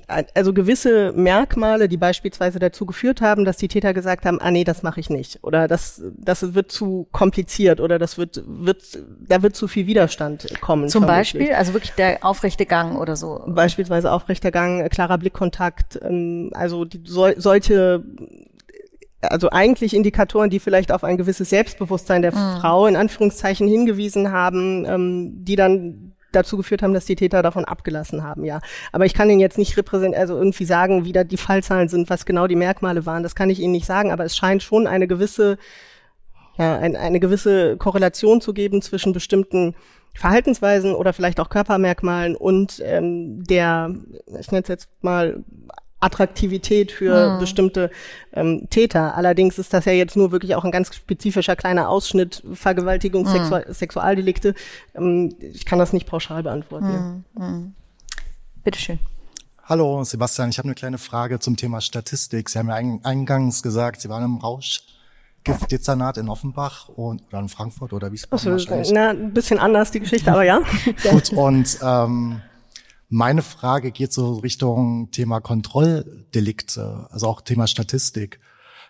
also 0.07 0.53
gewisse 0.53 1.13
Merkmale, 1.13 1.89
die 1.89 1.97
beispielsweise 1.97 2.59
dazu 2.59 2.87
geführt 2.87 3.21
haben, 3.21 3.45
dass 3.45 3.57
die 3.57 3.69
Täter 3.69 3.95
gesagt 3.95 4.27
haben, 4.27 4.41
ah 4.41 4.51
nee, 4.51 4.65
das 4.65 4.83
mache 4.83 5.01
ich 5.01 5.11
nicht 5.11 5.39
oder 5.43 5.69
das 5.69 6.03
das 6.17 6.55
wird 6.55 6.71
zu 6.71 7.09
kompliziert 7.13 7.81
oder 7.81 7.99
das 7.99 8.19
wird 8.19 8.43
wird 8.47 8.99
da 9.21 9.43
wird 9.43 9.57
zu 9.57 9.69
viel 9.69 9.87
Widerstand 9.87 10.61
kommen. 10.61 10.89
Zum 10.89 11.05
vermutlich. 11.05 11.33
Beispiel, 11.35 11.55
also 11.55 11.75
wirklich 11.75 11.93
der 11.93 12.25
aufrechte 12.25 12.67
Gang 12.67 12.99
oder 12.99 13.17
so. 13.17 13.43
Beispielsweise 13.47 14.13
aufrechter 14.13 14.51
Gang, 14.51 14.89
klarer 14.91 15.19
Blickkontakt, 15.19 15.99
ähm, 16.03 16.51
also 16.55 16.85
die, 16.85 17.01
so, 17.05 17.29
solche 17.37 18.03
also 19.31 19.51
eigentlich 19.51 19.95
Indikatoren, 19.95 20.51
die 20.51 20.61
vielleicht 20.61 20.93
auf 20.93 21.05
ein 21.05 21.17
gewisses 21.17 21.51
Selbstbewusstsein 21.51 22.23
der 22.23 22.33
mhm. 22.33 22.61
Frau 22.61 22.87
in 22.87 22.97
Anführungszeichen 22.97 23.67
hingewiesen 23.67 24.33
haben, 24.33 24.85
ähm, 24.87 25.45
die 25.45 25.57
dann 25.57 26.14
dazu 26.35 26.57
geführt 26.57 26.83
haben, 26.83 26.95
dass 26.95 27.05
die 27.05 27.17
Täter 27.17 27.43
davon 27.43 27.65
abgelassen 27.65 28.23
haben, 28.23 28.45
ja. 28.45 28.61
Aber 28.93 29.07
ich 29.07 29.15
kann 29.15 29.31
Ihnen 29.31 29.41
jetzt 29.41 29.59
nicht 29.59 29.77
repräsentieren, 29.77 30.21
also 30.21 30.37
irgendwie 30.37 30.65
sagen, 30.65 31.05
wie 31.05 31.13
da 31.13 31.25
die 31.25 31.37
Fallzahlen 31.37 31.89
sind, 31.89 32.11
was 32.11 32.27
genau 32.27 32.47
die 32.47 32.57
Merkmale 32.57 33.07
waren. 33.07 33.23
Das 33.23 33.35
kann 33.35 33.51
ich 33.51 33.61
Ihnen 33.61 33.73
nicht 33.73 33.87
sagen, 33.87 34.13
aber 34.13 34.25
es 34.25 34.37
scheint 34.37 34.63
schon 34.63 34.87
eine 34.87 35.07
gewisse, 35.07 35.59
ja, 36.57 36.79
ein, 36.79 36.97
eine 36.97 37.21
gewisse 37.21 37.77
Korrelation 37.77 38.41
zu 38.41 38.53
geben 38.53 38.83
zwischen 38.83 39.13
bestimmten 39.13 39.75
Verhaltensweisen 40.15 40.95
oder 40.95 41.13
vielleicht 41.13 41.41
auch 41.41 41.49
Körpermerkmalen 41.49 42.37
und 42.37 42.81
ähm, 42.85 43.43
der, 43.45 43.95
ich 44.39 44.51
nenne 44.53 44.63
es 44.63 44.69
jetzt 44.69 44.89
mal 45.03 45.43
Attraktivität 46.05 46.93
für 46.93 47.35
mhm. 47.35 47.41
bestimmte 47.41 47.91
ähm, 48.33 48.69
Täter. 48.71 49.17
Allerdings 49.17 49.59
ist 49.59 49.73
das 49.73 49.87
ja 49.87 49.93
jetzt 49.93 50.17
nur 50.17 50.33
wirklich 50.33 50.55
auch 50.55 50.65
ein 50.65 50.71
ganz 50.71 50.95
spezifischer 50.95 51.57
kleiner 51.57 51.89
Ausschnitt 51.89 52.43
Vergewaltigung, 52.53 53.25
mhm. 53.25 53.29
Sexual 53.29 53.67
Sexualdelikte. 53.73 54.55
Ähm, 54.95 55.35
ich 55.41 55.65
kann 55.65 55.79
das 55.79 55.93
nicht 55.93 56.07
pauschal 56.07 56.43
beantworten. 56.43 57.25
Mhm. 57.35 57.45
mhm. 57.45 57.75
Bitteschön. 58.63 58.99
Hallo 59.65 60.05
Sebastian, 60.05 60.51
ich 60.51 60.59
habe 60.59 60.69
eine 60.69 60.75
kleine 60.75 60.99
Frage 60.99 61.39
zum 61.39 61.57
Thema 61.57 61.81
Statistik. 61.81 62.51
Sie 62.51 62.59
haben 62.59 62.69
ja 62.69 62.75
eingangs 62.75 63.63
gesagt, 63.63 64.01
Sie 64.01 64.09
waren 64.09 64.25
im 64.25 64.37
Rausch. 64.37 64.83
Giftdezernat 65.45 66.17
in 66.17 66.31
Offenbach 66.31 66.89
und, 66.89 67.23
oder 67.29 67.39
in 67.39 67.51
Frankfurt 67.51 67.93
oder 67.93 68.11
Wiesbaden 68.11 68.55
Achso, 68.55 68.93
na, 68.95 69.11
ein 69.11 69.35
bisschen 69.35 69.59
anders 69.59 69.91
die 69.91 70.01
Geschichte, 70.01 70.33
aber 70.33 70.43
ja. 70.43 70.61
Gut, 71.11 71.29
und 71.37 71.79
ähm, 71.83 72.41
meine 73.09 73.43
Frage 73.43 73.91
geht 73.91 74.13
so 74.13 74.35
Richtung 74.35 75.11
Thema 75.11 75.41
Kontrolldelikte, 75.41 77.07
also 77.11 77.29
auch 77.29 77.41
Thema 77.43 77.67
Statistik. 77.67 78.41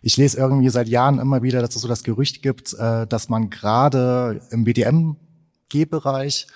Ich 0.03 0.17
lese 0.17 0.37
irgendwie 0.39 0.69
seit 0.69 0.89
Jahren 0.89 1.19
immer 1.19 1.43
wieder, 1.43 1.63
dass 1.63 1.75
es 1.75 1.83
so 1.83 1.89
das 1.89 2.05
Gerücht 2.05 2.43
gibt, 2.43 2.75
äh, 2.75 3.07
dass 3.07 3.29
man 3.29 3.51
gerade 3.51 4.43
im 4.51 4.65
BDM-G-Bereich 4.65 6.47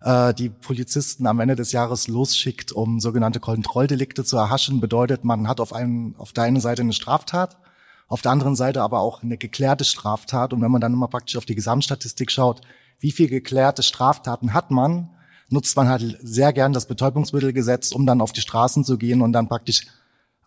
äh, 0.00 0.34
die 0.34 0.48
Polizisten 0.48 1.26
am 1.26 1.40
Ende 1.40 1.56
des 1.56 1.72
Jahres 1.72 2.08
losschickt, 2.08 2.72
um 2.72 3.00
sogenannte 3.00 3.40
Kontrolldelikte 3.40 4.24
zu 4.24 4.36
erhaschen. 4.36 4.80
Bedeutet, 4.80 5.24
man 5.24 5.48
hat 5.48 5.60
auf, 5.60 5.72
einen, 5.72 6.14
auf 6.18 6.32
der 6.32 6.44
einen 6.44 6.60
Seite 6.60 6.82
eine 6.82 6.92
Straftat, 6.92 7.56
auf 8.08 8.22
der 8.22 8.32
anderen 8.32 8.56
Seite 8.56 8.82
aber 8.82 9.00
auch 9.00 9.22
eine 9.22 9.38
geklärte 9.38 9.84
Straftat. 9.84 10.52
Und 10.52 10.60
wenn 10.62 10.70
man 10.70 10.80
dann 10.80 10.92
immer 10.92 11.08
praktisch 11.08 11.36
auf 11.36 11.44
die 11.44 11.54
Gesamtstatistik 11.54 12.30
schaut, 12.30 12.62
wie 13.00 13.12
viel 13.12 13.28
geklärte 13.28 13.82
Straftaten 13.82 14.54
hat 14.54 14.70
man, 14.70 15.10
nutzt 15.50 15.76
man 15.76 15.88
halt 15.88 16.18
sehr 16.22 16.52
gern 16.52 16.72
das 16.72 16.86
Betäubungsmittelgesetz, 16.86 17.92
um 17.92 18.06
dann 18.06 18.20
auf 18.20 18.32
die 18.32 18.40
Straßen 18.40 18.84
zu 18.84 18.98
gehen 18.98 19.22
und 19.22 19.32
dann 19.32 19.48
praktisch 19.48 19.86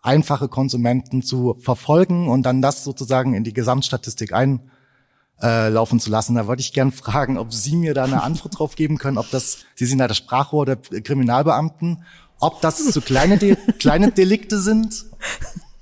einfache 0.00 0.48
Konsumenten 0.48 1.22
zu 1.22 1.56
verfolgen 1.60 2.28
und 2.28 2.42
dann 2.42 2.62
das 2.62 2.84
sozusagen 2.84 3.34
in 3.34 3.44
die 3.44 3.52
Gesamtstatistik 3.52 4.32
einlaufen 4.32 6.00
zu 6.00 6.10
lassen. 6.10 6.34
Da 6.34 6.46
wollte 6.46 6.60
ich 6.60 6.72
gern 6.72 6.92
fragen, 6.92 7.38
ob 7.38 7.52
Sie 7.52 7.76
mir 7.76 7.94
da 7.94 8.04
eine 8.04 8.22
Antwort 8.22 8.58
drauf 8.58 8.74
geben 8.74 8.98
können, 8.98 9.18
ob 9.18 9.30
das, 9.30 9.58
Sie 9.74 9.86
sind 9.86 10.00
ja 10.00 10.08
das 10.08 10.16
Sprachrohr 10.16 10.66
der 10.66 10.76
Kriminalbeamten, 10.76 12.04
ob 12.40 12.60
das 12.60 12.90
zu 12.90 13.00
kleine, 13.00 13.38
De 13.38 13.56
kleine 13.78 14.10
Delikte 14.10 14.58
sind, 14.58 15.06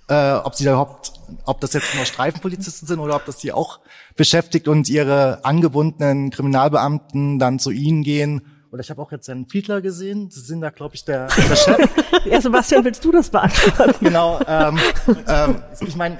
äh, 0.08 0.32
ob 0.34 0.54
Sie 0.54 0.64
da 0.64 0.72
überhaupt, 0.72 1.12
ob 1.46 1.60
das 1.60 1.72
jetzt 1.72 1.94
nur 1.94 2.04
Streifenpolizisten 2.04 2.86
sind 2.86 2.98
oder 2.98 3.16
ob 3.16 3.24
das 3.24 3.40
Sie 3.40 3.52
auch 3.52 3.80
beschäftigt 4.16 4.68
und 4.68 4.88
Ihre 4.90 5.44
angebundenen 5.46 6.30
Kriminalbeamten 6.30 7.38
dann 7.38 7.58
zu 7.58 7.70
Ihnen 7.70 8.02
gehen 8.02 8.42
oder 8.72 8.80
ich 8.80 8.90
habe 8.90 9.02
auch 9.02 9.10
jetzt 9.10 9.28
einen 9.28 9.48
Fiedler 9.48 9.80
gesehen. 9.80 10.30
Sie 10.30 10.40
sind 10.40 10.60
da, 10.60 10.70
glaube 10.70 10.94
ich, 10.94 11.04
der, 11.04 11.26
der 11.48 11.56
Chef. 11.56 11.88
ja, 12.24 12.40
Sebastian, 12.40 12.84
willst 12.84 13.04
du 13.04 13.10
das 13.10 13.30
beantworten? 13.30 14.04
genau. 14.04 14.40
Ähm, 14.46 14.78
ähm, 15.26 15.62
ich 15.80 15.96
meine, 15.96 16.18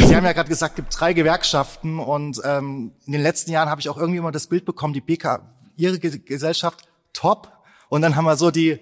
Sie 0.00 0.14
haben 0.14 0.24
ja 0.24 0.32
gerade 0.32 0.48
gesagt, 0.48 0.72
es 0.72 0.76
gibt 0.76 1.00
drei 1.00 1.12
Gewerkschaften 1.12 1.98
und 1.98 2.40
ähm, 2.44 2.92
in 3.06 3.12
den 3.12 3.22
letzten 3.22 3.50
Jahren 3.50 3.70
habe 3.70 3.80
ich 3.80 3.88
auch 3.88 3.96
irgendwie 3.96 4.18
immer 4.18 4.32
das 4.32 4.46
Bild 4.46 4.64
bekommen, 4.64 4.92
die 4.92 5.00
BK, 5.00 5.40
ihre 5.76 5.98
Gesellschaft 5.98 6.80
top. 7.12 7.50
Und 7.88 8.02
dann 8.02 8.16
haben 8.16 8.24
wir 8.24 8.36
so 8.36 8.50
die, 8.50 8.78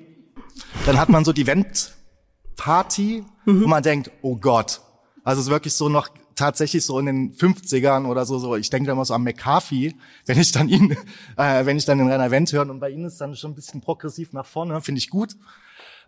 dann 0.87 0.99
hat 0.99 1.09
man 1.09 1.25
so 1.25 1.33
die 1.33 1.47
Wendparty, 1.47 3.25
mhm. 3.45 3.63
wo 3.63 3.67
man 3.69 3.83
denkt, 3.83 4.11
oh 4.23 4.37
Gott. 4.37 4.81
Also 5.23 5.41
es 5.41 5.47
ist 5.47 5.51
wirklich 5.51 5.75
so 5.75 5.89
noch 5.89 6.09
tatsächlich 6.35 6.85
so 6.85 6.99
in 6.99 7.07
den 7.07 7.35
50ern 7.35 8.07
oder 8.07 8.25
so, 8.25 8.39
so 8.39 8.57
ich 8.57 8.71
denke 8.71 8.87
da 8.87 8.93
immer 8.93 9.05
so 9.05 9.15
an 9.15 9.23
McCarthy, 9.23 9.97
wenn 10.27 10.39
ich 10.39 10.53
dann 10.53 10.69
ihn, 10.69 10.97
äh, 11.37 11.65
wenn 11.67 11.77
ich 11.77 11.85
dann 11.85 11.99
den 11.99 12.09
Renner 12.09 12.31
Wendt 12.31 12.53
höre 12.53 12.69
und 12.69 12.81
bei 12.81 12.91
Ihnen 12.91 13.05
ist 13.05 13.21
dann 13.21 13.35
schon 13.37 13.53
ein 13.53 13.55
bisschen 13.55 13.81
progressiv 13.81 14.33
nach 14.33 14.47
vorne, 14.47 14.81
finde 14.81 14.99
ich 14.99 15.11
gut. 15.11 15.37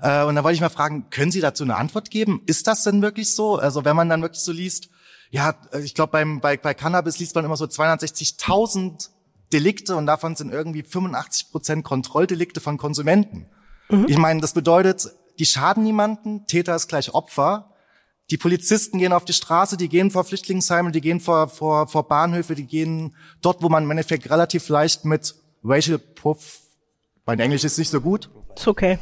Äh, 0.00 0.24
und 0.24 0.34
da 0.34 0.44
wollte 0.44 0.54
ich 0.54 0.60
mal 0.60 0.68
fragen, 0.68 1.10
können 1.10 1.30
Sie 1.30 1.40
dazu 1.40 1.64
eine 1.64 1.76
Antwort 1.76 2.10
geben? 2.10 2.42
Ist 2.46 2.66
das 2.66 2.82
denn 2.82 3.02
wirklich 3.02 3.34
so? 3.34 3.56
Also 3.56 3.84
wenn 3.84 3.96
man 3.96 4.08
dann 4.08 4.22
wirklich 4.22 4.42
so 4.42 4.52
liest, 4.52 4.88
ja, 5.30 5.54
ich 5.82 5.94
glaube 5.94 6.12
beim 6.12 6.40
bei, 6.40 6.56
bei 6.56 6.74
Cannabis 6.74 7.18
liest 7.18 7.34
man 7.34 7.44
immer 7.44 7.56
so 7.56 7.64
260.000 7.64 9.08
Delikte 9.52 9.96
und 9.96 10.06
davon 10.06 10.34
sind 10.36 10.52
irgendwie 10.52 10.82
85 10.82 11.50
Prozent 11.50 11.84
Kontrolldelikte 11.84 12.60
von 12.60 12.78
Konsumenten. 12.78 13.46
Mhm. 13.88 14.06
Ich 14.08 14.18
meine, 14.18 14.40
das 14.40 14.54
bedeutet, 14.54 15.12
die 15.38 15.46
schaden 15.46 15.84
niemanden, 15.84 16.46
Täter 16.46 16.74
ist 16.74 16.88
gleich 16.88 17.14
Opfer. 17.14 17.71
Die 18.30 18.38
Polizisten 18.38 18.98
gehen 18.98 19.12
auf 19.12 19.24
die 19.24 19.32
Straße, 19.32 19.76
die 19.76 19.88
gehen 19.88 20.10
vor 20.10 20.24
Flüchtlingsheime, 20.24 20.90
die 20.90 21.00
gehen 21.00 21.20
vor, 21.20 21.48
vor, 21.48 21.88
vor 21.88 22.08
Bahnhöfe, 22.08 22.54
die 22.54 22.66
gehen 22.66 23.14
dort, 23.42 23.62
wo 23.62 23.68
man 23.68 23.84
im 23.84 23.90
Endeffekt 23.90 24.30
relativ 24.30 24.68
leicht 24.68 25.04
mit 25.04 25.34
Racial 25.64 25.98
Puff, 25.98 26.62
mein 27.24 27.38
Englisch 27.38 27.64
ist 27.64 27.78
nicht 27.78 27.90
so 27.90 28.00
gut. 28.00 28.30
Ist 28.56 28.66
okay. 28.66 28.98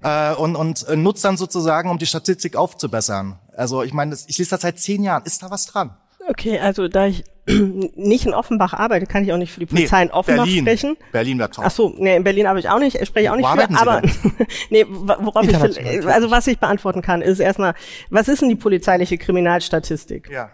Äh, 0.00 0.34
und, 0.34 0.56
und 0.56 0.86
äh, 0.88 0.96
nutzt 0.96 1.24
dann 1.24 1.36
sozusagen, 1.36 1.90
um 1.90 1.98
die 1.98 2.06
Statistik 2.06 2.56
aufzubessern. 2.56 3.38
Also 3.54 3.82
ich 3.82 3.92
meine, 3.92 4.16
ich 4.26 4.38
lese 4.38 4.50
das 4.50 4.62
seit 4.62 4.78
zehn 4.78 5.02
Jahren. 5.02 5.24
Ist 5.24 5.42
da 5.42 5.50
was 5.50 5.66
dran? 5.66 5.96
Okay, 6.28 6.58
also 6.58 6.88
da 6.88 7.06
ich 7.06 7.24
nicht 7.96 8.26
in 8.26 8.34
Offenbach 8.34 8.74
arbeite, 8.74 9.06
kann 9.06 9.24
ich 9.24 9.32
auch 9.32 9.38
nicht 9.38 9.52
für 9.52 9.60
die 9.60 9.66
Polizei 9.66 10.00
nee, 10.00 10.06
in 10.06 10.10
Offenbach 10.10 10.44
Berlin. 10.44 10.64
sprechen. 10.64 10.96
Berlin 11.12 11.38
top. 11.38 11.64
Ach 11.64 11.70
so, 11.70 11.94
nee, 11.96 12.16
in 12.16 12.24
Berlin 12.24 12.46
habe 12.46 12.60
ich 12.60 12.68
auch 12.68 12.78
nicht, 12.78 13.04
spreche 13.06 13.32
auch 13.32 13.36
nicht 13.36 13.48
Wo 13.48 13.56
für, 13.56 13.80
aber 13.80 14.02
nee, 14.70 14.84
worauf 14.88 15.48
ich 15.48 16.06
also 16.06 16.30
was 16.30 16.46
ich 16.46 16.58
beantworten 16.58 17.00
kann, 17.00 17.22
ist 17.22 17.40
erstmal, 17.40 17.74
was 18.10 18.28
ist 18.28 18.42
denn 18.42 18.50
die 18.50 18.56
polizeiliche 18.56 19.16
Kriminalstatistik? 19.16 20.28
Ja. 20.30 20.50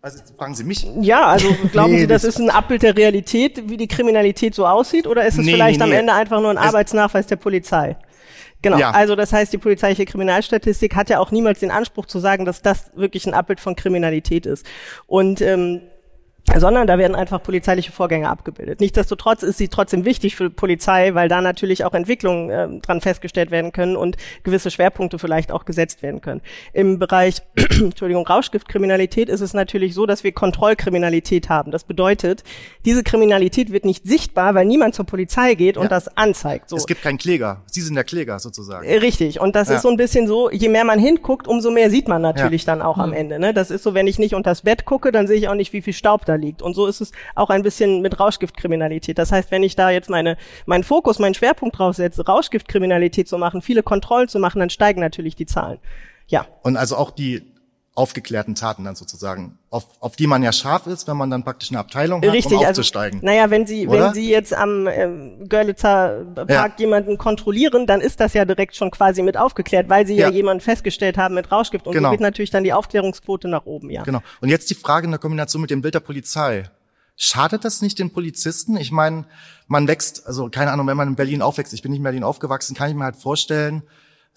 Also 0.00 0.22
fragen 0.38 0.54
Sie 0.54 0.64
mich. 0.64 0.86
Ja, 1.00 1.26
also 1.26 1.48
glauben 1.72 1.92
nee, 1.92 2.00
Sie, 2.00 2.06
das, 2.06 2.22
das 2.22 2.36
ist 2.36 2.40
ein 2.40 2.50
Abbild 2.50 2.82
der 2.82 2.96
Realität, 2.96 3.68
wie 3.68 3.76
die 3.76 3.88
Kriminalität 3.88 4.54
so 4.54 4.66
aussieht, 4.66 5.06
oder 5.06 5.26
ist 5.26 5.36
es 5.36 5.44
nee, 5.44 5.52
vielleicht 5.52 5.80
nee, 5.80 5.84
am 5.84 5.92
Ende 5.92 6.12
einfach 6.14 6.40
nur 6.40 6.50
ein 6.50 6.58
Arbeitsnachweis 6.58 7.26
der 7.26 7.36
Polizei? 7.36 7.96
Genau, 8.66 8.78
ja. 8.78 8.90
also 8.90 9.14
das 9.14 9.32
heißt, 9.32 9.52
die 9.52 9.58
polizeiliche 9.58 10.04
Kriminalstatistik 10.04 10.96
hat 10.96 11.08
ja 11.08 11.20
auch 11.20 11.30
niemals 11.30 11.60
den 11.60 11.70
Anspruch 11.70 12.06
zu 12.06 12.18
sagen, 12.18 12.44
dass 12.44 12.62
das 12.62 12.90
wirklich 12.96 13.26
ein 13.26 13.34
Abbild 13.34 13.60
von 13.60 13.76
Kriminalität 13.76 14.44
ist. 14.44 14.66
Und 15.06 15.40
ähm, 15.40 15.82
sondern 16.60 16.86
da 16.86 16.98
werden 16.98 17.14
einfach 17.14 17.42
polizeiliche 17.42 17.92
Vorgänge 17.92 18.28
abgebildet. 18.28 18.80
Nichtsdestotrotz 18.80 19.42
ist 19.42 19.58
sie 19.58 19.68
trotzdem 19.68 20.04
wichtig 20.04 20.36
für 20.36 20.50
Polizei, 20.50 21.14
weil 21.14 21.28
da 21.28 21.40
natürlich 21.40 21.84
auch 21.84 21.94
Entwicklungen 21.94 22.50
äh, 22.50 22.80
dran 22.80 23.00
festgestellt 23.00 23.50
werden 23.50 23.72
können 23.72 23.96
und 23.96 24.16
gewisse 24.42 24.70
Schwerpunkte 24.70 25.18
vielleicht 25.18 25.52
auch 25.52 25.64
gesetzt 25.64 26.02
werden 26.02 26.20
können. 26.20 26.40
Im 26.72 26.98
Bereich 26.98 27.42
Entschuldigung, 27.56 28.26
Rauschgiftkriminalität 28.26 29.28
ist 29.28 29.40
es 29.40 29.54
natürlich 29.54 29.94
so, 29.94 30.06
dass 30.06 30.24
wir 30.24 30.32
Kontrollkriminalität 30.32 31.48
haben. 31.48 31.70
Das 31.70 31.84
bedeutet, 31.84 32.44
diese 32.84 33.02
Kriminalität 33.02 33.72
wird 33.72 33.84
nicht 33.84 34.06
sichtbar, 34.06 34.54
weil 34.54 34.66
niemand 34.66 34.94
zur 34.94 35.06
Polizei 35.06 35.54
geht 35.54 35.76
und 35.76 35.84
ja. 35.84 35.88
das 35.88 36.16
anzeigt. 36.16 36.68
So. 36.68 36.76
Es 36.76 36.86
gibt 36.86 37.02
keinen 37.02 37.18
Kläger. 37.18 37.62
Sie 37.66 37.80
sind 37.80 37.94
der 37.94 38.04
Kläger 38.04 38.38
sozusagen. 38.38 38.86
Äh, 38.86 38.96
richtig. 38.98 39.40
Und 39.40 39.56
das 39.56 39.68
ja. 39.68 39.76
ist 39.76 39.82
so 39.82 39.88
ein 39.88 39.96
bisschen 39.96 40.26
so, 40.26 40.50
je 40.50 40.68
mehr 40.68 40.84
man 40.84 40.98
hinguckt, 40.98 41.48
umso 41.48 41.70
mehr 41.70 41.90
sieht 41.90 42.08
man 42.08 42.22
natürlich 42.22 42.64
ja. 42.64 42.74
dann 42.74 42.82
auch 42.82 42.96
mhm. 42.96 43.02
am 43.02 43.12
Ende. 43.12 43.38
Ne? 43.38 43.54
Das 43.54 43.70
ist 43.70 43.82
so, 43.82 43.94
wenn 43.94 44.06
ich 44.06 44.18
nicht 44.18 44.34
unters 44.34 44.62
Bett 44.62 44.84
gucke, 44.84 45.12
dann 45.12 45.26
sehe 45.26 45.36
ich 45.36 45.48
auch 45.48 45.54
nicht, 45.54 45.72
wie 45.72 45.82
viel 45.82 45.92
Staub 45.92 46.24
da 46.24 46.34
liegt. 46.34 46.45
Und 46.62 46.74
so 46.74 46.86
ist 46.86 47.00
es 47.00 47.12
auch 47.34 47.50
ein 47.50 47.62
bisschen 47.62 48.02
mit 48.02 48.18
Rauschgiftkriminalität. 48.18 49.18
Das 49.18 49.32
heißt, 49.32 49.50
wenn 49.50 49.62
ich 49.62 49.76
da 49.76 49.90
jetzt 49.90 50.10
meine, 50.10 50.36
meinen 50.66 50.84
Fokus, 50.84 51.18
meinen 51.18 51.34
Schwerpunkt 51.34 51.78
drauf 51.78 51.96
setze, 51.96 52.24
Rauschgiftkriminalität 52.24 53.28
zu 53.28 53.38
machen, 53.38 53.62
viele 53.62 53.82
Kontrollen 53.82 54.28
zu 54.28 54.38
machen, 54.38 54.60
dann 54.60 54.70
steigen 54.70 55.00
natürlich 55.00 55.36
die 55.36 55.46
Zahlen. 55.46 55.78
Ja. 56.28 56.46
Und 56.62 56.76
also 56.76 56.96
auch 56.96 57.10
die 57.10 57.42
aufgeklärten 57.96 58.54
Taten 58.54 58.84
dann 58.84 58.94
sozusagen, 58.94 59.58
auf, 59.70 59.86
auf 60.00 60.16
die 60.16 60.26
man 60.26 60.42
ja 60.42 60.52
scharf 60.52 60.86
ist, 60.86 61.08
wenn 61.08 61.16
man 61.16 61.30
dann 61.30 61.44
praktisch 61.44 61.70
eine 61.70 61.78
Abteilung 61.78 62.20
hat, 62.22 62.30
Richtig, 62.30 62.52
um 62.52 62.58
also, 62.58 62.68
aufzusteigen. 62.68 63.20
Also, 63.20 63.26
naja, 63.26 63.50
wenn 63.50 63.66
Sie, 63.66 63.88
Oder? 63.88 64.06
wenn 64.06 64.14
Sie 64.14 64.30
jetzt 64.30 64.52
am 64.52 64.86
äh, 64.86 65.08
Görlitzer 65.48 66.26
Park 66.34 66.48
ja. 66.48 66.72
jemanden 66.76 67.16
kontrollieren, 67.16 67.86
dann 67.86 68.02
ist 68.02 68.20
das 68.20 68.34
ja 68.34 68.44
direkt 68.44 68.76
schon 68.76 68.90
quasi 68.90 69.22
mit 69.22 69.38
aufgeklärt, 69.38 69.88
weil 69.88 70.06
Sie 70.06 70.14
ja, 70.14 70.28
ja 70.28 70.34
jemanden 70.34 70.60
festgestellt 70.60 71.16
haben 71.16 71.34
mit 71.34 71.50
Rauschgift. 71.50 71.86
Und 71.86 71.94
genau. 71.94 72.08
so 72.08 72.12
geht 72.12 72.20
natürlich 72.20 72.50
dann 72.50 72.64
die 72.64 72.74
Aufklärungsquote 72.74 73.48
nach 73.48 73.64
oben, 73.64 73.88
ja. 73.88 74.02
Genau. 74.02 74.20
Und 74.42 74.50
jetzt 74.50 74.68
die 74.68 74.74
Frage 74.74 75.06
in 75.06 75.10
der 75.10 75.18
Kombination 75.18 75.62
mit 75.62 75.70
dem 75.70 75.80
Bild 75.80 75.94
der 75.94 76.00
Polizei. 76.00 76.70
Schadet 77.16 77.64
das 77.64 77.80
nicht 77.80 77.98
den 77.98 78.12
Polizisten? 78.12 78.76
Ich 78.76 78.92
meine, 78.92 79.24
man 79.68 79.88
wächst, 79.88 80.26
also 80.26 80.50
keine 80.50 80.70
Ahnung, 80.70 80.86
wenn 80.86 80.98
man 80.98 81.08
in 81.08 81.16
Berlin 81.16 81.40
aufwächst, 81.40 81.72
ich 81.72 81.80
bin 81.80 81.92
nicht 81.92 82.00
in 82.00 82.04
Berlin 82.04 82.24
aufgewachsen, 82.24 82.76
kann 82.76 82.90
ich 82.90 82.94
mir 82.94 83.04
halt 83.04 83.16
vorstellen, 83.16 83.84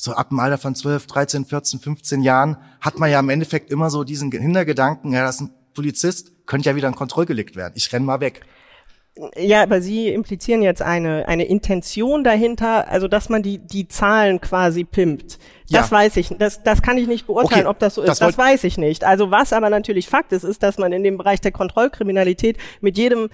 so 0.01 0.13
ab 0.13 0.29
dem 0.29 0.39
Alter 0.39 0.57
von 0.57 0.75
12, 0.75 1.07
13, 1.07 1.45
14, 1.45 1.79
15 1.81 2.21
Jahren 2.21 2.57
hat 2.79 2.99
man 2.99 3.11
ja 3.11 3.19
im 3.19 3.27
Endeffekt 3.27 3.69
immer 3.69 3.89
so 3.89 4.05
diesen 4.05 4.31
Hintergedanken, 4.31 5.11
ja, 5.11 5.23
das 5.23 5.35
ist 5.35 5.41
ein 5.41 5.53
Polizist, 5.73 6.31
könnte 6.45 6.69
ja 6.69 6.75
wieder 6.77 6.87
ein 6.87 6.95
Kontrollgelikt 6.95 7.57
werden. 7.57 7.73
Ich 7.75 7.91
renn 7.91 8.05
mal 8.05 8.21
weg. 8.21 8.45
Ja, 9.35 9.63
aber 9.63 9.81
Sie 9.81 10.07
implizieren 10.07 10.61
jetzt 10.61 10.81
eine, 10.81 11.27
eine 11.27 11.43
Intention 11.43 12.23
dahinter, 12.23 12.87
also 12.87 13.09
dass 13.09 13.27
man 13.27 13.43
die, 13.43 13.57
die 13.57 13.89
Zahlen 13.89 14.39
quasi 14.39 14.85
pimpt. 14.85 15.37
Das 15.69 15.89
ja. 15.89 15.97
weiß 15.97 16.15
ich, 16.15 16.29
das, 16.39 16.63
das 16.63 16.81
kann 16.81 16.97
ich 16.97 17.07
nicht 17.07 17.27
beurteilen, 17.27 17.67
okay. 17.67 17.69
ob 17.69 17.79
das 17.79 17.95
so 17.95 18.01
ist. 18.01 18.07
Das, 18.07 18.19
das 18.19 18.37
weiß 18.37 18.63
ich 18.63 18.77
nicht. 18.77 19.03
Also 19.03 19.31
was 19.31 19.51
aber 19.51 19.69
natürlich 19.69 20.07
Fakt 20.07 20.31
ist, 20.31 20.45
ist, 20.45 20.63
dass 20.63 20.77
man 20.77 20.93
in 20.93 21.03
dem 21.03 21.17
Bereich 21.17 21.41
der 21.41 21.51
Kontrollkriminalität 21.51 22.57
mit 22.79 22.97
jedem 22.97 23.29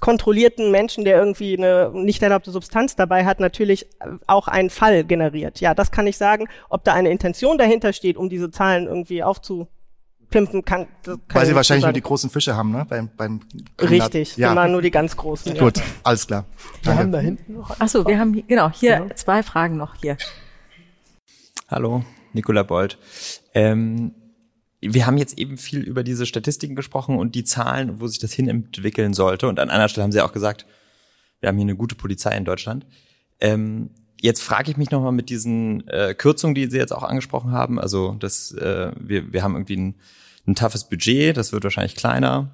kontrollierten 0.00 0.70
Menschen, 0.70 1.04
der 1.04 1.18
irgendwie 1.18 1.56
eine 1.56 1.90
nicht 1.92 2.22
erlaubte 2.22 2.50
Substanz 2.50 2.96
dabei 2.96 3.24
hat, 3.24 3.40
natürlich 3.40 3.86
auch 4.26 4.48
einen 4.48 4.70
Fall 4.70 5.04
generiert. 5.04 5.60
Ja, 5.60 5.74
das 5.74 5.90
kann 5.90 6.06
ich 6.06 6.16
sagen. 6.16 6.48
Ob 6.68 6.84
da 6.84 6.94
eine 6.94 7.10
Intention 7.10 7.58
dahinter 7.58 7.92
steht, 7.92 8.16
um 8.16 8.28
diese 8.28 8.50
Zahlen 8.50 8.86
irgendwie 8.86 9.22
aufzupimpen, 9.22 10.64
kann. 10.64 10.86
kann 11.04 11.20
Weil 11.28 11.46
sie 11.46 11.54
wahrscheinlich 11.54 11.84
nur 11.84 11.92
die 11.92 12.00
großen 12.00 12.30
Fische 12.30 12.56
haben, 12.56 12.70
ne? 12.70 12.86
Beim, 12.88 13.10
beim 13.16 13.40
Richtig, 13.80 14.36
ja. 14.36 14.52
immer 14.52 14.68
nur 14.68 14.82
die 14.82 14.90
ganz 14.90 15.16
großen. 15.16 15.56
Gut, 15.56 15.80
alles 16.02 16.26
klar. 16.26 16.44
Wir 16.82 16.90
Danke. 16.90 17.02
haben 17.02 17.12
da 17.12 17.18
hinten 17.18 17.54
noch. 17.54 17.76
Ach 17.78 17.88
so, 17.88 18.06
wir 18.06 18.18
haben 18.18 18.34
hier, 18.34 18.44
genau 18.44 18.70
hier 18.70 18.98
genau. 18.98 19.14
zwei 19.14 19.42
Fragen 19.42 19.76
noch 19.76 19.94
hier. 19.96 20.16
Hallo, 21.68 22.04
Nicola 22.32 22.62
Bold. 22.62 22.98
Ähm, 23.54 24.12
wir 24.92 25.06
haben 25.06 25.16
jetzt 25.16 25.38
eben 25.38 25.56
viel 25.56 25.80
über 25.80 26.02
diese 26.02 26.26
Statistiken 26.26 26.74
gesprochen 26.74 27.16
und 27.16 27.34
die 27.34 27.44
Zahlen, 27.44 28.00
wo 28.00 28.06
sich 28.06 28.18
das 28.18 28.32
hin 28.32 28.48
entwickeln 28.48 29.14
sollte. 29.14 29.48
Und 29.48 29.58
an 29.58 29.70
einer 29.70 29.88
Stelle 29.88 30.04
haben 30.04 30.12
Sie 30.12 30.20
auch 30.20 30.32
gesagt, 30.32 30.66
wir 31.40 31.48
haben 31.48 31.56
hier 31.56 31.64
eine 31.64 31.76
gute 31.76 31.94
Polizei 31.94 32.36
in 32.36 32.44
Deutschland. 32.44 32.86
Ähm, 33.40 33.90
jetzt 34.20 34.42
frage 34.42 34.70
ich 34.70 34.76
mich 34.76 34.90
nochmal 34.90 35.12
mit 35.12 35.30
diesen 35.30 35.86
äh, 35.88 36.14
Kürzungen, 36.14 36.54
die 36.54 36.70
Sie 36.70 36.78
jetzt 36.78 36.92
auch 36.92 37.02
angesprochen 37.02 37.52
haben. 37.52 37.78
Also 37.78 38.16
das, 38.18 38.52
äh, 38.52 38.92
wir, 38.98 39.32
wir 39.32 39.42
haben 39.42 39.54
irgendwie 39.54 39.76
ein, 39.76 39.94
ein 40.46 40.54
toughes 40.54 40.88
Budget, 40.88 41.36
das 41.36 41.52
wird 41.52 41.64
wahrscheinlich 41.64 41.96
kleiner. 41.96 42.50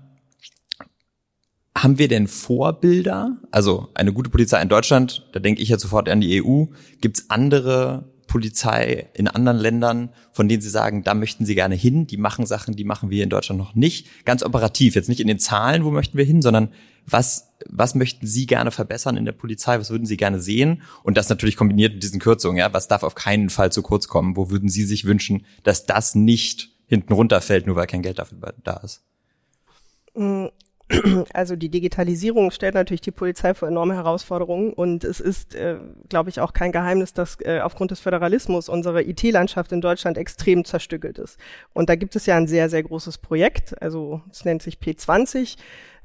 Haben 1.76 1.98
wir 1.98 2.08
denn 2.08 2.28
Vorbilder? 2.28 3.38
Also 3.50 3.88
eine 3.94 4.12
gute 4.12 4.30
Polizei 4.30 4.60
in 4.60 4.68
Deutschland, 4.68 5.26
da 5.32 5.40
denke 5.40 5.62
ich 5.62 5.68
ja 5.68 5.78
sofort 5.78 6.08
an 6.08 6.20
die 6.20 6.42
EU. 6.42 6.66
Gibt 7.00 7.18
es 7.18 7.30
andere 7.30 8.10
Polizei 8.30 9.08
in 9.12 9.26
anderen 9.26 9.58
Ländern, 9.58 10.10
von 10.30 10.48
denen 10.48 10.62
Sie 10.62 10.70
sagen, 10.70 11.02
da 11.02 11.14
möchten 11.14 11.44
Sie 11.44 11.56
gerne 11.56 11.74
hin, 11.74 12.06
die 12.06 12.16
machen 12.16 12.46
Sachen, 12.46 12.76
die 12.76 12.84
machen 12.84 13.10
wir 13.10 13.24
in 13.24 13.28
Deutschland 13.28 13.58
noch 13.58 13.74
nicht. 13.74 14.06
Ganz 14.24 14.44
operativ, 14.44 14.94
jetzt 14.94 15.08
nicht 15.08 15.18
in 15.18 15.26
den 15.26 15.40
Zahlen, 15.40 15.84
wo 15.84 15.90
möchten 15.90 16.16
wir 16.16 16.24
hin, 16.24 16.40
sondern 16.40 16.68
was, 17.06 17.50
was 17.68 17.96
möchten 17.96 18.28
Sie 18.28 18.46
gerne 18.46 18.70
verbessern 18.70 19.16
in 19.16 19.24
der 19.24 19.32
Polizei, 19.32 19.80
was 19.80 19.90
würden 19.90 20.06
Sie 20.06 20.16
gerne 20.16 20.40
sehen? 20.40 20.82
Und 21.02 21.16
das 21.16 21.28
natürlich 21.28 21.56
kombiniert 21.56 21.94
mit 21.94 22.04
diesen 22.04 22.20
Kürzungen, 22.20 22.56
ja, 22.56 22.72
was 22.72 22.86
darf 22.86 23.02
auf 23.02 23.16
keinen 23.16 23.50
Fall 23.50 23.72
zu 23.72 23.82
kurz 23.82 24.06
kommen? 24.06 24.36
Wo 24.36 24.48
würden 24.48 24.68
Sie 24.68 24.84
sich 24.84 25.06
wünschen, 25.06 25.44
dass 25.64 25.86
das 25.86 26.14
nicht 26.14 26.70
hinten 26.86 27.12
runterfällt, 27.12 27.66
nur 27.66 27.74
weil 27.74 27.88
kein 27.88 28.02
Geld 28.02 28.20
dafür 28.20 28.54
da 28.62 28.76
ist? 28.76 29.02
Also 31.32 31.56
die 31.56 31.68
Digitalisierung 31.68 32.50
stellt 32.50 32.74
natürlich 32.74 33.00
die 33.00 33.10
Polizei 33.10 33.54
vor 33.54 33.68
enorme 33.68 33.94
Herausforderungen 33.94 34.72
und 34.72 35.04
es 35.04 35.20
ist, 35.20 35.54
äh, 35.54 35.76
glaube 36.08 36.30
ich, 36.30 36.40
auch 36.40 36.52
kein 36.52 36.72
Geheimnis, 36.72 37.12
dass 37.12 37.38
äh, 37.40 37.60
aufgrund 37.60 37.90
des 37.90 38.00
Föderalismus 38.00 38.68
unsere 38.68 39.02
IT-Landschaft 39.02 39.72
in 39.72 39.80
Deutschland 39.80 40.18
extrem 40.18 40.64
zerstückelt 40.64 41.18
ist. 41.18 41.38
Und 41.72 41.88
da 41.88 41.94
gibt 41.94 42.16
es 42.16 42.26
ja 42.26 42.36
ein 42.36 42.46
sehr, 42.46 42.68
sehr 42.68 42.82
großes 42.82 43.18
Projekt, 43.18 43.80
also 43.80 44.20
es 44.30 44.44
nennt 44.44 44.62
sich 44.62 44.76
P20 44.76 45.56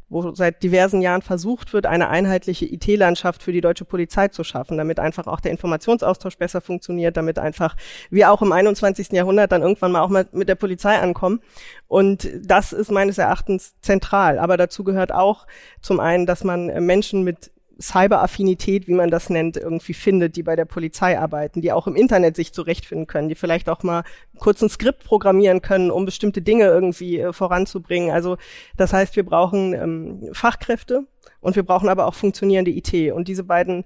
wo 0.10 0.34
seit 0.34 0.62
diversen 0.62 1.01
Jahren 1.01 1.22
versucht 1.22 1.74
wird, 1.74 1.86
eine 1.86 2.10
einheitliche 2.10 2.66
IT-Landschaft 2.66 3.41
für 3.41 3.51
die 3.51 3.62
deutsche 3.62 3.86
Polizei 3.86 4.28
zu 4.28 4.43
schaffen, 4.43 4.78
damit 4.78 4.99
einfach 4.99 5.28
auch 5.28 5.39
der 5.39 5.51
Informationsaustausch 5.51 6.38
besser 6.38 6.62
funktioniert, 6.62 7.18
damit 7.18 7.39
einfach 7.39 7.76
wir 8.10 8.32
auch 8.32 8.41
im 8.41 8.51
21. 8.51 9.12
Jahrhundert 9.12 9.51
dann 9.51 9.62
irgendwann 9.62 9.91
mal 9.91 10.01
auch 10.01 10.10
mal 10.10 10.28
mit 10.32 10.49
der 10.49 10.56
Polizei 10.56 10.97
ankommen. 10.97 11.41
Und 11.88 12.30
das 12.43 12.74
ist 12.74 12.91
meines 12.91 13.18
Erachtens 13.18 13.74
zentral. 13.82 14.39
Aber 14.39 14.58
dazu 14.58 14.84
gehört 14.84 15.12
auch 15.12 15.47
zum 15.82 15.99
einen, 15.99 16.26
dass 16.26 16.43
man 16.43 16.68
Menschen 16.86 17.24
mit 17.24 17.51
Cyberaffinität, 17.80 18.88
wie 18.88 18.93
man 18.93 19.09
das 19.09 19.30
nennt, 19.30 19.57
irgendwie 19.57 19.93
findet, 19.93 20.36
die 20.36 20.43
bei 20.43 20.55
der 20.55 20.65
Polizei 20.65 21.19
arbeiten, 21.19 21.61
die 21.61 21.71
auch 21.71 21.88
im 21.88 21.95
Internet 21.95 22.36
sich 22.36 22.53
zurechtfinden 22.53 23.07
können, 23.07 23.30
die 23.30 23.36
vielleicht 23.36 23.69
auch 23.69 23.84
mal 23.84 24.03
kurz 24.39 24.61
ein 24.61 24.69
Skript 24.69 25.03
programmieren 25.03 25.61
können, 25.61 25.91
um 25.91 26.05
bestimmte 26.05 26.41
Dinge 26.41 26.65
irgendwie 26.65 27.19
äh, 27.19 27.34
voranzubringen. 27.34 28.11
Also 28.11 28.38
das 28.78 28.93
heißt, 28.93 29.15
wir 29.15 29.26
brauchen 29.26 29.73
ähm, 29.73 30.30
Fachkräfte 30.32 31.05
und 31.41 31.55
wir 31.55 31.63
brauchen 31.63 31.89
aber 31.89 32.07
auch 32.07 32.15
funktionierende 32.15 32.71
IT. 32.71 33.11
Und 33.11 33.28
diese 33.28 33.43
beiden 33.43 33.84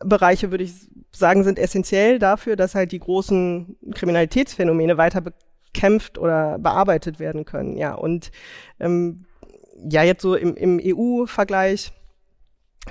Bereiche, 0.00 0.50
würde 0.50 0.64
ich 0.64 0.74
sagen, 1.12 1.44
sind 1.44 1.58
essentiell 1.58 2.18
dafür, 2.18 2.56
dass 2.56 2.74
halt 2.74 2.92
die 2.92 2.98
großen 2.98 3.76
Kriminalitätsphänomene 3.94 4.98
weiter 4.98 5.20
bekämpft 5.20 6.18
oder 6.18 6.58
bearbeitet 6.58 7.20
werden 7.20 7.44
können. 7.44 7.76
Ja, 7.76 7.94
und 7.94 8.32
ähm, 8.80 9.24
ja, 9.88 10.02
jetzt 10.02 10.22
so 10.22 10.34
im, 10.34 10.56
im 10.56 10.80
EU-Vergleich 10.82 11.92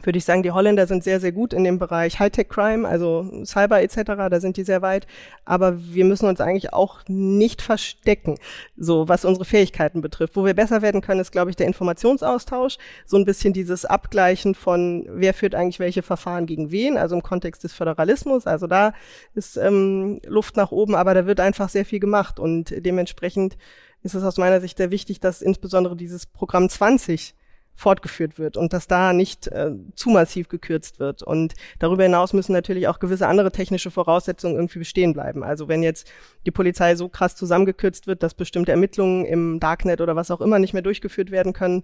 würde 0.02 0.18
ich 0.18 0.26
sagen, 0.26 0.44
die 0.44 0.52
Holländer 0.52 0.88
sind 0.88 1.04
sehr, 1.04 1.20
sehr 1.20 1.32
gut 1.32 1.54
in 1.54 1.64
dem 1.64 1.78
Bereich 1.78 2.20
Hightech-Crime, 2.20 2.88
also 2.88 3.44
Cyber 3.46 3.82
etc., 3.82 4.02
da 4.30 4.40
sind 4.40 4.58
die 4.58 4.64
sehr 4.64 4.82
weit. 4.82 5.08
Aber 5.46 5.78
wir 5.78 6.06
müssen 6.06 6.28
uns 6.28 6.42
eigentlich 6.42 6.74
auch 6.74 7.02
nicht 7.08 7.62
verstecken, 7.62 8.38
so 8.76 9.08
was 9.08 9.26
unsere 9.26 9.46
Fähigkeiten 9.46 10.02
betrifft. 10.02 10.36
Wo 10.36 10.46
wir 10.46 10.54
besser 10.54 10.82
werden 10.82 11.02
können, 11.02 11.22
ist, 11.22 11.32
glaube 11.32 11.52
ich, 11.52 11.56
der 11.56 11.68
Informationsaustausch, 11.68 12.78
so 13.06 13.18
ein 13.18 13.26
bisschen 13.26 13.54
dieses 13.54 13.86
Abgleichen 13.86 14.56
von, 14.56 15.06
wer 15.10 15.34
führt 15.34 15.56
eigentlich 15.56 15.80
welche 15.80 16.02
Verfahren 16.02 16.46
gegen 16.46 16.72
wen, 16.72 16.98
also 16.98 17.16
im 17.16 17.24
Kontext 17.24 17.64
des 17.64 17.74
Föderalismus. 17.74 18.48
Also 18.48 18.68
da 18.68 18.94
ist 19.36 19.58
ähm, 19.58 20.20
Luft 20.26 20.58
nach 20.58 20.72
oben, 20.72 20.96
aber 20.96 21.14
da 21.14 21.26
wird 21.26 21.40
einfach 21.40 21.70
sehr 21.70 21.86
viel 21.86 22.00
gemacht 22.00 22.40
und 22.40 22.74
dementsprechend 22.86 23.58
ist 24.02 24.16
es 24.16 24.24
aus 24.24 24.38
meiner 24.38 24.60
Sicht 24.60 24.78
sehr 24.78 24.92
wichtig, 24.92 25.20
dass 25.20 25.42
insbesondere 25.42 25.96
dieses 25.96 26.26
Programm 26.26 26.68
20 26.68 27.36
fortgeführt 27.76 28.38
wird 28.38 28.56
und 28.56 28.74
dass 28.74 28.88
da 28.88 29.14
nicht 29.14 29.48
äh, 29.48 29.72
zu 29.96 30.10
massiv 30.10 30.48
gekürzt 30.48 31.00
wird. 31.00 31.24
Und 31.24 31.54
darüber 31.80 32.04
hinaus 32.04 32.34
müssen 32.34 32.54
natürlich 32.54 32.88
auch 32.88 33.00
gewisse 33.00 33.28
andere 33.28 33.52
technische 33.52 33.92
Voraussetzungen 33.92 34.56
irgendwie 34.56 34.80
bestehen 34.80 35.14
bleiben. 35.14 35.44
Also 35.44 35.68
wenn 35.68 35.84
jetzt 35.84 36.12
die 36.46 36.52
Polizei 36.52 36.96
so 36.96 37.10
krass 37.10 37.36
zusammengekürzt 37.36 38.08
wird, 38.08 38.24
dass 38.24 38.34
bestimmte 38.34 38.72
Ermittlungen 38.72 39.26
im 39.26 39.60
Darknet 39.60 40.02
oder 40.02 40.16
was 40.16 40.32
auch 40.32 40.42
immer 40.42 40.60
nicht 40.60 40.74
mehr 40.74 40.82
durchgeführt 40.82 41.32
werden 41.32 41.54
können, 41.54 41.84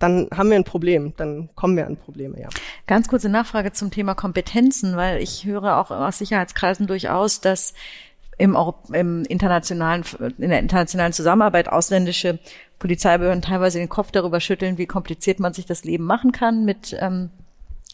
dann 0.00 0.28
haben 0.34 0.48
wir 0.48 0.56
ein 0.56 0.64
Problem, 0.64 1.12
dann 1.16 1.50
kommen 1.54 1.76
wir 1.76 1.86
an 1.86 1.96
Probleme, 1.96 2.40
ja. 2.40 2.48
Ganz 2.86 3.06
kurze 3.06 3.28
Nachfrage 3.28 3.72
zum 3.72 3.90
Thema 3.90 4.14
Kompetenzen, 4.14 4.96
weil 4.96 5.22
ich 5.22 5.44
höre 5.44 5.76
auch 5.76 5.90
aus 5.90 6.18
Sicherheitskreisen 6.18 6.86
durchaus, 6.86 7.42
dass 7.42 7.74
im, 8.38 8.56
im 8.92 9.24
internationalen, 9.26 10.02
in 10.38 10.48
der 10.48 10.60
internationalen 10.60 11.12
Zusammenarbeit 11.12 11.68
ausländische 11.68 12.38
Polizeibehörden 12.80 13.42
teilweise 13.42 13.78
den 13.78 13.88
Kopf 13.88 14.10
darüber 14.10 14.40
schütteln, 14.40 14.78
wie 14.78 14.86
kompliziert 14.86 15.38
man 15.38 15.52
sich 15.52 15.66
das 15.66 15.84
Leben 15.84 16.04
machen 16.04 16.32
kann 16.32 16.64
mit 16.64 16.96
ähm, 16.98 17.30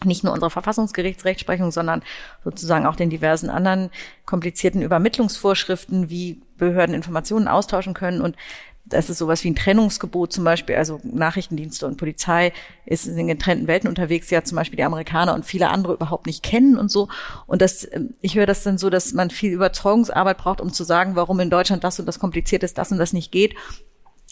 nicht 0.05 0.25
nur 0.25 0.33
unserer 0.33 0.51
Verfassungsgerichtsrechtsprechung, 0.51 1.73
sondern 1.73 2.03
sozusagen 2.45 2.87
auch 2.87 2.97
den 2.97 3.11
diversen 3.11 3.51
anderen 3.51 3.91
komplizierten 4.27 4.83
Übermittlungsvorschriften, 4.83 6.09
wie 6.09 6.41
Behörden 6.57 6.95
Informationen 6.95 7.49
austauschen 7.49 7.95
können. 7.95 8.21
Und 8.21 8.37
das 8.85 9.11
ist 9.11 9.19
sowas 9.19 9.43
wie 9.43 9.51
ein 9.51 9.57
Trennungsgebot 9.57 10.33
zum 10.33 10.45
Beispiel, 10.45 10.77
also 10.77 11.01
Nachrichtendienste 11.03 11.87
und 11.87 11.97
Polizei 11.97 12.53
ist 12.85 13.09
in 13.09 13.27
getrennten 13.27 13.67
Welten 13.67 13.89
unterwegs, 13.89 14.31
ja 14.31 14.45
zum 14.45 14.55
Beispiel 14.55 14.77
die 14.77 14.85
Amerikaner 14.85 15.35
und 15.35 15.45
viele 15.45 15.71
andere 15.71 15.95
überhaupt 15.95 16.27
nicht 16.27 16.45
kennen 16.45 16.79
und 16.79 16.93
so. 16.93 17.09
Und 17.49 17.61
das, 17.61 17.89
ähm, 17.91 18.15
ich 18.21 18.37
höre 18.37 18.47
das 18.47 18.63
dann 18.63 18.79
so, 18.79 18.89
dass 18.89 19.13
man 19.15 19.31
viel 19.31 19.51
Überzeugungsarbeit 19.51 20.39
braucht, 20.39 20.61
um 20.61 20.73
zu 20.73 20.85
sagen, 20.85 21.17
warum 21.17 21.41
in 21.41 21.51
Deutschland 21.51 21.83
das 21.83 21.99
und 21.99 22.07
das 22.07 22.21
kompliziert 22.21 22.63
ist, 22.63 22.79
das 22.79 22.93
und 22.93 22.99
das 22.99 23.13
nicht 23.13 23.33
geht 23.33 23.57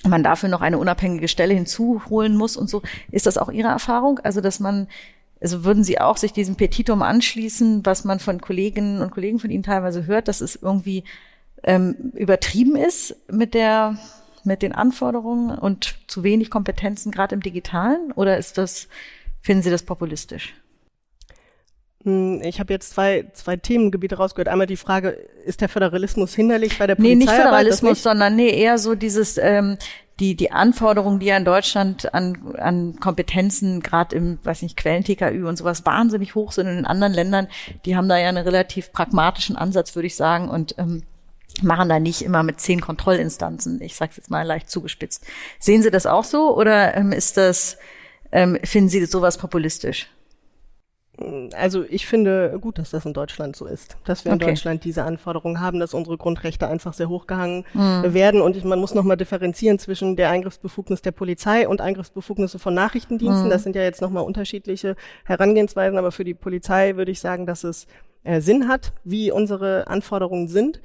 man 0.07 0.23
dafür 0.23 0.49
noch 0.49 0.61
eine 0.61 0.79
unabhängige 0.79 1.29
Stelle 1.29 1.55
hinzuholen 1.55 2.37
muss 2.37 2.57
und 2.57 2.69
so. 2.69 2.83
Ist 3.11 3.27
das 3.27 3.39
auch 3.39 3.51
Ihre 3.51 3.69
Erfahrung? 3.69 4.19
Also, 4.21 4.41
dass 4.41 4.61
man, 4.61 4.89
also 5.41 5.65
würden 5.65 5.85
Sie 5.85 6.01
auch 6.01 6.17
sich 6.17 6.33
diesem 6.33 6.57
Petitum 6.57 7.03
anschließen, 7.03 7.85
was 7.85 8.05
man 8.05 8.21
von 8.21 8.41
Kolleginnen 8.41 9.01
und 9.01 9.11
Kollegen 9.11 9.39
von 9.39 9.51
Ihnen 9.51 9.63
teilweise 9.63 10.07
hört, 10.07 10.29
dass 10.29 10.41
es 10.41 10.57
irgendwie 10.57 11.05
ähm, 11.63 12.13
übertrieben 12.15 12.77
ist 12.77 13.17
mit 13.31 13.55
der, 13.55 13.97
mit 14.45 14.63
den 14.63 14.73
Anforderungen 14.73 15.57
und 15.59 15.97
zu 16.07 16.23
wenig 16.23 16.51
Kompetenzen 16.51 17.11
gerade 17.11 17.35
im 17.35 17.43
Digitalen? 17.43 18.13
Oder 18.13 18.39
ist 18.39 18.59
das, 18.59 18.89
finden 19.41 19.63
Sie 19.63 19.71
das 19.71 19.83
populistisch? 19.83 20.55
Hm, 22.05 22.43
ich 22.43 22.61
habe 22.61 22.73
jetzt 22.73 22.91
zwei, 22.91 23.27
zwei 23.33 23.57
Themengebiete 23.57 24.17
rausgehört. 24.17 24.49
Einmal 24.49 24.67
die 24.67 24.77
Frage, 24.77 25.11
ist 25.45 25.61
der 25.61 25.69
Föderalismus 25.69 26.35
hinderlich 26.35 26.79
bei 26.79 26.87
der 26.87 26.95
Polizei? 26.95 27.15
Nee, 27.15 27.25
nicht 27.25 27.31
Föderalismus, 27.31 27.91
nicht? 27.93 28.03
sondern 28.03 28.37
nee, 28.37 28.51
eher 28.51 28.79
so 28.79 28.95
dieses, 28.95 29.39
ähm, 29.39 29.79
die, 30.21 30.37
die 30.37 30.53
Anforderungen, 30.53 31.19
die 31.19 31.27
ja 31.27 31.37
in 31.37 31.45
Deutschland 31.45 32.15
an, 32.15 32.55
an 32.59 33.01
Kompetenzen, 33.01 33.81
gerade 33.81 34.15
im, 34.15 34.39
weiß 34.45 34.63
nicht, 34.63 34.77
Quellen-TKÜ 34.77 35.49
und 35.49 35.57
sowas 35.57 35.85
wahnsinnig 35.87 36.35
hoch 36.35 36.53
sind. 36.53 36.69
Und 36.69 36.79
in 36.79 36.87
anderen 36.87 37.13
Ländern, 37.13 37.49
die 37.85 37.97
haben 37.97 38.09
da 38.09 38.19
ja 38.19 38.29
einen 38.29 38.45
relativ 38.45 38.93
pragmatischen 38.93 39.57
Ansatz, 39.57 39.97
würde 39.97 40.07
ich 40.07 40.15
sagen, 40.15 40.51
und 40.51 40.77
ähm, 40.79 41.03
machen 41.63 41.89
da 41.89 41.99
nicht 41.99 42.23
immer 42.23 42.43
mit 42.43 42.61
zehn 42.61 42.81
Kontrollinstanzen. 42.81 43.81
Ich 43.81 43.97
sage 43.97 44.13
jetzt 44.17 44.31
mal 44.31 44.43
leicht 44.43 44.71
zugespitzt. 44.71 45.25
Sehen 45.59 45.83
Sie 45.83 45.91
das 45.91 46.07
auch 46.07 46.25
so 46.25 46.57
oder 46.57 46.97
ähm, 46.97 47.13
ist 47.13 47.37
das, 47.37 47.79
ähm, 48.31 48.59
finden 48.63 48.89
Sie 48.89 49.05
sowas 49.07 49.39
populistisch? 49.39 50.09
Also 51.53 51.85
ich 51.89 52.07
finde 52.07 52.59
gut, 52.61 52.79
dass 52.79 52.91
das 52.91 53.07
in 53.07 53.13
Deutschland 53.13 53.55
so 53.55 53.67
ist, 53.67 53.97
dass 54.05 54.25
wir 54.25 54.33
okay. 54.33 54.43
in 54.43 54.49
Deutschland 54.49 54.85
diese 54.85 55.05
Anforderungen 55.05 55.61
haben, 55.61 55.79
dass 55.79 55.95
unsere 55.95 56.17
Grundrechte 56.17 56.67
einfach 56.67 56.93
sehr 56.93 57.09
hochgehangen 57.09 57.65
mhm. 57.73 58.13
werden 58.13 58.41
und 58.41 58.57
ich, 58.57 58.65
man 58.65 58.81
muss 58.81 58.95
nochmal 58.95 59.17
differenzieren 59.17 59.79
zwischen 59.79 60.17
der 60.17 60.31
Eingriffsbefugnis 60.31 61.03
der 61.03 61.13
Polizei 61.13 61.69
und 61.69 61.81
Eingriffsbefugnisse 61.81 62.59
von 62.59 62.75
Nachrichtendiensten. 62.75 63.47
Mhm. 63.47 63.51
Das 63.51 63.63
sind 63.63 63.77
ja 63.77 63.83
jetzt 63.83 64.01
nochmal 64.01 64.25
unterschiedliche 64.25 64.97
Herangehensweisen, 65.25 65.99
aber 65.99 66.11
für 66.11 66.25
die 66.25 66.35
Polizei 66.35 66.97
würde 66.97 67.13
ich 67.13 67.21
sagen, 67.21 67.47
dass 67.47 67.63
es 67.63 67.87
äh, 68.25 68.41
Sinn 68.41 68.69
hat, 68.69 68.93
wie 69.05 69.31
unsere 69.31 69.87
Anforderungen 69.87 70.49
sind. 70.49 70.81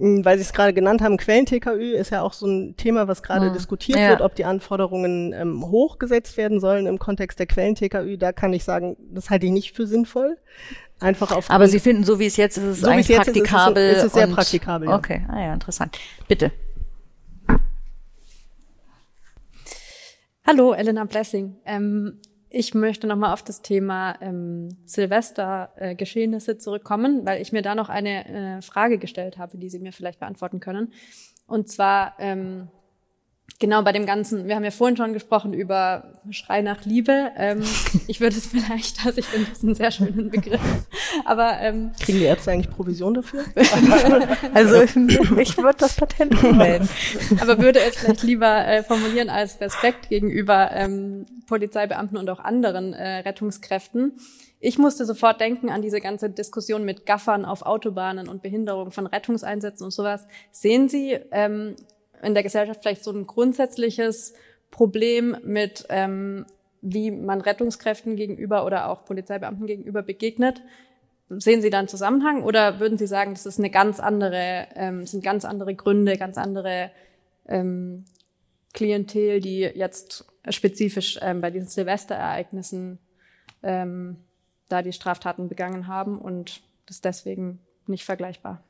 Hm, 0.00 0.24
weil 0.24 0.38
Sie 0.38 0.44
es 0.44 0.54
gerade 0.54 0.72
genannt 0.72 1.02
haben, 1.02 1.18
Quellen-TKÜ 1.18 1.92
ist 1.92 2.10
ja 2.10 2.22
auch 2.22 2.32
so 2.32 2.46
ein 2.46 2.74
Thema, 2.76 3.06
was 3.06 3.22
gerade 3.22 3.46
hm. 3.46 3.52
diskutiert 3.52 3.98
ja. 3.98 4.08
wird, 4.08 4.22
ob 4.22 4.34
die 4.34 4.46
Anforderungen 4.46 5.34
ähm, 5.34 5.70
hochgesetzt 5.70 6.38
werden 6.38 6.58
sollen 6.58 6.86
im 6.86 6.98
Kontext 6.98 7.38
der 7.38 7.46
Quellen-TKÜ. 7.46 8.16
Da 8.16 8.32
kann 8.32 8.54
ich 8.54 8.64
sagen, 8.64 8.96
das 9.12 9.28
halte 9.28 9.44
ich 9.46 9.52
nicht 9.52 9.76
für 9.76 9.86
sinnvoll. 9.86 10.38
Einfach 11.00 11.32
auf. 11.32 11.50
Aber 11.50 11.68
Sie 11.68 11.80
finden, 11.80 12.04
so 12.04 12.18
wie 12.18 12.26
es 12.26 12.36
jetzt 12.36 12.56
ist, 12.56 12.64
ist 12.64 12.70
es 12.70 12.80
so 12.80 12.88
eigentlich 12.88 13.14
praktikabel. 13.14 13.82
Ist, 13.82 13.90
ist, 13.90 13.98
es, 13.98 14.04
ist 14.04 14.06
es 14.06 14.12
sehr 14.14 14.26
praktikabel. 14.26 14.88
Ja. 14.88 14.96
Okay, 14.96 15.26
ah 15.28 15.40
ja, 15.40 15.54
interessant. 15.54 15.98
Bitte. 16.26 16.50
Hallo, 20.46 20.72
Elena 20.72 21.04
Blessing. 21.04 21.56
Ähm, 21.66 22.20
ich 22.50 22.74
möchte 22.74 23.06
nochmal 23.06 23.32
auf 23.32 23.44
das 23.44 23.62
Thema 23.62 24.16
ähm, 24.20 24.76
Silvester-Geschehnisse 24.84 26.52
äh, 26.52 26.58
zurückkommen, 26.58 27.24
weil 27.24 27.40
ich 27.40 27.52
mir 27.52 27.62
da 27.62 27.76
noch 27.76 27.88
eine 27.88 28.58
äh, 28.58 28.62
Frage 28.62 28.98
gestellt 28.98 29.38
habe, 29.38 29.56
die 29.56 29.70
Sie 29.70 29.78
mir 29.78 29.92
vielleicht 29.92 30.18
beantworten 30.18 30.58
können. 30.58 30.92
Und 31.46 31.68
zwar, 31.68 32.14
ähm, 32.18 32.68
Genau, 33.60 33.82
bei 33.82 33.92
dem 33.92 34.06
Ganzen, 34.06 34.48
wir 34.48 34.56
haben 34.56 34.64
ja 34.64 34.70
vorhin 34.70 34.96
schon 34.96 35.12
gesprochen 35.12 35.52
über 35.52 36.14
Schrei 36.30 36.62
nach 36.62 36.86
Liebe. 36.86 37.30
Ähm, 37.36 37.62
ich 38.06 38.18
würde 38.18 38.34
es 38.34 38.46
vielleicht, 38.46 39.04
also 39.04 39.18
ich 39.18 39.26
finde 39.26 39.50
das 39.50 39.62
einen 39.62 39.74
sehr 39.74 39.90
schönen 39.90 40.30
Begriff. 40.30 40.62
Aber 41.26 41.60
ähm, 41.60 41.92
kriegen 42.00 42.18
die 42.18 42.24
Ärzte 42.24 42.52
eigentlich 42.52 42.74
Provision 42.74 43.12
dafür? 43.12 43.44
also 44.54 44.80
ich 44.80 45.58
würde 45.58 45.76
das 45.78 45.94
Patent 45.94 46.42
melden. 46.56 46.88
Aber 47.42 47.58
würde 47.58 47.80
es 47.80 47.98
vielleicht 47.98 48.22
lieber 48.22 48.66
äh, 48.66 48.82
formulieren 48.82 49.28
als 49.28 49.60
Respekt 49.60 50.08
gegenüber 50.08 50.70
ähm, 50.72 51.26
Polizeibeamten 51.46 52.16
und 52.16 52.30
auch 52.30 52.40
anderen 52.40 52.94
äh, 52.94 53.18
Rettungskräften. 53.18 54.12
Ich 54.58 54.78
musste 54.78 55.04
sofort 55.04 55.38
denken 55.38 55.68
an 55.68 55.82
diese 55.82 56.00
ganze 56.00 56.30
Diskussion 56.30 56.86
mit 56.86 57.04
Gaffern 57.04 57.44
auf 57.44 57.60
Autobahnen 57.60 58.26
und 58.26 58.40
Behinderung 58.40 58.90
von 58.90 59.06
Rettungseinsätzen 59.06 59.84
und 59.84 59.90
sowas. 59.90 60.26
Sehen 60.50 60.88
Sie 60.88 61.18
ähm, 61.30 61.76
in 62.22 62.34
der 62.34 62.42
Gesellschaft 62.42 62.82
vielleicht 62.82 63.04
so 63.04 63.12
ein 63.12 63.26
grundsätzliches 63.26 64.34
Problem 64.70 65.36
mit, 65.42 65.86
ähm, 65.88 66.46
wie 66.82 67.10
man 67.10 67.40
Rettungskräften 67.40 68.16
gegenüber 68.16 68.64
oder 68.64 68.88
auch 68.88 69.04
Polizeibeamten 69.04 69.66
gegenüber 69.66 70.02
begegnet. 70.02 70.62
Sehen 71.28 71.62
Sie 71.62 71.70
da 71.70 71.78
einen 71.78 71.88
Zusammenhang 71.88 72.42
oder 72.42 72.80
würden 72.80 72.98
Sie 72.98 73.06
sagen, 73.06 73.32
das 73.32 73.46
ist 73.46 73.58
eine 73.58 73.70
ganz 73.70 74.00
andere, 74.00 74.66
ähm, 74.74 75.06
sind 75.06 75.22
ganz 75.22 75.44
andere 75.44 75.74
Gründe, 75.74 76.16
ganz 76.16 76.38
andere 76.38 76.90
ähm, 77.46 78.04
Klientel, 78.72 79.40
die 79.40 79.60
jetzt 79.60 80.24
spezifisch 80.48 81.18
ähm, 81.22 81.40
bei 81.40 81.50
diesen 81.50 81.68
Silvesterereignissen 81.68 82.98
ähm, 83.62 84.16
da 84.68 84.82
die 84.82 84.92
Straftaten 84.92 85.48
begangen 85.48 85.86
haben 85.86 86.18
und 86.18 86.62
das 86.86 87.00
deswegen 87.00 87.60
nicht 87.86 88.04
vergleichbar? 88.04 88.62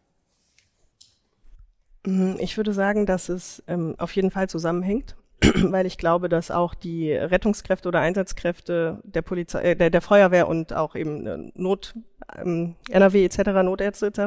Mhm, 2.07 2.37
ich 2.39 2.57
würde 2.57 2.73
sagen, 2.73 3.07
dass 3.07 3.29
es 3.29 3.63
ähm, 3.67 3.95
auf 3.99 4.13
jeden 4.13 4.31
Fall 4.31 4.49
zusammenhängt, 4.49 5.17
weil 5.55 5.87
ich 5.87 5.99
glaube, 5.99 6.29
dass 6.29 6.51
auch 6.51 6.75
die 6.75 7.13
Rettungskräfte 7.13 7.89
oder 7.89 8.01
Einsatzkräfte 8.01 9.01
der 9.05 9.23
Polizei, 9.23 9.63
äh, 9.63 9.77
der, 9.77 9.91
der 9.91 10.01
Feuerwehr 10.01 10.49
und 10.49 10.73
auch 10.73 10.95
eben 10.95 11.27
äh, 11.27 11.53
Not, 11.55 11.95
ähm, 12.37 12.77
NRW 12.89 13.25
etc., 13.25 13.39
Notärzte 13.63 14.07
etc., 14.07 14.21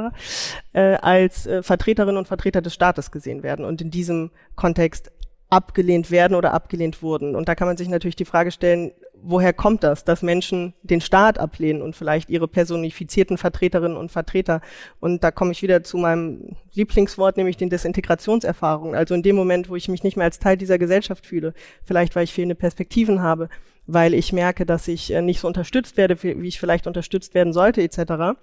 äh, 0.74 0.96
als 0.96 1.48
äh, 1.48 1.64
Vertreterinnen 1.64 2.18
und 2.18 2.28
Vertreter 2.28 2.62
des 2.62 2.74
Staates 2.74 3.12
gesehen 3.12 3.44
werden 3.44 3.66
und 3.66 3.82
in 3.82 3.92
diesem 3.92 4.32
Kontext 4.56 5.12
abgelehnt 5.54 6.10
werden 6.10 6.36
oder 6.36 6.52
abgelehnt 6.52 7.04
wurden. 7.04 7.36
Und 7.36 7.48
da 7.48 7.54
kann 7.54 7.68
man 7.68 7.78
sich 7.78 7.88
natürlich 7.88 8.16
die 8.16 8.26
Frage 8.26 8.50
stellen, 8.50 8.92
woher 9.22 9.54
kommt 9.54 9.84
das, 9.84 10.04
dass 10.04 10.24
Menschen 10.24 10.74
den 10.82 11.00
Staat 11.00 11.38
ablehnen 11.38 11.84
und 11.84 11.96
vielleicht 11.96 12.28
ihre 12.30 12.48
personifizierten 12.48 13.38
Vertreterinnen 13.38 13.96
und 13.96 14.12
Vertreter. 14.12 14.62
Und 15.00 15.24
da 15.24 15.30
komme 15.30 15.52
ich 15.52 15.62
wieder 15.62 15.84
zu 15.84 15.98
meinem 15.98 16.56
Lieblingswort, 16.74 17.38
nämlich 17.38 17.56
den 17.56 17.70
Desintegrationserfahrungen. 17.70 18.96
Also 18.96 19.14
in 19.14 19.22
dem 19.22 19.36
Moment, 19.36 19.70
wo 19.70 19.76
ich 19.76 19.88
mich 19.90 20.04
nicht 20.04 20.18
mehr 20.18 20.26
als 20.26 20.40
Teil 20.40 20.58
dieser 20.58 20.80
Gesellschaft 20.80 21.28
fühle, 21.28 21.54
vielleicht 21.86 22.16
weil 22.16 22.24
ich 22.24 22.34
fehlende 22.34 22.56
Perspektiven 22.56 23.22
habe, 23.22 23.48
weil 23.86 24.16
ich 24.16 24.34
merke, 24.34 24.66
dass 24.66 24.88
ich 24.88 25.14
äh, 25.14 25.22
nicht 25.22 25.40
so 25.40 25.48
unterstützt 25.48 25.98
werde, 25.98 26.22
wie 26.24 26.48
ich 26.48 26.60
vielleicht 26.60 26.88
unterstützt 26.88 27.36
werden 27.36 27.54
sollte, 27.54 27.84
etc., 27.84 28.40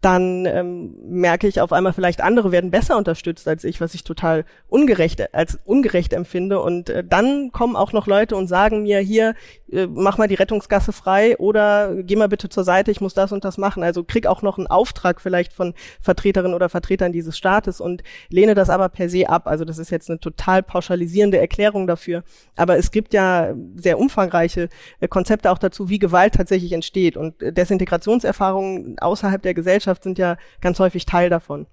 dann 0.00 0.46
ähm, 0.46 0.94
merke 1.04 1.46
ich 1.46 1.60
auf 1.60 1.72
einmal 1.72 1.92
vielleicht 1.92 2.22
andere 2.22 2.52
werden 2.52 2.70
besser 2.70 2.96
unterstützt 2.96 3.46
als 3.46 3.64
ich, 3.64 3.80
was 3.82 3.92
ich 3.92 4.02
total 4.02 4.44
ungerecht 4.68 5.34
als 5.34 5.58
ungerecht 5.64 6.14
empfinde. 6.14 6.60
Und 6.60 6.88
äh, 6.88 7.04
dann 7.04 7.52
kommen 7.52 7.76
auch 7.76 7.92
noch 7.92 8.06
Leute 8.06 8.34
und 8.34 8.46
sagen 8.46 8.82
mir 8.82 9.00
hier, 9.00 9.34
äh, 9.70 9.86
mach 9.86 10.16
mal 10.16 10.26
die 10.26 10.36
Rettungsgasse 10.36 10.92
frei 10.92 11.36
oder 11.36 11.94
geh 12.02 12.16
mal 12.16 12.28
bitte 12.28 12.48
zur 12.48 12.64
Seite, 12.64 12.90
ich 12.90 13.02
muss 13.02 13.12
das 13.12 13.32
und 13.32 13.44
das 13.44 13.58
machen. 13.58 13.82
Also 13.82 14.02
krieg 14.02 14.26
auch 14.26 14.40
noch 14.40 14.56
einen 14.56 14.68
Auftrag 14.68 15.20
vielleicht 15.20 15.52
von 15.52 15.74
Vertreterinnen 16.00 16.54
oder 16.54 16.70
Vertretern 16.70 17.12
dieses 17.12 17.36
Staates 17.36 17.80
und 17.80 18.02
lehne 18.30 18.54
das 18.54 18.70
aber 18.70 18.88
per 18.88 19.10
se 19.10 19.28
ab. 19.28 19.46
Also 19.46 19.66
das 19.66 19.76
ist 19.76 19.90
jetzt 19.90 20.08
eine 20.08 20.18
total 20.18 20.62
pauschalisierende 20.62 21.38
Erklärung 21.38 21.86
dafür. 21.86 22.24
Aber 22.56 22.78
es 22.78 22.90
gibt 22.90 23.12
ja 23.12 23.54
sehr 23.74 23.98
umfangreiche 23.98 24.70
äh, 25.00 25.08
Konzepte 25.08 25.50
auch 25.50 25.58
dazu, 25.58 25.90
wie 25.90 25.98
Gewalt 25.98 26.36
tatsächlich 26.36 26.72
entsteht. 26.72 27.18
Und 27.18 27.42
äh, 27.42 27.52
Desintegrationserfahrungen 27.52 28.98
außerhalb 28.98 29.42
der 29.42 29.52
Gesellschaft 29.52 29.89
Gesellschaft 29.90 30.04
sind 30.04 30.18
ja 30.18 30.36
ganz 30.60 30.78
häufig 30.78 31.06
Teil 31.06 31.30
davon. 31.30 31.66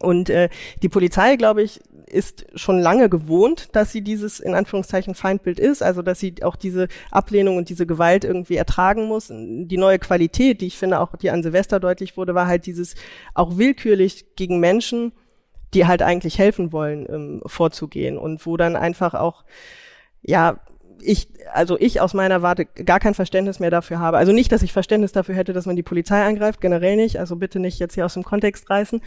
Und 0.00 0.28
äh, 0.28 0.48
die 0.82 0.88
Polizei, 0.88 1.36
glaube 1.36 1.62
ich, 1.62 1.80
ist 2.06 2.46
schon 2.54 2.78
lange 2.80 3.08
gewohnt, 3.08 3.74
dass 3.74 3.92
sie 3.92 4.02
dieses 4.02 4.40
in 4.40 4.54
Anführungszeichen 4.54 5.14
Feindbild 5.14 5.58
ist, 5.58 5.82
also 5.82 6.02
dass 6.02 6.18
sie 6.18 6.34
auch 6.42 6.56
diese 6.56 6.88
Ablehnung 7.10 7.56
und 7.56 7.68
diese 7.68 7.86
Gewalt 7.86 8.24
irgendwie 8.24 8.56
ertragen 8.56 9.06
muss. 9.06 9.28
Die 9.30 9.78
neue 9.78 9.98
Qualität, 9.98 10.60
die 10.60 10.66
ich 10.66 10.76
finde 10.76 11.00
auch, 11.00 11.16
die 11.16 11.30
an 11.30 11.42
Silvester 11.42 11.80
deutlich 11.80 12.16
wurde, 12.16 12.34
war 12.34 12.46
halt 12.46 12.66
dieses 12.66 12.96
auch 13.34 13.56
willkürlich 13.56 14.36
gegen 14.36 14.58
Menschen, 14.58 15.12
die 15.72 15.86
halt 15.86 16.02
eigentlich 16.02 16.38
helfen 16.38 16.72
wollen, 16.72 17.06
ähm, 17.08 17.42
vorzugehen 17.46 18.18
und 18.18 18.44
wo 18.46 18.56
dann 18.56 18.76
einfach 18.76 19.14
auch 19.14 19.44
ja 20.22 20.60
ich, 21.04 21.28
also 21.52 21.76
ich 21.78 22.00
aus 22.00 22.14
meiner 22.14 22.42
Warte 22.42 22.64
gar 22.64 23.00
kein 23.00 23.14
Verständnis 23.14 23.60
mehr 23.60 23.70
dafür 23.70 23.98
habe. 23.98 24.16
Also 24.16 24.32
nicht, 24.32 24.50
dass 24.52 24.62
ich 24.62 24.72
Verständnis 24.72 25.12
dafür 25.12 25.34
hätte, 25.34 25.52
dass 25.52 25.66
man 25.66 25.76
die 25.76 25.82
Polizei 25.82 26.22
angreift, 26.22 26.60
generell 26.60 26.96
nicht. 26.96 27.18
Also 27.18 27.36
bitte 27.36 27.60
nicht 27.60 27.78
jetzt 27.78 27.94
hier 27.94 28.06
aus 28.06 28.14
dem 28.14 28.24
Kontext 28.24 28.70
reißen. 28.70 29.00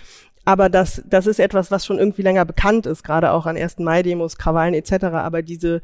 Aber 0.46 0.70
das, 0.70 1.04
das 1.06 1.28
ist 1.28 1.40
etwas, 1.40 1.72
was 1.72 1.86
schon 1.86 2.00
irgendwie 2.00 2.22
länger 2.22 2.46
bekannt 2.46 2.86
ist, 2.86 3.04
gerade 3.04 3.32
auch 3.32 3.46
an 3.46 3.58
1. 3.58 3.80
Mai-Demos, 3.80 4.38
Krawallen 4.38 4.74
etc. 4.74 5.06
Aber 5.06 5.42
diese, 5.42 5.82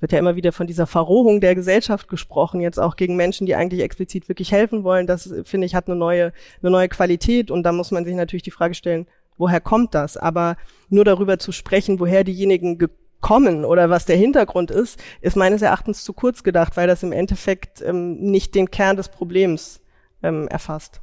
wird 0.00 0.12
ja 0.12 0.18
immer 0.18 0.36
wieder 0.36 0.52
von 0.52 0.66
dieser 0.66 0.86
Verrohung 0.86 1.40
der 1.40 1.54
Gesellschaft 1.54 2.08
gesprochen, 2.08 2.60
jetzt 2.60 2.78
auch 2.78 2.96
gegen 2.96 3.16
Menschen, 3.16 3.46
die 3.46 3.54
eigentlich 3.54 3.82
explizit 3.82 4.28
wirklich 4.28 4.52
helfen 4.52 4.84
wollen. 4.84 5.06
Das, 5.06 5.32
finde 5.44 5.66
ich, 5.66 5.74
hat 5.74 5.88
eine 5.88 5.96
neue, 5.96 6.32
eine 6.62 6.70
neue 6.70 6.88
Qualität. 6.88 7.50
Und 7.50 7.62
da 7.62 7.72
muss 7.72 7.90
man 7.90 8.04
sich 8.04 8.14
natürlich 8.14 8.42
die 8.42 8.50
Frage 8.50 8.74
stellen, 8.74 9.06
woher 9.36 9.60
kommt 9.60 9.94
das? 9.94 10.16
Aber 10.16 10.56
nur 10.88 11.04
darüber 11.04 11.38
zu 11.38 11.52
sprechen, 11.52 12.00
woher 12.00 12.24
diejenigen 12.24 12.78
kommen 13.20 13.64
oder 13.64 13.90
was 13.90 14.06
der 14.06 14.16
Hintergrund 14.16 14.70
ist, 14.70 14.98
ist 15.20 15.36
meines 15.36 15.62
Erachtens 15.62 16.04
zu 16.04 16.12
kurz 16.12 16.42
gedacht, 16.42 16.76
weil 16.76 16.86
das 16.86 17.02
im 17.02 17.12
Endeffekt 17.12 17.82
ähm, 17.82 18.16
nicht 18.16 18.54
den 18.54 18.70
Kern 18.70 18.96
des 18.96 19.08
Problems 19.08 19.80
ähm, 20.22 20.48
erfasst. 20.48 21.00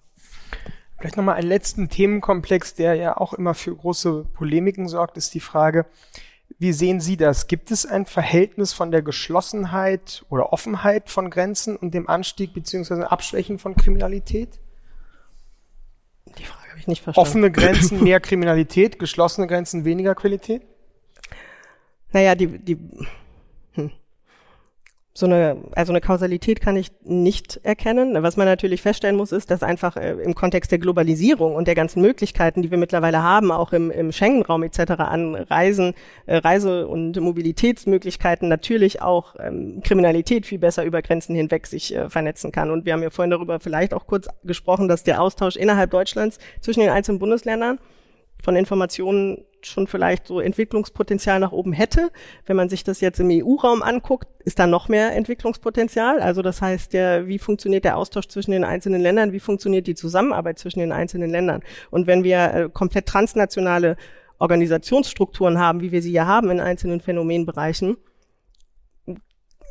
Vielleicht 0.97 1.17
nochmal 1.17 1.35
einen 1.35 1.47
letzten 1.47 1.89
Themenkomplex, 1.89 2.73
der 2.73 2.95
ja 2.95 3.17
auch 3.17 3.33
immer 3.33 3.53
für 3.53 3.75
große 3.75 4.25
Polemiken 4.33 4.87
sorgt, 4.87 5.17
ist 5.17 5.33
die 5.35 5.39
Frage, 5.39 5.85
wie 6.59 6.73
sehen 6.73 6.99
Sie 6.99 7.17
das? 7.17 7.47
Gibt 7.47 7.69
es 7.69 7.85
ein 7.85 8.05
Verhältnis 8.07 8.73
von 8.73 8.89
der 8.89 9.03
Geschlossenheit 9.03 10.25
oder 10.29 10.53
Offenheit 10.53 11.09
von 11.09 11.29
Grenzen 11.29 11.75
und 11.75 11.93
dem 11.93 12.09
Anstieg 12.09 12.53
bzw. 12.53 13.03
Abschwächen 13.03 13.59
von 13.59 13.75
Kriminalität? 13.75 14.59
Die 16.39 16.45
Frage 16.45 16.69
habe 16.69 16.79
ich 16.79 16.87
nicht 16.87 17.03
verstanden. 17.03 17.29
Offene 17.29 17.51
Grenzen 17.51 18.03
mehr 18.03 18.19
Kriminalität, 18.19 18.97
geschlossene 18.97 19.45
Grenzen 19.45 19.85
weniger 19.85 20.15
Qualität? 20.15 20.63
Naja, 22.13 22.35
die, 22.35 22.47
die, 22.59 22.77
hm. 23.73 23.91
so 25.13 25.25
eine, 25.25 25.57
also 25.75 25.91
eine 25.91 25.99
Kausalität 25.99 26.61
kann 26.61 26.77
ich 26.77 26.91
nicht 27.03 27.59
erkennen. 27.63 28.21
Was 28.23 28.37
man 28.37 28.47
natürlich 28.47 28.81
feststellen 28.81 29.17
muss, 29.17 29.33
ist, 29.33 29.51
dass 29.51 29.61
einfach 29.61 29.97
äh, 29.97 30.13
im 30.13 30.33
Kontext 30.33 30.71
der 30.71 30.79
Globalisierung 30.79 31.55
und 31.55 31.67
der 31.67 31.75
ganzen 31.75 32.01
Möglichkeiten, 32.01 32.61
die 32.61 32.71
wir 32.71 32.77
mittlerweile 32.77 33.21
haben, 33.23 33.51
auch 33.51 33.73
im, 33.73 33.91
im 33.91 34.13
Schengen-Raum 34.13 34.63
etc. 34.63 34.91
an 34.99 35.35
Reisen, 35.35 35.93
äh, 36.27 36.37
Reise- 36.37 36.87
und 36.87 37.19
Mobilitätsmöglichkeiten 37.19 38.47
natürlich 38.47 39.01
auch 39.01 39.35
ähm, 39.39 39.81
Kriminalität 39.83 40.45
viel 40.45 40.59
besser 40.59 40.85
über 40.85 41.01
Grenzen 41.01 41.35
hinweg 41.35 41.67
sich 41.67 41.93
äh, 41.93 42.09
vernetzen 42.09 42.53
kann. 42.53 42.71
Und 42.71 42.85
wir 42.85 42.93
haben 42.93 43.03
ja 43.03 43.09
vorhin 43.09 43.31
darüber 43.31 43.59
vielleicht 43.59 43.93
auch 43.93 44.07
kurz 44.07 44.29
gesprochen, 44.45 44.87
dass 44.87 45.03
der 45.03 45.21
Austausch 45.21 45.57
innerhalb 45.57 45.91
Deutschlands 45.91 46.39
zwischen 46.61 46.79
den 46.79 46.89
einzelnen 46.89 47.19
Bundesländern 47.19 47.79
von 48.43 48.55
Informationen 48.55 49.45
schon 49.61 49.87
vielleicht 49.87 50.27
so 50.27 50.39
Entwicklungspotenzial 50.39 51.39
nach 51.39 51.51
oben 51.51 51.73
hätte. 51.73 52.11
Wenn 52.45 52.55
man 52.55 52.69
sich 52.69 52.83
das 52.83 53.01
jetzt 53.01 53.19
im 53.19 53.29
EU-Raum 53.31 53.81
anguckt, 53.81 54.27
ist 54.45 54.59
da 54.59 54.67
noch 54.67 54.87
mehr 54.87 55.15
Entwicklungspotenzial. 55.15 56.19
Also 56.19 56.41
das 56.41 56.61
heißt, 56.61 56.93
der, 56.93 57.27
wie 57.27 57.39
funktioniert 57.39 57.83
der 57.83 57.97
Austausch 57.97 58.27
zwischen 58.27 58.51
den 58.51 58.63
einzelnen 58.63 59.01
Ländern? 59.01 59.31
Wie 59.31 59.39
funktioniert 59.39 59.87
die 59.87 59.95
Zusammenarbeit 59.95 60.59
zwischen 60.59 60.79
den 60.79 60.91
einzelnen 60.91 61.29
Ländern? 61.29 61.61
Und 61.91 62.07
wenn 62.07 62.23
wir 62.23 62.53
äh, 62.53 62.69
komplett 62.71 63.07
transnationale 63.07 63.97
Organisationsstrukturen 64.39 65.57
haben, 65.57 65.81
wie 65.81 65.91
wir 65.91 66.01
sie 66.01 66.11
ja 66.11 66.27
haben 66.27 66.51
in 66.51 66.59
einzelnen 66.59 67.01
Phänomenbereichen, 67.01 67.97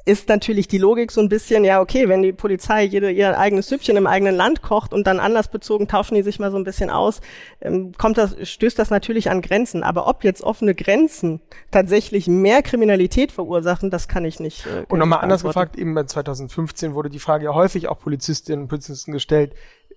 ist 0.07 0.29
natürlich 0.29 0.69
die 0.69 0.79
Logik 0.79 1.11
so 1.11 1.21
ein 1.21 1.29
bisschen, 1.29 1.65
ja, 1.65 1.81
okay, 1.81 2.09
wenn 2.09 2.23
die 2.23 2.33
Polizei 2.33 2.85
jede, 2.85 3.11
ihr 3.11 3.37
eigenes 3.39 3.69
Süppchen 3.69 3.97
im 3.97 4.07
eigenen 4.07 4.37
Land 4.37 4.63
kocht 4.63 4.95
und 4.95 5.07
dann 5.07 5.19
anlassbezogen 5.19 5.89
tauschen 5.89 6.15
die 6.15 6.23
sich 6.23 6.39
mal 6.39 6.53
so 6.53 6.57
ein 6.57 6.63
bisschen 6.63 6.91
aus, 6.91 7.21
ähm, 7.61 7.93
kommt 7.99 8.17
das, 8.17 8.37
stößt 8.41 8.79
das 8.79 8.91
natürlich 8.91 9.31
an 9.31 9.43
Grenzen. 9.43 9.83
Aber 9.83 10.07
ob 10.07 10.23
jetzt 10.23 10.43
offene 10.43 10.77
Grenzen 10.77 11.41
tatsächlich 11.73 12.29
mehr 12.29 12.63
Kriminalität 12.63 13.33
verursachen, 13.33 13.91
das 13.91 14.07
kann 14.07 14.25
ich 14.25 14.39
nicht. 14.39 14.65
Äh, 14.67 14.87
und 14.89 15.01
nochmal 15.01 15.21
anders 15.21 15.43
gefragt, 15.43 15.77
eben 15.77 15.93
bei 15.93 16.05
2015 16.05 16.95
wurde 16.95 17.11
die 17.11 17.19
Frage 17.19 17.47
ja 17.47 17.55
häufig 17.55 17.89
auch 17.89 17.99
Polizistinnen 17.99 18.63
und 18.63 18.69
Polizisten 18.69 19.11
gestellt, 19.11 19.55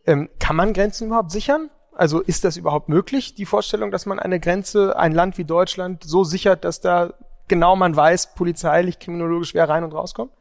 ähm, 0.07 0.27
kann 0.39 0.55
man 0.55 0.73
Grenzen 0.73 1.07
überhaupt 1.07 1.29
sichern? 1.29 1.69
Also 1.93 2.19
ist 2.19 2.45
das 2.45 2.57
überhaupt 2.57 2.89
möglich, 2.89 3.35
die 3.35 3.45
Vorstellung, 3.45 3.91
dass 3.91 4.07
man 4.07 4.17
eine 4.17 4.39
Grenze, 4.39 4.97
ein 4.97 5.11
Land 5.11 5.37
wie 5.37 5.43
Deutschland 5.43 6.03
so 6.03 6.23
sichert, 6.23 6.63
dass 6.63 6.81
da 6.81 7.13
genau 7.49 7.75
man 7.75 7.95
weiß, 7.95 8.35
polizeilich, 8.35 8.99
kriminologisch, 8.99 9.53
wer 9.53 9.67
rein 9.67 9.83
und 9.83 9.93
rauskommt? 9.93 10.31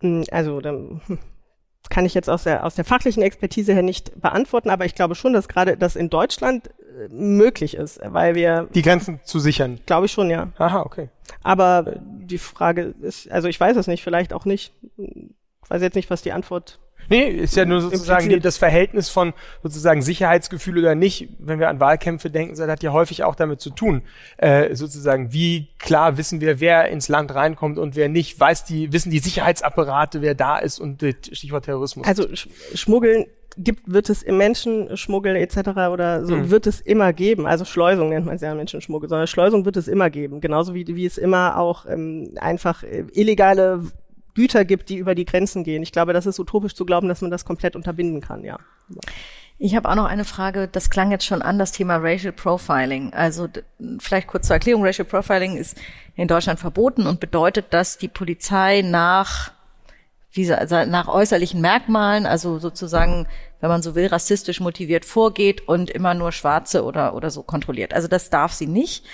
Hm, 0.00 0.24
also, 0.30 0.60
dann 0.60 1.00
kann 1.88 2.04
ich 2.04 2.14
jetzt 2.14 2.28
aus 2.28 2.44
der, 2.44 2.64
aus 2.64 2.74
der 2.74 2.84
fachlichen 2.84 3.22
Expertise 3.22 3.72
her 3.72 3.82
nicht 3.82 4.20
beantworten, 4.20 4.70
aber 4.70 4.84
ich 4.84 4.94
glaube 4.94 5.14
schon, 5.14 5.32
dass 5.32 5.48
gerade 5.48 5.76
das 5.76 5.96
in 5.96 6.10
Deutschland 6.10 6.68
äh, 6.68 7.08
möglich 7.08 7.74
ist, 7.74 8.00
weil 8.02 8.34
wir. 8.34 8.68
Die 8.74 8.82
Grenzen 8.82 9.20
zu 9.24 9.38
sichern? 9.38 9.80
Glaube 9.86 10.06
ich 10.06 10.12
schon, 10.12 10.30
ja. 10.30 10.48
Aha, 10.58 10.80
okay. 10.80 11.10
Aber 11.42 11.96
die 12.02 12.38
Frage 12.38 12.94
ist, 13.02 13.30
also 13.30 13.48
ich 13.48 13.58
weiß 13.58 13.76
es 13.76 13.86
nicht, 13.86 14.02
vielleicht 14.02 14.32
auch 14.32 14.44
nicht. 14.44 14.72
Ich 14.96 15.70
weiß 15.70 15.82
jetzt 15.82 15.94
nicht, 15.94 16.10
was 16.10 16.22
die 16.22 16.32
Antwort 16.32 16.78
Nee, 17.08 17.28
ist 17.28 17.56
ja 17.56 17.64
nur 17.64 17.80
sozusagen 17.80 18.28
die, 18.28 18.40
das 18.40 18.58
Verhältnis 18.58 19.08
von 19.08 19.32
sozusagen 19.62 20.02
Sicherheitsgefühl 20.02 20.78
oder 20.78 20.94
nicht. 20.94 21.28
Wenn 21.38 21.58
wir 21.58 21.68
an 21.68 21.80
Wahlkämpfe 21.80 22.30
denken, 22.30 22.56
das 22.56 22.68
hat 22.68 22.82
ja 22.82 22.92
häufig 22.92 23.24
auch 23.24 23.34
damit 23.34 23.60
zu 23.60 23.70
tun. 23.70 24.02
Äh, 24.36 24.74
sozusagen, 24.74 25.32
wie 25.32 25.68
klar 25.78 26.16
wissen 26.18 26.40
wir, 26.40 26.60
wer 26.60 26.88
ins 26.88 27.08
Land 27.08 27.34
reinkommt 27.34 27.78
und 27.78 27.96
wer 27.96 28.08
nicht. 28.08 28.38
Weiß 28.38 28.64
die, 28.64 28.92
wissen 28.92 29.10
die 29.10 29.18
Sicherheitsapparate, 29.18 30.22
wer 30.22 30.34
da 30.34 30.58
ist 30.58 30.78
und 30.78 31.04
Stichwort 31.32 31.64
Terrorismus. 31.64 32.06
Also 32.06 32.26
Schmuggeln 32.74 33.26
gibt, 33.56 33.90
wird 33.90 34.10
es 34.10 34.22
im 34.22 34.36
Menschenschmuggel 34.36 35.36
etc. 35.36 35.58
oder 35.90 36.24
so, 36.24 36.36
mhm. 36.36 36.50
wird 36.50 36.66
es 36.66 36.80
immer 36.80 37.12
geben. 37.12 37.46
Also 37.46 37.64
Schleusung 37.64 38.10
nennt 38.10 38.26
man 38.26 38.36
es 38.36 38.42
ja 38.42 38.54
Menschenschmuggel, 38.54 39.08
sondern 39.08 39.26
Schleusung 39.26 39.64
wird 39.64 39.76
es 39.76 39.88
immer 39.88 40.10
geben. 40.10 40.40
Genauso 40.40 40.74
wie, 40.74 40.86
wie 40.86 41.06
es 41.06 41.18
immer 41.18 41.58
auch 41.58 41.86
ähm, 41.86 42.32
einfach 42.36 42.82
äh, 42.82 43.04
illegale 43.12 43.82
Güter 44.36 44.64
gibt, 44.64 44.90
die 44.90 44.96
über 44.96 45.14
die 45.14 45.24
Grenzen 45.24 45.64
gehen. 45.64 45.82
Ich 45.82 45.90
glaube, 45.90 46.12
das 46.12 46.26
ist 46.26 46.38
utopisch 46.38 46.74
zu 46.74 46.86
glauben, 46.86 47.08
dass 47.08 47.22
man 47.22 47.30
das 47.32 47.44
komplett 47.44 47.74
unterbinden 47.74 48.20
kann, 48.20 48.44
ja. 48.44 48.58
Ich 49.58 49.74
habe 49.74 49.88
auch 49.88 49.94
noch 49.94 50.04
eine 50.04 50.26
Frage, 50.26 50.68
das 50.68 50.90
klang 50.90 51.10
jetzt 51.10 51.24
schon 51.24 51.40
an, 51.40 51.58
das 51.58 51.72
Thema 51.72 51.96
Racial 51.96 52.32
Profiling. 52.32 53.14
Also 53.14 53.48
vielleicht 53.98 54.28
kurz 54.28 54.46
zur 54.46 54.54
Erklärung, 54.54 54.84
Racial 54.84 55.06
Profiling 55.06 55.56
ist 55.56 55.78
in 56.14 56.28
Deutschland 56.28 56.60
verboten 56.60 57.06
und 57.06 57.20
bedeutet, 57.20 57.66
dass 57.70 57.96
die 57.96 58.08
Polizei 58.08 58.82
nach, 58.82 59.52
wie, 60.30 60.46
nach 60.46 61.08
äußerlichen 61.08 61.62
Merkmalen, 61.62 62.26
also 62.26 62.58
sozusagen, 62.58 63.26
wenn 63.60 63.70
man 63.70 63.80
so 63.80 63.94
will, 63.94 64.08
rassistisch 64.08 64.60
motiviert 64.60 65.06
vorgeht 65.06 65.66
und 65.66 65.88
immer 65.88 66.12
nur 66.12 66.32
Schwarze 66.32 66.84
oder, 66.84 67.14
oder 67.14 67.30
so 67.30 67.42
kontrolliert. 67.42 67.94
Also 67.94 68.08
das 68.08 68.28
darf 68.28 68.52
sie 68.52 68.66
nicht. 68.66 69.06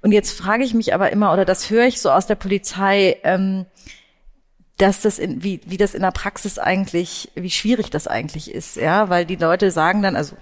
Und 0.00 0.12
jetzt 0.12 0.32
frage 0.32 0.64
ich 0.64 0.72
mich 0.72 0.94
aber 0.94 1.12
immer, 1.12 1.30
oder 1.30 1.44
das 1.44 1.68
höre 1.68 1.84
ich 1.84 2.00
so 2.00 2.10
aus 2.10 2.26
der 2.26 2.36
Polizei, 2.36 3.18
ähm, 3.22 3.66
dass 4.80 5.02
das 5.02 5.18
in, 5.18 5.42
wie, 5.42 5.60
wie 5.66 5.76
das 5.76 5.94
in 5.94 6.02
der 6.02 6.10
Praxis 6.10 6.58
eigentlich, 6.58 7.30
wie 7.34 7.50
schwierig 7.50 7.90
das 7.90 8.06
eigentlich 8.06 8.52
ist, 8.52 8.76
ja, 8.76 9.08
weil 9.08 9.26
die 9.26 9.36
Leute 9.36 9.70
sagen 9.70 10.02
dann, 10.02 10.16
also 10.16 10.36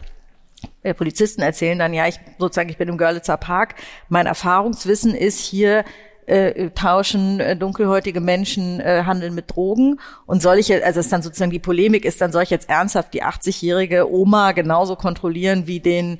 äh, 0.83 0.95
Polizisten 0.95 1.43
erzählen 1.43 1.79
dann, 1.79 1.93
ja, 1.93 2.07
ich 2.07 2.21
sozusagen, 2.39 2.69
ich 2.69 2.79
bin 2.79 2.89
im 2.89 2.99
Görlitzer 2.99 3.37
Park, 3.37 3.75
mein 4.09 4.27
Erfahrungswissen 4.27 5.15
ist 5.15 5.41
hier, 5.41 5.85
äh, 6.27 6.71
tauschen 6.71 7.41
äh, 7.41 7.57
dunkelhäutige 7.57 8.21
Menschen 8.21 8.81
äh, 8.81 9.05
handeln 9.07 9.35
mit 9.35 9.57
Drogen 9.57 9.99
und 10.27 10.43
soll 10.43 10.59
ich 10.59 10.71
also 10.85 11.01
ist 11.01 11.11
dann 11.11 11.23
sozusagen 11.23 11.51
die 11.51 11.59
Polemik 11.59 12.05
ist 12.05 12.21
dann 12.21 12.33
soll 12.33 12.43
ich 12.43 12.51
jetzt 12.51 12.69
ernsthaft 12.69 13.15
die 13.15 13.25
80-jährige 13.25 14.13
Oma 14.13 14.53
genauso 14.53 14.95
kontrollieren 14.95 15.67
wie 15.67 15.81
den 15.81 16.19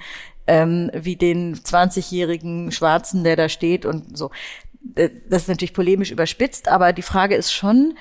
ähm, 0.49 0.91
wie 0.95 1.17
den 1.17 1.55
20-jährigen 1.57 2.73
Schwarzen, 2.73 3.23
der 3.23 3.37
da 3.37 3.49
steht 3.49 3.85
und 3.85 4.17
so. 4.17 4.31
Äh, 4.95 5.11
das 5.29 5.43
ist 5.43 5.49
natürlich 5.49 5.75
polemisch 5.75 6.11
überspitzt, 6.11 6.69
aber 6.69 6.93
die 6.93 7.03
Frage 7.03 7.35
ist 7.35 7.53
schon, 7.53 7.97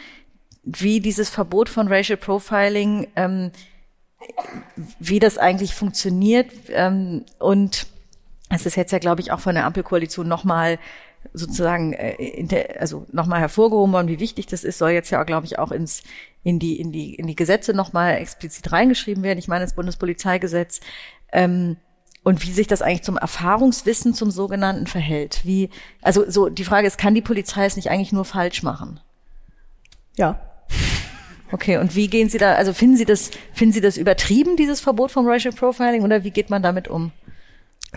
wie 0.63 0.99
dieses 0.99 1.29
Verbot 1.29 1.69
von 1.69 1.87
Racial 1.87 2.17
Profiling 2.17 3.07
ähm, 3.15 3.51
wie 4.99 5.19
das 5.19 5.37
eigentlich 5.37 5.73
funktioniert. 5.73 6.51
Ähm, 6.69 7.25
und 7.39 7.87
es 8.49 8.65
ist 8.65 8.75
jetzt 8.75 8.91
ja, 8.91 8.99
glaube 8.99 9.21
ich, 9.21 9.31
auch 9.31 9.39
von 9.39 9.55
der 9.55 9.65
Ampelkoalition 9.65 10.27
nochmal 10.27 10.79
sozusagen 11.33 11.93
äh, 11.93 12.77
also 12.79 13.05
nochmal 13.11 13.39
hervorgehoben 13.39 13.93
worden, 13.93 14.07
wie 14.07 14.19
wichtig 14.19 14.47
das 14.47 14.63
ist, 14.63 14.77
soll 14.77 14.91
jetzt 14.91 15.09
ja, 15.09 15.23
glaube 15.23 15.45
ich, 15.45 15.59
auch 15.59 15.71
ins 15.71 16.03
in 16.43 16.59
die 16.59 16.79
in 16.79 16.91
die 16.91 17.15
in 17.15 17.27
die 17.27 17.35
Gesetze 17.35 17.73
nochmal 17.73 18.15
explizit 18.15 18.71
reingeschrieben 18.71 19.23
werden. 19.23 19.39
Ich 19.39 19.47
meine 19.47 19.65
das 19.65 19.75
Bundespolizeigesetz 19.75 20.79
ähm, 21.33 21.77
und 22.27 22.45
wie 22.45 22.51
sich 22.51 22.67
das 22.67 22.81
eigentlich 22.81 23.03
zum 23.03 23.15
Erfahrungswissen 23.15 24.13
zum 24.13 24.31
sogenannten 24.31 24.85
verhält. 24.85 25.39
Wie 25.45 25.69
also 26.01 26.29
so 26.29 26.49
die 26.49 26.65
Frage 26.65 26.85
ist, 26.85 26.97
kann 26.97 27.15
die 27.15 27.21
Polizei 27.21 27.63
es 27.63 27.77
nicht 27.77 27.89
eigentlich 27.89 28.11
nur 28.11 28.25
falsch 28.25 28.63
machen? 28.63 28.99
Ja. 30.17 30.37
Okay, 31.53 31.77
und 31.77 31.95
wie 31.95 32.09
gehen 32.09 32.27
Sie 32.27 32.37
da, 32.37 32.55
also 32.55 32.73
finden 32.73 32.97
Sie 32.97 33.05
das, 33.05 33.31
finden 33.53 33.71
Sie 33.71 33.79
das 33.79 33.95
übertrieben, 33.95 34.57
dieses 34.57 34.81
Verbot 34.81 35.11
vom 35.11 35.25
Racial 35.25 35.53
Profiling, 35.53 36.03
oder 36.03 36.25
wie 36.25 36.31
geht 36.31 36.49
man 36.49 36.61
damit 36.61 36.89
um? 36.89 37.13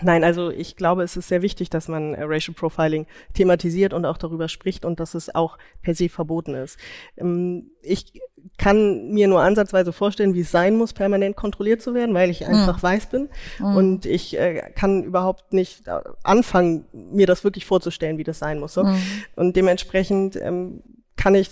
Nein, 0.01 0.23
also 0.23 0.49
ich 0.49 0.77
glaube, 0.77 1.03
es 1.03 1.17
ist 1.17 1.27
sehr 1.27 1.41
wichtig, 1.41 1.69
dass 1.69 1.89
man 1.89 2.13
äh, 2.13 2.23
Racial 2.23 2.55
Profiling 2.55 3.07
thematisiert 3.33 3.93
und 3.93 4.05
auch 4.05 4.17
darüber 4.17 4.47
spricht 4.47 4.85
und 4.85 5.01
dass 5.01 5.15
es 5.15 5.35
auch 5.35 5.57
per 5.81 5.95
se 5.95 6.07
verboten 6.07 6.55
ist. 6.55 6.77
Ähm, 7.17 7.71
ich 7.81 8.13
kann 8.57 9.09
mir 9.09 9.27
nur 9.27 9.41
ansatzweise 9.41 9.91
vorstellen, 9.91 10.33
wie 10.33 10.41
es 10.41 10.51
sein 10.51 10.77
muss, 10.77 10.93
permanent 10.93 11.35
kontrolliert 11.35 11.81
zu 11.81 11.93
werden, 11.93 12.15
weil 12.15 12.29
ich 12.29 12.47
einfach 12.47 12.77
mhm. 12.77 12.83
weiß 12.83 13.05
bin. 13.07 13.29
Mhm. 13.59 13.75
Und 13.75 14.05
ich 14.05 14.39
äh, 14.39 14.71
kann 14.75 15.03
überhaupt 15.03 15.51
nicht 15.51 15.87
äh, 15.87 15.99
anfangen, 16.23 16.85
mir 16.93 17.27
das 17.27 17.43
wirklich 17.43 17.65
vorzustellen, 17.65 18.17
wie 18.17 18.23
das 18.23 18.39
sein 18.39 18.59
muss. 18.59 18.73
So. 18.73 18.85
Mhm. 18.85 18.97
Und 19.35 19.55
dementsprechend 19.57 20.37
ähm, 20.37 20.83
kann 21.17 21.35
ich 21.35 21.51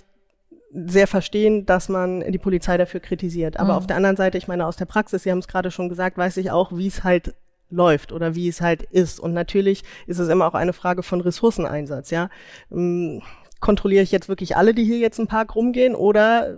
sehr 0.71 1.07
verstehen, 1.07 1.65
dass 1.65 1.89
man 1.89 2.31
die 2.31 2.37
Polizei 2.37 2.77
dafür 2.77 3.01
kritisiert. 3.01 3.57
Aber 3.57 3.73
mhm. 3.73 3.77
auf 3.79 3.87
der 3.87 3.97
anderen 3.97 4.15
Seite, 4.15 4.37
ich 4.37 4.47
meine, 4.47 4.65
aus 4.65 4.77
der 4.77 4.85
Praxis, 4.85 5.23
Sie 5.23 5.31
haben 5.31 5.39
es 5.39 5.47
gerade 5.47 5.71
schon 5.71 5.89
gesagt, 5.89 6.17
weiß 6.17 6.37
ich 6.37 6.51
auch, 6.51 6.71
wie 6.71 6.87
es 6.87 7.03
halt 7.03 7.33
läuft 7.69 8.11
oder 8.11 8.35
wie 8.35 8.47
es 8.47 8.61
halt 8.61 8.83
ist. 8.83 9.19
Und 9.19 9.33
natürlich 9.33 9.83
ist 10.07 10.19
es 10.19 10.29
immer 10.29 10.47
auch 10.47 10.53
eine 10.53 10.73
Frage 10.73 11.03
von 11.03 11.21
Ressourceneinsatz, 11.21 12.09
ja. 12.09 12.29
Ähm, 12.71 13.21
kontrolliere 13.59 14.03
ich 14.03 14.11
jetzt 14.11 14.29
wirklich 14.29 14.55
alle, 14.55 14.73
die 14.73 14.85
hier 14.85 14.99
jetzt 14.99 15.19
im 15.19 15.27
Park 15.27 15.55
rumgehen 15.55 15.93
oder 15.93 16.57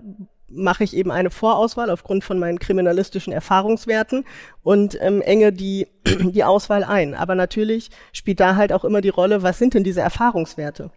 mache 0.54 0.84
ich 0.84 0.96
eben 0.96 1.12
eine 1.12 1.30
Vorauswahl 1.30 1.90
aufgrund 1.90 2.24
von 2.24 2.38
meinen 2.38 2.60
kriminalistischen 2.60 3.34
Erfahrungswerten 3.34 4.26
und 4.64 4.98
ähm, 5.02 5.22
enge 5.22 5.54
die, 5.54 5.88
die 6.06 6.44
Auswahl 6.44 6.84
ein. 6.84 7.16
Aber 7.16 7.36
natürlich 7.36 7.90
spielt 8.12 8.40
da 8.40 8.56
halt 8.56 8.74
auch 8.74 8.84
immer 8.84 9.02
die 9.02 9.10
Rolle, 9.10 9.44
was 9.44 9.58
sind 9.58 9.74
denn 9.74 9.84
diese 9.84 10.02
Erfahrungswerte? 10.02 10.92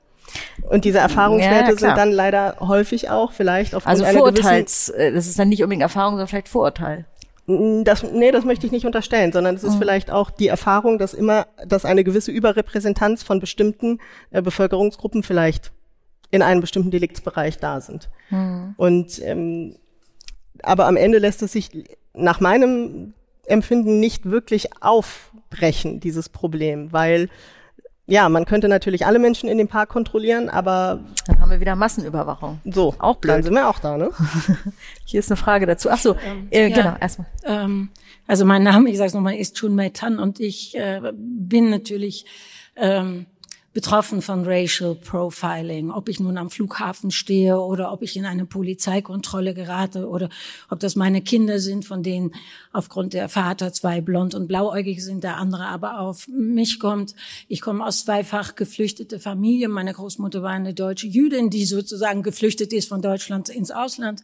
Und 0.69 0.85
diese 0.85 0.99
Erfahrungswerte 0.99 1.73
ja, 1.73 1.77
sind 1.77 1.97
dann 1.97 2.11
leider 2.11 2.57
häufig 2.61 3.11
auch 3.11 3.33
vielleicht 3.33 3.75
aufgrund 3.75 4.03
also 4.03 4.19
Vorurteils, 4.19 4.89
äh, 4.89 5.13
das 5.13 5.27
ist 5.27 5.39
dann 5.39 5.49
nicht 5.49 5.63
unbedingt 5.63 5.83
Erfahrung, 5.83 6.13
sondern 6.15 6.29
vielleicht 6.29 6.49
Vorurteil. 6.49 7.05
Das, 7.47 8.03
nee, 8.03 8.31
das 8.31 8.45
möchte 8.45 8.65
ich 8.65 8.73
nicht 8.73 8.87
unterstellen, 8.87 9.31
sondern 9.31 9.55
es 9.55 9.65
ist 9.65 9.75
mhm. 9.75 9.81
vielleicht 9.81 10.11
auch 10.11 10.31
die 10.31 10.49
Erfahrung, 10.49 10.99
dass 10.99 11.13
immer, 11.13 11.47
dass 11.67 11.85
eine 11.85 12.03
gewisse 12.03 12.31
Überrepräsentanz 12.31 13.23
von 13.23 13.39
bestimmten 13.39 13.99
äh, 14.31 14.41
Bevölkerungsgruppen 14.41 15.23
vielleicht 15.23 15.71
in 16.31 16.41
einem 16.41 16.63
bestimmten 16.63 16.91
Deliktsbereich 16.91 17.59
da 17.59 17.81
sind. 17.81 18.09
Mhm. 18.31 18.75
Und 18.79 19.21
ähm, 19.23 19.77
aber 20.63 20.87
am 20.87 20.97
Ende 20.97 21.19
lässt 21.19 21.43
es 21.43 21.53
sich 21.53 21.71
nach 22.15 22.41
meinem 22.41 23.13
Empfinden 23.47 24.01
nicht 24.01 24.31
wirklich 24.31 24.83
aufbrechen, 24.83 26.01
dieses 26.01 26.29
Problem, 26.29 26.93
weil 26.93 27.29
ja, 28.07 28.29
man 28.29 28.45
könnte 28.45 28.69
natürlich 28.69 29.07
alle 29.07 29.19
Menschen 29.19 29.49
in 29.49 29.57
dem 29.57 29.69
Park 29.69 29.89
kontrollieren, 29.89 30.51
aber 30.51 31.01
dann 31.27 31.41
haben 31.41 31.51
wir 31.51 31.61
wieder 31.61 31.75
Massenüberwachung. 31.75 32.61
So, 32.65 32.95
auch 32.99 33.17
blöd. 33.17 33.37
Dann 33.37 33.43
sind 33.43 33.55
wir 33.55 33.69
auch 33.69 33.79
da, 33.79 33.97
ne? 33.97 34.11
Hier 35.05 35.21
ist 35.21 35.31
eine 35.31 35.37
Frage 35.37 35.65
dazu. 35.65 35.89
Ach 35.91 35.99
so, 35.99 36.15
ähm, 36.25 36.49
äh, 36.51 36.69
ja, 36.69 36.77
genau, 36.77 36.97
erstmal. 37.01 37.29
Ähm, 37.45 37.89
also 38.27 38.45
mein 38.45 38.63
Name, 38.63 38.91
ich 38.91 38.99
sage 38.99 39.09
es 39.09 39.15
nochmal, 39.15 39.37
ist 39.37 39.57
Chun 39.57 39.75
Mei 39.75 39.89
Tan 39.89 40.19
und 40.19 40.39
ich 40.39 40.77
äh, 40.77 41.01
bin 41.15 41.71
natürlich 41.71 42.27
ähm, 42.77 43.27
betroffen 43.75 44.23
von 44.23 44.45
Racial 44.47 44.95
Profiling, 44.95 45.91
ob 45.91 46.09
ich 46.09 46.21
nun 46.21 46.39
am 46.39 46.49
Flughafen 46.49 47.11
stehe 47.11 47.59
oder 47.59 47.93
ob 47.93 48.03
ich 48.03 48.17
in 48.17 48.25
eine 48.25 48.47
Polizeikontrolle 48.47 49.53
gerate 49.53 50.09
oder 50.09 50.29
ob 50.71 50.79
das 50.79 50.95
meine 50.95 51.21
Kinder 51.23 51.59
sind, 51.59 51.85
von 51.85 52.05
denen 52.05 52.31
aufgrund 52.73 53.15
der 53.15 53.29
Vater 53.29 53.73
zwei 53.73 54.01
blond 54.01 54.37
und 54.37 54.47
blauäugig 54.47 55.05
sind, 55.05 55.25
der 55.25 55.39
andere 55.39 55.67
aber 55.67 55.99
auf 55.99 56.29
mich 56.29 56.79
kommt. 56.79 57.17
Ich 57.49 57.61
komme 57.61 57.85
aus 57.85 58.05
zweifach 58.05 58.55
geflüchtete 58.55 59.19
Familie. 59.19 59.69
Meine 59.69 59.93
Großmutter 59.93 60.45
war 60.45 60.53
eine 60.53 60.73
deutsche 60.73 61.09
Jüdin, 61.09 61.51
die 61.51 61.67
sozusagen 61.67 62.23
geflüchtet 62.23 62.73
ist 62.73 62.89
von 62.89 63.03
Deutschland 63.03 63.49
ins 63.49 63.73
Ausland. 63.73 64.23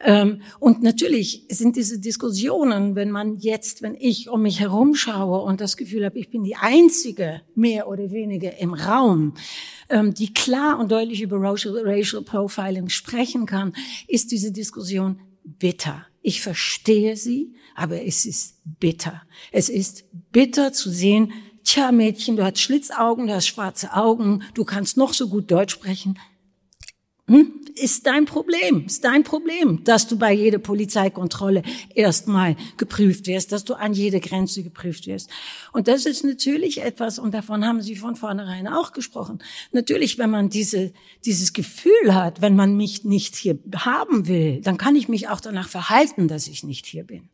Ähm, 0.00 0.42
und 0.60 0.82
natürlich 0.82 1.44
sind 1.48 1.76
diese 1.76 1.98
Diskussionen, 1.98 2.94
wenn 2.94 3.10
man 3.10 3.36
jetzt, 3.36 3.82
wenn 3.82 3.96
ich 3.98 4.28
um 4.28 4.42
mich 4.42 4.60
herum 4.60 4.94
schaue 4.94 5.40
und 5.40 5.60
das 5.60 5.76
Gefühl 5.76 6.04
habe, 6.04 6.18
ich 6.18 6.30
bin 6.30 6.44
die 6.44 6.56
einzige, 6.56 7.42
mehr 7.54 7.88
oder 7.88 8.10
weniger 8.10 8.58
im 8.58 8.74
Raum, 8.74 9.34
ähm, 9.88 10.14
die 10.14 10.32
klar 10.32 10.78
und 10.78 10.92
deutlich 10.92 11.22
über 11.22 11.40
Racial, 11.40 11.76
Racial 11.84 12.22
Profiling 12.22 12.88
sprechen 12.88 13.46
kann, 13.46 13.72
ist 14.06 14.30
diese 14.30 14.52
Diskussion 14.52 15.20
bitter. 15.42 16.06
Ich 16.22 16.42
verstehe 16.42 17.16
sie, 17.16 17.54
aber 17.74 18.04
es 18.04 18.24
ist 18.24 18.60
bitter. 18.78 19.22
Es 19.50 19.68
ist 19.68 20.04
bitter 20.30 20.72
zu 20.72 20.90
sehen, 20.90 21.32
tja 21.64 21.90
Mädchen, 21.90 22.36
du 22.36 22.44
hast 22.44 22.60
Schlitzaugen, 22.60 23.26
du 23.26 23.34
hast 23.34 23.46
schwarze 23.46 23.94
Augen, 23.94 24.42
du 24.54 24.64
kannst 24.64 24.96
noch 24.96 25.12
so 25.12 25.28
gut 25.28 25.50
Deutsch 25.50 25.74
sprechen, 25.74 26.18
hm? 27.28 27.54
Ist 27.74 28.06
dein 28.06 28.24
Problem, 28.24 28.86
ist 28.86 29.04
dein 29.04 29.22
Problem, 29.22 29.84
dass 29.84 30.08
du 30.08 30.18
bei 30.18 30.32
jeder 30.32 30.58
Polizeikontrolle 30.58 31.62
erstmal 31.94 32.56
geprüft 32.76 33.28
wirst, 33.28 33.52
dass 33.52 33.64
du 33.64 33.74
an 33.74 33.92
jede 33.92 34.18
Grenze 34.18 34.64
geprüft 34.64 35.06
wirst. 35.06 35.30
Und 35.72 35.86
das 35.86 36.06
ist 36.06 36.24
natürlich 36.24 36.82
etwas, 36.82 37.20
und 37.20 37.34
davon 37.34 37.64
haben 37.64 37.80
Sie 37.80 37.94
von 37.94 38.16
vornherein 38.16 38.66
auch 38.66 38.92
gesprochen. 38.92 39.40
Natürlich, 39.70 40.18
wenn 40.18 40.30
man 40.30 40.48
diese, 40.48 40.92
dieses 41.24 41.52
Gefühl 41.52 42.14
hat, 42.14 42.40
wenn 42.40 42.56
man 42.56 42.76
mich 42.76 43.04
nicht 43.04 43.36
hier 43.36 43.58
haben 43.76 44.26
will, 44.26 44.60
dann 44.62 44.76
kann 44.76 44.96
ich 44.96 45.08
mich 45.08 45.28
auch 45.28 45.40
danach 45.40 45.68
verhalten, 45.68 46.26
dass 46.26 46.48
ich 46.48 46.64
nicht 46.64 46.86
hier 46.86 47.04
bin. 47.04 47.28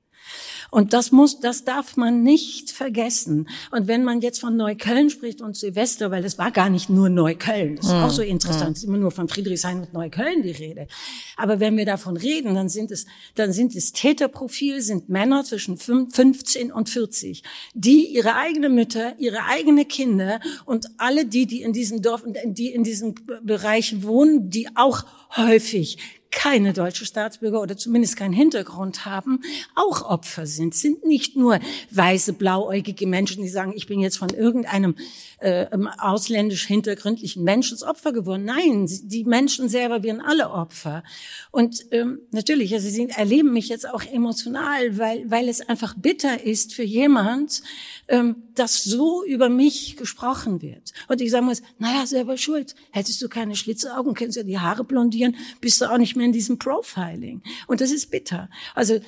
Und 0.75 0.93
das 0.93 1.13
muss, 1.13 1.39
das 1.39 1.63
darf 1.63 1.97
man 1.97 2.25
nicht 2.25 2.73
vergessen. 2.73 3.49
Und 3.71 3.87
wenn 3.87 4.03
man 4.03 4.21
jetzt 4.21 4.41
von 4.41 4.57
Neukölln 4.57 5.09
spricht 5.09 5.41
und 5.41 5.57
Silvester, 5.57 6.11
weil 6.11 6.21
das 6.21 6.37
war 6.37 6.51
gar 6.51 6.69
nicht 6.69 6.91
nur 6.91 7.09
Neukölln, 7.09 7.77
das 7.77 7.87
ist 7.87 7.93
auch 7.93 8.11
so 8.11 8.23
hm, 8.23 8.31
interessant, 8.31 8.67
hm. 8.67 8.73
es 8.73 8.79
ist 8.79 8.85
immer 8.89 8.99
nur 8.99 9.13
von 9.13 9.29
Friedrichshain 9.29 9.83
und 9.83 9.93
Neukölln 9.93 10.43
die 10.43 10.51
Rede. 10.51 10.89
Aber 11.37 11.61
wenn 11.61 11.77
wir 11.77 11.87
davon 11.87 12.17
reden, 12.17 12.57
dann 12.57 12.69
sind 12.69 12.91
es, 12.91 13.07
dann 13.37 13.53
sind 13.53 13.77
es 13.77 13.93
Täterprofil, 13.93 14.81
sind 14.81 15.09
Männer 15.09 15.45
zwischen 15.45 15.77
15 15.77 16.73
und 16.73 16.89
40, 16.89 17.45
die 17.75 18.07
ihre 18.07 18.35
eigene 18.35 18.69
Mütter, 18.69 19.15
ihre 19.21 19.45
eigene 19.45 19.85
Kinder 19.85 20.41
und 20.65 20.89
alle 20.99 21.25
die, 21.25 21.47
die 21.47 21.63
in 21.63 21.73
diesem 21.73 22.03
Dorf, 22.03 22.25
die 22.47 22.73
in 22.73 22.83
diesen 22.83 23.15
Bereichen 23.45 24.03
wohnen, 24.03 24.51
die 24.51 24.67
auch 24.75 25.05
häufig 25.37 25.99
keine 26.35 26.73
deutsche 26.73 27.07
Staatsbürger 27.07 27.63
oder 27.63 27.77
zumindest 27.77 28.17
keinen 28.17 28.35
Hintergrund 28.35 29.07
haben, 29.07 29.41
auch 29.75 30.03
Opfer 30.03 30.47
sind. 30.47 30.75
Sind 30.75 31.05
nicht 31.05 31.37
nur 31.37 31.61
weiße, 31.91 32.35
blauäugige 32.35 33.07
Menschen, 33.07 33.43
die 33.43 33.49
sagen, 33.49 33.73
ich 33.75 33.87
bin 33.87 34.01
jetzt 34.01 34.19
von 34.19 34.31
irgendeinem 34.31 34.97
äh, 35.39 35.67
ausländisch 35.99 36.67
hintergründlichen 36.67 37.45
Menschen 37.45 37.75
Opfer 37.83 38.13
geworden. 38.13 38.45
Nein, 38.45 38.89
die 39.05 39.25
Menschen 39.25 39.69
selber 39.69 40.03
werden 40.03 40.21
alle 40.21 40.51
Opfer. 40.51 41.03
Und 41.51 41.85
ähm, 41.91 42.21
natürlich, 42.31 42.75
also 42.75 42.89
sie 42.89 43.09
erleben 43.09 43.53
mich 43.53 43.69
jetzt 43.69 43.89
auch 43.89 44.03
emotional, 44.05 44.99
weil, 44.99 45.31
weil 45.31 45.49
es 45.49 45.61
einfach 45.61 45.95
bitter 45.97 46.45
ist 46.45 46.75
für 46.75 46.83
jemand, 46.83 47.63
ähm, 48.09 48.37
dass 48.55 48.85
so 48.85 49.25
über 49.25 49.49
mich 49.49 49.97
gesprochen 49.97 50.63
wird. 50.63 50.93
Und 51.09 51.21
ich 51.21 51.31
sage 51.31 51.47
mal, 51.47 51.57
naja, 51.79 52.07
selber 52.07 52.37
schuld. 52.37 52.75
Hättest 52.91 53.21
du 53.23 53.29
keine 53.29 53.57
Schlitzaugen, 53.57 54.15
könntest 54.15 54.39
du 54.39 54.45
die 54.45 54.59
Haare 54.59 54.85
blondieren, 54.85 55.37
bist 55.61 55.81
du 55.81 55.91
auch 55.91 55.99
nicht 55.99 56.17
mehr 56.17 56.24
in 56.25 56.33
diesem 56.33 56.59
Profiling. 56.59 57.43
Und 57.67 57.81
das 57.81 57.93
ist 57.93 58.11
bitter. 58.11 58.51
Also 58.75 58.99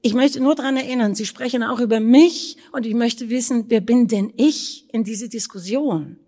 ich 0.00 0.14
möchte 0.14 0.40
nur 0.40 0.54
daran 0.54 0.76
erinnern, 0.76 1.14
Sie 1.14 1.26
sprechen 1.26 1.62
auch 1.62 1.80
über 1.80 1.98
mich 1.98 2.56
und 2.70 2.86
ich 2.86 2.94
möchte 2.94 3.30
wissen, 3.30 3.64
wer 3.68 3.80
bin 3.80 4.06
denn 4.06 4.32
ich 4.36 4.86
in 4.92 5.02
diese 5.02 5.28
Diskussion? 5.28 6.18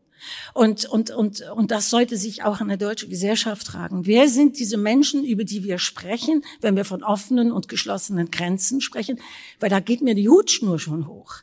Und, 0.55 0.87
und, 0.87 1.11
und, 1.11 1.43
und 1.43 1.71
das 1.71 1.91
sollte 1.91 2.17
sich 2.17 2.43
auch 2.45 2.61
an 2.61 2.69
der 2.69 2.77
deutschen 2.77 3.11
Gesellschaft 3.11 3.67
tragen. 3.67 4.07
Wer 4.07 4.29
sind 4.29 4.59
diese 4.59 4.77
Menschen, 4.77 5.25
über 5.25 5.45
die 5.45 5.65
wir 5.65 5.79
sprechen, 5.79 6.43
wenn 6.61 6.77
wir 6.77 6.85
von 6.85 7.03
offenen 7.03 7.53
und 7.53 7.69
geschlossenen 7.69 8.31
Grenzen 8.31 8.81
sprechen? 8.81 9.21
Weil 9.61 9.71
da 9.71 9.81
geht 9.81 10.01
mir 10.01 10.15
die 10.15 10.29
Hutschnur 10.29 10.79
schon 10.79 11.07
hoch. 11.07 11.35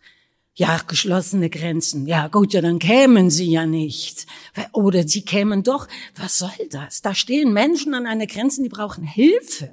Ja, 0.54 0.80
geschlossene 0.86 1.50
Grenzen. 1.50 2.08
Ja, 2.08 2.28
gut, 2.28 2.54
ja, 2.54 2.62
dann 2.62 2.80
kämen 2.80 3.30
sie 3.30 3.50
ja 3.50 3.66
nicht. 3.66 4.26
Oder 4.74 5.08
sie 5.08 5.22
kämen 5.24 5.64
doch. 5.64 5.88
Was 6.16 6.38
soll 6.40 6.68
das? 6.70 7.02
Da 7.02 7.16
stehen 7.16 7.54
Menschen 7.54 7.94
an 7.94 8.06
einer 8.06 8.28
Grenze, 8.28 8.62
die 8.62 8.70
brauchen 8.70 9.06
Hilfe. 9.06 9.72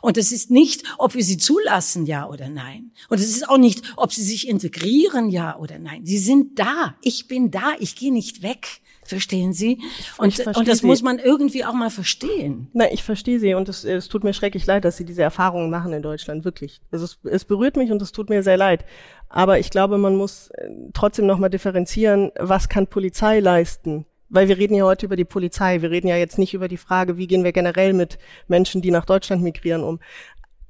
Und 0.00 0.16
es 0.16 0.32
ist 0.32 0.50
nicht, 0.50 0.84
ob 0.98 1.14
wir 1.14 1.24
sie 1.24 1.38
zulassen, 1.38 2.06
ja 2.06 2.28
oder 2.28 2.48
nein. 2.48 2.92
Und 3.08 3.18
es 3.18 3.30
ist 3.30 3.48
auch 3.48 3.58
nicht, 3.58 3.82
ob 3.96 4.12
sie 4.12 4.22
sich 4.22 4.48
integrieren, 4.48 5.28
ja 5.28 5.56
oder 5.58 5.78
nein. 5.78 6.04
Sie 6.04 6.18
sind 6.18 6.58
da. 6.58 6.94
Ich 7.02 7.28
bin 7.28 7.50
da. 7.50 7.72
Ich 7.78 7.96
gehe 7.96 8.12
nicht 8.12 8.42
weg. 8.42 8.82
Verstehen 9.04 9.52
Sie? 9.52 9.80
Und, 10.16 10.38
und 10.56 10.68
das 10.68 10.78
Sie. 10.78 10.86
muss 10.86 11.02
man 11.02 11.18
irgendwie 11.18 11.64
auch 11.64 11.72
mal 11.72 11.90
verstehen. 11.90 12.68
Nein, 12.72 12.90
ich 12.92 13.02
verstehe 13.02 13.40
Sie 13.40 13.52
und 13.54 13.68
es, 13.68 13.84
es 13.84 14.08
tut 14.08 14.22
mir 14.22 14.32
schrecklich 14.32 14.64
leid, 14.64 14.84
dass 14.84 14.96
Sie 14.96 15.04
diese 15.04 15.22
Erfahrungen 15.22 15.70
machen 15.70 15.92
in 15.92 16.02
Deutschland, 16.02 16.44
wirklich. 16.44 16.80
Es, 16.92 17.02
ist, 17.02 17.18
es 17.24 17.44
berührt 17.44 17.76
mich 17.76 17.90
und 17.90 18.00
es 18.00 18.12
tut 18.12 18.30
mir 18.30 18.42
sehr 18.42 18.56
leid. 18.56 18.84
Aber 19.28 19.58
ich 19.58 19.70
glaube, 19.70 19.98
man 19.98 20.14
muss 20.14 20.50
äh, 20.50 20.70
trotzdem 20.94 21.26
nochmal 21.26 21.50
differenzieren, 21.50 22.30
was 22.38 22.68
kann 22.68 22.86
Polizei 22.86 23.40
leisten? 23.40 24.06
Weil 24.32 24.48
wir 24.48 24.56
reden 24.56 24.74
ja 24.74 24.84
heute 24.84 25.04
über 25.06 25.16
die 25.16 25.26
Polizei. 25.26 25.82
Wir 25.82 25.90
reden 25.90 26.08
ja 26.08 26.16
jetzt 26.16 26.38
nicht 26.38 26.54
über 26.54 26.66
die 26.66 26.78
Frage, 26.78 27.18
wie 27.18 27.26
gehen 27.26 27.44
wir 27.44 27.52
generell 27.52 27.92
mit 27.92 28.18
Menschen, 28.48 28.80
die 28.80 28.90
nach 28.90 29.04
Deutschland 29.04 29.42
migrieren, 29.42 29.84
um. 29.84 30.00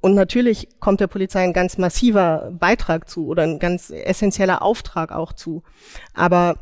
Und 0.01 0.15
natürlich 0.15 0.67
kommt 0.81 0.99
der 0.99 1.07
Polizei 1.07 1.45
ein 1.45 1.53
ganz 1.53 1.77
massiver 1.77 2.51
Beitrag 2.51 3.09
zu 3.09 3.25
oder 3.27 3.43
ein 3.43 3.59
ganz 3.59 3.89
essentieller 3.89 4.61
Auftrag 4.61 5.13
auch 5.13 5.31
zu. 5.31 5.63
Aber 6.13 6.57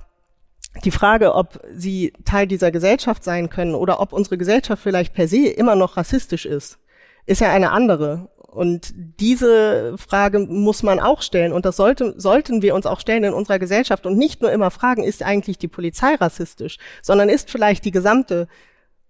die 0.85 0.91
Frage, 0.91 1.33
ob 1.33 1.59
sie 1.75 2.13
Teil 2.23 2.45
dieser 2.45 2.69
Gesellschaft 2.71 3.23
sein 3.23 3.49
können 3.49 3.73
oder 3.73 3.99
ob 3.99 4.13
unsere 4.13 4.37
Gesellschaft 4.37 4.83
vielleicht 4.83 5.15
per 5.15 5.27
se 5.27 5.47
immer 5.47 5.75
noch 5.75 5.97
rassistisch 5.97 6.45
ist, 6.45 6.77
ist 7.25 7.41
ja 7.41 7.51
eine 7.51 7.71
andere. 7.71 8.29
Und 8.51 8.93
diese 8.93 9.97
Frage 9.97 10.39
muss 10.39 10.83
man 10.83 10.99
auch 10.99 11.21
stellen. 11.21 11.53
Und 11.53 11.65
das 11.65 11.77
sollte, 11.77 12.19
sollten 12.19 12.61
wir 12.61 12.75
uns 12.75 12.85
auch 12.85 12.99
stellen 12.99 13.23
in 13.23 13.33
unserer 13.33 13.59
Gesellschaft 13.59 14.05
und 14.05 14.17
nicht 14.17 14.41
nur 14.41 14.51
immer 14.51 14.71
fragen, 14.71 15.03
ist 15.03 15.23
eigentlich 15.23 15.57
die 15.57 15.69
Polizei 15.69 16.15
rassistisch, 16.15 16.77
sondern 17.01 17.29
ist 17.29 17.49
vielleicht 17.49 17.85
die 17.85 17.91
gesamte 17.91 18.49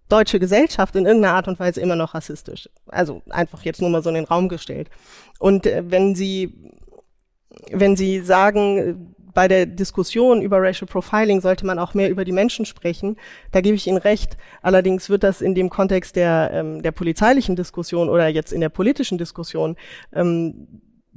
deutsche 0.08 0.38
Gesellschaft 0.38 0.94
in 0.94 1.06
irgendeiner 1.06 1.34
Art 1.34 1.48
und 1.48 1.58
Weise 1.58 1.80
immer 1.80 1.96
noch 1.96 2.14
rassistisch. 2.14 2.68
Also 2.86 3.22
einfach 3.30 3.62
jetzt 3.64 3.80
nur 3.80 3.90
mal 3.90 4.02
so 4.02 4.10
in 4.10 4.14
den 4.14 4.26
Raum 4.26 4.48
gestellt. 4.48 4.90
Und 5.40 5.66
äh, 5.66 5.82
wenn 5.86 6.14
Sie, 6.14 6.54
wenn 7.72 7.96
Sie 7.96 8.20
sagen, 8.20 9.16
bei 9.34 9.48
der 9.48 9.66
Diskussion 9.66 10.42
über 10.42 10.60
Racial 10.60 10.86
Profiling 10.86 11.40
sollte 11.40 11.66
man 11.66 11.78
auch 11.78 11.94
mehr 11.94 12.10
über 12.10 12.24
die 12.24 12.32
Menschen 12.32 12.66
sprechen. 12.66 13.16
Da 13.50 13.60
gebe 13.60 13.76
ich 13.76 13.86
Ihnen 13.86 13.98
recht. 13.98 14.36
Allerdings 14.62 15.10
wird 15.10 15.22
das 15.22 15.40
in 15.40 15.54
dem 15.54 15.70
Kontext 15.70 16.16
der, 16.16 16.50
ähm, 16.52 16.82
der 16.82 16.92
polizeilichen 16.92 17.56
Diskussion 17.56 18.08
oder 18.08 18.28
jetzt 18.28 18.52
in 18.52 18.60
der 18.60 18.68
politischen 18.68 19.18
Diskussion 19.18 19.76
ähm, 20.12 20.66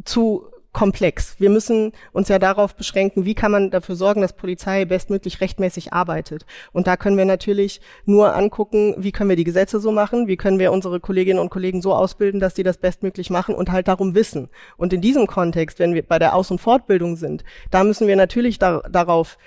zu 0.04 0.48
komplex. 0.76 1.40
Wir 1.40 1.50
müssen 1.50 1.94
uns 2.12 2.28
ja 2.28 2.38
darauf 2.38 2.76
beschränken, 2.76 3.24
wie 3.24 3.34
kann 3.34 3.50
man 3.50 3.72
dafür 3.72 3.96
sorgen, 3.96 4.20
dass 4.20 4.34
Polizei 4.34 4.84
bestmöglich 4.84 5.40
rechtmäßig 5.40 5.94
arbeitet. 5.94 6.46
Und 6.74 6.86
da 6.86 6.98
können 6.98 7.18
wir 7.18 7.24
natürlich 7.24 7.80
nur 8.04 8.36
angucken, 8.36 8.94
wie 8.98 9.14
können 9.14 9.30
wir 9.30 9.38
die 9.38 9.46
Gesetze 9.46 9.80
so 9.80 9.94
machen, 9.94 10.28
wie 10.28 10.36
können 10.36 10.60
wir 10.60 10.74
unsere 10.74 11.00
Kolleginnen 11.00 11.40
und 11.40 11.50
Kollegen 11.50 11.82
so 11.82 11.94
ausbilden, 11.94 12.42
dass 12.42 12.56
die 12.56 12.64
das 12.64 12.78
bestmöglich 12.78 13.30
machen 13.30 13.56
und 13.56 13.72
halt 13.72 13.88
darum 13.88 14.16
wissen. 14.16 14.50
Und 14.76 14.92
in 14.92 15.00
diesem 15.00 15.28
Kontext, 15.28 15.80
wenn 15.80 15.94
wir 15.94 16.04
bei 16.04 16.20
der 16.20 16.36
Aus- 16.36 16.52
und 16.52 16.60
Fortbildung 16.60 17.16
sind, 17.16 17.46
da 17.72 17.86
müssen 17.86 18.10
wir 18.10 18.18
natürlich 18.18 18.60
da, 18.60 18.82
darauf 18.92 19.38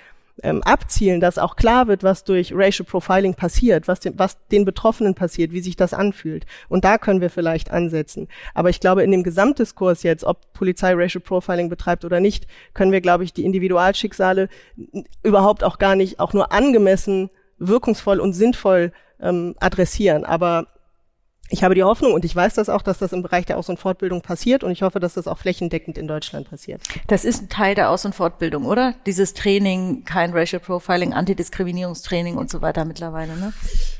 ähm, 0.43 0.63
abzielen, 0.63 1.19
dass 1.19 1.37
auch 1.37 1.55
klar 1.55 1.87
wird, 1.87 2.03
was 2.03 2.23
durch 2.23 2.53
Racial 2.53 2.85
Profiling 2.85 3.33
passiert, 3.35 3.87
was 3.87 3.99
den, 3.99 4.17
was 4.17 4.37
den 4.47 4.65
Betroffenen 4.65 5.15
passiert, 5.15 5.51
wie 5.51 5.61
sich 5.61 5.75
das 5.75 5.93
anfühlt. 5.93 6.45
Und 6.67 6.85
da 6.85 6.97
können 6.97 7.21
wir 7.21 7.29
vielleicht 7.29 7.71
ansetzen. 7.71 8.27
Aber 8.53 8.69
ich 8.69 8.79
glaube, 8.79 9.03
in 9.03 9.11
dem 9.11 9.23
Gesamtdiskurs 9.23 10.03
jetzt, 10.03 10.23
ob 10.23 10.53
Polizei 10.53 10.93
Racial 10.93 11.21
Profiling 11.21 11.69
betreibt 11.69 12.05
oder 12.05 12.19
nicht, 12.19 12.47
können 12.73 12.91
wir, 12.91 13.01
glaube 13.01 13.23
ich, 13.23 13.33
die 13.33 13.45
Individualschicksale 13.45 14.49
überhaupt 15.23 15.63
auch 15.63 15.77
gar 15.79 15.95
nicht, 15.95 16.19
auch 16.19 16.33
nur 16.33 16.51
angemessen, 16.51 17.29
wirkungsvoll 17.57 18.19
und 18.19 18.33
sinnvoll 18.33 18.91
ähm, 19.21 19.55
adressieren. 19.59 20.25
Aber 20.25 20.67
ich 21.49 21.63
habe 21.63 21.73
die 21.75 21.83
Hoffnung 21.83 22.13
und 22.13 22.23
ich 22.25 22.35
weiß 22.35 22.53
das 22.53 22.69
auch, 22.69 22.83
dass 22.83 22.99
das 22.99 23.11
im 23.11 23.23
Bereich 23.23 23.45
der 23.45 23.57
Aus- 23.57 23.69
und 23.69 23.79
Fortbildung 23.79 24.21
passiert 24.21 24.63
und 24.63 24.71
ich 24.71 24.83
hoffe, 24.83 24.99
dass 24.99 25.15
das 25.15 25.27
auch 25.27 25.39
flächendeckend 25.39 25.97
in 25.97 26.07
Deutschland 26.07 26.49
passiert. 26.49 26.81
Das 27.07 27.25
ist 27.25 27.43
ein 27.43 27.49
Teil 27.49 27.75
der 27.75 27.89
Aus- 27.89 28.05
und 28.05 28.13
Fortbildung, 28.13 28.65
oder? 28.65 28.93
Dieses 29.05 29.33
Training, 29.33 30.03
kein 30.05 30.31
Racial 30.31 30.59
Profiling, 30.59 31.13
Antidiskriminierungstraining 31.13 32.37
und 32.37 32.51
so 32.51 32.61
weiter 32.61 32.85
mittlerweile, 32.85 33.35
ne? 33.35 33.51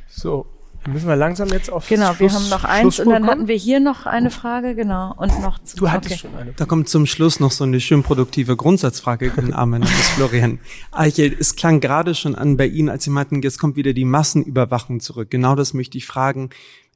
So, 0.07 0.45
müssen 0.87 1.07
wir 1.07 1.15
langsam 1.15 1.49
jetzt 1.49 1.71
auf 1.71 1.87
Genau, 1.87 2.13
Schluss, 2.13 2.19
wir 2.19 2.39
haben 2.39 2.49
noch 2.49 2.63
eins 2.63 2.99
und 2.99 3.09
dann 3.09 3.25
hatten 3.25 3.47
wir 3.47 3.55
hier 3.55 3.79
noch 3.79 4.05
eine 4.05 4.29
Frage, 4.29 4.75
genau, 4.75 5.15
und 5.17 5.41
noch 5.41 5.57
zum, 5.59 5.79
Du 5.79 5.91
hattest 5.91 6.13
okay. 6.13 6.21
schon 6.21 6.35
eine. 6.35 6.53
Da 6.53 6.65
kommt 6.65 6.87
zum 6.87 7.07
Schluss 7.07 7.39
noch 7.39 7.51
so 7.51 7.63
eine 7.63 7.79
schön 7.79 8.03
produktive 8.03 8.55
Grundsatzfrage. 8.55 9.29
Guten 9.35 9.53
Abend, 9.53 9.85
das 9.85 9.91
ist 9.91 10.09
Florian. 10.09 10.59
Eichel, 10.91 11.35
es 11.39 11.55
klang 11.55 11.79
gerade 11.79 12.13
schon 12.13 12.35
an 12.35 12.57
bei 12.57 12.67
Ihnen, 12.67 12.89
als 12.89 13.05
Sie 13.05 13.09
meinten, 13.09 13.41
jetzt 13.41 13.57
kommt 13.57 13.75
wieder 13.75 13.93
die 13.93 14.05
Massenüberwachung 14.05 14.99
zurück. 14.99 15.31
Genau 15.31 15.55
das 15.55 15.73
möchte 15.73 15.97
ich 15.97 16.05
fragen. 16.05 16.51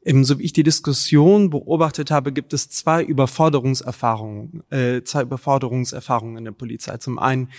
Eben, 0.06 0.26
so 0.26 0.40
wie 0.40 0.44
ich 0.44 0.54
die 0.54 0.64
Diskussion 0.64 1.50
beobachtet 1.50 2.12
habe, 2.12 2.34
gibt 2.34 2.54
es 2.54 2.70
zwei 2.70 3.04
Überforderungserfahrungen, 3.04 4.64
äh, 4.70 5.02
zwei 5.04 5.22
Überforderungserfahrungen 5.22 6.38
in 6.38 6.46
der 6.46 6.52
Polizei. 6.52 6.98
Zum 6.98 7.20
einen 7.20 7.50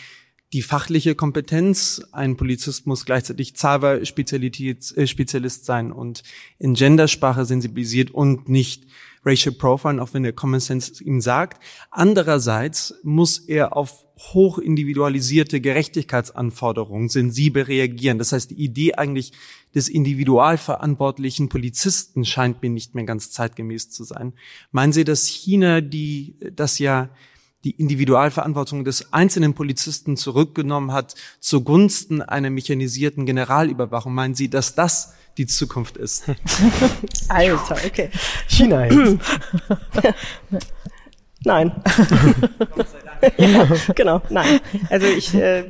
die 0.53 0.63
fachliche 0.63 1.15
Kompetenz. 1.17 2.03
Ein 2.13 2.37
Polizist 2.37 2.87
muss 2.87 3.05
gleichzeitig 3.05 3.57
Zahlwahl-Spezialist 3.57 4.95
äh, 4.97 5.65
sein 5.65 5.91
und 5.91 6.23
in 6.59 6.75
Gendersprache 6.75 7.45
sensibilisiert 7.45 8.13
und 8.13 8.49
nicht 8.49 8.85
Racial 9.25 9.55
Profiling, 9.55 10.01
auch 10.01 10.13
wenn 10.13 10.23
der 10.23 10.33
Common 10.33 10.61
Sense 10.61 11.03
ihm 11.03 11.21
sagt. 11.21 11.63
Andererseits 11.91 12.95
muss 13.03 13.39
er 13.39 13.77
auf 13.77 14.05
hoch 14.17 14.59
individualisierte 14.59 15.61
Gerechtigkeitsanforderungen 15.61 17.09
sensibel 17.09 17.65
reagieren. 17.65 18.19
Das 18.19 18.33
heißt, 18.33 18.51
die 18.51 18.63
Idee 18.63 18.95
eigentlich 18.95 19.33
des 19.75 19.89
individualverantwortlichen 19.89 21.49
Polizisten 21.49 22.25
scheint 22.25 22.63
mir 22.63 22.71
nicht 22.71 22.95
mehr 22.95 23.05
ganz 23.05 23.33
zeitgemäß 23.33 23.91
zu 23.91 24.05
sein. 24.05 24.35
Meinen 24.71 24.93
Sie, 24.93 25.05
dass 25.05 25.27
China 25.27 25.81
die, 25.81 26.37
das 26.53 26.79
ja 26.79 27.11
die 27.65 27.73
Individualverantwortung 27.73 28.85
des 28.85 29.13
einzelnen 29.13 29.55
Polizisten 29.55 30.17
zurückgenommen 30.17 30.93
hat 30.93 31.15
zugunsten 31.41 32.23
einer 32.23 32.51
mechanisierten 32.51 33.27
Generalüberwachung? 33.27 34.15
Meinen 34.15 34.35
Sie, 34.35 34.49
dass 34.49 34.75
das 34.75 35.15
die 35.37 35.47
Zukunft 35.47 35.97
ist? 35.97 36.25
Alter, 37.29 37.77
okay. 37.87 38.11
China 38.49 38.87
jetzt. 38.87 39.19
nein. 41.45 41.73
ja, 43.37 43.69
genau, 43.95 44.23
nein. 44.31 44.61
Also 44.91 45.07
ich 45.07 45.35
äh, 45.35 45.65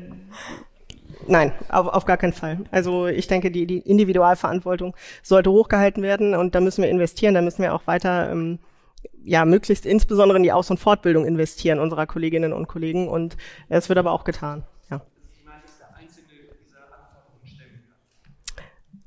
Nein, 1.26 1.52
auf, 1.68 1.86
auf 1.88 2.04
gar 2.04 2.16
keinen 2.16 2.32
Fall. 2.32 2.58
Also 2.70 3.06
ich 3.06 3.26
denke, 3.26 3.50
die, 3.50 3.66
die 3.66 3.78
Individualverantwortung 3.78 4.94
sollte 5.22 5.50
hochgehalten 5.50 6.02
werden 6.02 6.34
und 6.34 6.54
da 6.54 6.60
müssen 6.60 6.82
wir 6.82 6.90
investieren, 6.90 7.34
da 7.34 7.42
müssen 7.42 7.62
wir 7.62 7.74
auch 7.74 7.86
weiter 7.86 8.30
ähm, 8.30 8.58
ja 9.24 9.44
möglichst 9.44 9.86
insbesondere 9.86 10.36
in 10.36 10.42
die 10.42 10.52
Aus- 10.52 10.70
und 10.70 10.78
Fortbildung 10.78 11.24
investieren 11.24 11.78
unserer 11.78 12.06
Kolleginnen 12.06 12.52
und 12.52 12.68
Kollegen 12.68 13.08
und 13.08 13.36
es 13.68 13.88
wird 13.88 13.98
aber 13.98 14.12
auch 14.12 14.24
getan. 14.24 14.64
Ja. 14.90 15.00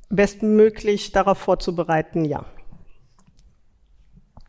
Bestmöglich 0.10 1.12
darauf 1.12 1.38
vorzubereiten, 1.38 2.26
ja. 2.26 2.46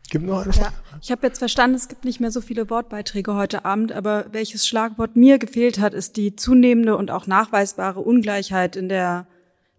Gibt 0.09 0.25
noch 0.25 0.43
eine 0.43 0.53
Ja, 0.53 0.73
ich 1.01 1.11
habe 1.11 1.27
jetzt 1.27 1.39
verstanden, 1.39 1.75
es 1.75 1.87
gibt 1.87 2.03
nicht 2.03 2.19
mehr 2.19 2.31
so 2.31 2.41
viele 2.41 2.69
Wortbeiträge 2.69 3.35
heute 3.35 3.65
Abend, 3.65 3.91
aber 3.91 4.25
welches 4.31 4.67
Schlagwort 4.67 5.15
mir 5.15 5.37
gefehlt 5.37 5.79
hat, 5.79 5.93
ist 5.93 6.17
die 6.17 6.35
zunehmende 6.35 6.97
und 6.97 7.11
auch 7.11 7.27
nachweisbare 7.27 7.99
Ungleichheit 7.99 8.75
in 8.75 8.89
der 8.89 9.27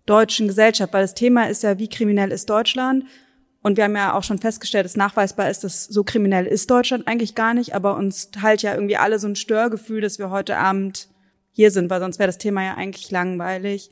deutschen 0.07 0.49
Gesellschaft, 0.49 0.93
weil 0.93 1.03
das 1.03 1.15
Thema 1.15 1.49
ist 1.49 1.63
ja, 1.63 1.79
wie 1.79 1.89
kriminell 1.89 2.31
ist 2.31 2.49
Deutschland? 2.49 3.05
Und 3.63 3.77
wir 3.77 3.85
haben 3.85 3.97
ja 3.97 4.15
auch 4.15 4.23
schon 4.23 4.39
festgestellt, 4.39 4.87
dass 4.87 4.97
nachweisbar 4.97 5.51
ist, 5.51 5.65
dass 5.65 5.85
so 5.85 6.03
kriminell 6.03 6.47
ist 6.47 6.71
Deutschland 6.71 7.07
eigentlich 7.07 7.35
gar 7.35 7.53
nicht, 7.53 7.75
aber 7.75 7.97
uns 7.97 8.31
teilt 8.31 8.63
ja 8.63 8.75
irgendwie 8.75 8.97
alle 8.97 9.19
so 9.19 9.27
ein 9.27 9.37
Störgefühl, 9.37 10.01
dass 10.01 10.19
wir 10.19 10.31
heute 10.31 10.57
Abend 10.57 11.09
hier 11.53 11.71
sind, 11.71 11.91
weil 11.91 12.01
sonst 12.01 12.19
wäre 12.19 12.29
das 12.29 12.39
Thema 12.39 12.65
ja 12.65 12.75
eigentlich 12.75 13.11
langweilig. 13.11 13.91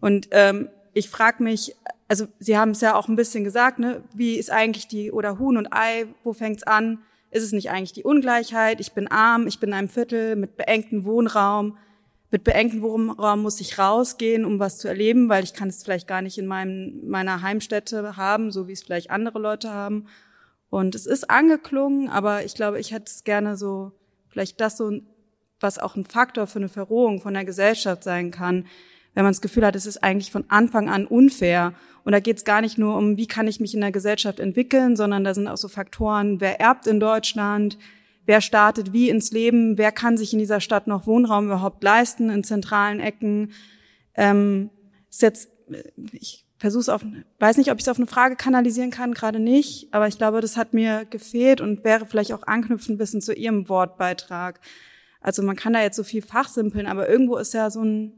Und 0.00 0.28
ähm, 0.30 0.68
ich 0.92 1.08
frage 1.08 1.42
mich, 1.42 1.74
also 2.08 2.26
Sie 2.38 2.58
haben 2.58 2.72
es 2.72 2.80
ja 2.80 2.94
auch 2.94 3.08
ein 3.08 3.16
bisschen 3.16 3.44
gesagt, 3.44 3.78
ne, 3.78 4.02
wie 4.14 4.36
ist 4.36 4.50
eigentlich 4.50 4.88
die, 4.88 5.10
oder 5.10 5.38
Huhn 5.38 5.56
und 5.56 5.72
Ei, 5.72 6.06
wo 6.24 6.32
fängt's 6.32 6.62
an? 6.62 6.98
Ist 7.30 7.42
es 7.42 7.52
nicht 7.52 7.70
eigentlich 7.70 7.94
die 7.94 8.04
Ungleichheit? 8.04 8.80
Ich 8.80 8.92
bin 8.92 9.08
arm, 9.08 9.46
ich 9.46 9.58
bin 9.58 9.70
in 9.70 9.74
einem 9.74 9.88
Viertel 9.88 10.36
mit 10.36 10.56
beengtem 10.56 11.04
Wohnraum. 11.06 11.78
Mit 12.30 12.44
beengtem 12.44 12.82
Wohnraum 12.82 13.40
muss 13.40 13.60
ich 13.60 13.78
rausgehen, 13.78 14.44
um 14.44 14.58
was 14.58 14.78
zu 14.78 14.88
erleben, 14.88 15.28
weil 15.28 15.44
ich 15.44 15.54
kann 15.54 15.68
es 15.68 15.82
vielleicht 15.82 16.08
gar 16.08 16.20
nicht 16.20 16.36
in 16.36 16.46
meinem, 16.46 17.00
meiner 17.08 17.40
Heimstätte 17.40 18.16
haben, 18.16 18.50
so 18.50 18.68
wie 18.68 18.72
es 18.72 18.82
vielleicht 18.82 19.10
andere 19.10 19.38
Leute 19.38 19.70
haben. 19.70 20.06
Und 20.68 20.94
es 20.94 21.06
ist 21.06 21.30
angeklungen, 21.30 22.08
aber 22.08 22.44
ich 22.44 22.54
glaube, 22.54 22.78
ich 22.80 22.92
hätte 22.92 23.06
es 23.06 23.24
gerne 23.24 23.56
so, 23.56 23.92
vielleicht 24.28 24.60
das 24.60 24.76
so, 24.76 24.90
was 25.60 25.78
auch 25.78 25.96
ein 25.96 26.04
Faktor 26.04 26.46
für 26.46 26.58
eine 26.58 26.68
Verrohung 26.68 27.20
von 27.20 27.34
der 27.34 27.44
Gesellschaft 27.44 28.04
sein 28.04 28.30
kann, 28.30 28.66
wenn 29.14 29.24
man 29.24 29.32
das 29.32 29.40
Gefühl 29.40 29.66
hat, 29.66 29.76
es 29.76 29.86
ist 29.86 30.02
eigentlich 30.02 30.30
von 30.30 30.44
Anfang 30.48 30.88
an 30.88 31.06
unfair. 31.06 31.74
Und 32.04 32.12
da 32.12 32.20
geht 32.20 32.38
es 32.38 32.44
gar 32.44 32.60
nicht 32.60 32.78
nur 32.78 32.96
um, 32.96 33.16
wie 33.16 33.26
kann 33.26 33.46
ich 33.46 33.60
mich 33.60 33.74
in 33.74 33.80
der 33.80 33.92
Gesellschaft 33.92 34.40
entwickeln, 34.40 34.96
sondern 34.96 35.24
da 35.24 35.34
sind 35.34 35.48
auch 35.48 35.56
so 35.56 35.68
Faktoren, 35.68 36.40
wer 36.40 36.60
erbt 36.60 36.86
in 36.86 36.98
Deutschland, 36.98 37.78
wer 38.26 38.40
startet 38.40 38.92
wie 38.92 39.10
ins 39.10 39.30
Leben, 39.30 39.78
wer 39.78 39.92
kann 39.92 40.16
sich 40.16 40.32
in 40.32 40.38
dieser 40.38 40.60
Stadt 40.60 40.86
noch 40.86 41.06
Wohnraum 41.06 41.46
überhaupt 41.46 41.82
leisten 41.84 42.30
in 42.30 42.42
zentralen 42.42 43.00
Ecken. 43.00 43.52
Ähm, 44.14 44.70
ist 45.10 45.22
jetzt, 45.22 45.48
ich 46.12 46.46
versuche 46.58 46.80
es 46.80 46.88
auf, 46.88 47.04
weiß 47.38 47.56
nicht, 47.56 47.70
ob 47.70 47.78
ich 47.78 47.84
es 47.84 47.88
auf 47.88 47.98
eine 47.98 48.06
Frage 48.06 48.36
kanalisieren 48.36 48.90
kann, 48.90 49.14
gerade 49.14 49.40
nicht, 49.40 49.92
aber 49.92 50.08
ich 50.08 50.16
glaube, 50.16 50.40
das 50.40 50.56
hat 50.56 50.74
mir 50.74 51.04
gefehlt 51.04 51.60
und 51.60 51.84
wäre 51.84 52.06
vielleicht 52.06 52.32
auch 52.32 52.44
anknüpfend 52.44 52.96
ein 52.96 52.98
bisschen 52.98 53.20
zu 53.20 53.34
Ihrem 53.34 53.68
Wortbeitrag. 53.68 54.60
Also 55.20 55.42
man 55.42 55.56
kann 55.56 55.72
da 55.72 55.82
jetzt 55.82 55.96
so 55.96 56.04
viel 56.04 56.22
fachsimpeln, 56.22 56.86
aber 56.86 57.08
irgendwo 57.08 57.36
ist 57.36 57.54
ja 57.54 57.70
so 57.70 57.82
ein 57.82 58.12